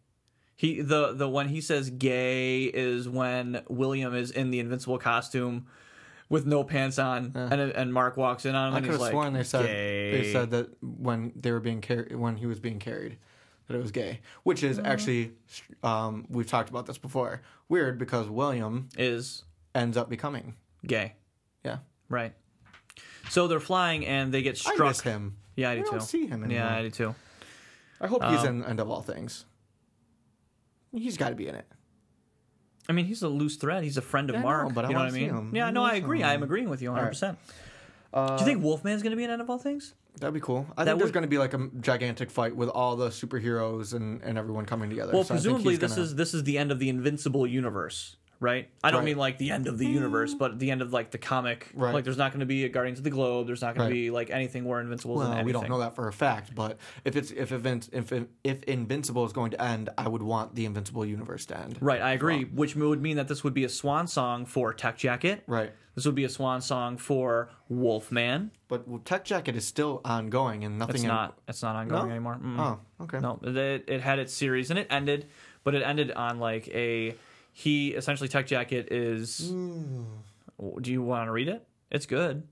He 0.57 0.81
the 0.81 1.13
the 1.13 1.29
when 1.29 1.49
he 1.49 1.61
says 1.61 1.89
gay 1.91 2.65
is 2.65 3.09
when 3.09 3.63
William 3.69 4.15
is 4.15 4.31
in 4.31 4.51
the 4.51 4.59
invincible 4.59 4.99
costume 4.99 5.67
with 6.31 6.45
no 6.47 6.65
pants 6.65 6.99
on, 6.99 7.33
and 7.35 7.61
and 7.61 7.93
Mark 7.95 8.17
walks 8.17 8.45
in 8.45 8.55
on 8.55 8.69
him 8.73 8.75
I 8.75 8.81
could 8.81 8.91
have 8.93 9.01
like, 9.01 9.11
sworn 9.13 9.33
they 9.35 9.45
said 9.45 9.67
gay. 9.67 10.11
they 10.11 10.33
said 10.33 10.51
that 10.51 10.71
when 10.83 11.33
they 11.37 11.53
were 11.53 11.61
being 11.61 11.81
carried 11.81 12.15
when 12.17 12.37
he 12.37 12.47
was 12.47 12.59
being 12.61 12.79
carried 12.79 13.19
that 13.69 13.75
it 13.77 13.81
was 13.81 13.91
gay, 13.93 14.21
which 14.43 14.63
Mm-hmm. 14.63 14.71
is 14.71 14.79
actually 14.81 15.33
um, 15.83 16.27
we've 16.29 16.47
talked 16.47 16.71
about 16.71 16.87
this 16.87 16.99
before. 16.99 17.43
Weird 17.69 17.99
because 17.99 18.29
William 18.29 18.89
is 18.99 19.45
ends 19.75 19.97
up 19.97 20.09
becoming 20.11 20.55
gay. 20.87 21.15
yeah. 21.65 21.79
Right. 22.09 22.33
So 23.31 23.47
they're 23.47 23.61
flying 23.61 24.07
and 24.07 24.33
they 24.33 24.41
get 24.43 24.55
I 24.67 24.73
struck. 24.73 24.89
miss 24.89 25.01
him. 25.03 25.37
Yeah, 25.57 25.71
I 25.71 25.75
do 25.77 25.81
I 25.81 25.85
too. 25.85 25.91
don't 25.91 26.01
see 26.01 26.27
him 26.27 26.43
anymore. 26.45 26.65
yeah, 26.67 26.77
I 26.77 26.83
do 26.83 26.91
too. 26.91 27.15
I 28.01 28.07
hope 28.07 28.25
he's 28.25 28.41
Um, 28.41 28.63
in 28.63 28.65
End 28.65 28.81
of 28.81 28.89
All 28.91 29.03
Things. 29.03 29.45
He's 30.93 31.17
got 31.19 31.29
to 31.31 31.35
be 31.35 31.49
in 31.49 31.55
it. 31.55 31.67
I 32.89 32.93
mean, 32.95 33.05
he's 33.05 33.23
a 33.23 33.29
loose 33.29 33.57
thread. 33.57 33.85
He's 33.85 33.99
a 33.99 34.03
friend 34.03 34.31
of 34.31 34.35
Yeah, 34.37 34.41
I 34.41 34.45
Mark. 34.45 34.69
know, 34.69 34.75
but 34.75 34.85
I 34.87 34.89
you 34.89 34.95
know 34.95 35.01
what 35.01 35.05
wanna 35.13 35.17
I 35.17 35.21
see 35.21 35.27
mean? 35.27 35.35
him. 35.37 35.55
Yeah, 35.55 35.67
I 35.67 35.71
no, 35.71 35.85
I 35.85 35.93
miss 35.93 35.99
agree. 36.05 36.21
him. 36.21 36.27
I'm 36.27 36.43
agreeing 36.43 36.71
with 36.71 36.81
you 36.81 36.89
100. 36.91 37.09
percent 37.09 37.39
Uh, 38.13 38.37
Do 38.37 38.45
you 38.45 38.47
think 38.51 38.63
Wolfman's 38.63 39.03
going 39.03 39.11
to 39.11 39.17
be 39.17 39.25
in 39.25 39.31
End 39.31 39.43
of 39.43 39.51
All 39.51 39.59
Things? 39.59 39.95
that'd 40.21 40.35
be 40.35 40.41
cool? 40.41 40.67
I 40.77 40.83
That 40.85 40.93
think 40.93 40.99
there's 41.01 41.13
going 41.13 41.23
to 41.23 41.29
be 41.29 41.39
like 41.39 41.55
a 41.55 41.69
gigantic 41.81 42.31
fight 42.31 42.57
with 42.57 42.69
all 42.71 42.97
the 42.97 43.09
superheroes 43.11 43.95
and, 43.95 44.21
and 44.23 44.37
everyone 44.37 44.65
coming 44.67 44.91
together. 44.91 45.13
Well, 45.13 45.23
So 45.23 45.35
I 45.35 45.37
think 45.37 45.45
presumably 45.45 45.73
he's 45.75 45.79
this 45.81 45.93
gonna- 45.93 46.03
is 46.03 46.15
this 46.17 46.35
is 46.35 46.43
the 46.45 46.59
end 46.59 46.73
of 46.73 46.81
the 46.81 46.89
Invincible 46.89 47.47
universe, 47.47 48.17
right? 48.41 48.69
I 48.83 48.91
don't 48.91 49.01
Right. 49.01 49.05
mean 49.05 49.17
like 49.19 49.39
the 49.39 49.53
end 49.53 49.69
of 49.69 49.79
the 49.79 49.87
universe, 49.87 50.35
but 50.35 50.59
the 50.59 50.73
end 50.73 50.83
of 50.83 50.93
like 50.93 51.13
the 51.13 51.19
comic. 51.19 51.71
Right. 51.73 51.95
Like, 51.95 52.03
there's 52.03 52.17
not 52.17 52.33
going 52.33 52.41
to 52.41 52.47
be 52.47 52.65
a 52.65 52.69
Guardians 52.69 52.99
of 52.99 53.05
the 53.05 53.11
Globe. 53.11 53.47
There's 53.47 53.63
not 53.63 53.77
going 53.77 53.87
Right. 53.87 53.95
to 53.95 53.95
be 53.95 54.11
like 54.11 54.31
anything 54.31 54.65
where 54.65 54.81
Invincible's 54.81 55.21
in 55.21 55.29
Well, 55.29 55.33
anything. 55.35 55.47
we 55.47 55.53
don't 55.53 55.69
know 55.69 55.79
that 55.79 55.95
for 55.95 56.09
a 56.09 56.13
fact, 56.13 56.53
but 56.55 56.79
if 57.05 57.15
it's 57.15 57.31
if 57.31 57.51
Invin- 57.51 57.89
if 57.93 58.13
if 58.43 58.63
Invincible 58.65 59.25
is 59.25 59.33
going 59.33 59.53
to 59.53 59.63
end, 59.63 59.91
I 59.97 60.09
would 60.09 60.23
want 60.23 60.57
the 60.57 60.65
Invincible 60.65 61.05
universe 61.07 61.47
to 61.47 61.59
end. 61.61 61.79
Right, 61.81 62.01
I 62.03 62.13
agree. 62.15 62.43
Which 62.45 62.75
would 62.75 63.01
mean 63.01 63.19
that 63.19 63.29
this 63.29 63.45
would 63.45 63.55
be 63.55 63.63
a 63.63 63.69
swan 63.69 64.09
song 64.09 64.47
for 64.47 64.73
Tech 64.75 64.97
Jacket. 64.99 65.45
Right. 65.47 65.73
This 65.99 66.07
would 66.07 66.15
be 66.15 66.23
a 66.23 66.29
swan 66.29 66.61
song 66.61 66.97
for 66.97 67.51
Wolfman. 67.69 68.53
But 68.69 69.05
Tech 69.05 69.25
Jacket 69.25 69.57
is 69.57 69.67
still 69.67 70.01
ongoing 70.05 70.63
and 70.63 70.79
nothing. 70.79 70.95
It's 70.95 71.03
in- 71.03 71.09
not. 71.09 71.37
It's 71.49 71.61
not 71.61 71.75
ongoing 71.75 72.05
No? 72.07 72.11
anymore. 72.13 72.39
Mm. 72.41 72.57
Oh, 72.61 73.03
okay. 73.03 73.19
No, 73.19 73.41
it, 73.43 73.83
it 73.89 74.01
had 74.01 74.21
its 74.21 74.33
series 74.33 74.71
and 74.71 74.79
it 74.79 74.87
ended, 74.91 75.27
but 75.65 75.75
it 75.75 75.83
ended 75.83 76.13
on 76.13 76.39
like 76.39 76.69
a 76.69 77.17
he 77.53 77.89
essentially 77.95 78.29
Tech 78.29 78.47
Jacket 78.47 78.93
is. 78.93 79.51
Hmm. 79.51 80.05
Do 80.81 80.93
you 80.93 81.03
want 81.03 81.27
to 81.27 81.33
read 81.33 81.49
it? 81.49 81.67
It's 81.91 82.07
good. 82.07 82.45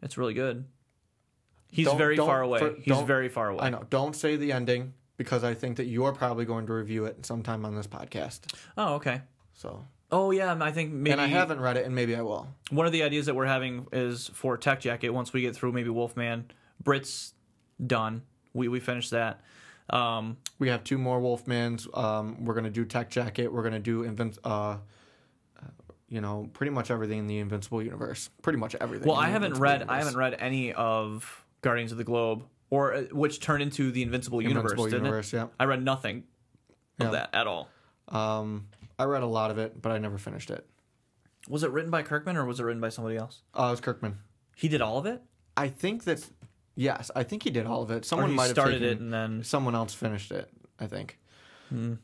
It's 0.00 0.16
really 0.16 0.32
good. 0.32 0.64
He's 1.70 1.84
Don't- 1.84 1.98
very 1.98 2.16
don't- 2.16 2.26
far 2.26 2.40
away. 2.40 2.60
for- 2.60 2.74
He's 2.76 2.86
don't- 2.94 3.06
very 3.06 3.28
far 3.28 3.50
away. 3.50 3.60
I 3.64 3.68
know. 3.68 3.84
Don't 3.90 4.16
say 4.16 4.36
the 4.36 4.52
ending 4.52 4.94
because 5.18 5.44
I 5.44 5.52
think 5.52 5.76
that 5.76 5.84
you're 5.84 6.12
probably 6.14 6.46
going 6.46 6.64
to 6.68 6.72
review 6.72 7.04
it 7.04 7.26
sometime 7.26 7.66
on 7.66 7.76
this 7.76 7.86
podcast. 7.86 8.54
Oh, 8.78 8.94
okay. 8.94 9.20
So, 9.52 9.84
Oh 10.16 10.30
yeah, 10.30 10.56
I 10.60 10.70
think 10.70 10.92
maybe 10.92 11.10
and 11.10 11.20
I 11.20 11.26
haven't 11.26 11.58
read 11.60 11.76
it, 11.76 11.84
and 11.86 11.92
maybe 11.92 12.14
I 12.14 12.22
will. 12.22 12.46
one 12.70 12.86
of 12.86 12.92
the 12.92 13.02
ideas 13.02 13.26
that 13.26 13.34
we're 13.34 13.46
having 13.46 13.88
is 13.92 14.28
for 14.32 14.56
Tech 14.56 14.78
Jacket. 14.78 15.10
Once 15.10 15.32
we 15.32 15.40
get 15.40 15.56
through 15.56 15.72
maybe 15.72 15.90
Wolfman, 15.90 16.52
Brit's 16.80 17.34
done. 17.84 18.22
We 18.52 18.68
we 18.68 18.78
finished 18.78 19.10
that. 19.10 19.40
Um, 19.90 20.36
We 20.60 20.68
have 20.68 20.84
two 20.84 20.98
more 20.98 21.20
Wolfmans. 21.20 21.88
Um, 21.98 22.44
we're 22.44 22.54
gonna 22.54 22.70
do 22.70 22.84
Tech 22.84 23.10
Jacket. 23.10 23.52
We're 23.52 23.64
gonna 23.64 23.80
do 23.80 24.04
Invin- 24.04 24.38
uh, 24.44 24.76
you 26.08 26.20
know, 26.20 26.48
pretty 26.52 26.70
much 26.70 26.92
everything 26.92 27.18
in 27.18 27.26
the 27.26 27.38
Invincible 27.40 27.82
universe. 27.82 28.30
Pretty 28.40 28.58
much 28.58 28.76
everything. 28.76 29.08
well, 29.08 29.16
I 29.16 29.30
haven't 29.30 29.54
Invincible 29.56 29.62
read 29.64 29.82
I 29.88 29.98
haven't 29.98 30.16
read 30.16 30.36
any 30.38 30.72
of 30.74 31.44
Guardians 31.60 31.90
of 31.90 31.98
the 31.98 32.04
Globe 32.04 32.44
or 32.70 32.94
uh, 32.94 33.02
which 33.10 33.40
turned 33.40 33.62
into 33.64 33.90
the 33.90 34.02
Invincible 34.02 34.40
Universe. 34.40 34.72
Invincible 34.72 34.84
didn't 34.84 35.04
universe. 35.06 35.32
it? 35.34 35.38
Yeah. 35.38 35.46
I 35.58 35.64
read 35.64 35.82
nothing 35.82 36.22
of 37.00 37.06
Yeah. 37.06 37.10
that 37.10 37.30
at 37.34 37.48
all. 37.48 37.68
Um, 38.08 38.68
I 38.98 39.04
read 39.04 39.22
a 39.22 39.26
lot 39.26 39.50
of 39.50 39.58
it, 39.58 39.80
but 39.80 39.92
I 39.92 39.98
never 39.98 40.18
finished 40.18 40.50
it. 40.50 40.66
Was 41.48 41.62
it 41.62 41.70
written 41.70 41.90
by 41.90 42.02
Kirkman 42.02 42.36
or 42.36 42.44
was 42.44 42.60
it 42.60 42.64
written 42.64 42.80
by 42.80 42.88
somebody 42.88 43.16
else? 43.16 43.42
Uh, 43.54 43.66
it 43.66 43.70
was 43.70 43.80
Kirkman. 43.80 44.18
He 44.56 44.68
did 44.68 44.80
all 44.80 44.98
of 44.98 45.06
it. 45.06 45.22
I 45.56 45.68
think 45.68 46.04
that 46.04 46.26
yes, 46.74 47.10
I 47.14 47.22
think 47.22 47.42
he 47.42 47.50
did 47.50 47.66
all 47.66 47.82
of 47.82 47.90
it. 47.90 48.04
Someone 48.04 48.32
might 48.32 48.44
have 48.44 48.52
started 48.52 48.80
taken, 48.80 48.88
it 48.88 49.00
and 49.00 49.12
then. 49.12 49.44
someone 49.44 49.74
else 49.74 49.94
finished 49.94 50.32
it. 50.32 50.48
I 50.78 50.86
think. 50.86 51.18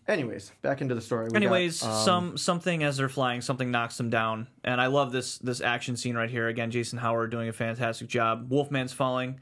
Anyways, 0.08 0.50
back 0.62 0.80
into 0.80 0.96
the 0.96 1.00
story. 1.00 1.26
We 1.26 1.30
got, 1.30 1.36
Anyways, 1.36 1.82
um, 1.84 2.04
some 2.04 2.36
something 2.38 2.82
as 2.82 2.96
they're 2.96 3.08
flying, 3.08 3.40
something 3.40 3.70
knocks 3.70 3.96
them 3.96 4.10
down, 4.10 4.48
and 4.64 4.80
I 4.80 4.86
love 4.86 5.12
this 5.12 5.38
this 5.38 5.60
action 5.60 5.96
scene 5.96 6.16
right 6.16 6.30
here. 6.30 6.48
Again, 6.48 6.72
Jason 6.72 6.98
Howard 6.98 7.30
doing 7.30 7.48
a 7.48 7.52
fantastic 7.52 8.08
job. 8.08 8.50
Wolfman's 8.50 8.92
falling. 8.92 9.38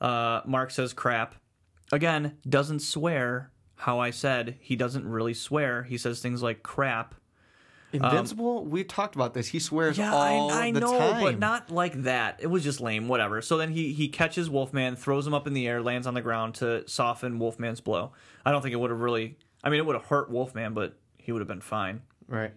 Uh, 0.00 0.40
Mark 0.46 0.70
says 0.70 0.94
crap. 0.94 1.34
Again, 1.92 2.38
doesn't 2.48 2.80
swear. 2.80 3.50
How 3.76 3.98
I 3.98 4.10
said 4.10 4.56
he 4.60 4.74
doesn't 4.76 5.06
really 5.06 5.34
swear. 5.34 5.82
He 5.84 5.98
says 5.98 6.20
things 6.20 6.42
like 6.42 6.62
crap. 6.62 7.14
Invincible. 7.92 8.64
we 8.64 8.84
talked 8.84 9.14
about 9.14 9.32
this. 9.32 9.48
He 9.48 9.58
swears 9.58 9.96
Yeah, 9.96 10.12
all 10.12 10.50
I, 10.50 10.66
I 10.68 10.70
the 10.72 10.80
know, 10.80 10.98
time. 10.98 11.22
but 11.22 11.38
not 11.38 11.70
like 11.70 12.02
that. 12.02 12.40
It 12.42 12.48
was 12.48 12.62
just 12.64 12.80
lame. 12.80 13.06
Whatever. 13.08 13.40
So 13.40 13.56
then 13.56 13.70
he 13.70 13.92
he 13.92 14.08
catches 14.08 14.50
Wolfman, 14.50 14.96
throws 14.96 15.26
him 15.26 15.32
up 15.34 15.46
in 15.46 15.52
the 15.54 15.66
air, 15.68 15.80
lands 15.80 16.06
on 16.06 16.14
the 16.14 16.20
ground 16.20 16.56
to 16.56 16.86
soften 16.88 17.38
Wolfman's 17.38 17.80
blow. 17.80 18.12
I 18.44 18.50
don't 18.50 18.60
think 18.60 18.72
it 18.72 18.76
would 18.76 18.90
have 18.90 19.00
really. 19.00 19.38
I 19.62 19.70
mean, 19.70 19.78
it 19.78 19.86
would 19.86 19.94
have 19.96 20.04
hurt 20.06 20.30
Wolfman, 20.30 20.74
but 20.74 20.98
he 21.16 21.32
would 21.32 21.40
have 21.40 21.48
been 21.48 21.60
fine. 21.60 22.02
right. 22.28 22.52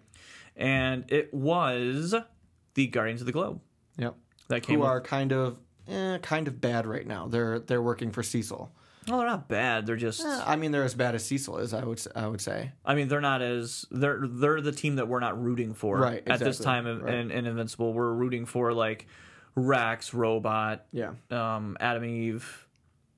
and 0.57 1.05
it 1.09 1.33
was 1.33 2.13
the 2.73 2.87
Guardians 2.87 3.21
of 3.21 3.25
the 3.27 3.31
Globe 3.31 3.61
Yep. 3.97 4.15
that 4.49 4.63
came. 4.63 4.75
Who 4.75 4.81
with- 4.81 4.89
are 4.89 4.99
kind 5.01 5.31
of 5.31 5.59
eh, 5.87 6.17
kind 6.19 6.47
of 6.47 6.59
bad 6.59 6.85
right 6.85 7.05
now. 7.05 7.27
They're 7.27 7.59
they're 7.59 7.81
working 7.83 8.11
for 8.11 8.23
Cecil. 8.23 8.71
Well, 9.07 9.19
they're 9.19 9.27
not 9.27 9.47
bad. 9.47 9.85
They're 9.85 9.95
just. 9.95 10.21
Eh, 10.25 10.43
I 10.45 10.55
mean, 10.55 10.71
they're 10.71 10.83
as 10.83 10.93
bad 10.93 11.15
as 11.15 11.25
Cecil 11.25 11.57
is. 11.59 11.73
I 11.73 11.83
would 11.83 12.01
I 12.15 12.27
would 12.27 12.41
say. 12.41 12.71
I 12.85 12.95
mean, 12.95 13.07
they're 13.07 13.21
not 13.21 13.41
as 13.41 13.85
they're 13.91 14.21
they're 14.27 14.61
the 14.61 14.71
team 14.71 14.95
that 14.97 15.07
we're 15.07 15.19
not 15.19 15.41
rooting 15.41 15.73
for 15.73 15.97
Right, 15.97 16.23
at 16.27 16.39
this 16.39 16.59
time 16.59 16.85
in, 16.87 17.01
right. 17.01 17.13
in, 17.15 17.31
in 17.31 17.45
Invincible. 17.47 17.93
We're 17.93 18.11
rooting 18.13 18.45
for 18.45 18.73
like 18.73 19.07
Rex, 19.55 20.13
Robot, 20.13 20.85
Yeah. 20.91 21.11
um, 21.31 21.75
Adam 21.79 22.03
Eve. 22.05 22.67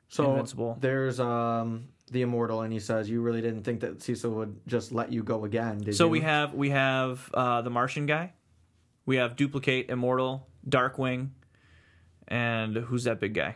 So 0.09 0.31
Invincible. 0.31 0.77
there's 0.79 1.19
um 1.19 1.85
the 2.11 2.21
immortal, 2.23 2.61
and 2.61 2.73
he 2.73 2.79
says, 2.79 3.09
"You 3.09 3.21
really 3.21 3.41
didn't 3.41 3.63
think 3.63 3.79
that 3.81 4.01
Cecil 4.01 4.31
would 4.31 4.59
just 4.67 4.91
let 4.91 5.11
you 5.13 5.23
go 5.23 5.45
again, 5.45 5.79
did 5.79 5.95
So 5.95 6.05
you?" 6.05 6.11
we 6.11 6.19
have 6.21 6.53
we 6.53 6.69
have 6.71 7.29
uh, 7.33 7.61
the 7.61 7.69
Martian 7.69 8.05
guy, 8.05 8.33
we 9.05 9.15
have 9.15 9.35
Duplicate, 9.37 9.89
Immortal, 9.89 10.45
Darkwing, 10.69 11.29
and 12.27 12.75
who's 12.75 13.05
that 13.05 13.19
big 13.19 13.33
guy? 13.33 13.55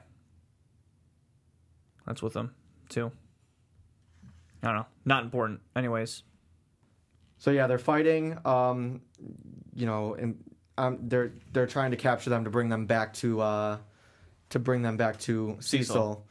That's 2.06 2.22
with 2.22 2.34
them 2.34 2.54
too. 2.90 3.12
I 4.64 4.68
don't 4.68 4.76
know. 4.78 4.86
Not 5.06 5.24
important. 5.24 5.62
Anyways, 5.76 6.24
So 7.38 7.52
yeah, 7.52 7.68
they're 7.68 7.78
fighting. 7.78 8.38
Um, 8.46 9.02
you 9.76 9.86
know, 9.86 10.16
and 10.16 10.44
um, 10.78 11.00
they're 11.04 11.34
they're 11.52 11.68
trying 11.68 11.92
to 11.92 11.98
capture 11.98 12.30
them 12.30 12.44
to 12.46 12.50
bring 12.50 12.70
them 12.70 12.86
back 12.86 13.14
to 13.16 13.42
uh, 13.42 13.78
to 14.50 14.60
bring 14.60 14.82
them 14.82 14.98
back 14.98 15.20
to 15.22 15.58
Cecil. 15.60 15.86
Cecil. 15.86 16.28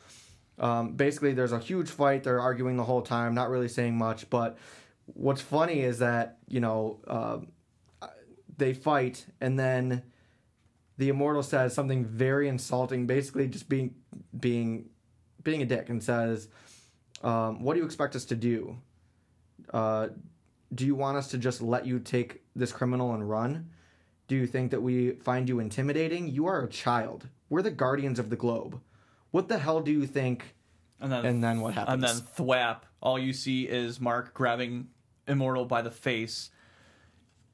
Um, 0.59 0.93
basically, 0.93 1.33
there's 1.33 1.53
a 1.53 1.59
huge 1.59 1.91
fight. 1.91 2.25
They're 2.25 2.41
arguing 2.41 2.77
the 2.77 2.85
whole 2.85 3.03
time, 3.03 3.35
not 3.35 3.51
really 3.51 3.69
saying 3.69 3.97
much. 3.97 4.31
But 4.31 4.59
what's 5.07 5.41
funny 5.41 5.81
is 5.81 5.99
that 5.99 6.39
you 6.49 6.61
know 6.61 7.01
um 7.07 7.49
they 8.57 8.73
fight, 8.73 9.27
and 9.41 9.59
then 9.59 10.03
the 10.99 11.09
immortal 11.09 11.43
says 11.43 11.75
something 11.75 12.05
very 12.05 12.49
insulting, 12.49 13.07
basically 13.07 13.49
just 13.49 13.69
being 13.69 13.95
being 14.39 14.91
being 15.45 15.63
a 15.63 15.67
dick, 15.67 15.89
and 15.89 16.03
says, 16.03 16.49
um, 17.23 17.63
"What 17.63 17.75
do 17.75 17.81
you 17.81 17.87
expect 17.87 18.17
us 18.17 18.25
to 18.27 18.37
do? 18.37 18.79
Uh, 19.73 20.09
do 20.75 20.85
you 20.85 20.95
want 20.95 21.17
us 21.17 21.29
to 21.29 21.39
just 21.39 21.63
let 21.63 21.87
you 21.87 21.99
take 22.01 22.43
this 22.57 22.73
criminal 22.73 23.15
and 23.15 23.29
run? 23.29 23.71
Do 24.27 24.35
you 24.37 24.47
think 24.47 24.71
that 24.71 24.83
we 24.83 25.13
find 25.13 25.49
you 25.49 25.61
intimidating? 25.61 26.29
You 26.29 26.47
are 26.47 26.63
a 26.63 26.69
child. 26.69 27.29
We're 27.49 27.63
the 27.63 27.71
guardians 27.71 28.19
of 28.19 28.31
the 28.31 28.37
globe. 28.37 28.81
What 29.31 29.49
the 29.49 29.59
hell 29.59 29.81
do 29.81 29.93
you 29.93 30.07
think?" 30.07 30.55
and 31.01 31.13
then 31.13 31.27
And 31.27 31.45
then 31.45 31.61
what 31.61 31.75
happens? 31.75 31.95
and 31.95 32.03
then 32.03 32.17
thwap. 32.17 32.83
All 33.01 33.19
you 33.19 33.33
see 33.35 33.65
is 33.69 34.01
Mark 34.01 34.33
grabbing 34.33 34.89
Immortal 35.29 35.67
by 35.67 35.83
the 35.83 35.91
face, 35.91 36.51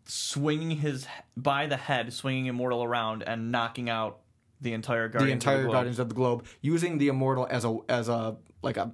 swinging 0.05 0.71
his 0.79 1.07
by 1.37 1.67
the 1.67 1.77
head, 1.77 2.13
swinging 2.13 2.47
Immortal 2.47 2.85
around, 2.85 3.23
and 3.23 3.51
knocking 3.51 3.89
out 3.91 4.21
the 4.61 4.73
entire 4.73 5.09
Guardians. 5.09 5.29
the 5.29 5.33
entire 5.33 5.55
of 5.57 5.61
the 5.63 5.67
Globe. 5.69 5.73
Guardians 5.75 5.99
of 5.99 6.09
the 6.09 6.15
Globe, 6.15 6.47
using 6.61 6.99
the 6.99 7.09
immortal 7.09 7.47
as 7.51 7.65
a 7.65 7.79
as 7.89 8.09
a 8.09 8.37
like 8.63 8.77
a 8.77 8.93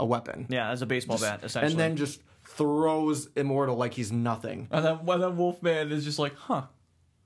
a 0.00 0.06
weapon, 0.06 0.46
Yeah, 0.48 0.70
as 0.70 0.80
a 0.82 0.86
baseball 0.86 1.18
bat, 1.18 1.40
essentially. 1.42 1.72
and 1.72 1.80
then 1.80 1.96
just 1.96 2.20
throws 2.44 3.28
immortal 3.36 3.76
like 3.76 3.94
he's 3.94 4.12
nothing. 4.12 4.68
And 4.70 4.84
then, 4.84 5.04
well, 5.04 5.18
then 5.18 5.36
Wolfman 5.36 5.90
is 5.92 6.04
just 6.04 6.18
like, 6.18 6.34
huh. 6.36 6.62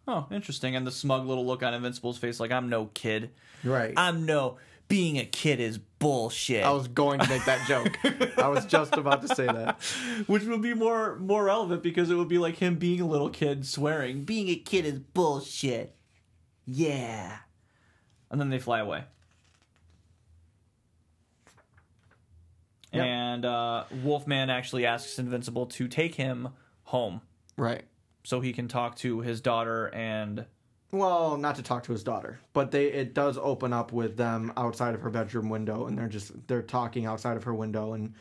Oh, 0.08 0.26
interesting. 0.32 0.74
And 0.74 0.86
the 0.86 0.90
smug 0.90 1.26
little 1.26 1.46
look 1.46 1.62
on 1.62 1.74
Invincible's 1.74 2.18
face, 2.18 2.40
like, 2.40 2.50
I'm 2.50 2.68
no 2.68 2.86
kid. 2.86 3.30
Right. 3.62 3.92
I'm 3.96 4.26
no. 4.26 4.56
Being 4.88 5.18
a 5.18 5.24
kid 5.24 5.60
is 5.60 5.78
bullshit. 5.78 6.64
I 6.64 6.70
was 6.72 6.88
going 6.88 7.20
to 7.20 7.28
make 7.28 7.44
that 7.44 7.66
joke. 7.68 7.96
I 8.38 8.48
was 8.48 8.66
just 8.66 8.94
about 8.96 9.22
to 9.22 9.34
say 9.34 9.46
that. 9.46 9.80
Which 10.26 10.42
would 10.44 10.60
be 10.60 10.74
more 10.74 11.16
more 11.18 11.44
relevant 11.44 11.82
because 11.82 12.10
it 12.10 12.14
would 12.16 12.28
be 12.28 12.38
like 12.38 12.56
him 12.56 12.74
being 12.76 13.00
a 13.00 13.06
little 13.06 13.30
kid 13.30 13.64
swearing, 13.64 14.24
being 14.24 14.48
a 14.48 14.56
kid 14.56 14.84
is 14.84 14.98
bullshit. 14.98 15.94
Yeah. 16.66 17.36
And 18.32 18.40
then 18.40 18.48
they 18.50 18.58
fly 18.58 18.80
away. 18.80 19.04
Yep. 22.92 23.04
And 23.04 23.44
uh, 23.44 23.84
Wolfman 24.02 24.50
actually 24.50 24.84
asks 24.84 25.18
Invincible 25.18 25.66
to 25.66 25.88
take 25.88 26.14
him 26.14 26.48
home 26.84 27.22
Right. 27.56 27.84
so 28.24 28.40
he 28.40 28.52
can 28.52 28.68
talk 28.68 28.96
to 28.96 29.20
his 29.20 29.40
daughter 29.40 29.86
and 29.94 30.44
Well, 30.90 31.38
not 31.38 31.56
to 31.56 31.62
talk 31.62 31.84
to 31.84 31.92
his 31.92 32.02
daughter, 32.04 32.40
but 32.52 32.70
they 32.70 32.86
it 32.86 33.14
does 33.14 33.38
open 33.38 33.72
up 33.72 33.92
with 33.92 34.16
them 34.18 34.52
outside 34.58 34.94
of 34.94 35.00
her 35.02 35.10
bedroom 35.10 35.48
window, 35.48 35.86
and 35.86 35.96
they're 35.96 36.08
just 36.08 36.32
they're 36.48 36.60
talking 36.62 37.06
outside 37.06 37.36
of 37.38 37.44
her 37.44 37.54
window, 37.54 37.94
and 37.94 38.12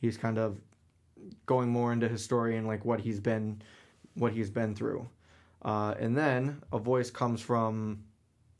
he's 0.00 0.16
kind 0.16 0.38
of 0.38 0.58
going 1.44 1.68
more 1.68 1.92
into 1.92 2.08
his 2.08 2.22
story 2.22 2.56
and 2.56 2.66
like 2.66 2.84
what 2.84 3.00
he's 3.00 3.20
been 3.20 3.60
what 4.14 4.32
he's 4.32 4.48
been 4.50 4.74
through. 4.74 5.06
Uh, 5.62 5.94
and 5.98 6.16
then 6.16 6.62
a 6.72 6.78
voice 6.78 7.10
comes 7.10 7.42
from 7.42 8.04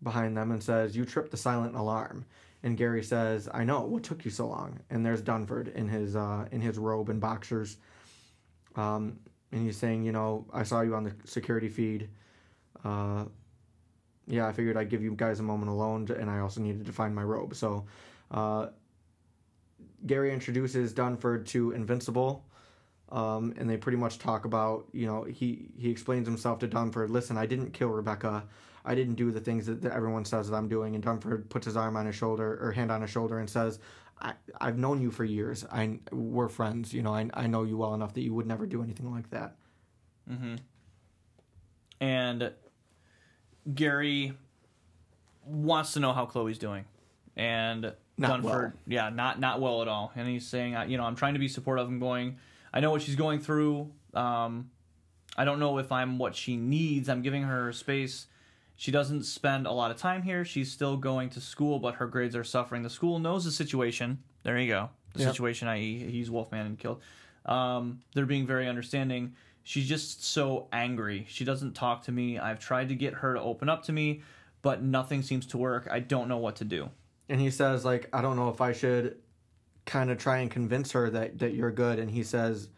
behind 0.05 0.37
them 0.37 0.53
and 0.53 0.63
says, 0.63 0.97
"You 0.97 1.05
tripped 1.05 1.31
the 1.31 1.37
silent 1.37 1.75
alarm." 1.75 2.25
And 2.63 2.77
Gary 2.77 3.03
says, 3.03 3.49
"I 3.53 3.65
know. 3.65 3.83
What 3.83 4.05
took 4.05 4.25
you 4.25 4.31
so 4.31 4.47
long?" 4.47 4.79
And 4.91 5.05
there's 5.05 5.23
Dunford 5.23 5.75
in 5.75 5.89
his 5.89 6.15
uh, 6.17 6.47
in 6.53 6.61
his 6.61 6.79
robe 6.79 7.09
and 7.09 7.21
boxers, 7.21 7.79
um, 8.77 9.19
and 9.53 9.63
he's 9.63 9.77
saying, 9.77 10.05
"You 10.05 10.13
know, 10.13 10.47
I 10.53 10.63
saw 10.63 10.83
you 10.83 10.95
on 10.95 11.05
the 11.05 11.15
security 11.25 11.69
feed." 11.69 12.09
Uh, 12.85 13.25
yeah, 14.27 14.47
I 14.47 14.53
figured 14.53 14.77
I'd 14.77 14.91
give 14.91 15.03
you 15.03 15.15
guys 15.15 15.41
a 15.41 15.43
moment 15.43 15.71
alone, 15.71 16.07
and 16.19 16.31
I 16.31 16.39
also 16.39 16.61
needed 16.61 16.87
to 16.87 16.93
find 16.93 17.15
my 17.15 17.23
robe. 17.23 17.55
So, 17.55 17.87
uh, 18.31 18.69
Gary 20.07 20.33
introduces 20.33 20.95
Dunford 20.95 21.47
to 21.49 21.73
Invincible, 21.73 22.45
um, 23.11 23.55
and 23.57 23.69
they 23.69 23.77
pretty 23.77 23.99
much 23.99 24.19
talk 24.19 24.45
about, 24.45 24.87
you 24.93 25.07
know, 25.07 25.25
he 25.25 25.71
he 25.77 25.91
explains 25.91 26.27
himself 26.27 26.59
to 26.61 26.69
Dunford. 26.69 27.11
Listen, 27.11 27.37
I 27.37 27.47
didn't 27.47 27.73
kill 27.73 27.89
Rebecca. 27.89 28.45
I 28.85 28.95
didn't 28.95 29.15
do 29.15 29.31
the 29.31 29.41
things 29.41 29.67
that, 29.67 29.81
that 29.83 29.93
everyone 29.93 30.25
says 30.25 30.51
that 30.51 30.57
I'm 30.57 30.69
doing. 30.69 30.95
And 30.95 31.03
Dunford 31.05 31.49
puts 31.49 31.65
his 31.67 31.77
arm 31.77 31.97
on 31.97 32.07
his 32.07 32.15
shoulder 32.15 32.59
or 32.61 32.73
hand 32.73 32.91
on 32.93 33.01
his 33.01 33.11
shoulder 33.11 33.39
and 33.39 33.49
says, 33.49 33.79
I, 34.21 34.35
I've 34.61 34.79
known 34.79 35.01
you 35.01 35.11
for 35.11 35.25
years. 35.25 35.65
I 35.73 35.99
we're 36.13 36.49
friends. 36.49 36.93
You 36.95 37.03
know, 37.03 37.15
I 37.15 37.29
I 37.35 37.47
know 37.47 37.63
you 37.65 37.77
well 37.77 37.95
enough 37.95 38.15
that 38.15 38.21
you 38.23 38.35
would 38.35 38.47
never 38.47 38.67
do 38.67 38.83
anything 38.83 39.11
like 39.11 39.31
that. 39.31 39.57
Mm-hmm. 40.31 40.55
and 42.01 42.53
Gary 43.75 44.35
wants 45.47 45.93
to 45.95 46.01
know 46.01 46.13
how 46.13 46.27
Chloe's 46.27 46.59
doing, 46.59 46.85
and 47.37 47.93
Not 48.19 48.41
Dunford, 48.41 48.45
well. 48.45 48.73
yeah, 48.87 49.09
not 49.11 49.41
not 49.41 49.61
well 49.61 49.83
at 49.83 49.89
all. 49.89 50.13
And 50.17 50.29
he's 50.29 50.47
saying, 50.47 50.77
I- 50.77 50.87
you 50.87 50.97
know, 50.97 51.05
I'm 51.05 51.17
trying 51.17 51.35
to 51.35 51.41
be 51.41 51.49
supportive. 51.49 51.87
I'm 51.87 51.99
going. 52.01 52.39
I 52.73 52.81
know 52.81 52.91
what 52.91 53.03
she's 53.03 53.17
going 53.17 53.41
through. 53.41 53.91
Um, 54.15 54.71
I 55.37 55.45
don't 55.45 55.59
know 55.61 55.79
if 55.79 55.93
I'm 55.93 56.19
what 56.19 56.35
she 56.35 56.57
needs. 56.57 57.09
I'm 57.09 57.23
giving 57.23 57.43
her 57.45 57.73
space. 57.73 58.27
She 58.77 58.91
doesn't 58.91 59.23
spend 59.25 59.67
a 59.67 59.73
lot 59.73 59.91
of 59.91 59.97
time 59.97 60.23
here. 60.23 60.45
She's 60.45 60.71
still 60.71 60.97
going 60.97 61.31
to 61.31 61.41
school, 61.41 61.79
but 61.79 61.95
her 61.97 62.07
grades 62.07 62.35
are 62.37 62.45
suffering. 62.45 62.83
The 62.83 62.91
school 62.91 63.19
knows 63.19 63.45
the 63.45 63.51
situation. 63.53 64.19
There 64.43 64.59
you 64.59 64.69
go. 64.69 64.91
The 65.15 65.21
Yep. 65.21 65.31
situation, 65.33 65.69
i.e., 65.69 66.11
he's 66.11 66.31
Wolfman 66.31 66.67
and 66.67 66.79
killed. 66.79 67.01
Um, 67.47 68.01
they're 68.15 68.27
being 68.27 68.47
very 68.47 68.67
understanding. 68.69 69.35
She's 69.63 69.89
just 69.89 70.25
so 70.25 70.67
angry. 70.73 71.25
She 71.29 71.45
doesn't 71.45 71.75
talk 71.75 72.03
to 72.05 72.13
me. 72.13 72.39
I've 72.39 72.59
tried 72.59 72.89
to 72.89 72.95
get 72.95 73.15
her 73.15 73.35
to 73.35 73.41
open 73.41 73.69
up 73.69 73.85
to 73.85 73.93
me, 73.93 74.23
but 74.61 74.83
nothing 74.83 75.23
seems 75.23 75.47
to 75.47 75.59
work. 75.59 75.87
I 75.91 76.01
don't 76.01 76.29
know 76.29 76.39
what 76.39 76.57
to 76.57 76.65
do. 76.65 76.91
and 77.29 77.41
he 77.41 77.51
says 77.51 77.87
like 77.87 78.07
i 78.13 78.21
don't 78.21 78.37
know 78.37 78.51
if 78.51 78.61
i 78.61 78.71
should 78.73 79.17
kind 79.87 80.11
of 80.11 80.19
try 80.19 80.39
and 80.41 80.51
convince 80.51 80.93
her 80.93 81.09
that 81.09 81.39
that 81.39 81.55
you're 81.55 81.71
good 81.71 81.99
and 81.99 82.11
he 82.11 82.23
says 82.23 82.69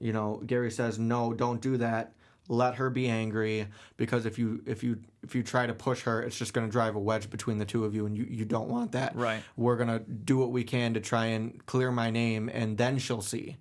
you 0.00 0.12
know 0.12 0.42
gary 0.44 0.72
says 0.72 0.98
no 0.98 1.32
don't 1.32 1.60
do 1.60 1.76
that 1.76 2.12
let 2.50 2.74
her 2.74 2.90
be 2.90 3.08
angry 3.08 3.68
because 3.96 4.26
if 4.26 4.36
you 4.36 4.60
if 4.66 4.82
you 4.82 4.98
if 5.22 5.36
you 5.36 5.42
try 5.44 5.66
to 5.68 5.72
push 5.72 6.02
her 6.02 6.20
it's 6.20 6.36
just 6.36 6.52
going 6.52 6.66
to 6.66 6.70
drive 6.70 6.96
a 6.96 6.98
wedge 6.98 7.30
between 7.30 7.58
the 7.58 7.64
two 7.64 7.84
of 7.84 7.94
you 7.94 8.06
and 8.06 8.16
you 8.18 8.26
you 8.28 8.44
don't 8.44 8.68
want 8.68 8.90
that 8.90 9.14
Right. 9.14 9.40
we're 9.56 9.76
going 9.76 9.88
to 9.88 10.00
do 10.00 10.36
what 10.36 10.50
we 10.50 10.64
can 10.64 10.94
to 10.94 11.00
try 11.00 11.26
and 11.26 11.64
clear 11.66 11.92
my 11.92 12.10
name 12.10 12.50
and 12.52 12.76
then 12.76 12.98
she'll 12.98 13.22
see 13.22 13.56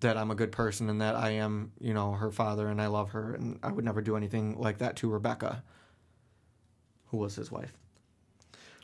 that 0.00 0.16
I'm 0.16 0.30
a 0.30 0.34
good 0.34 0.50
person 0.50 0.88
and 0.90 1.00
that 1.00 1.14
I 1.14 1.30
am, 1.30 1.72
you 1.80 1.94
know, 1.94 2.12
her 2.12 2.30
father 2.30 2.68
and 2.68 2.80
I 2.80 2.86
love 2.88 3.10
her 3.10 3.34
and 3.34 3.58
I 3.62 3.70
would 3.70 3.84
never 3.84 4.00
do 4.02 4.16
anything 4.16 4.58
like 4.58 4.78
that 4.78 4.96
to 4.96 5.10
Rebecca, 5.10 5.62
who 7.06 7.18
was 7.18 7.34
his 7.36 7.50
wife. 7.50 7.72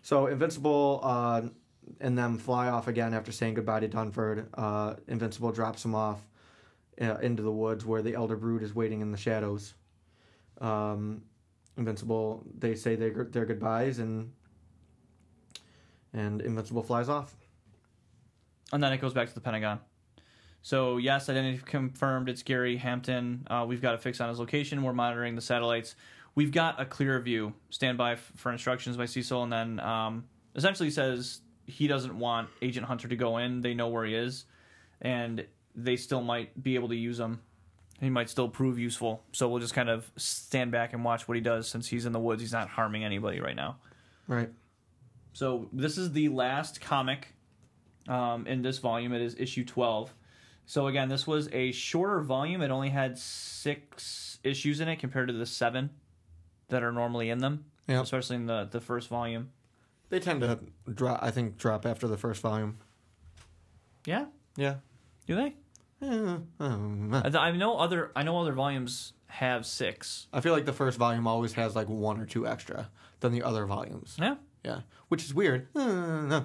So 0.02 0.26
Invincible 0.28 1.00
uh, 1.02 1.42
and 2.00 2.16
them 2.16 2.38
fly 2.38 2.68
off 2.68 2.88
again 2.88 3.12
after 3.12 3.32
saying 3.32 3.54
goodbye 3.54 3.80
to 3.80 3.88
Dunford. 3.88 4.46
Uh, 4.54 4.94
Invincible 5.08 5.52
drops 5.52 5.84
him 5.84 5.94
off 5.94 6.20
uh, 7.00 7.16
into 7.16 7.42
the 7.42 7.52
woods 7.52 7.86
where 7.86 8.02
the 8.02 8.14
Elder 8.14 8.36
Brood 8.36 8.62
is 8.62 8.74
waiting 8.74 9.00
in 9.00 9.10
the 9.10 9.18
shadows. 9.18 9.74
Um, 10.60 11.22
Invincible, 11.76 12.44
they 12.58 12.74
say 12.74 12.96
their 12.96 13.24
their 13.24 13.46
goodbyes 13.46 13.98
and 13.98 14.32
and 16.12 16.42
Invincible 16.42 16.82
flies 16.82 17.08
off. 17.08 17.34
And 18.72 18.82
then 18.82 18.92
it 18.92 19.00
goes 19.00 19.14
back 19.14 19.28
to 19.28 19.34
the 19.34 19.40
Pentagon. 19.40 19.80
So 20.62 20.98
yes, 20.98 21.28
identity 21.28 21.62
confirmed. 21.64 22.28
It's 22.28 22.42
Gary 22.42 22.76
Hampton. 22.76 23.46
Uh, 23.48 23.64
we've 23.66 23.80
got 23.80 23.94
a 23.94 23.98
fix 23.98 24.20
on 24.20 24.28
his 24.28 24.38
location. 24.38 24.82
We're 24.82 24.92
monitoring 24.92 25.34
the 25.34 25.40
satellites. 25.40 25.94
We've 26.34 26.52
got 26.52 26.80
a 26.80 26.84
clear 26.84 27.18
view. 27.20 27.54
Stand 27.70 27.96
by 27.96 28.12
f- 28.12 28.32
for 28.36 28.52
instructions 28.52 28.96
by 28.96 29.06
Cecil, 29.06 29.42
and 29.42 29.52
then 29.52 29.80
um, 29.80 30.24
essentially 30.54 30.90
says 30.90 31.40
he 31.66 31.86
doesn't 31.86 32.16
want 32.18 32.48
Agent 32.62 32.86
Hunter 32.86 33.08
to 33.08 33.16
go 33.16 33.38
in. 33.38 33.62
They 33.62 33.74
know 33.74 33.88
where 33.88 34.04
he 34.04 34.14
is, 34.14 34.44
and 35.00 35.46
they 35.84 35.96
still 35.96 36.22
might 36.22 36.60
be 36.62 36.74
able 36.74 36.88
to 36.88 36.96
use 36.96 37.18
him 37.20 37.40
he 38.00 38.08
might 38.08 38.30
still 38.30 38.48
prove 38.48 38.78
useful. 38.78 39.22
So 39.32 39.46
we'll 39.46 39.60
just 39.60 39.74
kind 39.74 39.90
of 39.90 40.10
stand 40.16 40.72
back 40.72 40.94
and 40.94 41.04
watch 41.04 41.28
what 41.28 41.34
he 41.34 41.42
does 41.42 41.68
since 41.68 41.86
he's 41.86 42.06
in 42.06 42.12
the 42.12 42.18
woods. 42.18 42.40
He's 42.40 42.50
not 42.50 42.66
harming 42.70 43.04
anybody 43.04 43.40
right 43.40 43.54
now. 43.54 43.76
Right. 44.26 44.48
So 45.34 45.68
this 45.70 45.98
is 45.98 46.12
the 46.12 46.30
last 46.30 46.80
comic 46.80 47.34
um, 48.08 48.46
in 48.46 48.62
this 48.62 48.78
volume. 48.78 49.12
It 49.12 49.20
is 49.20 49.36
issue 49.38 49.66
twelve. 49.66 50.14
So 50.64 50.86
again, 50.86 51.10
this 51.10 51.26
was 51.26 51.50
a 51.52 51.72
shorter 51.72 52.22
volume. 52.22 52.62
It 52.62 52.70
only 52.70 52.88
had 52.88 53.18
six 53.18 54.38
issues 54.42 54.80
in 54.80 54.88
it 54.88 54.96
compared 54.96 55.28
to 55.28 55.34
the 55.34 55.44
seven 55.44 55.90
that 56.68 56.82
are 56.82 56.92
normally 56.92 57.28
in 57.28 57.36
them, 57.40 57.66
Yep. 57.86 58.04
especially 58.04 58.36
in 58.36 58.46
the 58.46 58.66
the 58.70 58.80
first 58.80 59.08
volume. 59.08 59.50
They 60.08 60.20
tend 60.20 60.40
to 60.40 60.58
drop. 60.90 61.18
I 61.22 61.30
think 61.30 61.58
drop 61.58 61.84
after 61.84 62.08
the 62.08 62.16
first 62.16 62.40
volume. 62.40 62.78
Yeah, 64.06 64.24
Yeah. 64.56 64.76
do 65.26 65.36
they? 65.36 65.54
Eh, 66.02 66.36
eh. 66.60 67.20
I 67.24 67.30
I 67.34 67.50
know 67.52 67.76
other. 67.76 68.10
I 68.16 68.22
know 68.22 68.38
other 68.38 68.52
volumes 68.52 69.12
have 69.26 69.64
six. 69.66 70.26
I 70.32 70.40
feel 70.40 70.52
like 70.52 70.64
the 70.64 70.72
first 70.72 70.98
volume 70.98 71.26
always 71.26 71.52
has 71.54 71.76
like 71.76 71.88
one 71.88 72.20
or 72.20 72.26
two 72.26 72.46
extra 72.46 72.90
than 73.20 73.32
the 73.32 73.42
other 73.42 73.66
volumes. 73.66 74.16
Yeah. 74.18 74.36
Yeah, 74.64 74.80
which 75.08 75.24
is 75.24 75.32
weird. 75.32 75.68
Uh, 75.74 76.42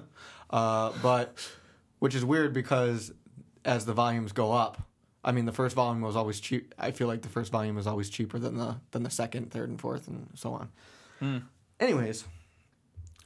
uh, 0.50 0.92
but 1.02 1.34
which 1.98 2.14
is 2.14 2.24
weird 2.24 2.54
because 2.54 3.12
as 3.64 3.84
the 3.84 3.92
volumes 3.92 4.32
go 4.32 4.52
up, 4.52 4.82
I 5.24 5.32
mean, 5.32 5.44
the 5.44 5.52
first 5.52 5.74
volume 5.74 6.00
was 6.00 6.16
always 6.16 6.40
cheap. 6.40 6.74
I 6.78 6.92
feel 6.92 7.08
like 7.08 7.22
the 7.22 7.28
first 7.28 7.52
volume 7.52 7.76
is 7.78 7.86
always 7.86 8.08
cheaper 8.08 8.38
than 8.38 8.56
the 8.56 8.76
than 8.92 9.02
the 9.02 9.10
second, 9.10 9.50
third, 9.50 9.68
and 9.68 9.80
fourth, 9.80 10.08
and 10.08 10.28
so 10.34 10.52
on. 10.52 10.68
Hmm. 11.18 11.38
Anyways, 11.80 12.24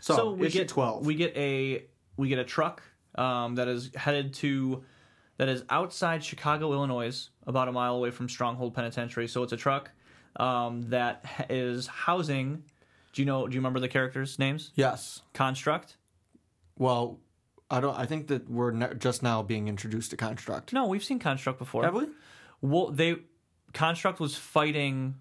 so, 0.00 0.32
we 0.32 0.46
issue 0.46 0.60
get 0.60 0.68
twelve. 0.68 1.04
We 1.06 1.14
get 1.14 1.36
a 1.36 1.84
we 2.16 2.28
get 2.28 2.38
a 2.38 2.44
truck 2.44 2.82
um, 3.16 3.56
that 3.56 3.68
is 3.68 3.90
headed 3.94 4.34
to 4.34 4.82
that 5.40 5.48
is 5.48 5.64
outside 5.70 6.22
Chicago, 6.22 6.70
Illinois, 6.74 7.30
about 7.46 7.66
a 7.66 7.72
mile 7.72 7.96
away 7.96 8.10
from 8.10 8.28
Stronghold 8.28 8.74
Penitentiary. 8.74 9.26
So 9.26 9.42
it's 9.42 9.54
a 9.54 9.56
truck 9.56 9.90
um, 10.36 10.82
that 10.90 11.24
ha- 11.24 11.46
is 11.48 11.86
housing. 11.86 12.62
Do 13.14 13.22
you 13.22 13.24
know? 13.24 13.46
Do 13.46 13.54
you 13.54 13.60
remember 13.60 13.80
the 13.80 13.88
characters' 13.88 14.38
names? 14.38 14.70
yes. 14.74 15.22
Construct. 15.32 15.96
Well, 16.76 17.20
I 17.70 17.80
don't. 17.80 17.98
I 17.98 18.04
think 18.04 18.26
that 18.26 18.50
we're 18.50 18.72
ne- 18.72 18.92
just 18.98 19.22
now 19.22 19.42
being 19.42 19.66
introduced 19.66 20.10
to 20.10 20.18
construct. 20.18 20.74
No, 20.74 20.86
we've 20.86 21.02
seen 21.02 21.18
Construct 21.18 21.58
before. 21.58 21.84
Have 21.84 21.94
we? 21.94 22.08
Well, 22.60 22.90
they 22.90 23.16
Construct 23.72 24.20
was 24.20 24.36
fighting 24.36 25.14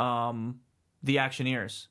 um, 0.00 0.58
the 1.04 1.16
Actioneers. 1.18 1.86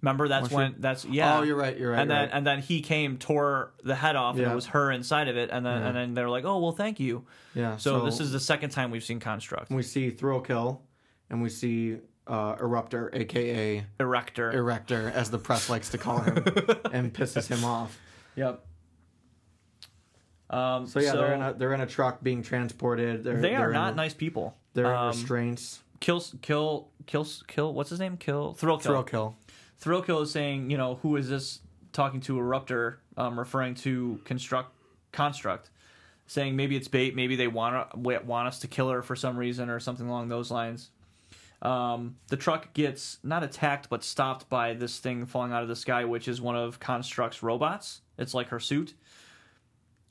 Remember 0.00 0.28
that's 0.28 0.50
when 0.50 0.76
that's 0.78 1.04
yeah. 1.04 1.38
Oh, 1.38 1.42
you're 1.42 1.56
right. 1.56 1.76
You're 1.76 1.90
right. 1.90 2.00
and 2.00 2.08
you're 2.10 2.16
then 2.18 2.28
right. 2.28 2.36
and 2.36 2.46
then 2.46 2.60
he 2.60 2.80
came, 2.82 3.16
tore 3.18 3.72
the 3.82 3.96
head 3.96 4.14
off, 4.14 4.36
and 4.36 4.46
it 4.46 4.54
was 4.54 4.66
her 4.66 4.92
inside 4.92 5.26
of 5.28 5.36
it. 5.36 5.50
And 5.52 5.66
then 5.66 5.80
Yeah. 5.82 5.86
and 5.88 5.96
then 5.96 6.14
they're 6.14 6.28
like, 6.30 6.44
"Oh 6.44 6.58
well, 6.58 6.70
thank 6.72 7.00
you." 7.00 7.24
yeah. 7.54 7.76
So, 7.78 8.04
this 8.04 8.20
is 8.20 8.30
the 8.30 8.38
second 8.38 8.70
time 8.70 8.90
we've 8.92 9.02
seen 9.02 9.18
Construct, 9.18 9.70
we 9.70 9.82
see 9.82 10.10
thrill 10.10 10.40
kill, 10.40 10.82
and 11.30 11.42
we 11.42 11.48
see 11.48 11.96
uh, 12.28 12.54
eruptor, 12.56 13.12
aka 13.12 13.84
Erector. 13.98 14.52
erector, 14.52 15.10
as 15.14 15.30
the 15.30 15.38
press 15.38 15.68
likes 15.68 15.88
to 15.88 15.98
call 15.98 16.18
him, 16.20 16.36
and 16.92 17.12
pisses 17.12 17.48
him 17.48 17.64
off. 17.64 17.98
yep. 18.36 18.64
Um, 20.50 20.86
So 20.86 21.00
yeah, 21.00 21.12
they're 21.12 21.34
in 21.34 21.42
a 21.42 21.52
they're 21.54 21.74
in 21.74 21.80
a 21.80 21.86
truck 21.86 22.22
being 22.22 22.42
transported. 22.42 23.24
They're, 23.24 23.40
they 23.40 23.54
are 23.54 23.58
they're 23.66 23.72
not 23.72 23.90
in, 23.90 23.96
nice 23.96 24.14
people. 24.14 24.56
They're 24.74 24.86
in 24.86 24.92
um, 24.96 25.08
restraints. 25.08 25.82
kill, 26.00 26.22
kill, 26.40 26.88
kill, 27.06 27.26
kill. 27.48 27.74
What's 27.74 27.90
his 27.90 27.98
name? 28.00 28.16
Kill. 28.16 28.54
Thrill 28.54 28.78
kill. 28.78 28.92
Thrill 28.92 29.02
kill. 29.02 29.36
Thrill 29.78 30.02
kill 30.02 30.20
is 30.20 30.30
saying, 30.30 30.70
you 30.70 30.76
know, 30.76 30.96
who 30.96 31.16
is 31.16 31.28
this 31.28 31.60
talking 31.92 32.20
to 32.22 32.36
Eruptor, 32.36 32.96
um, 33.16 33.38
referring 33.38 33.74
to 33.76 34.20
construct 34.24 34.72
construct, 35.12 35.70
saying 36.26 36.56
maybe 36.56 36.76
it's 36.76 36.88
bait, 36.88 37.14
maybe 37.14 37.36
they 37.36 37.48
want 37.48 37.96
want 37.96 38.48
us 38.48 38.58
to 38.60 38.68
kill 38.68 38.90
her 38.90 39.02
for 39.02 39.16
some 39.16 39.36
reason 39.36 39.70
or 39.70 39.80
something 39.80 40.08
along 40.08 40.28
those 40.28 40.50
lines. 40.50 40.90
Um, 41.60 42.16
the 42.28 42.36
truck 42.36 42.72
gets 42.72 43.18
not 43.24 43.42
attacked 43.42 43.88
but 43.88 44.04
stopped 44.04 44.48
by 44.48 44.74
this 44.74 44.98
thing 44.98 45.26
falling 45.26 45.52
out 45.52 45.62
of 45.62 45.68
the 45.68 45.76
sky, 45.76 46.04
which 46.04 46.28
is 46.28 46.40
one 46.40 46.56
of 46.56 46.78
Construct's 46.78 47.42
robots. 47.42 48.02
It's 48.16 48.34
like 48.34 48.48
her 48.48 48.60
suit, 48.60 48.94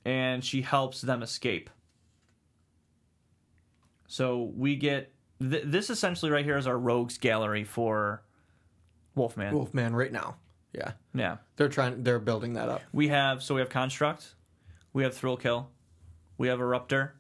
and 0.03 0.43
she 0.43 0.61
helps 0.61 1.01
them 1.01 1.23
escape. 1.23 1.69
So 4.07 4.51
we 4.55 4.75
get 4.75 5.11
th- 5.39 5.63
this 5.65 5.89
essentially 5.89 6.31
right 6.31 6.45
here 6.45 6.57
is 6.57 6.67
our 6.67 6.77
rogues 6.77 7.17
gallery 7.17 7.63
for 7.63 8.23
Wolfman. 9.17 9.53
Wolfman 9.53 9.95
right 9.95 10.11
now. 10.11 10.37
Yeah, 10.73 10.91
Yeah. 11.13 11.37
they're 11.55 11.69
trying. 11.69 12.03
They're 12.03 12.19
building 12.19 12.53
that 12.53 12.69
up. 12.69 12.81
We 12.93 13.07
have 13.09 13.41
so 13.43 13.55
we 13.55 13.61
have 13.61 13.69
Construct, 13.69 14.35
we 14.93 15.03
have 15.03 15.13
Thrill 15.15 15.37
Kill, 15.37 15.69
we 16.37 16.47
have 16.49 16.59
Eruptor, 16.59 17.11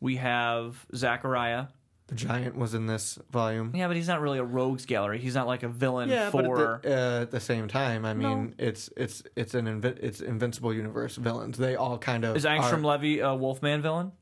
we 0.00 0.16
have 0.16 0.84
Zachariah. 0.94 1.66
The 2.08 2.14
giant 2.14 2.56
was 2.56 2.72
in 2.72 2.86
this 2.86 3.18
volume. 3.30 3.72
Yeah, 3.74 3.86
but 3.86 3.94
he's 3.94 4.08
not 4.08 4.22
really 4.22 4.38
a 4.38 4.42
rogues 4.44 4.86
gallery. 4.86 5.18
He's 5.18 5.34
not 5.34 5.46
like 5.46 5.62
a 5.62 5.68
villain 5.68 6.08
Yeah, 6.08 6.30
for 6.30 6.42
but 6.42 6.50
at 6.50 6.82
the, 6.82 6.96
uh, 6.96 7.20
at 7.22 7.30
the 7.30 7.40
same 7.40 7.68
time, 7.68 8.06
I 8.06 8.14
mean, 8.14 8.46
No. 8.46 8.52
it's 8.56 8.88
it's 8.96 9.22
it's 9.36 9.52
an 9.54 9.66
invi- 9.66 9.98
it's 10.00 10.20
Invincible 10.22 10.72
Universe 10.72 11.16
villains. 11.16 11.58
They 11.58 11.76
all 11.76 11.98
kind 11.98 12.24
of 12.24 12.34
Is 12.36 12.46
Angstrom 12.46 12.82
are- 12.82 12.86
Levy 12.86 13.20
a 13.20 13.34
Wolfman 13.34 13.82
villain? 13.82 14.12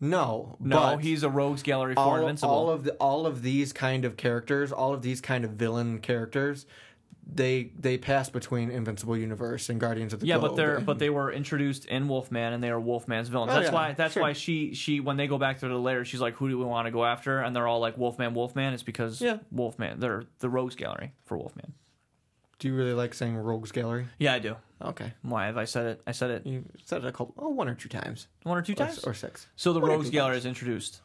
No, 0.00 0.56
No, 0.60 0.76
but 0.76 0.98
he's 0.98 1.22
a 1.22 1.30
rogues 1.30 1.62
gallery 1.62 1.94
for 1.94 2.00
all, 2.00 2.16
Invincible. 2.16 2.52
all 2.52 2.70
of 2.70 2.84
the 2.84 2.92
all 2.94 3.26
of 3.26 3.42
these 3.42 3.72
kind 3.72 4.04
of 4.04 4.16
characters, 4.16 4.72
all 4.72 4.92
of 4.94 5.02
these 5.02 5.20
kind 5.20 5.44
of 5.44 5.52
villain 5.52 5.98
characters, 6.00 6.66
they 7.28 7.72
they 7.78 7.98
pass 7.98 8.28
between 8.30 8.70
Invincible 8.70 9.16
Universe 9.16 9.68
and 9.68 9.80
Guardians 9.80 10.12
of 10.12 10.20
the 10.20 10.26
yeah, 10.26 10.38
Globe. 10.38 10.50
but 10.52 10.56
they're 10.56 10.80
but 10.80 10.98
they 10.98 11.10
were 11.10 11.32
introduced 11.32 11.86
in 11.86 12.06
Wolfman, 12.08 12.52
and 12.52 12.62
they 12.62 12.70
are 12.70 12.78
Wolfman's 12.78 13.28
villains. 13.28 13.50
Oh, 13.52 13.54
that's 13.56 13.68
yeah, 13.68 13.74
why 13.74 13.92
that's 13.94 14.14
sure. 14.14 14.22
why 14.22 14.32
she 14.32 14.74
she 14.74 15.00
when 15.00 15.16
they 15.16 15.26
go 15.26 15.36
back 15.38 15.58
to 15.60 15.68
the 15.68 15.74
lair, 15.78 16.04
she's 16.04 16.20
like, 16.20 16.34
"Who 16.34 16.48
do 16.48 16.56
we 16.58 16.64
want 16.64 16.86
to 16.86 16.92
go 16.92 17.04
after?" 17.04 17.40
And 17.40 17.56
they're 17.56 17.66
all 17.66 17.80
like, 17.80 17.96
"Wolfman, 17.98 18.32
Wolfman." 18.34 18.74
It's 18.74 18.82
because 18.84 19.20
Yeah. 19.20 19.38
Wolfman. 19.50 19.98
They're 19.98 20.22
the 20.38 20.48
rogues 20.48 20.76
gallery 20.76 21.12
for 21.24 21.36
Wolfman. 21.36 21.72
Do 22.58 22.68
you 22.68 22.74
really 22.74 22.94
like 22.94 23.12
saying 23.14 23.36
Rogues 23.36 23.70
Gallery? 23.72 24.06
Yeah, 24.18 24.32
I 24.34 24.38
do. 24.38 24.56
Okay, 24.82 25.12
Why 25.22 25.46
have 25.46 25.56
I 25.56 25.64
said 25.64 25.86
it? 25.86 26.02
I 26.06 26.12
said 26.12 26.30
it 26.30 26.46
you 26.46 26.64
said 26.84 27.02
it 27.04 27.06
a 27.08 27.12
couple, 27.12 27.34
oh, 27.38 27.48
one 27.48 27.66
or 27.68 27.74
two 27.74 27.88
times, 27.88 28.28
one 28.42 28.58
or 28.58 28.62
two 28.62 28.72
Or- 28.72 28.76
times. 28.76 29.04
or, 29.04 29.14
six. 29.14 29.46
So 29.56 29.72
the 29.72 29.80
One 29.80 29.90
or 29.90 29.92
Rogues 29.94 30.08
two 30.08 30.12
Gallery 30.12 30.34
times. 30.34 30.44
is 30.44 30.46
introduced. 30.46 31.00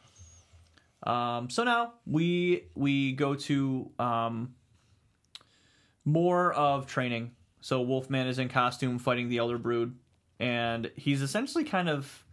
Um, 1.04 1.48
so 1.50 1.64
now 1.64 1.94
we 2.06 2.64
we 2.74 3.12
go 3.12 3.34
to 3.34 3.90
um, 3.98 4.54
more 6.04 6.52
of 6.52 6.86
training. 6.86 7.32
So 7.60 7.80
Wolfman 7.80 8.26
is 8.26 8.38
in 8.38 8.48
costume 8.48 8.98
fighting 8.98 9.28
the 9.28 9.38
Elder 9.38 9.58
Brood, 9.58 9.94
and 10.38 10.90
he's 10.96 11.22
essentially 11.22 11.64
kind 11.64 11.88
of 11.88 12.24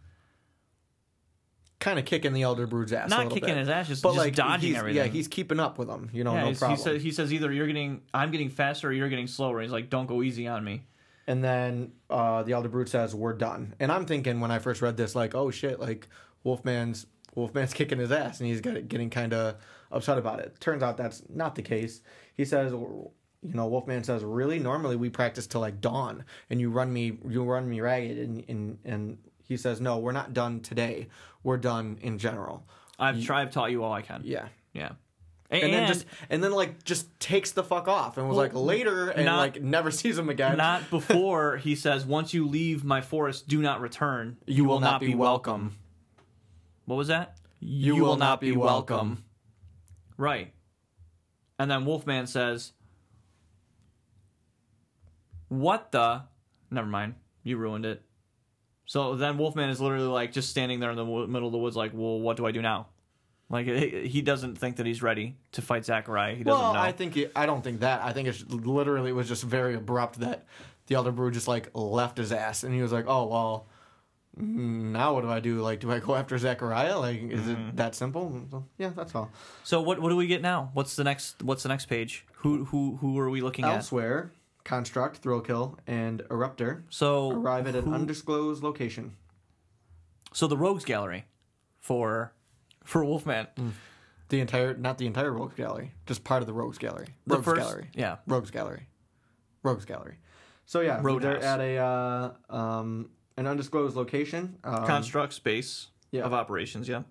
Kind 1.80 1.98
of 1.98 2.04
kicking 2.04 2.32
the 2.32 2.42
Elder 2.42 2.66
Brood's 2.66 2.92
ass. 2.92 3.10
not 3.10 3.30
kicking 3.30 3.48
bit. 3.48 3.56
his 3.56 3.68
ass, 3.68 3.88
just, 3.88 4.02
but 4.02 4.10
just 4.10 4.18
like 4.18 4.34
dodging 4.36 4.76
everything. 4.76 4.96
Yeah, 4.96 5.10
he's 5.10 5.26
keeping 5.28 5.58
up 5.58 5.78
with 5.78 5.88
them. 5.88 6.10
You 6.12 6.22
know, 6.24 6.34
Yeah, 6.34 6.50
no 6.50 6.54
problem. 6.54 6.76
he 6.76 6.82
says 6.82 7.02
he 7.02 7.10
says 7.10 7.32
either 7.32 7.50
you're 7.50 7.66
getting 7.66 8.02
I'm 8.14 8.30
getting 8.30 8.50
faster 8.50 8.88
or 8.88 8.92
you're 8.92 9.08
getting 9.08 9.26
slower. 9.26 9.60
He's 9.60 9.72
like, 9.72 9.90
don't 9.90 10.06
go 10.06 10.22
easy 10.22 10.46
on 10.46 10.62
me. 10.62 10.82
And 11.26 11.42
then 11.44 11.92
uh, 12.08 12.42
the 12.42 12.52
Elder 12.52 12.68
Brood 12.68 12.88
says, 12.88 13.14
"We're 13.14 13.32
done." 13.34 13.74
And 13.80 13.90
I'm 13.92 14.04
thinking 14.04 14.40
when 14.40 14.50
I 14.50 14.58
first 14.58 14.82
read 14.82 14.96
this, 14.96 15.14
like, 15.14 15.34
"Oh 15.34 15.50
shit!" 15.50 15.78
Like 15.80 16.08
Wolfman's 16.44 17.06
Wolfman's 17.34 17.72
kicking 17.74 17.98
his 17.98 18.10
ass, 18.10 18.40
and 18.40 18.48
he's 18.48 18.60
got, 18.60 18.88
getting 18.88 19.10
kind 19.10 19.32
of 19.32 19.56
upset 19.92 20.18
about 20.18 20.40
it. 20.40 20.58
Turns 20.60 20.82
out 20.82 20.96
that's 20.96 21.22
not 21.28 21.54
the 21.54 21.62
case. 21.62 22.02
He 22.34 22.44
says, 22.44 22.72
"You 22.72 23.10
know, 23.42 23.66
Wolfman 23.68 24.02
says, 24.04 24.24
really? 24.24 24.58
Normally 24.58 24.96
we 24.96 25.08
practice 25.08 25.46
till 25.46 25.60
like 25.60 25.80
dawn, 25.80 26.24
and 26.50 26.60
you 26.60 26.70
run 26.70 26.92
me, 26.92 27.18
you 27.28 27.44
run 27.44 27.68
me 27.68 27.80
ragged." 27.80 28.18
And 28.18 28.44
and 28.48 28.78
and 28.84 29.18
he 29.50 29.56
says, 29.56 29.80
"No, 29.80 29.98
we're 29.98 30.12
not 30.12 30.32
done 30.32 30.60
today. 30.60 31.08
We're 31.42 31.56
done 31.58 31.98
in 32.00 32.18
general." 32.18 32.64
I've 33.00 33.20
tried. 33.22 33.42
I've 33.42 33.50
taught 33.50 33.72
you 33.72 33.82
all 33.82 33.92
I 33.92 34.02
can. 34.02 34.22
Yeah. 34.24 34.46
Yeah. 34.72 34.92
And, 35.50 35.72
then 35.72 35.88
just 35.88 36.06
and 36.28 36.44
then 36.44 36.52
like 36.52 36.84
just 36.84 37.18
takes 37.18 37.50
the 37.50 37.64
fuck 37.64 37.88
off 37.88 38.16
and 38.16 38.28
was 38.28 38.38
like 38.38 38.54
later 38.54 39.10
and 39.10 39.24
not- 39.24 39.38
like 39.38 39.60
never 39.60 39.90
sees 39.90 40.16
him 40.16 40.28
again. 40.28 40.56
not 40.56 40.88
before 40.90 41.56
he 41.56 41.74
says, 41.74 42.06
"Once 42.06 42.32
you 42.32 42.46
leave 42.46 42.84
my 42.84 43.00
forest, 43.00 43.48
do 43.48 43.60
not 43.60 43.80
return. 43.80 44.36
You, 44.46 44.64
will, 44.64 44.78
not, 44.78 45.00
be 45.00 45.16
welcome. 45.16 45.76
What 46.84 46.94
was 46.94 47.08
that? 47.08 47.36
You 47.58 47.96
will 47.96 48.16
not 48.16 48.40
be 48.40 48.52
welcome. 48.52 49.24
Right. 50.16 50.52
And 51.58 51.68
then 51.68 51.84
Wolfman 51.84 52.28
says, 52.28 52.72
"What 55.48 55.90
the? 55.90 56.22
Never 56.70 56.86
mind. 56.86 57.16
You 57.42 57.56
ruined 57.56 57.86
it." 57.86 58.04
So 58.90 59.14
then 59.14 59.38
Wolfman 59.38 59.70
is 59.70 59.80
literally 59.80 60.08
like 60.08 60.32
just 60.32 60.48
standing 60.50 60.80
there 60.80 60.90
in 60.90 60.96
the 60.96 61.04
wo- 61.04 61.24
middle 61.28 61.46
of 61.46 61.52
the 61.52 61.58
woods, 61.58 61.76
like, 61.76 61.92
"Well, 61.94 62.18
what 62.18 62.36
do 62.36 62.44
I 62.44 62.50
do 62.50 62.60
now?" 62.60 62.88
Like 63.48 63.66
he 63.66 64.08
he 64.08 64.20
doesn't 64.20 64.56
think 64.58 64.76
that 64.78 64.86
he's 64.86 65.00
ready 65.00 65.36
to 65.52 65.62
fight 65.62 65.84
Zachariah. 65.84 66.34
He 66.34 66.42
doesn't 66.42 66.60
Well, 66.60 66.74
know. 66.74 66.80
I 66.80 66.90
think 66.90 67.16
I 67.36 67.46
don't 67.46 67.62
think 67.62 67.80
that. 67.80 68.02
I 68.02 68.12
think 68.12 68.26
it's 68.26 68.44
literally 68.48 69.10
it 69.10 69.12
was 69.12 69.28
just 69.28 69.44
very 69.44 69.74
abrupt 69.76 70.18
that 70.20 70.44
the 70.88 70.96
Elder 70.96 71.12
Brood 71.12 71.34
just 71.34 71.46
like 71.46 71.68
left 71.72 72.18
his 72.18 72.32
ass 72.32 72.64
and 72.64 72.74
he 72.74 72.82
was 72.82 72.90
like, 72.90 73.04
"Oh 73.06 73.26
well, 73.26 73.68
now 74.36 75.14
what 75.14 75.20
do 75.22 75.30
I 75.30 75.38
do? 75.38 75.60
Like, 75.60 75.78
do 75.78 75.92
I 75.92 76.00
go 76.00 76.16
after 76.16 76.36
Zachariah? 76.36 76.98
Like, 76.98 77.22
is 77.22 77.42
Mm-hmm. 77.42 77.68
it 77.68 77.76
that 77.76 77.94
simple?" 77.94 78.42
So, 78.50 78.64
yeah, 78.76 78.90
that's 78.96 79.14
all. 79.14 79.30
so 79.62 79.80
what 79.80 80.00
what 80.00 80.08
do 80.10 80.16
we 80.16 80.26
get 80.26 80.42
now? 80.42 80.70
What's 80.74 80.96
the 80.96 81.04
next 81.04 81.42
What's 81.44 81.62
the 81.62 81.68
next 81.68 81.86
page? 81.86 82.26
Who 82.42 82.64
who 82.64 82.96
who 83.00 83.18
are 83.20 83.30
we 83.30 83.40
looking 83.40 83.64
at? 83.66 83.74
Elsewhere, 83.74 84.32
Construct, 84.64 85.16
Thrill 85.18 85.40
Kill, 85.40 85.78
and 85.86 86.22
Eruptor 86.30 86.82
So 86.90 87.30
arrive 87.32 87.66
at 87.66 87.74
an 87.74 87.86
who- 87.86 87.94
undisclosed 87.94 88.62
location. 88.62 89.16
So 90.32 90.46
the 90.46 90.56
Rogues 90.56 90.84
Gallery 90.84 91.24
for 91.80 92.32
for 92.84 93.04
Wolfman. 93.04 93.48
The 94.28 94.38
entire, 94.40 94.74
not 94.76 94.96
the 94.98 95.06
entire 95.06 95.32
Rogues 95.32 95.54
Gallery, 95.56 95.92
just 96.06 96.22
part 96.22 96.40
of 96.40 96.46
the 96.46 96.52
Rogues 96.52 96.78
Gallery. 96.78 97.08
The 97.26 97.34
Rogues 97.34 97.44
first, 97.44 97.60
Gallery. 97.62 97.88
yeah, 97.94 98.16
Rogues 98.28 98.52
Gallery. 98.52 98.86
Rogues 99.64 99.84
Gallery. 99.84 100.18
So 100.66 100.80
yeah, 100.80 101.00
Roadhouse. 101.02 101.40
they're 101.42 101.42
at 101.42 101.60
a 101.60 101.76
uh, 101.78 102.32
um, 102.48 103.10
an 103.36 103.48
undisclosed 103.48 103.96
location. 103.96 104.56
Um, 104.62 104.86
construct 104.86 105.32
space 105.32 105.88
yeah. 106.12 106.22
of 106.22 106.32
operations. 106.32 106.88
Yeah, 106.88 107.02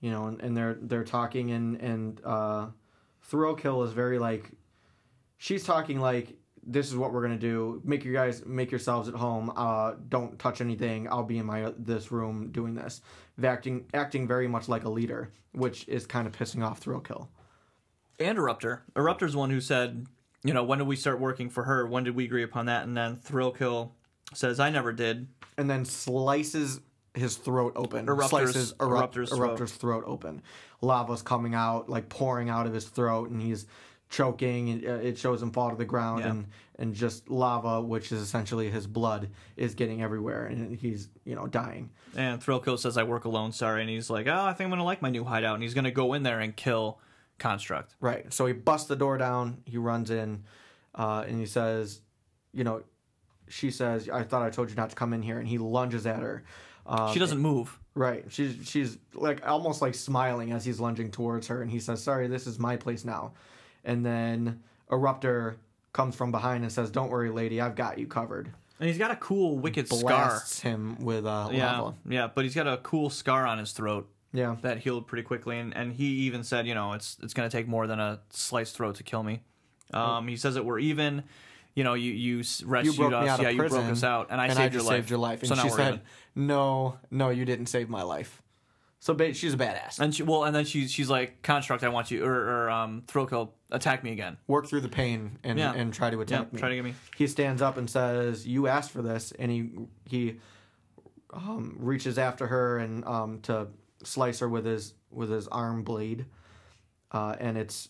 you 0.00 0.10
know, 0.10 0.26
and, 0.26 0.40
and 0.40 0.56
they're 0.56 0.76
they're 0.80 1.04
talking 1.04 1.52
and 1.52 1.80
and 1.80 2.20
uh, 2.24 2.66
Thrill 3.22 3.54
Kill 3.54 3.84
is 3.84 3.92
very 3.92 4.18
like, 4.18 4.50
she's 5.40 5.64
talking 5.64 5.98
like 5.98 6.36
this 6.62 6.86
is 6.88 6.94
what 6.94 7.12
we're 7.12 7.22
gonna 7.22 7.38
do. 7.38 7.80
Make 7.84 8.04
you 8.04 8.12
guys 8.12 8.44
make 8.44 8.70
yourselves 8.70 9.08
at 9.08 9.14
home. 9.14 9.50
Uh, 9.56 9.94
don't 10.10 10.38
touch 10.38 10.60
anything. 10.60 11.08
I'll 11.10 11.24
be 11.24 11.38
in 11.38 11.46
my 11.46 11.72
this 11.78 12.12
room 12.12 12.52
doing 12.52 12.74
this. 12.74 13.00
Acting 13.42 13.86
acting 13.94 14.28
very 14.28 14.46
much 14.46 14.68
like 14.68 14.84
a 14.84 14.90
leader, 14.90 15.32
which 15.52 15.88
is 15.88 16.06
kind 16.06 16.26
of 16.26 16.32
pissing 16.34 16.62
off 16.64 16.78
Thrill 16.78 17.00
Kill. 17.00 17.30
and 18.18 18.36
Eruptor. 18.38 18.80
Eruptor's 18.94 19.34
one 19.34 19.48
who 19.50 19.60
said, 19.62 20.06
you 20.44 20.52
know, 20.52 20.62
when 20.62 20.78
did 20.78 20.86
we 20.86 20.96
start 20.96 21.18
working 21.18 21.48
for 21.48 21.64
her? 21.64 21.86
When 21.86 22.04
did 22.04 22.14
we 22.14 22.26
agree 22.26 22.42
upon 22.42 22.66
that? 22.66 22.84
And 22.84 22.94
then 22.96 23.16
Thrillkill 23.16 23.92
says, 24.34 24.60
I 24.60 24.68
never 24.70 24.92
did. 24.92 25.26
and 25.56 25.68
then 25.70 25.84
slices 25.86 26.80
his 27.14 27.36
throat 27.36 27.72
open. 27.76 28.06
Eruptor's- 28.06 28.28
slices 28.30 28.72
Erupt- 28.78 29.14
Eruptor's 29.16 29.30
throat. 29.30 29.40
Eruptor's 29.58 29.72
throat 29.72 30.04
open. 30.06 30.42
Lava's 30.82 31.22
coming 31.22 31.54
out, 31.54 31.88
like 31.88 32.08
pouring 32.10 32.48
out 32.50 32.66
of 32.66 32.72
his 32.74 32.84
throat, 32.86 33.30
and 33.30 33.40
he's 33.42 33.66
choking. 34.10 34.70
And 34.70 34.86
uh, 34.86 34.92
it 34.94 35.16
shows 35.16 35.42
him 35.42 35.50
fall 35.52 35.70
to 35.70 35.76
the 35.76 35.84
ground, 35.86 36.20
Yeah. 36.20 36.30
and 36.30 36.46
and 36.78 36.94
just 36.94 37.28
lava, 37.30 37.80
which 37.80 38.10
is 38.12 38.20
essentially 38.20 38.70
his 38.70 38.86
blood, 38.86 39.30
is 39.56 39.74
getting 39.74 40.02
everywhere, 40.02 40.46
and 40.46 40.76
he's 40.76 41.08
you 41.24 41.34
know 41.34 41.46
dying. 41.46 41.90
And 42.16 42.42
Thrillkill 42.42 42.78
says, 42.78 42.96
I 42.98 43.04
work 43.04 43.24
alone, 43.24 43.52
sorry. 43.52 43.80
And 43.82 43.90
he's 43.90 44.10
like, 44.10 44.26
oh, 44.26 44.44
I 44.44 44.52
think 44.52 44.66
I'm 44.66 44.70
going 44.70 44.78
to 44.80 44.84
like 44.84 45.00
my 45.00 45.10
new 45.10 45.24
hideout. 45.24 45.54
And 45.54 45.62
he's 45.62 45.74
going 45.74 45.84
to 45.84 45.90
go 45.90 46.12
in 46.14 46.22
there 46.24 46.40
and 46.40 46.54
kill 46.56 46.98
Construct. 47.38 47.94
Right. 48.00 48.30
So 48.32 48.44
he 48.46 48.52
busts 48.52 48.88
the 48.88 48.96
door 48.96 49.16
down. 49.16 49.62
He 49.64 49.78
runs 49.78 50.10
in, 50.10 50.44
uh, 50.94 51.24
and 51.26 51.38
he 51.40 51.46
says, 51.46 52.02
you 52.52 52.64
know, 52.64 52.82
she 53.48 53.70
says, 53.70 54.08
"I 54.10 54.24
thought 54.24 54.42
I 54.42 54.50
told 54.50 54.68
you 54.70 54.76
not 54.76 54.90
to 54.90 54.96
come 54.96 55.12
in 55.14 55.22
here," 55.22 55.38
and 55.38 55.48
he 55.48 55.56
lunges 55.58 56.06
at 56.06 56.20
her. 56.20 56.44
Um, 56.86 57.12
she 57.12 57.18
doesn't 57.18 57.38
move. 57.38 57.78
Right. 57.94 58.24
She's 58.28 58.56
she's 58.68 58.98
like 59.14 59.46
almost 59.46 59.80
like 59.82 59.94
smiling 59.94 60.52
as 60.52 60.64
he's 60.64 60.80
lunging 60.80 61.10
towards 61.10 61.46
her, 61.48 61.62
and 61.62 61.70
he 61.70 61.80
says, 61.80 62.02
"Sorry, 62.02 62.26
this 62.28 62.46
is 62.46 62.58
my 62.58 62.76
place 62.76 63.04
now." 63.04 63.32
And 63.84 64.04
then 64.04 64.62
Eruptor 64.90 65.56
comes 65.92 66.14
from 66.14 66.30
behind 66.30 66.64
and 66.64 66.72
says, 66.72 66.90
"Don't 66.90 67.10
worry, 67.10 67.30
lady, 67.30 67.60
I've 67.60 67.74
got 67.74 67.98
you 67.98 68.06
covered." 68.06 68.50
And 68.78 68.88
he's 68.88 68.98
got 68.98 69.10
a 69.10 69.16
cool, 69.16 69.58
wicked 69.58 69.88
scar. 69.88 70.00
Blasts 70.28 70.60
him 70.60 70.96
with 71.04 71.26
uh, 71.26 71.48
Yeah, 71.52 71.80
lava. 71.80 71.96
yeah, 72.08 72.28
but 72.34 72.44
he's 72.44 72.54
got 72.54 72.66
a 72.66 72.78
cool 72.78 73.10
scar 73.10 73.46
on 73.46 73.58
his 73.58 73.72
throat 73.72 74.08
Yeah. 74.32 74.56
that 74.62 74.78
healed 74.78 75.06
pretty 75.06 75.22
quickly, 75.22 75.58
and, 75.58 75.76
and 75.76 75.92
he 75.92 76.04
even 76.26 76.44
said, 76.44 76.66
you 76.66 76.74
know, 76.74 76.94
it's 76.94 77.18
it's 77.22 77.34
going 77.34 77.48
to 77.48 77.54
take 77.54 77.68
more 77.68 77.86
than 77.86 78.00
a 78.00 78.20
sliced 78.30 78.74
throat 78.76 78.94
to 78.96 79.02
kill 79.02 79.22
me. 79.22 79.42
Um, 79.92 80.28
he 80.28 80.36
says 80.36 80.54
that 80.54 80.64
we're 80.64 80.78
even. 80.78 81.24
You 81.76 81.84
know, 81.84 81.94
you 81.94 82.10
you 82.12 82.40
s- 82.40 82.62
You 82.62 82.66
rescued 82.68 83.12
us, 83.12 83.22
me 83.22 83.28
out 83.28 83.38
of 83.38 83.44
yeah, 83.44 83.50
you 83.50 83.58
broke 83.58 83.72
us 83.74 84.02
out, 84.02 84.26
and 84.30 84.40
I 84.40 84.46
and 84.46 84.56
saved 84.56 84.72
I 84.74 84.76
your 84.78 84.82
life. 84.82 84.96
saved 84.96 85.10
your 85.10 85.18
life. 85.20 85.40
And 85.40 85.48
so 85.50 85.54
now 85.54 85.62
she 85.62 85.70
we're 85.70 85.76
said, 85.76 85.88
even. 85.94 86.00
"No, 86.34 86.98
no, 87.12 87.30
you 87.30 87.44
didn't 87.44 87.66
save 87.66 87.88
my 87.88 88.02
life." 88.02 88.42
So 89.02 89.14
ba- 89.14 89.32
she's 89.32 89.54
a 89.54 89.56
badass. 89.56 89.98
And 89.98 90.14
she, 90.14 90.22
well, 90.22 90.44
and 90.44 90.54
then 90.54 90.64
she's 90.66 90.92
she's 90.92 91.08
like, 91.08 91.40
construct, 91.42 91.82
I 91.84 91.88
want 91.88 92.10
you, 92.10 92.22
or, 92.24 92.34
or 92.66 92.70
um, 92.70 93.02
Thrillkill, 93.06 93.50
attack 93.70 94.04
me 94.04 94.12
again. 94.12 94.36
Work 94.46 94.66
through 94.66 94.82
the 94.82 94.88
pain 94.90 95.38
and 95.42 95.58
Yeah. 95.58 95.72
and 95.72 95.92
try 95.92 96.10
to 96.10 96.20
attack 96.20 96.52
me. 96.52 96.58
try 96.58 96.68
to 96.68 96.74
get 96.74 96.84
me. 96.84 96.94
he 97.16 97.26
stands 97.26 97.62
up 97.62 97.76
and 97.78 97.88
says, 97.88 98.46
"You 98.46 98.66
asked 98.66 98.90
for 98.90 99.00
this," 99.02 99.32
and 99.38 99.50
he 99.50 99.70
he 100.04 100.36
um, 101.32 101.76
reaches 101.78 102.18
after 102.18 102.46
her 102.48 102.78
and 102.78 103.04
um, 103.06 103.40
to 103.42 103.68
slice 104.04 104.40
her 104.40 104.48
with 104.48 104.64
his 104.66 104.94
with 105.10 105.30
his 105.30 105.48
arm 105.48 105.82
blade, 105.82 106.26
uh, 107.12 107.36
and 107.40 107.56
it's 107.56 107.88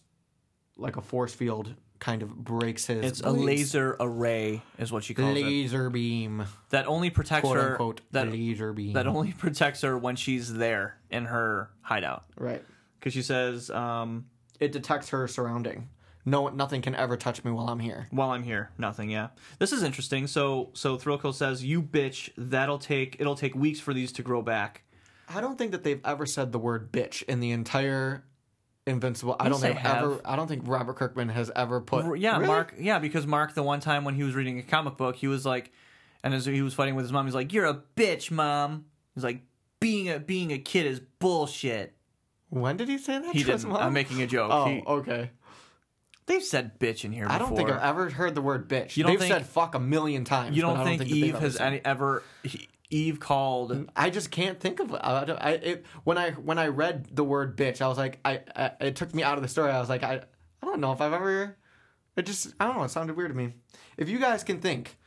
like 0.76 0.96
a 0.96 1.02
force 1.02 1.34
field 1.34 1.74
kind 2.00 2.22
of 2.22 2.34
breaks 2.34 2.86
his. 2.86 3.04
It's 3.04 3.20
a 3.20 3.30
laser 3.30 3.96
array, 4.00 4.62
is 4.78 4.90
what 4.90 5.04
she 5.04 5.14
calls 5.14 5.36
it. 5.36 5.44
laser 5.44 5.90
beam, 5.90 6.44
That 6.70 6.86
only 6.88 7.10
protects 7.10 7.42
quote 7.46 7.56
her. 7.58 7.70
unquote 7.72 8.00
that 8.10 8.30
laser 8.32 8.72
beam. 8.72 8.94
that 8.94 9.06
only 9.06 9.32
protects 9.32 9.82
her 9.82 9.96
when 9.96 10.16
she's 10.16 10.52
there 10.52 10.98
in 11.10 11.26
her 11.26 11.70
hideout, 11.82 12.24
right. 12.36 12.64
because 12.98 13.12
she 13.12 13.22
says, 13.22 13.70
um, 13.70 14.26
It 14.58 14.72
detects 14.72 15.10
her 15.10 15.28
surrounding. 15.28 15.88
No, 16.26 16.48
nothing 16.48 16.82
can 16.82 16.94
ever 16.94 17.16
touch 17.16 17.44
me 17.44 17.50
while 17.50 17.68
I'm 17.70 17.78
here. 17.80 18.06
"While 18.10 18.30
I'm 18.32 18.42
here, 18.42 18.70
nothing." 18.76 19.08
Yeah, 19.10 19.28
this 19.58 19.72
is 19.72 19.82
interesting. 19.82 20.26
So, 20.26 20.68
so 20.74 20.98
Thrillkill 20.98 21.32
says, 21.32 21.64
"You 21.64 21.80
bitch, 21.82 22.28
that'll 22.36 22.78
take 22.78 23.16
it'll 23.18 23.34
take 23.36 23.54
weeks 23.54 23.80
for 23.80 23.94
these 23.94 24.12
to 24.12 24.22
grow 24.22 24.42
back." 24.42 24.82
I 25.30 25.40
don't 25.40 25.56
think 25.56 25.70
that 25.72 25.82
they've 25.82 26.00
ever 26.04 26.26
said 26.26 26.52
the 26.52 26.58
word 26.58 26.92
bitch 26.92 27.22
in 27.22 27.40
the 27.40 27.52
entire 27.52 28.24
Invincible. 28.90 29.36
I 29.40 29.48
don't 29.48 29.60
think 29.60 29.82
ever. 29.84 30.20
I 30.24 30.36
don't 30.36 30.46
think 30.48 30.62
Robert 30.66 30.96
Kirkman 30.96 31.28
has 31.30 31.50
ever 31.56 31.80
put. 31.80 32.18
Yeah, 32.18 32.34
Really? 32.36 32.46
Mark. 32.46 32.74
Yeah, 32.78 32.98
because 32.98 33.26
Mark, 33.26 33.54
the 33.54 33.62
one 33.62 33.80
time 33.80 34.04
when 34.04 34.14
he 34.14 34.22
was 34.22 34.34
reading 34.34 34.58
a 34.58 34.62
comic 34.62 34.96
book, 34.96 35.16
he 35.16 35.26
was 35.28 35.46
like, 35.46 35.72
and 36.22 36.34
as 36.34 36.44
he 36.44 36.60
was 36.62 36.74
fighting 36.74 36.94
with 36.96 37.04
his 37.04 37.12
mom, 37.12 37.24
he's 37.26 37.34
like, 37.34 37.52
"You're 37.52 37.66
a 37.66 37.80
bitch, 37.96 38.30
mom." 38.30 38.84
He's 39.14 39.24
like, 39.24 39.40
"Being 39.80 40.08
a 40.10 40.18
being 40.20 40.52
a 40.52 40.58
kid 40.58 40.84
is 40.86 41.00
bullshit." 41.18 41.94
When 42.50 42.76
did 42.76 42.88
he 42.88 42.98
say 42.98 43.18
that? 43.18 43.32
He 43.32 43.40
to 43.44 43.52
didn't. 43.52 43.68
mom? 43.68 43.76
I'm 43.82 43.92
making 43.92 44.20
a 44.22 44.26
joke. 44.26 44.50
Oh, 44.52 44.64
He- 44.66 44.82
okay. 44.86 45.30
they've 46.26 46.42
said 46.42 46.78
bitch 46.80 47.04
in 47.04 47.12
here 47.12 47.24
before. 47.24 47.36
I 47.36 47.38
don't 47.38 47.56
think 47.56 47.70
I've 47.70 47.82
ever 47.82 48.10
heard 48.10 48.34
the 48.34 48.42
word 48.42 48.68
bitch. 48.68 48.96
You 48.96 49.04
don't 49.04 49.12
They've 49.12 49.20
think- 49.20 49.32
said 49.32 49.46
fuck 49.46 49.74
a 49.74 49.80
million 49.80 50.24
times. 50.24 50.56
You 50.56 50.62
don't 50.62 50.82
think, 50.84 50.98
that 50.98 51.04
they've 51.08 51.24
Eve 51.26 51.38
has 51.38 51.58
any 51.60 51.80
ever 51.84 52.22
he- 52.42 52.68
Eve 52.90 53.20
called 53.20 53.70
mm. 53.70 53.88
I 53.96 54.10
just 54.10 54.30
can't 54.30 54.60
think 54.60 54.80
of. 54.80 54.92
I, 54.92 55.24
I 55.40 55.50
it, 55.52 55.86
when 56.04 56.18
I 56.18 56.32
when 56.32 56.58
I 56.58 56.66
read 56.66 57.14
the 57.14 57.24
word 57.24 57.56
bitch, 57.56 57.80
I 57.80 57.88
was 57.88 57.96
like, 57.98 58.18
I, 58.24 58.40
I 58.54 58.72
it 58.80 58.96
took 58.96 59.14
me 59.14 59.22
out 59.22 59.38
of 59.38 59.42
the 59.42 59.48
story. 59.48 59.70
I 59.70 59.80
was 59.80 59.88
like, 59.88 60.02
I 60.02 60.22
I 60.62 60.66
don't 60.66 60.80
know 60.80 60.92
if 60.92 61.00
I've 61.00 61.12
ever. 61.12 61.56
It 62.16 62.26
just 62.26 62.54
I 62.58 62.66
don't 62.66 62.76
know. 62.76 62.84
It 62.84 62.90
sounded 62.90 63.16
weird 63.16 63.30
to 63.30 63.36
me. 63.36 63.54
If 63.96 64.08
you 64.08 64.18
guys 64.18 64.44
can 64.44 64.60
think 64.60 64.98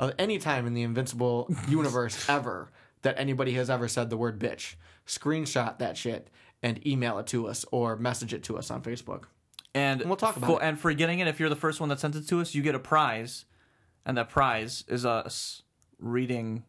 of 0.00 0.12
any 0.18 0.38
time 0.38 0.66
in 0.66 0.74
the 0.74 0.82
Invincible 0.82 1.54
universe 1.68 2.28
ever 2.28 2.70
that 3.02 3.18
anybody 3.18 3.52
has 3.52 3.70
ever 3.70 3.88
said 3.88 4.10
the 4.10 4.16
word 4.16 4.38
bitch, 4.40 4.74
screenshot 5.06 5.78
that 5.78 5.96
shit 5.96 6.30
and 6.62 6.84
email 6.86 7.18
it 7.18 7.26
to 7.28 7.46
us 7.46 7.64
or 7.70 7.96
message 7.96 8.34
it 8.34 8.42
to 8.44 8.58
us 8.58 8.70
on 8.70 8.82
Facebook. 8.82 9.24
and 9.74 10.02
we'll 10.04 10.16
talk 10.16 10.36
about 10.36 10.46
for, 10.46 10.62
it. 10.62 10.66
And 10.66 10.80
for 10.80 10.92
getting 10.92 11.20
it, 11.20 11.28
if 11.28 11.38
you're 11.38 11.48
the 11.48 11.56
first 11.56 11.78
one 11.78 11.88
that 11.90 12.00
sent 12.00 12.16
it 12.16 12.26
to 12.28 12.40
us, 12.40 12.54
you 12.54 12.62
get 12.62 12.74
a 12.74 12.80
prize, 12.80 13.44
and 14.04 14.16
that 14.16 14.28
prize 14.28 14.82
is 14.88 15.06
us 15.06 15.62
reading 16.00 16.64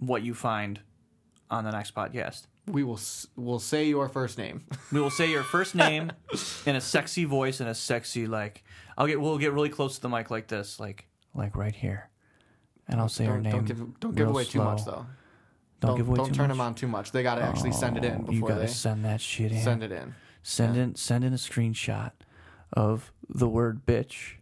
what 0.00 0.22
you 0.22 0.34
find 0.34 0.80
on 1.50 1.64
the 1.64 1.70
next 1.70 1.94
podcast. 1.94 2.46
We 2.66 2.82
will 2.84 2.96
s- 2.96 3.26
will 3.36 3.58
say 3.58 3.84
your 3.88 4.08
first 4.08 4.36
name. 4.38 4.64
We 4.92 5.00
will 5.00 5.10
say 5.10 5.30
your 5.30 5.42
first 5.42 5.74
name 5.74 6.12
in 6.66 6.76
a 6.76 6.80
sexy 6.80 7.24
voice 7.24 7.60
and 7.60 7.68
a 7.68 7.74
sexy 7.74 8.26
like. 8.26 8.62
I'll 8.98 9.06
get. 9.06 9.20
We'll 9.20 9.38
get 9.38 9.52
really 9.52 9.70
close 9.70 9.94
to 9.96 10.00
the 10.02 10.08
mic 10.08 10.30
like 10.30 10.48
this, 10.48 10.78
like 10.78 11.06
like 11.34 11.56
right 11.56 11.74
here, 11.74 12.10
and 12.88 13.00
I'll 13.00 13.08
say 13.08 13.26
don't, 13.26 13.42
name. 13.42 13.52
don't 13.52 13.64
give 13.64 13.78
don't 14.00 14.14
give 14.14 14.26
real 14.26 14.30
away 14.30 14.44
too 14.44 14.58
much 14.62 14.84
though. 14.84 15.06
Don't, 15.80 15.96
give 15.96 16.08
away 16.08 16.16
too 16.16 16.20
much 16.22 16.26
don't 16.26 16.26
too 16.28 16.34
turn 16.34 16.48
much. 16.48 16.56
them 16.56 16.60
on 16.60 16.74
too 16.74 16.88
much. 16.88 17.12
They 17.12 17.22
got 17.22 17.36
to 17.36 17.42
actually 17.42 17.72
send 17.72 17.96
it 17.96 18.04
in 18.04 18.26
Oh, 18.28 18.32
you 18.32 18.40
gotta 18.42 18.60
they 18.60 18.66
send 18.66 19.04
that 19.06 19.20
shit 19.22 19.50
in. 19.52 19.62
send 19.62 19.82
it 19.82 19.90
in. 19.90 20.14
Send 20.42 20.76
in 20.76 20.94
send 20.94 21.24
in 21.24 21.32
a 21.32 21.36
screenshot 21.36 22.12
of 22.74 23.10
the 23.28 23.48
word 23.48 23.86
bitch 23.86 24.34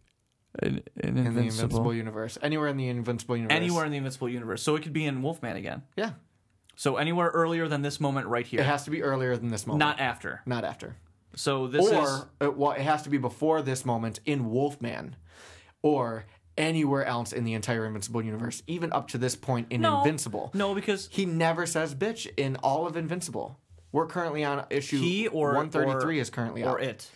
in, 0.62 0.82
in 0.96 1.16
in 1.18 1.34
the 1.34 1.40
Invincible. 1.42 1.94
Universe. 1.94 2.38
Anywhere 2.42 2.68
in 2.68 2.76
the 2.76 2.88
Invincible 2.88 3.36
universe. 3.36 3.56
Anywhere 3.56 3.84
in 3.84 3.90
the 3.92 3.98
Invincible 3.98 4.28
universe. 4.28 4.62
So 4.62 4.76
it 4.76 4.82
could 4.82 4.92
be 4.92 5.04
in 5.04 5.22
Wolfman 5.22 5.56
again. 5.56 5.82
Yeah. 5.96 6.12
So 6.76 6.96
anywhere 6.96 7.28
earlier 7.28 7.66
than 7.68 7.82
this 7.82 8.00
moment 8.00 8.26
right 8.28 8.46
here. 8.46 8.60
It 8.60 8.66
has 8.66 8.84
to 8.84 8.90
be 8.90 9.02
earlier 9.02 9.36
than 9.36 9.48
this 9.48 9.66
moment. 9.66 9.80
Not 9.80 10.00
after. 10.00 10.42
not 10.46 10.64
after. 10.64 10.96
So 11.34 11.66
this 11.66 11.90
or 11.90 12.02
is 12.02 12.24
it, 12.40 12.56
well, 12.56 12.72
it 12.72 12.80
has 12.80 13.02
to 13.02 13.10
be 13.10 13.18
before 13.18 13.62
this 13.62 13.84
moment 13.84 14.20
in 14.24 14.50
Wolfman, 14.50 15.14
or 15.82 16.24
anywhere 16.56 17.04
else 17.04 17.32
in 17.32 17.44
the 17.44 17.54
entire 17.54 17.86
Invincible 17.86 18.22
universe, 18.22 18.62
even 18.66 18.92
up 18.92 19.08
to 19.08 19.18
this 19.18 19.36
point 19.36 19.68
in 19.70 19.80
No. 19.80 19.98
Invincible. 19.98 20.50
No, 20.54 20.74
because 20.74 21.08
He 21.10 21.26
never 21.26 21.66
says 21.66 21.94
bitch 21.94 22.28
in 22.36 22.56
all 22.56 22.86
of 22.86 22.96
Invincible. 22.96 23.58
We're 23.92 24.06
currently 24.06 24.44
on 24.44 24.66
issue 24.70 25.00
he 25.00 25.28
or 25.28 25.54
133 25.54 26.18
is 26.18 26.30
currently 26.30 26.62
or 26.62 26.78
out. 26.78 26.82
it. 26.82 27.10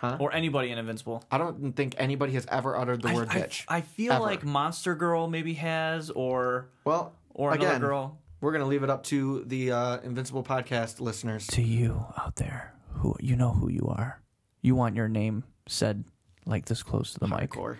Huh? 0.00 0.16
Or 0.20 0.32
anybody 0.32 0.70
in 0.70 0.78
Invincible. 0.78 1.24
I 1.28 1.38
don't 1.38 1.74
think 1.74 1.96
anybody 1.98 2.32
has 2.34 2.46
ever 2.48 2.76
uttered 2.76 3.02
the 3.02 3.08
I- 3.08 3.14
word 3.14 3.28
I, 3.30 3.40
bitch. 3.40 3.64
I 3.66 3.80
feel 3.80 4.12
Ever. 4.12 4.22
like 4.24 4.44
Monster 4.44 4.94
Girl 4.94 5.26
maybe 5.26 5.54
has 5.54 6.08
or 6.10 6.68
well, 6.84 7.14
or 7.34 7.52
again, 7.52 7.70
another 7.70 7.86
girl. 7.88 8.18
we're 8.40 8.52
gonna 8.52 8.66
leave 8.66 8.84
it 8.84 8.90
up 8.90 9.02
to 9.04 9.42
the 9.46 9.72
uh, 9.72 9.98
Invincible 10.04 10.44
podcast 10.44 11.00
listeners. 11.00 11.48
To 11.48 11.62
you 11.62 12.04
out 12.16 12.36
there 12.36 12.74
who 12.94 13.16
you 13.18 13.34
know 13.34 13.50
who 13.50 13.68
you 13.68 13.86
are. 13.88 14.20
You 14.62 14.76
want 14.76 14.94
your 14.94 15.08
name 15.08 15.42
said 15.68 16.04
like 16.46 16.66
this 16.66 16.82
close 16.84 17.12
to 17.14 17.18
the 17.18 17.26
mic. 17.28 17.50
Hardcore. 17.50 17.76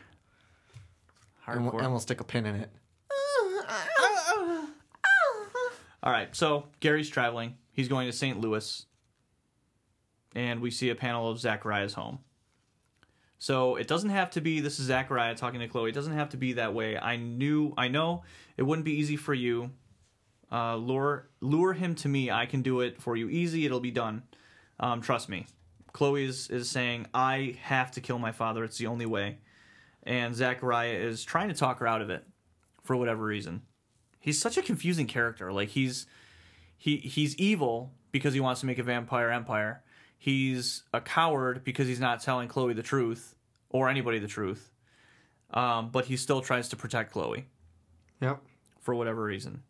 And 1.47 1.63
we'll, 1.65 1.73
Hardcore. 1.73 1.83
and 1.83 1.91
we'll 1.93 2.01
stick 2.01 2.21
a 2.21 2.25
pin 2.25 2.47
in 2.47 2.57
it. 2.57 2.71
All 6.03 6.13
right, 6.13 6.35
so 6.35 6.67
Gary's 6.81 7.09
traveling. 7.09 7.57
He's 7.73 7.89
going 7.89 8.07
to 8.07 8.13
St. 8.13 8.41
Louis, 8.41 8.87
and 10.35 10.61
we 10.61 10.71
see 10.71 10.91
a 10.91 10.95
panel 10.95 11.31
of 11.31 11.39
Zachariah's 11.39 11.95
home. 11.95 12.19
So 13.39 13.77
it 13.77 13.87
doesn't 13.87 14.11
have 14.11 14.31
to 14.33 14.41
be. 14.41 14.61
This 14.61 14.81
is 14.81 14.87
Zachariah 14.87 15.37
talking 15.37 15.61
to 15.61 15.69
Chloe. 15.69 15.91
It 15.91 15.95
doesn't 15.95 16.13
have 16.13 16.31
to 16.31 16.37
be 16.37 16.55
that 16.55 16.75
way. 16.75 16.99
I 16.99 17.17
knew. 17.17 17.73
I 17.77 17.89
know 17.89 18.25
it 18.57 18.63
wouldn't 18.63 18.85
be 18.85 18.95
easy 18.99 19.17
for 19.17 19.33
you, 19.33 19.71
Uh, 20.51 20.77
lure 20.77 21.29
lure 21.41 21.75
him 21.75 21.95
to 21.97 22.09
me. 22.09 22.31
I 22.31 22.47
can 22.47 22.63
do 22.63 22.81
it 22.81 23.01
for 23.01 23.17
you. 23.17 23.29
Easy. 23.29 23.65
It'll 23.67 23.81
be 23.81 23.91
done. 23.91 24.23
Um, 24.81 25.01
trust 25.01 25.29
me. 25.29 25.47
Chloe 25.93 26.25
is, 26.25 26.49
is 26.49 26.69
saying 26.71 27.07
I 27.15 27.57
have 27.63 27.91
to 27.93 28.01
kill 28.01 28.19
my 28.19 28.33
father. 28.33 28.65
It's 28.65 28.79
the 28.79 28.87
only 28.87 29.07
way. 29.07 29.39
And 30.05 30.35
Zachariah 30.35 30.95
is 30.95 31.25
trying 31.25 31.49
to 31.49 31.55
talk 31.55 31.81
her 31.81 31.87
out 31.87 32.03
of 32.03 32.11
it 32.11 32.25
for 32.83 32.97
whatever 32.97 33.25
reason. 33.25 33.63
He's 34.21 34.41
such 34.41 34.57
a 34.57 34.63
confusing 34.63 35.07
character. 35.07 35.53
Like 35.53 35.71
he's 35.71 36.07
he 36.77 36.97
he's 36.99 37.37
evil 37.37 37.93
because 38.11 38.35
he 38.35 38.41
wants 38.41 38.61
to 38.61 38.67
make 38.67 38.79
a 38.79 38.83
vampire 38.83 39.31
empire. 39.31 39.83
He's 40.19 40.83
a 40.93 41.01
coward 41.01 41.63
because 41.65 41.87
he's 41.87 42.01
not 42.01 42.21
telling 42.21 42.49
Chloe 42.49 42.75
the 42.75 42.83
truth 42.83 43.35
or 43.71 43.89
anybody 43.89 44.19
the 44.19 44.27
truth. 44.29 44.71
Um, 45.51 45.91
but 45.91 46.07
he 46.07 46.17
still 46.17 46.41
tries 46.43 46.69
to 46.71 46.77
protect 46.77 47.13
Chloe 47.13 47.47
Yep. 48.21 48.43
for 48.81 48.95
whatever 48.95 49.23
reason. 49.23 49.63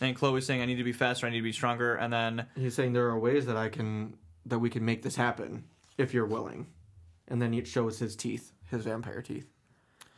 And 0.00 0.16
Chloe's 0.16 0.46
saying, 0.46 0.60
"I 0.62 0.64
need 0.64 0.76
to 0.76 0.84
be 0.84 0.92
faster. 0.92 1.26
I 1.26 1.30
need 1.30 1.36
to 1.36 1.42
be 1.42 1.52
stronger." 1.52 1.94
And 1.94 2.12
then, 2.12 2.46
He's 2.56 2.74
saying 2.74 2.92
there 2.92 3.08
are 3.08 3.18
ways 3.18 3.46
that 3.46 3.56
I 3.56 3.68
can 3.68 4.16
that 4.46 4.58
we 4.58 4.70
can 4.70 4.84
make 4.84 5.02
this 5.02 5.14
happen 5.16 5.64
if 5.98 6.12
you're 6.14 6.26
willing. 6.26 6.66
And 7.28 7.40
then 7.40 7.54
it 7.54 7.66
shows 7.68 7.98
his 8.00 8.16
teeth, 8.16 8.52
his 8.70 8.84
vampire 8.84 9.22
teeth. 9.22 9.48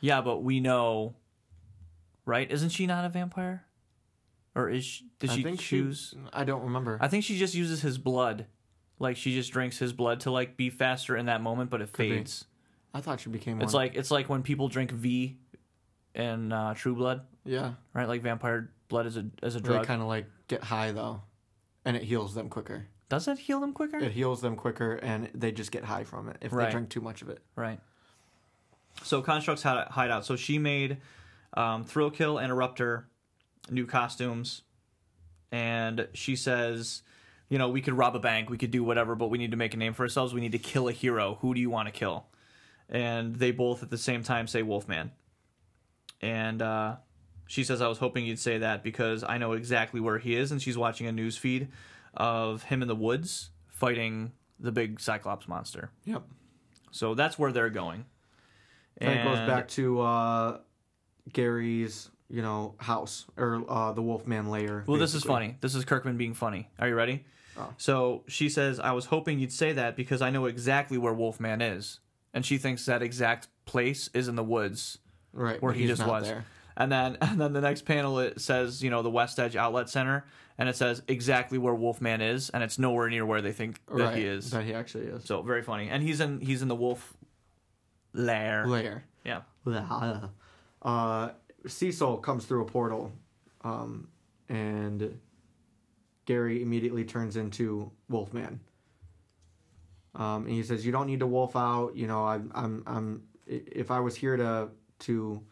yeah, 0.01 0.21
but 0.23 0.39
we 0.43 0.61
know, 0.61 1.15
right? 2.25 2.51
Isn't 2.51 2.71
she 2.71 2.87
not 2.87 3.05
a 3.05 3.09
vampire? 3.09 3.65
Or 4.55 4.69
is 4.71 4.85
she, 4.85 5.09
did 5.19 5.31
I 5.31 5.35
she 5.37 5.43
think 5.43 5.61
choose? 5.61 6.15
I 6.33 6.45
don't 6.45 6.63
remember. 6.63 6.97
I 7.01 7.09
think 7.09 7.25
she 7.25 7.37
just 7.39 7.55
uses 7.55 7.83
his 7.83 7.99
blood. 7.99 8.47
Like 9.05 9.17
she 9.17 9.33
just 9.35 9.53
drinks 9.53 9.79
his 9.79 9.93
blood 9.93 10.21
to 10.21 10.31
like 10.33 10.57
be 10.57 10.69
faster 10.71 11.17
in 11.17 11.27
that 11.27 11.41
moment, 11.41 11.71
but 11.71 11.81
it 11.81 11.93
be. 11.97 12.11
fades. 12.11 12.47
I 12.93 13.01
thought 13.01 13.21
she 13.21 13.29
became 13.31 13.61
It's 13.63 13.73
one. 13.73 13.85
like 13.85 13.95
it's 13.95 14.11
like 14.11 14.29
when 14.29 14.43
people 14.43 14.69
drink 14.69 14.91
V 14.91 15.37
in 16.15 16.53
uh, 16.53 16.75
True 16.75 16.95
Blood, 16.97 17.23
yeah, 17.45 17.75
right? 17.93 18.09
Like 18.09 18.23
vampire 18.23 18.71
blood 18.89 19.07
is 19.07 19.17
a 19.17 19.27
as 19.43 19.57
a 19.57 19.61
they 19.61 19.69
drug. 19.69 19.87
kind 19.87 20.01
of 20.03 20.09
like 20.09 20.27
get 20.49 20.63
high 20.65 20.91
though, 20.93 21.23
and 21.85 21.97
it 21.97 22.03
heals 22.03 22.35
them 22.35 22.49
quicker. 22.49 22.87
Does 23.09 23.29
it 23.29 23.39
heal 23.39 23.61
them 23.61 23.73
quicker? 23.73 23.99
It 23.99 24.13
heals 24.13 24.41
them 24.41 24.57
quicker, 24.57 24.95
and 24.95 25.29
they 25.35 25.53
just 25.53 25.71
get 25.71 25.85
high 25.85 26.05
from 26.05 26.29
it 26.29 26.39
if 26.41 26.53
Right. 26.53 26.67
they 26.67 26.71
drink 26.73 26.89
too 26.89 27.01
much 27.01 27.21
of 27.23 27.29
it. 27.29 27.41
Right. 27.55 27.79
So 29.03 29.21
Construct's 29.23 29.63
hide- 29.63 29.89
hideout. 29.89 30.25
So 30.25 30.37
she 30.37 30.59
made 30.59 30.99
um, 31.55 31.85
Thrill 31.85 32.11
Kill 32.11 32.39
and 32.39 32.51
Eruptor 32.53 33.05
new 33.71 33.87
costumes, 33.87 34.63
and 35.53 36.09
she 36.15 36.37
says, 36.37 37.03
you 37.49 37.59
know, 37.59 37.69
we 37.69 37.81
could 37.81 37.95
rob 37.95 38.17
a 38.17 38.21
bank, 38.21 38.51
we 38.51 38.59
could 38.59 38.71
do 38.71 38.83
whatever, 38.83 39.15
but 39.15 39.29
we 39.29 39.39
need 39.39 39.51
to 39.51 39.57
make 39.57 39.75
a 39.75 39.77
name 39.77 39.93
for 39.93 40.03
ourselves. 40.03 40.33
We 40.35 40.41
need 40.41 40.53
to 40.53 40.59
kill 40.59 40.89
a 40.89 40.93
hero. 40.93 41.39
Who 41.41 41.55
do 41.55 41.61
you 41.61 41.71
want 41.71 41.89
to 41.89 41.93
kill? 41.93 42.27
And 42.89 43.37
they 43.37 43.51
both 43.51 43.83
at 43.83 43.91
the 43.91 43.99
same 43.99 44.23
time 44.23 44.47
say 44.47 44.63
Wolfman. 44.63 45.13
And 46.21 46.63
uh, 46.63 46.97
she 47.47 47.65
says, 47.65 47.81
I 47.81 47.89
was 47.89 47.99
hoping 47.99 48.25
you'd 48.25 48.39
say 48.39 48.59
that 48.59 48.83
because 48.83 49.25
I 49.25 49.39
know 49.39 49.53
exactly 49.53 50.01
where 50.01 50.19
he 50.19 50.37
is, 50.37 50.53
and 50.53 50.61
she's 50.61 50.79
watching 50.79 51.07
a 51.07 51.13
news 51.13 51.37
feed 51.37 51.69
of 52.15 52.65
him 52.65 52.83
in 52.83 52.89
the 52.89 52.95
woods 52.95 53.51
fighting 53.67 54.33
the 54.59 54.73
big 54.73 55.01
Cyclops 55.01 55.49
monster. 55.49 55.91
Yep. 56.05 56.23
So 56.91 57.15
that's 57.15 57.39
where 57.39 57.53
they're 57.53 57.71
going. 57.71 58.07
And 58.99 59.19
it 59.19 59.25
goes 59.25 59.39
back 59.39 59.69
to 59.71 60.01
uh, 60.01 60.59
Gary's, 61.33 62.11
you 62.31 62.41
know, 62.41 62.77
house 62.79 63.27
or 63.37 63.65
uh, 63.69 63.93
the 63.93 64.03
Wolfman 64.03 64.49
lair. 64.49 64.85
Well, 64.87 65.01
this 65.01 65.15
is 65.15 65.25
funny. 65.25 65.57
This 65.61 65.75
is 65.75 65.85
Kirkman 65.85 66.17
being 66.17 66.35
funny. 66.35 66.71
Are 66.79 66.87
you 66.87 66.95
ready? 66.95 67.25
Oh. 67.57 67.73
So 67.79 68.25
she 68.27 68.49
says, 68.49 68.81
I 68.81 68.93
was 68.93 69.07
hoping 69.07 69.39
you'd 69.39 69.53
say 69.53 69.73
that 69.73 69.97
because 69.97 70.23
I 70.23 70.31
know 70.31 70.47
exactly 70.47 70.99
where 70.99 71.13
Wolfman 71.13 71.63
is. 71.63 72.01
And 72.33 72.45
she 72.45 72.59
thinks 72.59 72.87
that 72.87 73.03
exact 73.03 73.49
place 73.65 74.11
is 74.13 74.29
in 74.29 74.35
the 74.35 74.43
woods 74.43 74.99
right 75.33 75.61
where 75.63 75.73
he 75.73 75.87
just 75.87 76.05
was. 76.07 76.25
There. 76.25 76.45
And 76.77 76.91
then 76.91 77.17
and 77.21 77.41
then 77.41 77.53
the 77.53 77.61
next 77.61 77.85
panel 77.85 78.19
it 78.19 78.41
says, 78.41 78.83
you 78.83 78.91
know, 78.91 79.03
the 79.03 79.11
West 79.11 79.39
Edge 79.39 79.57
Outlet 79.57 79.89
Center, 79.89 80.25
and 80.59 80.69
it 80.69 80.77
says 80.77 81.03
exactly 81.07 81.59
where 81.59 81.75
Wolfman 81.75 82.21
is, 82.21 82.51
and 82.51 82.63
it's 82.63 82.79
nowhere 82.79 83.09
near 83.09 83.25
where 83.25 83.41
they 83.41 83.53
think 83.53 83.81
that 83.87 83.95
right, 83.95 84.17
he 84.17 84.25
is. 84.25 84.51
That 84.51 84.65
he 84.65 84.75
actually 84.75 85.07
is. 85.07 85.25
So 85.25 85.43
very 85.43 85.63
funny. 85.63 85.89
And 85.89 86.03
he's 86.03 86.21
in 86.21 86.41
he's 86.41 86.63
in 86.63 86.69
the 86.69 86.75
wolf 86.75 87.15
lair. 88.13 88.67
Lair. 88.67 89.05
Yeah. 89.25 89.43
Uh, 90.83 91.31
Cecil 91.67 92.19
comes 92.19 92.45
through 92.45 92.61
a 92.61 92.67
portal, 92.67 93.11
um, 93.63 94.09
and 94.51 95.19
Gary 96.27 96.63
immediately 96.63 97.05
turns 97.05 97.37
into 97.37 97.91
Wolfman. 98.09 98.61
Um, 100.15 100.47
and 100.47 100.51
he 100.51 100.63
says, 100.63 100.87
"You 100.87 100.93
don't 100.93 101.07
need 101.07 101.21
to 101.21 101.27
wolf 101.27 101.57
out. 101.57 101.97
You 101.97 102.07
know, 102.07 102.25
I'm, 102.25 102.51
I'm, 102.55 102.83
I'm. 102.87 103.23
If 103.47 103.91
I 103.91 104.01
was 104.01 104.15
here 104.15 104.37
to, 104.37 104.69
to, 105.01 105.43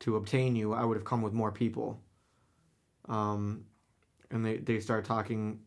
to 0.00 0.16
obtain 0.16 0.56
you, 0.56 0.72
I 0.72 0.84
would 0.84 0.96
have 0.96 1.04
come 1.04 1.22
with 1.22 1.32
more 1.32 1.52
people." 1.52 2.00
Um, 3.08 3.64
and 4.30 4.44
they 4.44 4.58
they 4.58 4.80
start 4.80 5.04
talking. 5.04 5.60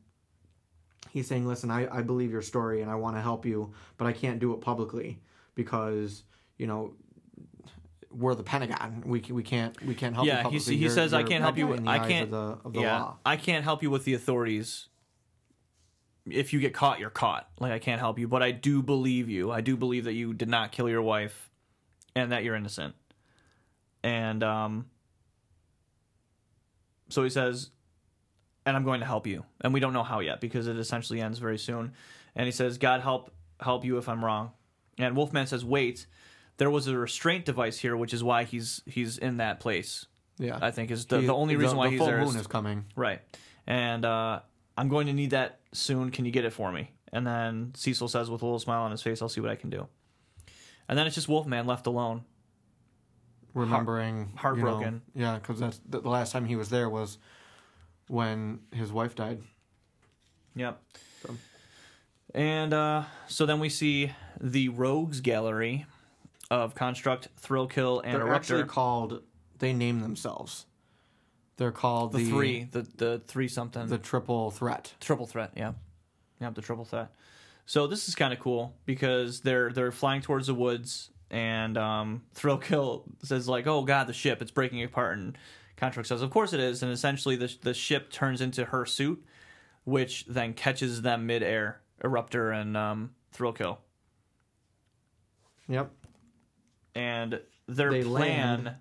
He's 1.09 1.27
saying, 1.27 1.45
"Listen, 1.45 1.69
I, 1.69 1.87
I 1.93 2.01
believe 2.01 2.31
your 2.31 2.41
story 2.41 2.81
and 2.81 2.89
I 2.89 2.95
want 2.95 3.17
to 3.17 3.21
help 3.21 3.45
you, 3.45 3.73
but 3.97 4.07
I 4.07 4.13
can't 4.13 4.39
do 4.39 4.53
it 4.53 4.61
publicly 4.61 5.19
because 5.55 6.23
you 6.57 6.67
know 6.67 6.93
we're 8.13 8.35
the 8.35 8.43
Pentagon. 8.43 9.03
We 9.05 9.21
we 9.29 9.43
can't 9.43 9.79
we 9.85 9.95
can't 9.95 10.13
help 10.15 10.25
you 10.25 10.31
Yeah, 10.31 10.37
he, 10.39 10.43
publicly. 10.43 10.77
he 10.77 10.89
says 10.89 11.13
I 11.13 11.23
can't 11.23 11.43
help 11.43 11.57
you. 11.57 11.67
With, 11.67 11.87
I 11.87 11.99
can't. 12.07 12.25
of 12.25 12.31
the, 12.31 12.67
of 12.67 12.73
the 12.73 12.81
yeah, 12.81 12.99
law. 12.99 13.17
I 13.25 13.37
can't 13.37 13.63
help 13.63 13.83
you 13.83 13.89
with 13.89 14.05
the 14.05 14.13
authorities. 14.13 14.87
If 16.29 16.53
you 16.53 16.59
get 16.59 16.73
caught, 16.73 16.99
you're 16.99 17.09
caught. 17.09 17.49
Like 17.59 17.71
I 17.71 17.79
can't 17.79 17.99
help 17.99 18.19
you, 18.19 18.27
but 18.27 18.43
I 18.43 18.51
do 18.51 18.81
believe 18.83 19.29
you. 19.29 19.51
I 19.51 19.61
do 19.61 19.75
believe 19.75 20.03
that 20.05 20.13
you 20.13 20.33
did 20.33 20.49
not 20.49 20.71
kill 20.71 20.87
your 20.87 21.01
wife, 21.01 21.49
and 22.15 22.31
that 22.31 22.43
you're 22.43 22.55
innocent. 22.55 22.95
And 24.03 24.43
um, 24.43 24.85
so 27.09 27.23
he 27.23 27.29
says, 27.29 27.69
and 28.65 28.75
I'm 28.75 28.83
going 28.83 28.99
to 28.99 29.05
help 29.05 29.27
you. 29.27 29.43
And 29.61 29.73
we 29.73 29.79
don't 29.79 29.93
know 29.93 30.03
how 30.03 30.19
yet 30.19 30.41
because 30.41 30.67
it 30.67 30.77
essentially 30.77 31.21
ends 31.21 31.39
very 31.39 31.57
soon. 31.57 31.93
And 32.35 32.45
he 32.45 32.51
says, 32.51 32.77
God 32.77 33.01
help 33.01 33.31
help 33.59 33.85
you 33.85 33.97
if 33.97 34.07
I'm 34.09 34.23
wrong. 34.23 34.51
And 34.97 35.15
Wolfman 35.15 35.47
says, 35.47 35.63
wait, 35.65 36.05
there 36.61 36.69
was 36.69 36.85
a 36.85 36.95
restraint 36.95 37.43
device 37.43 37.79
here, 37.79 37.97
which 37.97 38.13
is 38.13 38.23
why 38.23 38.43
he's 38.43 38.83
he's 38.85 39.17
in 39.17 39.37
that 39.37 39.59
place. 39.59 40.05
Yeah, 40.37 40.59
I 40.61 40.69
think 40.69 40.91
is 40.91 41.07
the, 41.07 41.19
He- 41.19 41.25
the 41.25 41.33
only 41.33 41.55
reason 41.55 41.75
why 41.75 41.85
the 41.87 41.91
he's 41.93 41.97
full 41.97 42.05
there. 42.07 42.19
moon 42.19 42.27
Is, 42.29 42.35
is 42.35 42.47
coming. 42.47 42.85
right. 42.95 43.19
And 43.65 44.05
uh, 44.05 44.41
I'm 44.77 44.87
going 44.89 45.07
to 45.07 45.13
need 45.13 45.31
that 45.31 45.59
soon. 45.71 46.11
Can 46.11 46.25
you 46.25 46.31
get 46.31 46.45
it 46.45 46.53
for 46.53 46.71
me? 46.71 46.91
And 47.11 47.25
then 47.25 47.71
Cecil 47.75 48.07
says 48.09 48.29
with 48.29 48.43
a 48.43 48.45
little 48.45 48.59
smile 48.59 48.83
on 48.83 48.91
his 48.91 49.01
face, 49.01 49.21
I'll 49.23 49.29
see 49.29 49.41
what 49.41 49.49
I 49.49 49.55
can 49.55 49.69
do. 49.71 49.87
And 50.87 50.97
then 50.97 51.07
it's 51.07 51.15
just 51.15 51.27
Wolfman 51.27 51.65
left 51.65 51.87
alone. 51.87 52.23
remembering 53.53 54.33
heartbroken. 54.35 55.01
You 55.15 55.21
know, 55.21 55.31
yeah, 55.33 55.39
because 55.39 55.59
that's 55.59 55.79
the, 55.89 55.99
the 55.99 56.09
last 56.09 56.31
time 56.31 56.45
he 56.45 56.55
was 56.55 56.69
there 56.69 56.89
was 56.89 57.17
when 58.07 58.59
his 58.71 58.91
wife 58.91 59.15
died. 59.15 59.41
Yep. 60.55 60.79
So- 61.25 61.35
And 62.33 62.73
uh, 62.73 63.03
so 63.27 63.45
then 63.45 63.59
we 63.59 63.69
see 63.69 64.11
the 64.39 64.69
Rogues 64.69 65.21
Gallery 65.21 65.85
of 66.51 66.75
Construct, 66.75 67.29
Thrill 67.37 67.65
Kill, 67.65 68.01
and 68.01 68.13
They're 68.13 68.25
Eruptor. 68.27 68.35
actually 68.35 68.63
called. 68.65 69.23
They 69.59 69.71
name 69.73 70.01
themselves. 70.01 70.65
They're 71.55 71.71
called 71.71 72.11
the, 72.11 72.17
the, 72.19 72.29
three, 72.29 72.63
the 72.65 72.81
the 72.97 73.21
three 73.25 73.47
something, 73.47 73.87
the 73.87 73.97
triple 73.97 74.51
threat. 74.51 74.93
triple 74.99 75.25
threat. 75.25 75.51
Yeah, 75.55 75.73
yeah, 76.41 76.49
the 76.49 76.61
triple 76.61 76.83
threat. 76.85 77.09
So 77.65 77.87
this 77.87 78.09
is 78.09 78.15
kind 78.15 78.33
of 78.33 78.39
cool 78.39 78.75
because 78.85 79.41
they're 79.41 79.71
they're 79.71 79.91
flying 79.93 80.21
towards 80.21 80.47
the 80.47 80.53
woods, 80.53 81.11
and 81.29 81.77
um, 81.77 82.23
Thrill 82.33 82.57
Kill 82.57 83.05
says 83.23 83.47
like, 83.47 83.65
"Oh 83.65 83.83
God, 83.83 84.07
the 84.07 84.13
ship, 84.13 84.41
it's 84.41 84.51
breaking 84.51 84.83
apart." 84.83 85.19
And 85.19 85.37
Construct 85.77 86.07
says, 86.09 86.21
"Of 86.21 86.31
course 86.31 86.51
it 86.51 86.59
is." 86.59 86.83
And 86.83 86.91
essentially, 86.91 87.37
the 87.37 87.55
the 87.61 87.73
ship 87.73 88.11
turns 88.11 88.41
into 88.41 88.65
her 88.65 88.85
suit, 88.85 89.23
which 89.85 90.25
then 90.27 90.53
catches 90.53 91.01
them 91.01 91.27
midair, 91.27 91.79
Eruptor 92.03 92.53
and 92.59 92.75
um, 92.75 93.11
Thrill 93.31 93.53
Kill. 93.53 93.79
Yep. 95.69 95.91
And 96.95 97.39
their 97.67 97.91
They 97.91 98.03
plan 98.03 98.63
land. 98.63 98.75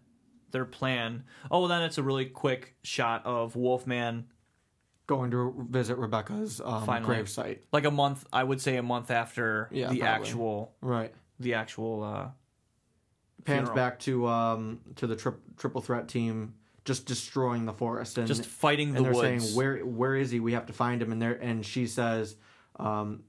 their 0.50 0.64
plan 0.64 1.24
oh 1.50 1.68
then 1.68 1.82
it's 1.82 1.98
a 1.98 2.02
really 2.02 2.26
quick 2.26 2.74
shot 2.82 3.24
of 3.26 3.54
wolfman 3.56 4.26
Going 5.06 5.32
to 5.32 5.66
visit 5.68 5.98
Rebecca's 5.98 6.60
um, 6.64 6.86
Finally. 6.86 7.14
grave 7.16 7.28
site. 7.28 7.64
like 7.72 7.84
a 7.84 7.90
month 7.90 8.24
i 8.32 8.42
would 8.44 8.60
say 8.60 8.76
a 8.76 8.82
month 8.82 9.10
after 9.10 9.68
Yeah, 9.72 9.88
the 9.90 9.98
probably. 10.00 10.02
actual 10.02 10.74
Right. 10.80 11.14
the 11.38 11.54
actual 11.54 12.02
uh 12.04 12.28
Pans 13.44 13.68
Funeral. 13.68 13.74
back 13.74 13.98
to 14.00 14.26
um 14.28 14.80
to 14.96 15.06
the 15.06 15.16
tri- 15.16 15.32
triple 15.56 15.80
threat 15.80 16.08
team 16.08 16.54
just 16.84 17.06
destroying 17.06 17.64
the 17.66 17.72
forest 17.72 18.18
and 18.18 18.26
just 18.26 18.44
fighting 18.46 18.92
the 18.92 18.98
and 18.98 19.06
they're 19.06 19.12
woods 19.14 19.44
saying 19.44 19.56
where 19.56 19.78
where 19.78 20.14
is 20.16 20.30
he? 20.30 20.40
We 20.40 20.52
have 20.52 20.66
to 20.66 20.72
find 20.72 21.00
him. 21.02 21.12
And 21.12 21.20
there 21.20 21.34
and 21.40 21.64
she 21.64 21.86
says, 21.86 22.36
um, 22.76 23.22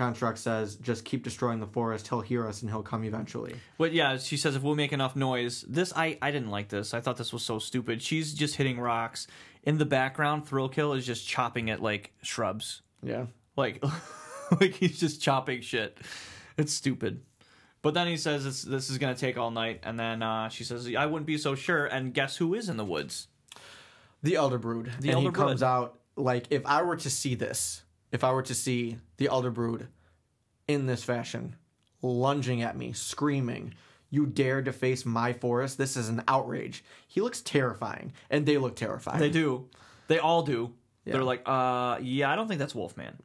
Construct 0.00 0.38
says, 0.38 0.76
just 0.76 1.04
keep 1.04 1.22
destroying 1.22 1.60
the 1.60 1.66
forest. 1.66 2.08
He'll 2.08 2.22
hear 2.22 2.46
us 2.46 2.62
and 2.62 2.70
he'll 2.70 2.82
come 2.82 3.04
eventually. 3.04 3.54
but 3.76 3.92
yeah 3.92 4.16
she 4.16 4.38
says 4.38 4.56
if 4.56 4.62
we 4.62 4.74
make 4.74 4.94
enough 4.94 5.14
noise. 5.14 5.62
This 5.68 5.92
i 5.94 6.16
i 6.22 6.30
didn't 6.30 6.50
like 6.50 6.68
this. 6.70 6.94
I 6.94 7.02
thought 7.02 7.18
this 7.18 7.34
was 7.34 7.42
so 7.42 7.58
stupid. 7.58 8.00
She's 8.00 8.32
just 8.32 8.56
hitting 8.56 8.80
rocks. 8.80 9.26
In 9.62 9.76
the 9.76 9.84
background 9.84 10.46
thrill 10.48 10.70
kill 10.70 10.94
is 10.94 11.04
just 11.04 11.28
chopping 11.28 11.68
at 11.68 11.82
like 11.82 12.14
shrubs. 12.22 12.80
Yeah. 13.02 13.26
like 13.58 13.84
like 14.60 14.72
he's 14.72 14.98
just 14.98 15.20
chopping 15.20 15.60
shit. 15.60 15.98
It's 16.56 16.72
stupid. 16.72 17.20
But 17.82 17.92
then 17.92 18.06
he 18.06 18.16
says 18.16 18.44
this, 18.44 18.62
this 18.62 18.88
is 18.88 18.96
going 18.96 19.14
to 19.14 19.20
take 19.20 19.36
all 19.36 19.50
night. 19.50 19.80
And 19.82 19.98
then 19.98 20.22
uh, 20.22 20.48
she 20.48 20.64
says 20.64 20.90
i 20.96 21.04
wouldn't 21.04 21.26
be 21.26 21.36
so 21.36 21.54
sure. 21.54 21.84
And 21.84 22.14
guess 22.14 22.38
who 22.38 22.54
is 22.54 22.70
in 22.70 22.78
the 22.78 22.86
woods? 22.86 23.28
The 24.22 24.36
Elder 24.36 24.58
Brood. 24.58 24.92
The 24.98 25.08
and 25.08 25.16
Elder 25.16 25.28
he 25.28 25.34
comes 25.34 25.62
out 25.62 25.98
like 26.16 26.46
if 26.50 26.64
I 26.64 26.82
were 26.82 26.96
to 26.96 27.10
see 27.10 27.34
this, 27.34 27.82
if 28.12 28.24
I 28.24 28.32
were 28.32 28.42
to 28.42 28.54
see 28.54 28.98
the 29.16 29.28
Elder 29.28 29.50
Brood 29.50 29.88
in 30.68 30.86
this 30.86 31.02
fashion, 31.04 31.56
lunging 32.02 32.62
at 32.62 32.76
me, 32.76 32.92
screaming, 32.92 33.74
"You 34.10 34.26
dare 34.26 34.62
to 34.62 34.72
face 34.72 35.04
my 35.04 35.32
forest? 35.32 35.78
This 35.78 35.96
is 35.96 36.08
an 36.08 36.22
outrage." 36.28 36.84
He 37.06 37.20
looks 37.20 37.40
terrifying, 37.40 38.12
and 38.30 38.46
they 38.46 38.58
look 38.58 38.76
terrifying. 38.76 39.20
They 39.20 39.30
do. 39.30 39.68
They 40.08 40.18
all 40.18 40.42
do. 40.42 40.74
Yeah. 41.04 41.14
They're 41.14 41.24
like, 41.24 41.42
uh, 41.46 41.98
yeah, 42.02 42.30
I 42.30 42.36
don't 42.36 42.46
think 42.48 42.58
that's 42.58 42.74
Wolfman. 42.74 43.16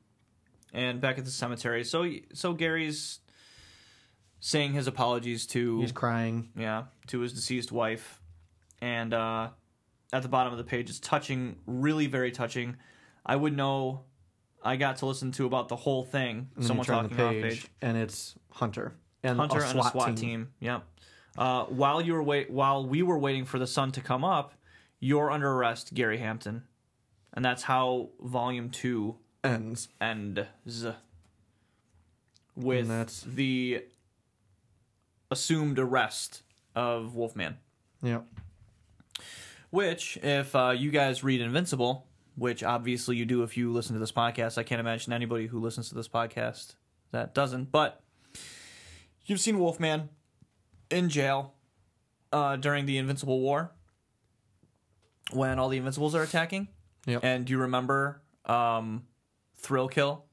And 0.74 1.02
back 1.02 1.18
at 1.18 1.26
the 1.26 1.32
cemetery, 1.32 1.84
so 1.84 2.10
so 2.34 2.54
Gary's 2.54 3.20
saying 4.40 4.74
his 4.74 4.88
apologies 4.88 5.48
to 5.48 5.80
He's 5.82 5.92
crying. 5.92 6.50
yeah 6.56 6.84
to 7.08 7.20
his 7.22 7.34
deceased 7.34 7.72
wife, 7.72 8.22
and 8.82 9.14
uh, 9.14 9.50
at 10.12 10.22
the 10.22 10.28
bottom 10.30 10.52
of 10.52 10.58
the 10.58 10.64
page, 10.64 10.90
it's 10.90 11.00
touching, 11.00 11.58
really 11.66 12.08
very 12.08 12.32
touching. 12.32 12.78
I 13.26 13.36
would 13.36 13.56
know. 13.56 14.02
I 14.66 14.76
got 14.78 14.98
to 14.98 15.06
listen 15.06 15.32
to 15.34 15.46
about 15.46 15.70
the 15.70 15.76
whole 15.76 16.04
thing. 16.04 16.50
And 16.56 16.66
Someone 16.66 16.86
talking 16.86 17.10
the 17.10 17.16
about 17.16 17.32
page, 17.34 17.44
page. 17.44 17.68
and 17.82 17.96
it's 17.98 18.36
Hunter 18.52 18.94
and 19.24 19.38
Hunter 19.40 19.60
a 19.60 19.62
and 19.62 19.70
a 19.70 19.82
SWAT, 19.82 19.92
SWAT 19.92 20.08
team. 20.08 20.16
team. 20.16 20.48
Yep. 20.60 20.84
Uh, 21.38 21.64
while 21.66 22.02
you 22.02 22.14
were 22.14 22.24
wait, 22.24 22.50
while 22.50 22.86
we 22.86 23.02
were 23.04 23.20
waiting 23.20 23.46
for 23.46 23.60
the 23.60 23.68
sun 23.68 23.92
to 23.94 24.02
come 24.02 24.24
up, 24.24 24.54
you're 25.00 25.30
under 25.30 25.52
arrest, 25.52 25.94
Gary 25.94 26.18
Hampton, 26.18 26.64
and 27.34 27.46
that's 27.46 27.64
how 27.64 28.10
Volume 28.22 28.70
Two 28.70 29.18
ends. 29.44 29.90
ends 30.02 30.86
with 32.56 32.90
And 32.90 33.10
the 33.36 33.84
assumed 35.30 35.78
arrest 35.78 36.42
of 36.76 37.16
Wolfman. 37.16 37.58
Yep. 38.02 38.26
Which, 39.70 40.18
if 40.24 40.56
uh, 40.56 40.70
you 40.76 40.90
guys 40.92 41.24
read 41.24 41.42
Invincible, 41.42 42.08
which 42.36 42.64
obviously 42.64 43.16
you 43.16 43.26
do 43.26 43.44
if 43.44 43.56
you 43.58 43.72
listen 43.72 43.94
to 43.94 44.00
this 44.00 44.12
podcast, 44.12 44.58
I 44.58 44.64
can't 44.64 44.80
imagine 44.80 45.14
anybody 45.14 45.48
who 45.48 45.60
listens 45.60 45.90
to 45.90 45.96
this 45.96 46.08
podcast 46.08 46.76
that 47.12 47.34
doesn't. 47.34 47.72
But 47.72 48.02
you've 49.26 49.40
seen 49.40 49.60
Wolfman 49.60 50.10
in 50.90 51.10
jail 51.10 51.54
uh, 52.34 52.56
during 52.58 52.86
the 52.86 52.98
Invincible 52.98 53.40
War 53.40 53.72
when 55.32 55.60
all 55.60 55.70
the 55.70 55.78
Invincibles 55.78 56.16
are 56.16 56.24
attacking. 56.24 56.68
Yep. 57.06 57.24
And 57.24 57.46
do 57.46 57.52
you 57.54 57.60
remember 57.60 58.22
um, 58.46 59.04
Thrill 59.58 59.88
Kill 59.88 60.26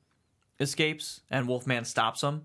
escapes 0.60 1.20
and 1.30 1.46
Wolfman 1.48 1.84
stops 1.84 2.22
him? 2.22 2.42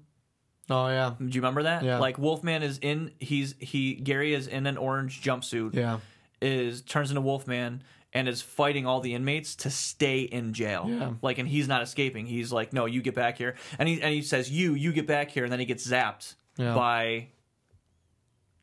Oh 0.70 0.88
yeah. 0.88 1.14
Do 1.18 1.26
you 1.26 1.42
remember 1.42 1.64
that? 1.64 1.84
Yeah. 1.84 2.00
Like 2.00 2.18
Wolfman 2.18 2.62
is 2.62 2.78
in 2.80 3.12
he's 3.20 3.56
he 3.60 3.96
Gary 3.96 4.34
is 4.34 4.48
in 4.48 4.68
an 4.68 4.76
orange 4.78 5.22
jumpsuit 5.22 5.74
Yeah. 5.76 6.00
is 6.42 6.82
turns 6.82 7.10
into 7.10 7.22
Wolfman 7.22 7.84
and 8.14 8.28
is 8.28 8.42
fighting 8.42 8.86
all 8.86 9.00
the 9.02 9.14
inmates 9.14 9.56
to 9.58 9.70
stay 9.70 10.22
in 10.22 10.54
jail. 10.54 10.86
Yeah. 10.88 11.14
Like 11.22 11.38
and 11.38 11.48
he's 11.48 11.68
not 11.68 11.82
escaping. 11.82 12.26
He's 12.26 12.52
like, 12.52 12.74
No, 12.74 12.86
you 12.86 13.02
get 13.02 13.16
back 13.16 13.38
here. 13.38 13.56
And 13.78 13.88
he 13.90 14.02
and 14.02 14.14
he 14.14 14.22
says, 14.22 14.50
You, 14.50 14.74
you 14.74 14.92
get 14.94 15.08
back 15.08 15.30
here, 15.32 15.44
and 15.44 15.52
then 15.52 15.60
he 15.60 15.66
gets 15.66 15.86
zapped 15.88 16.36
Yeah. 16.58 16.74
by 16.74 17.28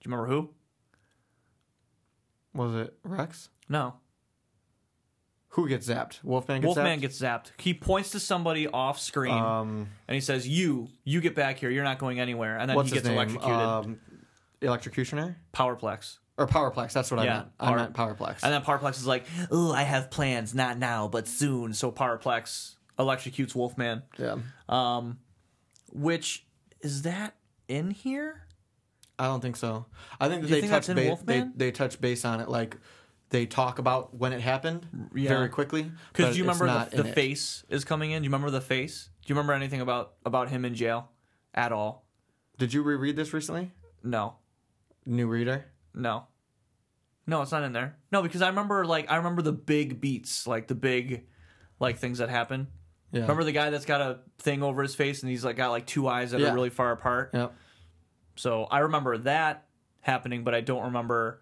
Do 0.00 0.08
you 0.08 0.10
remember 0.14 0.26
who? 0.26 0.50
Was 2.54 2.74
it 2.74 2.94
Rex? 3.02 3.48
No. 3.68 3.94
Who 5.50 5.68
gets 5.68 5.88
zapped? 5.88 6.18
Wolfman 6.24 6.60
gets 6.62 6.66
Wolfman 6.66 6.98
zapped. 6.98 7.00
gets 7.02 7.20
zapped. 7.20 7.50
He 7.58 7.74
points 7.74 8.10
to 8.10 8.20
somebody 8.20 8.66
off 8.66 8.98
screen 8.98 9.34
um, 9.34 9.88
and 10.08 10.14
he 10.14 10.20
says, 10.20 10.48
You, 10.48 10.88
you 11.04 11.20
get 11.20 11.34
back 11.36 11.58
here, 11.58 11.70
you're 11.70 11.84
not 11.84 11.98
going 11.98 12.18
anywhere. 12.18 12.56
And 12.58 12.68
then 12.68 12.76
he 12.84 12.90
gets 12.90 13.04
name? 13.06 13.14
electrocuted. 13.14 13.56
Um, 13.60 14.00
electrocutioner 14.62 15.36
Powerplex. 15.52 16.18
Or 16.36 16.46
Powerplex? 16.46 16.92
That's 16.92 17.10
what 17.10 17.20
I 17.20 17.26
meant. 17.26 17.58
Power- 17.58 17.68
I 17.74 17.76
meant 17.76 17.92
Powerplex. 17.94 18.42
And 18.42 18.52
then 18.52 18.62
Powerplex 18.62 18.92
is 18.98 19.06
like, 19.06 19.24
Oh, 19.50 19.72
I 19.72 19.82
have 19.82 20.10
plans, 20.10 20.54
not 20.54 20.78
now, 20.78 21.08
but 21.08 21.28
soon. 21.28 21.72
So 21.74 21.90
Powerplex 21.92 22.74
electrocutes 22.98 23.54
Wolfman. 23.54 24.02
yeah. 24.18 24.36
Um, 24.68 25.18
which 25.92 26.46
is 26.80 27.02
that 27.02 27.34
in 27.68 27.90
here? 27.90 28.42
I 29.18 29.26
don't 29.26 29.40
think 29.40 29.56
so. 29.56 29.86
I 30.20 30.28
think 30.28 30.42
that 30.42 30.48
they 30.48 30.60
think 30.60 30.72
touch 30.72 30.86
ba- 30.88 31.18
they, 31.24 31.44
they 31.54 31.70
touch 31.70 32.00
base 32.00 32.24
on 32.24 32.40
it 32.40 32.48
like 32.48 32.76
they 33.30 33.46
talk 33.46 33.78
about 33.78 34.14
when 34.16 34.32
it 34.32 34.40
happened 34.40 35.08
Yeah. 35.14 35.28
very 35.28 35.48
quickly. 35.48 35.90
Because 36.12 36.32
do 36.34 36.38
you 36.38 36.44
remember 36.44 36.66
the, 36.90 37.02
the 37.02 37.08
face 37.12 37.64
is 37.68 37.84
coming 37.84 38.10
in? 38.10 38.22
Do 38.22 38.26
you 38.26 38.30
remember 38.30 38.50
the 38.50 38.60
face? 38.60 39.08
Do 39.24 39.32
you 39.32 39.36
remember 39.36 39.52
anything 39.52 39.80
about 39.80 40.14
about 40.26 40.48
him 40.48 40.64
in 40.64 40.74
jail 40.74 41.10
at 41.54 41.70
all? 41.72 42.06
Did 42.58 42.72
you 42.74 42.82
reread 42.82 43.14
this 43.16 43.32
recently? 43.32 43.70
No, 44.02 44.34
New 45.06 45.26
reader. 45.28 45.64
No, 45.94 46.26
no. 47.26 47.42
It's 47.42 47.52
not 47.52 47.62
in 47.62 47.72
there. 47.72 47.96
No, 48.12 48.22
because 48.22 48.42
I 48.42 48.48
remember 48.48 48.84
like 48.84 49.10
I 49.10 49.16
remember 49.16 49.42
the 49.42 49.52
big 49.52 50.00
beats, 50.00 50.46
like 50.46 50.66
the 50.68 50.74
big 50.74 51.26
like 51.80 51.98
things 51.98 52.18
that 52.18 52.28
happen. 52.30 52.68
Yeah. 53.12 53.22
Remember 53.22 53.44
the 53.44 53.52
guy 53.52 53.70
that's 53.70 53.84
got 53.84 54.00
a 54.00 54.18
thing 54.38 54.62
over 54.62 54.82
his 54.82 54.94
face 54.94 55.22
and 55.22 55.30
he's 55.30 55.44
like 55.44 55.56
got 55.56 55.70
like 55.70 55.86
two 55.86 56.08
eyes 56.08 56.32
that 56.32 56.40
Yeah. 56.40 56.50
are 56.50 56.54
really 56.54 56.70
far 56.70 56.90
apart. 56.92 57.30
Yep. 57.32 57.54
So 58.36 58.64
I 58.64 58.80
remember 58.80 59.16
that 59.18 59.66
happening, 60.00 60.42
but 60.44 60.54
I 60.54 60.60
don't 60.60 60.84
remember 60.84 61.40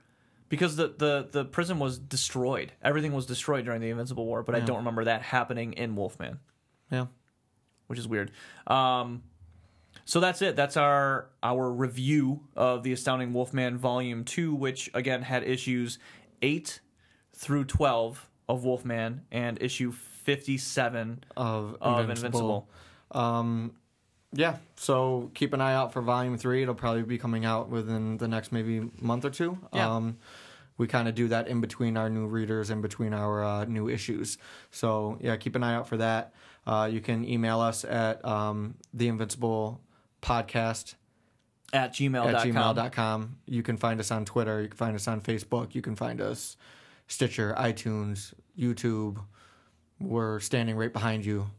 because 0.50 0.76
the, 0.76 0.88
the, 0.88 1.28
the 1.32 1.44
prison 1.46 1.78
was 1.78 1.98
destroyed. 1.98 2.72
Everything 2.82 3.12
was 3.14 3.24
destroyed 3.24 3.64
during 3.64 3.80
the 3.80 3.88
Invincible 3.88 4.26
War, 4.26 4.42
but 4.42 4.54
I 4.54 4.60
don't 4.60 4.76
remember 4.78 5.04
that 5.04 5.22
happening 5.22 5.72
in 5.72 5.96
Wolfman, 5.96 6.40
Yeah. 6.90 7.06
which 7.86 7.98
is 7.98 8.06
weird. 8.06 8.32
Um, 8.66 9.22
so 10.04 10.20
that's 10.20 10.42
it. 10.42 10.56
That's 10.56 10.76
our 10.76 11.28
our 11.42 11.70
review 11.70 12.40
of 12.56 12.82
the 12.82 12.92
Astounding 12.92 13.32
Wolfman 13.32 13.78
Volume 13.78 14.24
Two, 14.24 14.54
which 14.54 14.90
again 14.94 15.22
had 15.22 15.42
issues 15.44 15.98
eight 16.40 16.80
through 17.34 17.64
twelve 17.64 18.28
of 18.48 18.64
Wolfman 18.64 19.22
and 19.30 19.60
issue 19.62 19.92
fifty 19.92 20.58
seven 20.58 21.24
Of 21.36 21.76
of 21.80 22.00
Invincible. 22.00 22.28
Invincible. 22.28 22.68
Um, 23.12 23.72
yeah. 24.32 24.56
So 24.76 25.30
keep 25.34 25.52
an 25.52 25.60
eye 25.60 25.74
out 25.74 25.92
for 25.92 26.02
Volume 26.02 26.38
Three. 26.38 26.62
It'll 26.62 26.74
probably 26.74 27.02
be 27.02 27.18
coming 27.18 27.44
out 27.44 27.68
within 27.68 28.16
the 28.16 28.28
next 28.28 28.52
maybe 28.52 28.90
month 29.00 29.24
or 29.24 29.30
two. 29.30 29.58
Yeah. 29.74 29.94
Um, 29.94 30.18
we 30.78 30.86
kind 30.86 31.06
of 31.06 31.14
do 31.14 31.28
that 31.28 31.48
in 31.48 31.60
between 31.60 31.98
our 31.98 32.08
new 32.08 32.26
readers, 32.26 32.70
in 32.70 32.80
between 32.80 33.12
our 33.12 33.44
uh, 33.44 33.64
new 33.66 33.88
issues. 33.88 34.38
So 34.70 35.18
yeah, 35.20 35.36
keep 35.36 35.54
an 35.54 35.62
eye 35.62 35.74
out 35.74 35.86
for 35.86 35.98
that. 35.98 36.32
Uh, 36.66 36.88
you 36.90 37.00
can 37.00 37.28
email 37.28 37.60
us 37.60 37.84
at 37.84 38.24
um, 38.24 38.74
the 38.94 39.08
Invincible 39.08 39.80
Podcast 40.22 40.94
At 41.72 41.92
gmail.com. 41.94 42.34
at 42.34 42.46
gmail.com. 42.46 43.36
You 43.46 43.62
can 43.62 43.76
find 43.76 44.00
us 44.00 44.10
on 44.10 44.24
Twitter. 44.24 44.62
You 44.62 44.68
can 44.68 44.76
find 44.76 44.94
us 44.94 45.08
on 45.08 45.20
Facebook. 45.20 45.74
You 45.74 45.82
can 45.82 45.96
find 45.96 46.20
us 46.20 46.56
Stitcher, 47.08 47.54
iTunes, 47.58 48.32
YouTube. 48.58 49.18
We're 50.00 50.40
standing 50.40 50.76
right 50.76 50.92
behind 50.92 51.26
you. 51.26 51.50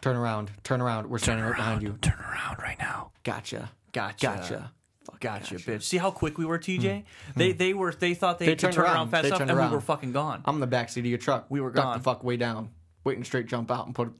Turn 0.00 0.16
around. 0.16 0.50
Turn 0.62 0.80
around. 0.80 1.08
We're 1.08 1.18
standing 1.18 1.44
right 1.44 1.56
behind 1.56 1.82
you. 1.82 1.98
Turn 2.00 2.18
around 2.18 2.58
right 2.58 2.78
now. 2.78 3.10
Gotcha. 3.24 3.70
Gotcha. 3.92 4.26
Gotcha. 4.26 4.72
Gotcha, 5.20 5.56
bitch. 5.56 5.82
See 5.82 5.98
how 5.98 6.10
quick 6.10 6.38
we 6.38 6.46
were, 6.46 6.58
TJ? 6.58 6.80
Hmm. 7.02 7.38
They 7.38 7.50
hmm. 7.52 7.58
they 7.58 7.74
were 7.74 7.92
they 7.92 8.14
thought 8.14 8.38
they, 8.38 8.46
They 8.46 8.52
could 8.52 8.60
turned 8.60 8.74
turn 8.74 8.84
around, 8.84 8.96
around. 8.96 9.10
fast 9.10 9.26
enough, 9.26 9.40
and 9.42 9.58
we 9.58 9.68
were 9.68 9.80
fucking 9.80 10.12
gone. 10.12 10.42
I'm 10.44 10.56
in 10.56 10.60
the 10.60 10.76
backseat 10.76 11.00
of 11.00 11.06
your 11.06 11.18
truck. 11.18 11.46
We 11.50 11.60
were 11.60 11.70
Duck 11.70 11.84
gone. 11.84 11.98
the 11.98 12.04
fuck 12.04 12.24
way 12.24 12.36
down. 12.36 12.70
Waiting 13.04 13.24
straight 13.24 13.46
jump 13.46 13.70
out 13.70 13.86
and 13.86 13.94
put 13.94 14.14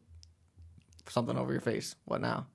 something 1.09 1.37
over 1.37 1.53
your 1.53 1.63
face. 1.63 1.97
What 2.05 2.21
now? 2.21 2.47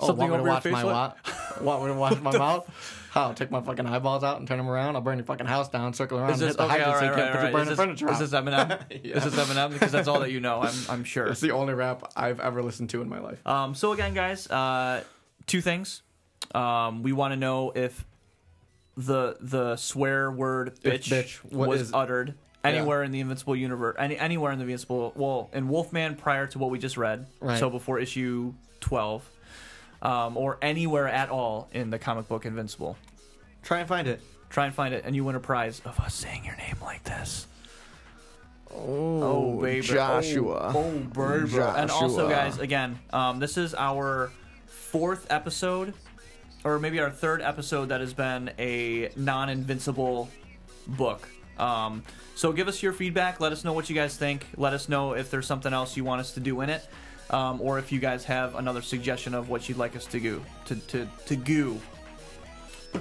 Oh, 0.00 0.06
Something 0.08 0.30
want 0.30 0.42
me 0.42 0.48
to 0.48 0.52
watch 0.54 0.64
my 0.64 0.84
what? 0.84 1.16
what? 1.60 1.62
Want 1.62 1.82
me 1.84 1.88
to 1.92 1.94
watch 1.98 2.20
my 2.20 2.36
mouth? 2.38 3.06
How? 3.10 3.32
Take 3.32 3.50
my 3.50 3.60
fucking 3.60 3.86
eyeballs 3.86 4.24
out 4.24 4.38
and 4.38 4.48
turn 4.48 4.56
them 4.58 4.68
around? 4.68 4.96
I'll 4.96 5.02
burn 5.02 5.18
your 5.18 5.24
fucking 5.26 5.46
house 5.46 5.68
down, 5.68 5.92
circle 5.92 6.18
around, 6.18 6.30
Is 6.30 6.40
and 6.40 6.50
this 6.50 6.56
hit 6.56 6.58
the 6.58 6.64
okay? 6.64 6.82
hydrant 6.82 6.94
All 6.94 6.98
so 7.00 7.06
right, 7.06 7.14
can't 7.14 7.20
right, 7.20 7.32
put 7.32 7.34
your 7.34 7.42
right. 7.44 7.52
burning 7.52 7.72
Is 7.72 7.76
furniture 7.78 8.06
this, 8.06 8.16
out. 8.16 8.22
is 8.22 8.30
this 8.30 8.40
Eminem? 8.40 9.04
Yeah. 9.04 9.16
Is 9.18 9.24
this 9.24 9.34
Eminem? 9.36 9.72
Because 9.72 9.92
that's 9.92 10.08
all 10.08 10.20
that 10.20 10.32
you 10.32 10.40
know. 10.40 10.62
I'm 10.62 10.74
I'm 10.88 11.04
sure. 11.04 11.26
It's 11.28 11.40
the 11.40 11.50
only 11.52 11.74
rap 11.74 12.10
I've 12.16 12.40
ever 12.40 12.62
listened 12.62 12.90
to 12.90 13.02
in 13.02 13.08
my 13.08 13.20
life. 13.20 13.46
Um, 13.46 13.74
so 13.74 13.92
again, 13.92 14.14
guys, 14.14 14.48
uh, 14.50 15.04
two 15.46 15.60
things. 15.60 16.02
Um, 16.54 17.02
we 17.02 17.12
want 17.12 17.32
to 17.32 17.36
know 17.36 17.70
if 17.72 18.04
the 18.96 19.36
the 19.40 19.76
swear 19.76 20.30
word 20.32 20.78
If 20.82 21.04
bitch, 21.04 21.08
bitch, 21.12 21.52
what 21.52 21.68
was 21.68 21.80
is- 21.82 21.94
uttered 21.94 22.34
anywhere 22.64 23.02
in 23.02 23.10
the 23.12 23.20
Invincible 23.20 23.54
universe, 23.56 23.94
any 23.98 24.18
anywhere 24.18 24.52
in 24.52 24.58
the 24.58 24.62
Invincible. 24.64 25.12
Well, 25.14 25.50
in 25.52 25.68
Wolfman 25.68 26.16
prior 26.16 26.46
to 26.48 26.58
what 26.58 26.70
we 26.70 26.78
just 26.78 26.96
read, 26.96 27.26
Right. 27.40 27.58
so 27.58 27.70
before 27.70 27.98
issue 27.98 28.54
twelve, 28.80 29.28
um, 30.02 30.36
or 30.36 30.58
anywhere 30.60 31.08
at 31.08 31.30
all 31.30 31.68
in 31.72 31.88
the 31.90 31.98
comic 31.98 32.28
book 32.28 32.44
Invincible. 32.44 32.98
Try 33.62 33.78
and 33.78 33.88
find 33.88 34.06
it. 34.06 34.20
Try 34.50 34.66
and 34.66 34.74
find 34.74 34.92
it, 34.92 35.04
and 35.06 35.16
you 35.16 35.24
win 35.24 35.34
a 35.34 35.40
prize 35.40 35.80
of 35.86 35.98
us 35.98 36.14
saying 36.14 36.44
your 36.44 36.56
name 36.56 36.76
like 36.82 37.04
this. 37.04 37.46
Oh, 38.74 39.60
baby. 39.60 39.86
Joshua. 39.86 40.72
Oh, 40.74 40.90
baby. 40.90 41.58
And 41.58 41.90
also, 41.90 42.28
guys, 42.28 42.58
again, 42.58 42.98
um, 43.12 43.38
this 43.38 43.56
is 43.56 43.74
our 43.74 44.30
fourth 44.66 45.26
episode, 45.30 45.94
or 46.64 46.78
maybe 46.78 47.00
our 47.00 47.10
third 47.10 47.40
episode 47.40 47.90
that 47.90 48.00
has 48.00 48.12
been 48.12 48.50
a 48.58 49.10
non-invincible 49.16 50.28
book. 50.86 51.28
Um, 51.58 52.02
so 52.34 52.52
give 52.52 52.66
us 52.66 52.82
your 52.82 52.92
feedback. 52.92 53.40
Let 53.40 53.52
us 53.52 53.64
know 53.64 53.72
what 53.72 53.88
you 53.88 53.94
guys 53.94 54.16
think. 54.16 54.46
Let 54.56 54.72
us 54.72 54.88
know 54.88 55.14
if 55.14 55.30
there's 55.30 55.46
something 55.46 55.72
else 55.72 55.96
you 55.96 56.04
want 56.04 56.20
us 56.20 56.32
to 56.32 56.40
do 56.40 56.60
in 56.60 56.70
it, 56.70 56.86
um, 57.32 57.60
or 57.60 57.78
if 57.78 57.90
you 57.90 57.98
guys 57.98 58.24
have 58.24 58.54
another 58.56 58.82
suggestion 58.82 59.34
of 59.34 59.48
what 59.48 59.68
you'd 59.68 59.78
like 59.78 59.96
us 59.96 60.06
to 60.06 60.20
do. 60.20 60.44
To 60.66 60.76
to 60.76 61.08
to 61.26 61.36
goo. 61.36 61.80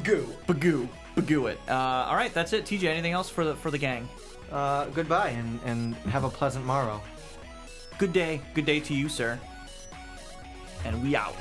Goo. 0.04 0.26
Bagoo. 0.48 0.88
Bagoo 1.16 1.52
it. 1.52 1.60
Uh, 1.68 1.74
all 2.08 2.16
right, 2.16 2.34
that's 2.34 2.54
it. 2.54 2.66
TJ, 2.66 2.86
anything 2.86 3.12
else 3.12 3.30
for 3.30 3.44
the 3.44 3.56
for 3.56 3.72
the 3.72 3.78
gang? 3.78 4.08
Uh, 4.52 4.86
goodbye 4.88 5.30
and, 5.30 5.60
and 5.66 5.96
have 6.12 6.24
a 6.24 6.30
pleasant 6.30 6.66
morrow. 6.66 7.02
Good 7.98 8.14
day. 8.14 8.42
Good 8.54 8.66
day 8.66 8.80
to 8.82 8.94
you, 8.94 9.08
sir. 9.08 9.40
And 10.84 11.02
we 11.04 11.16
out. 11.16 11.36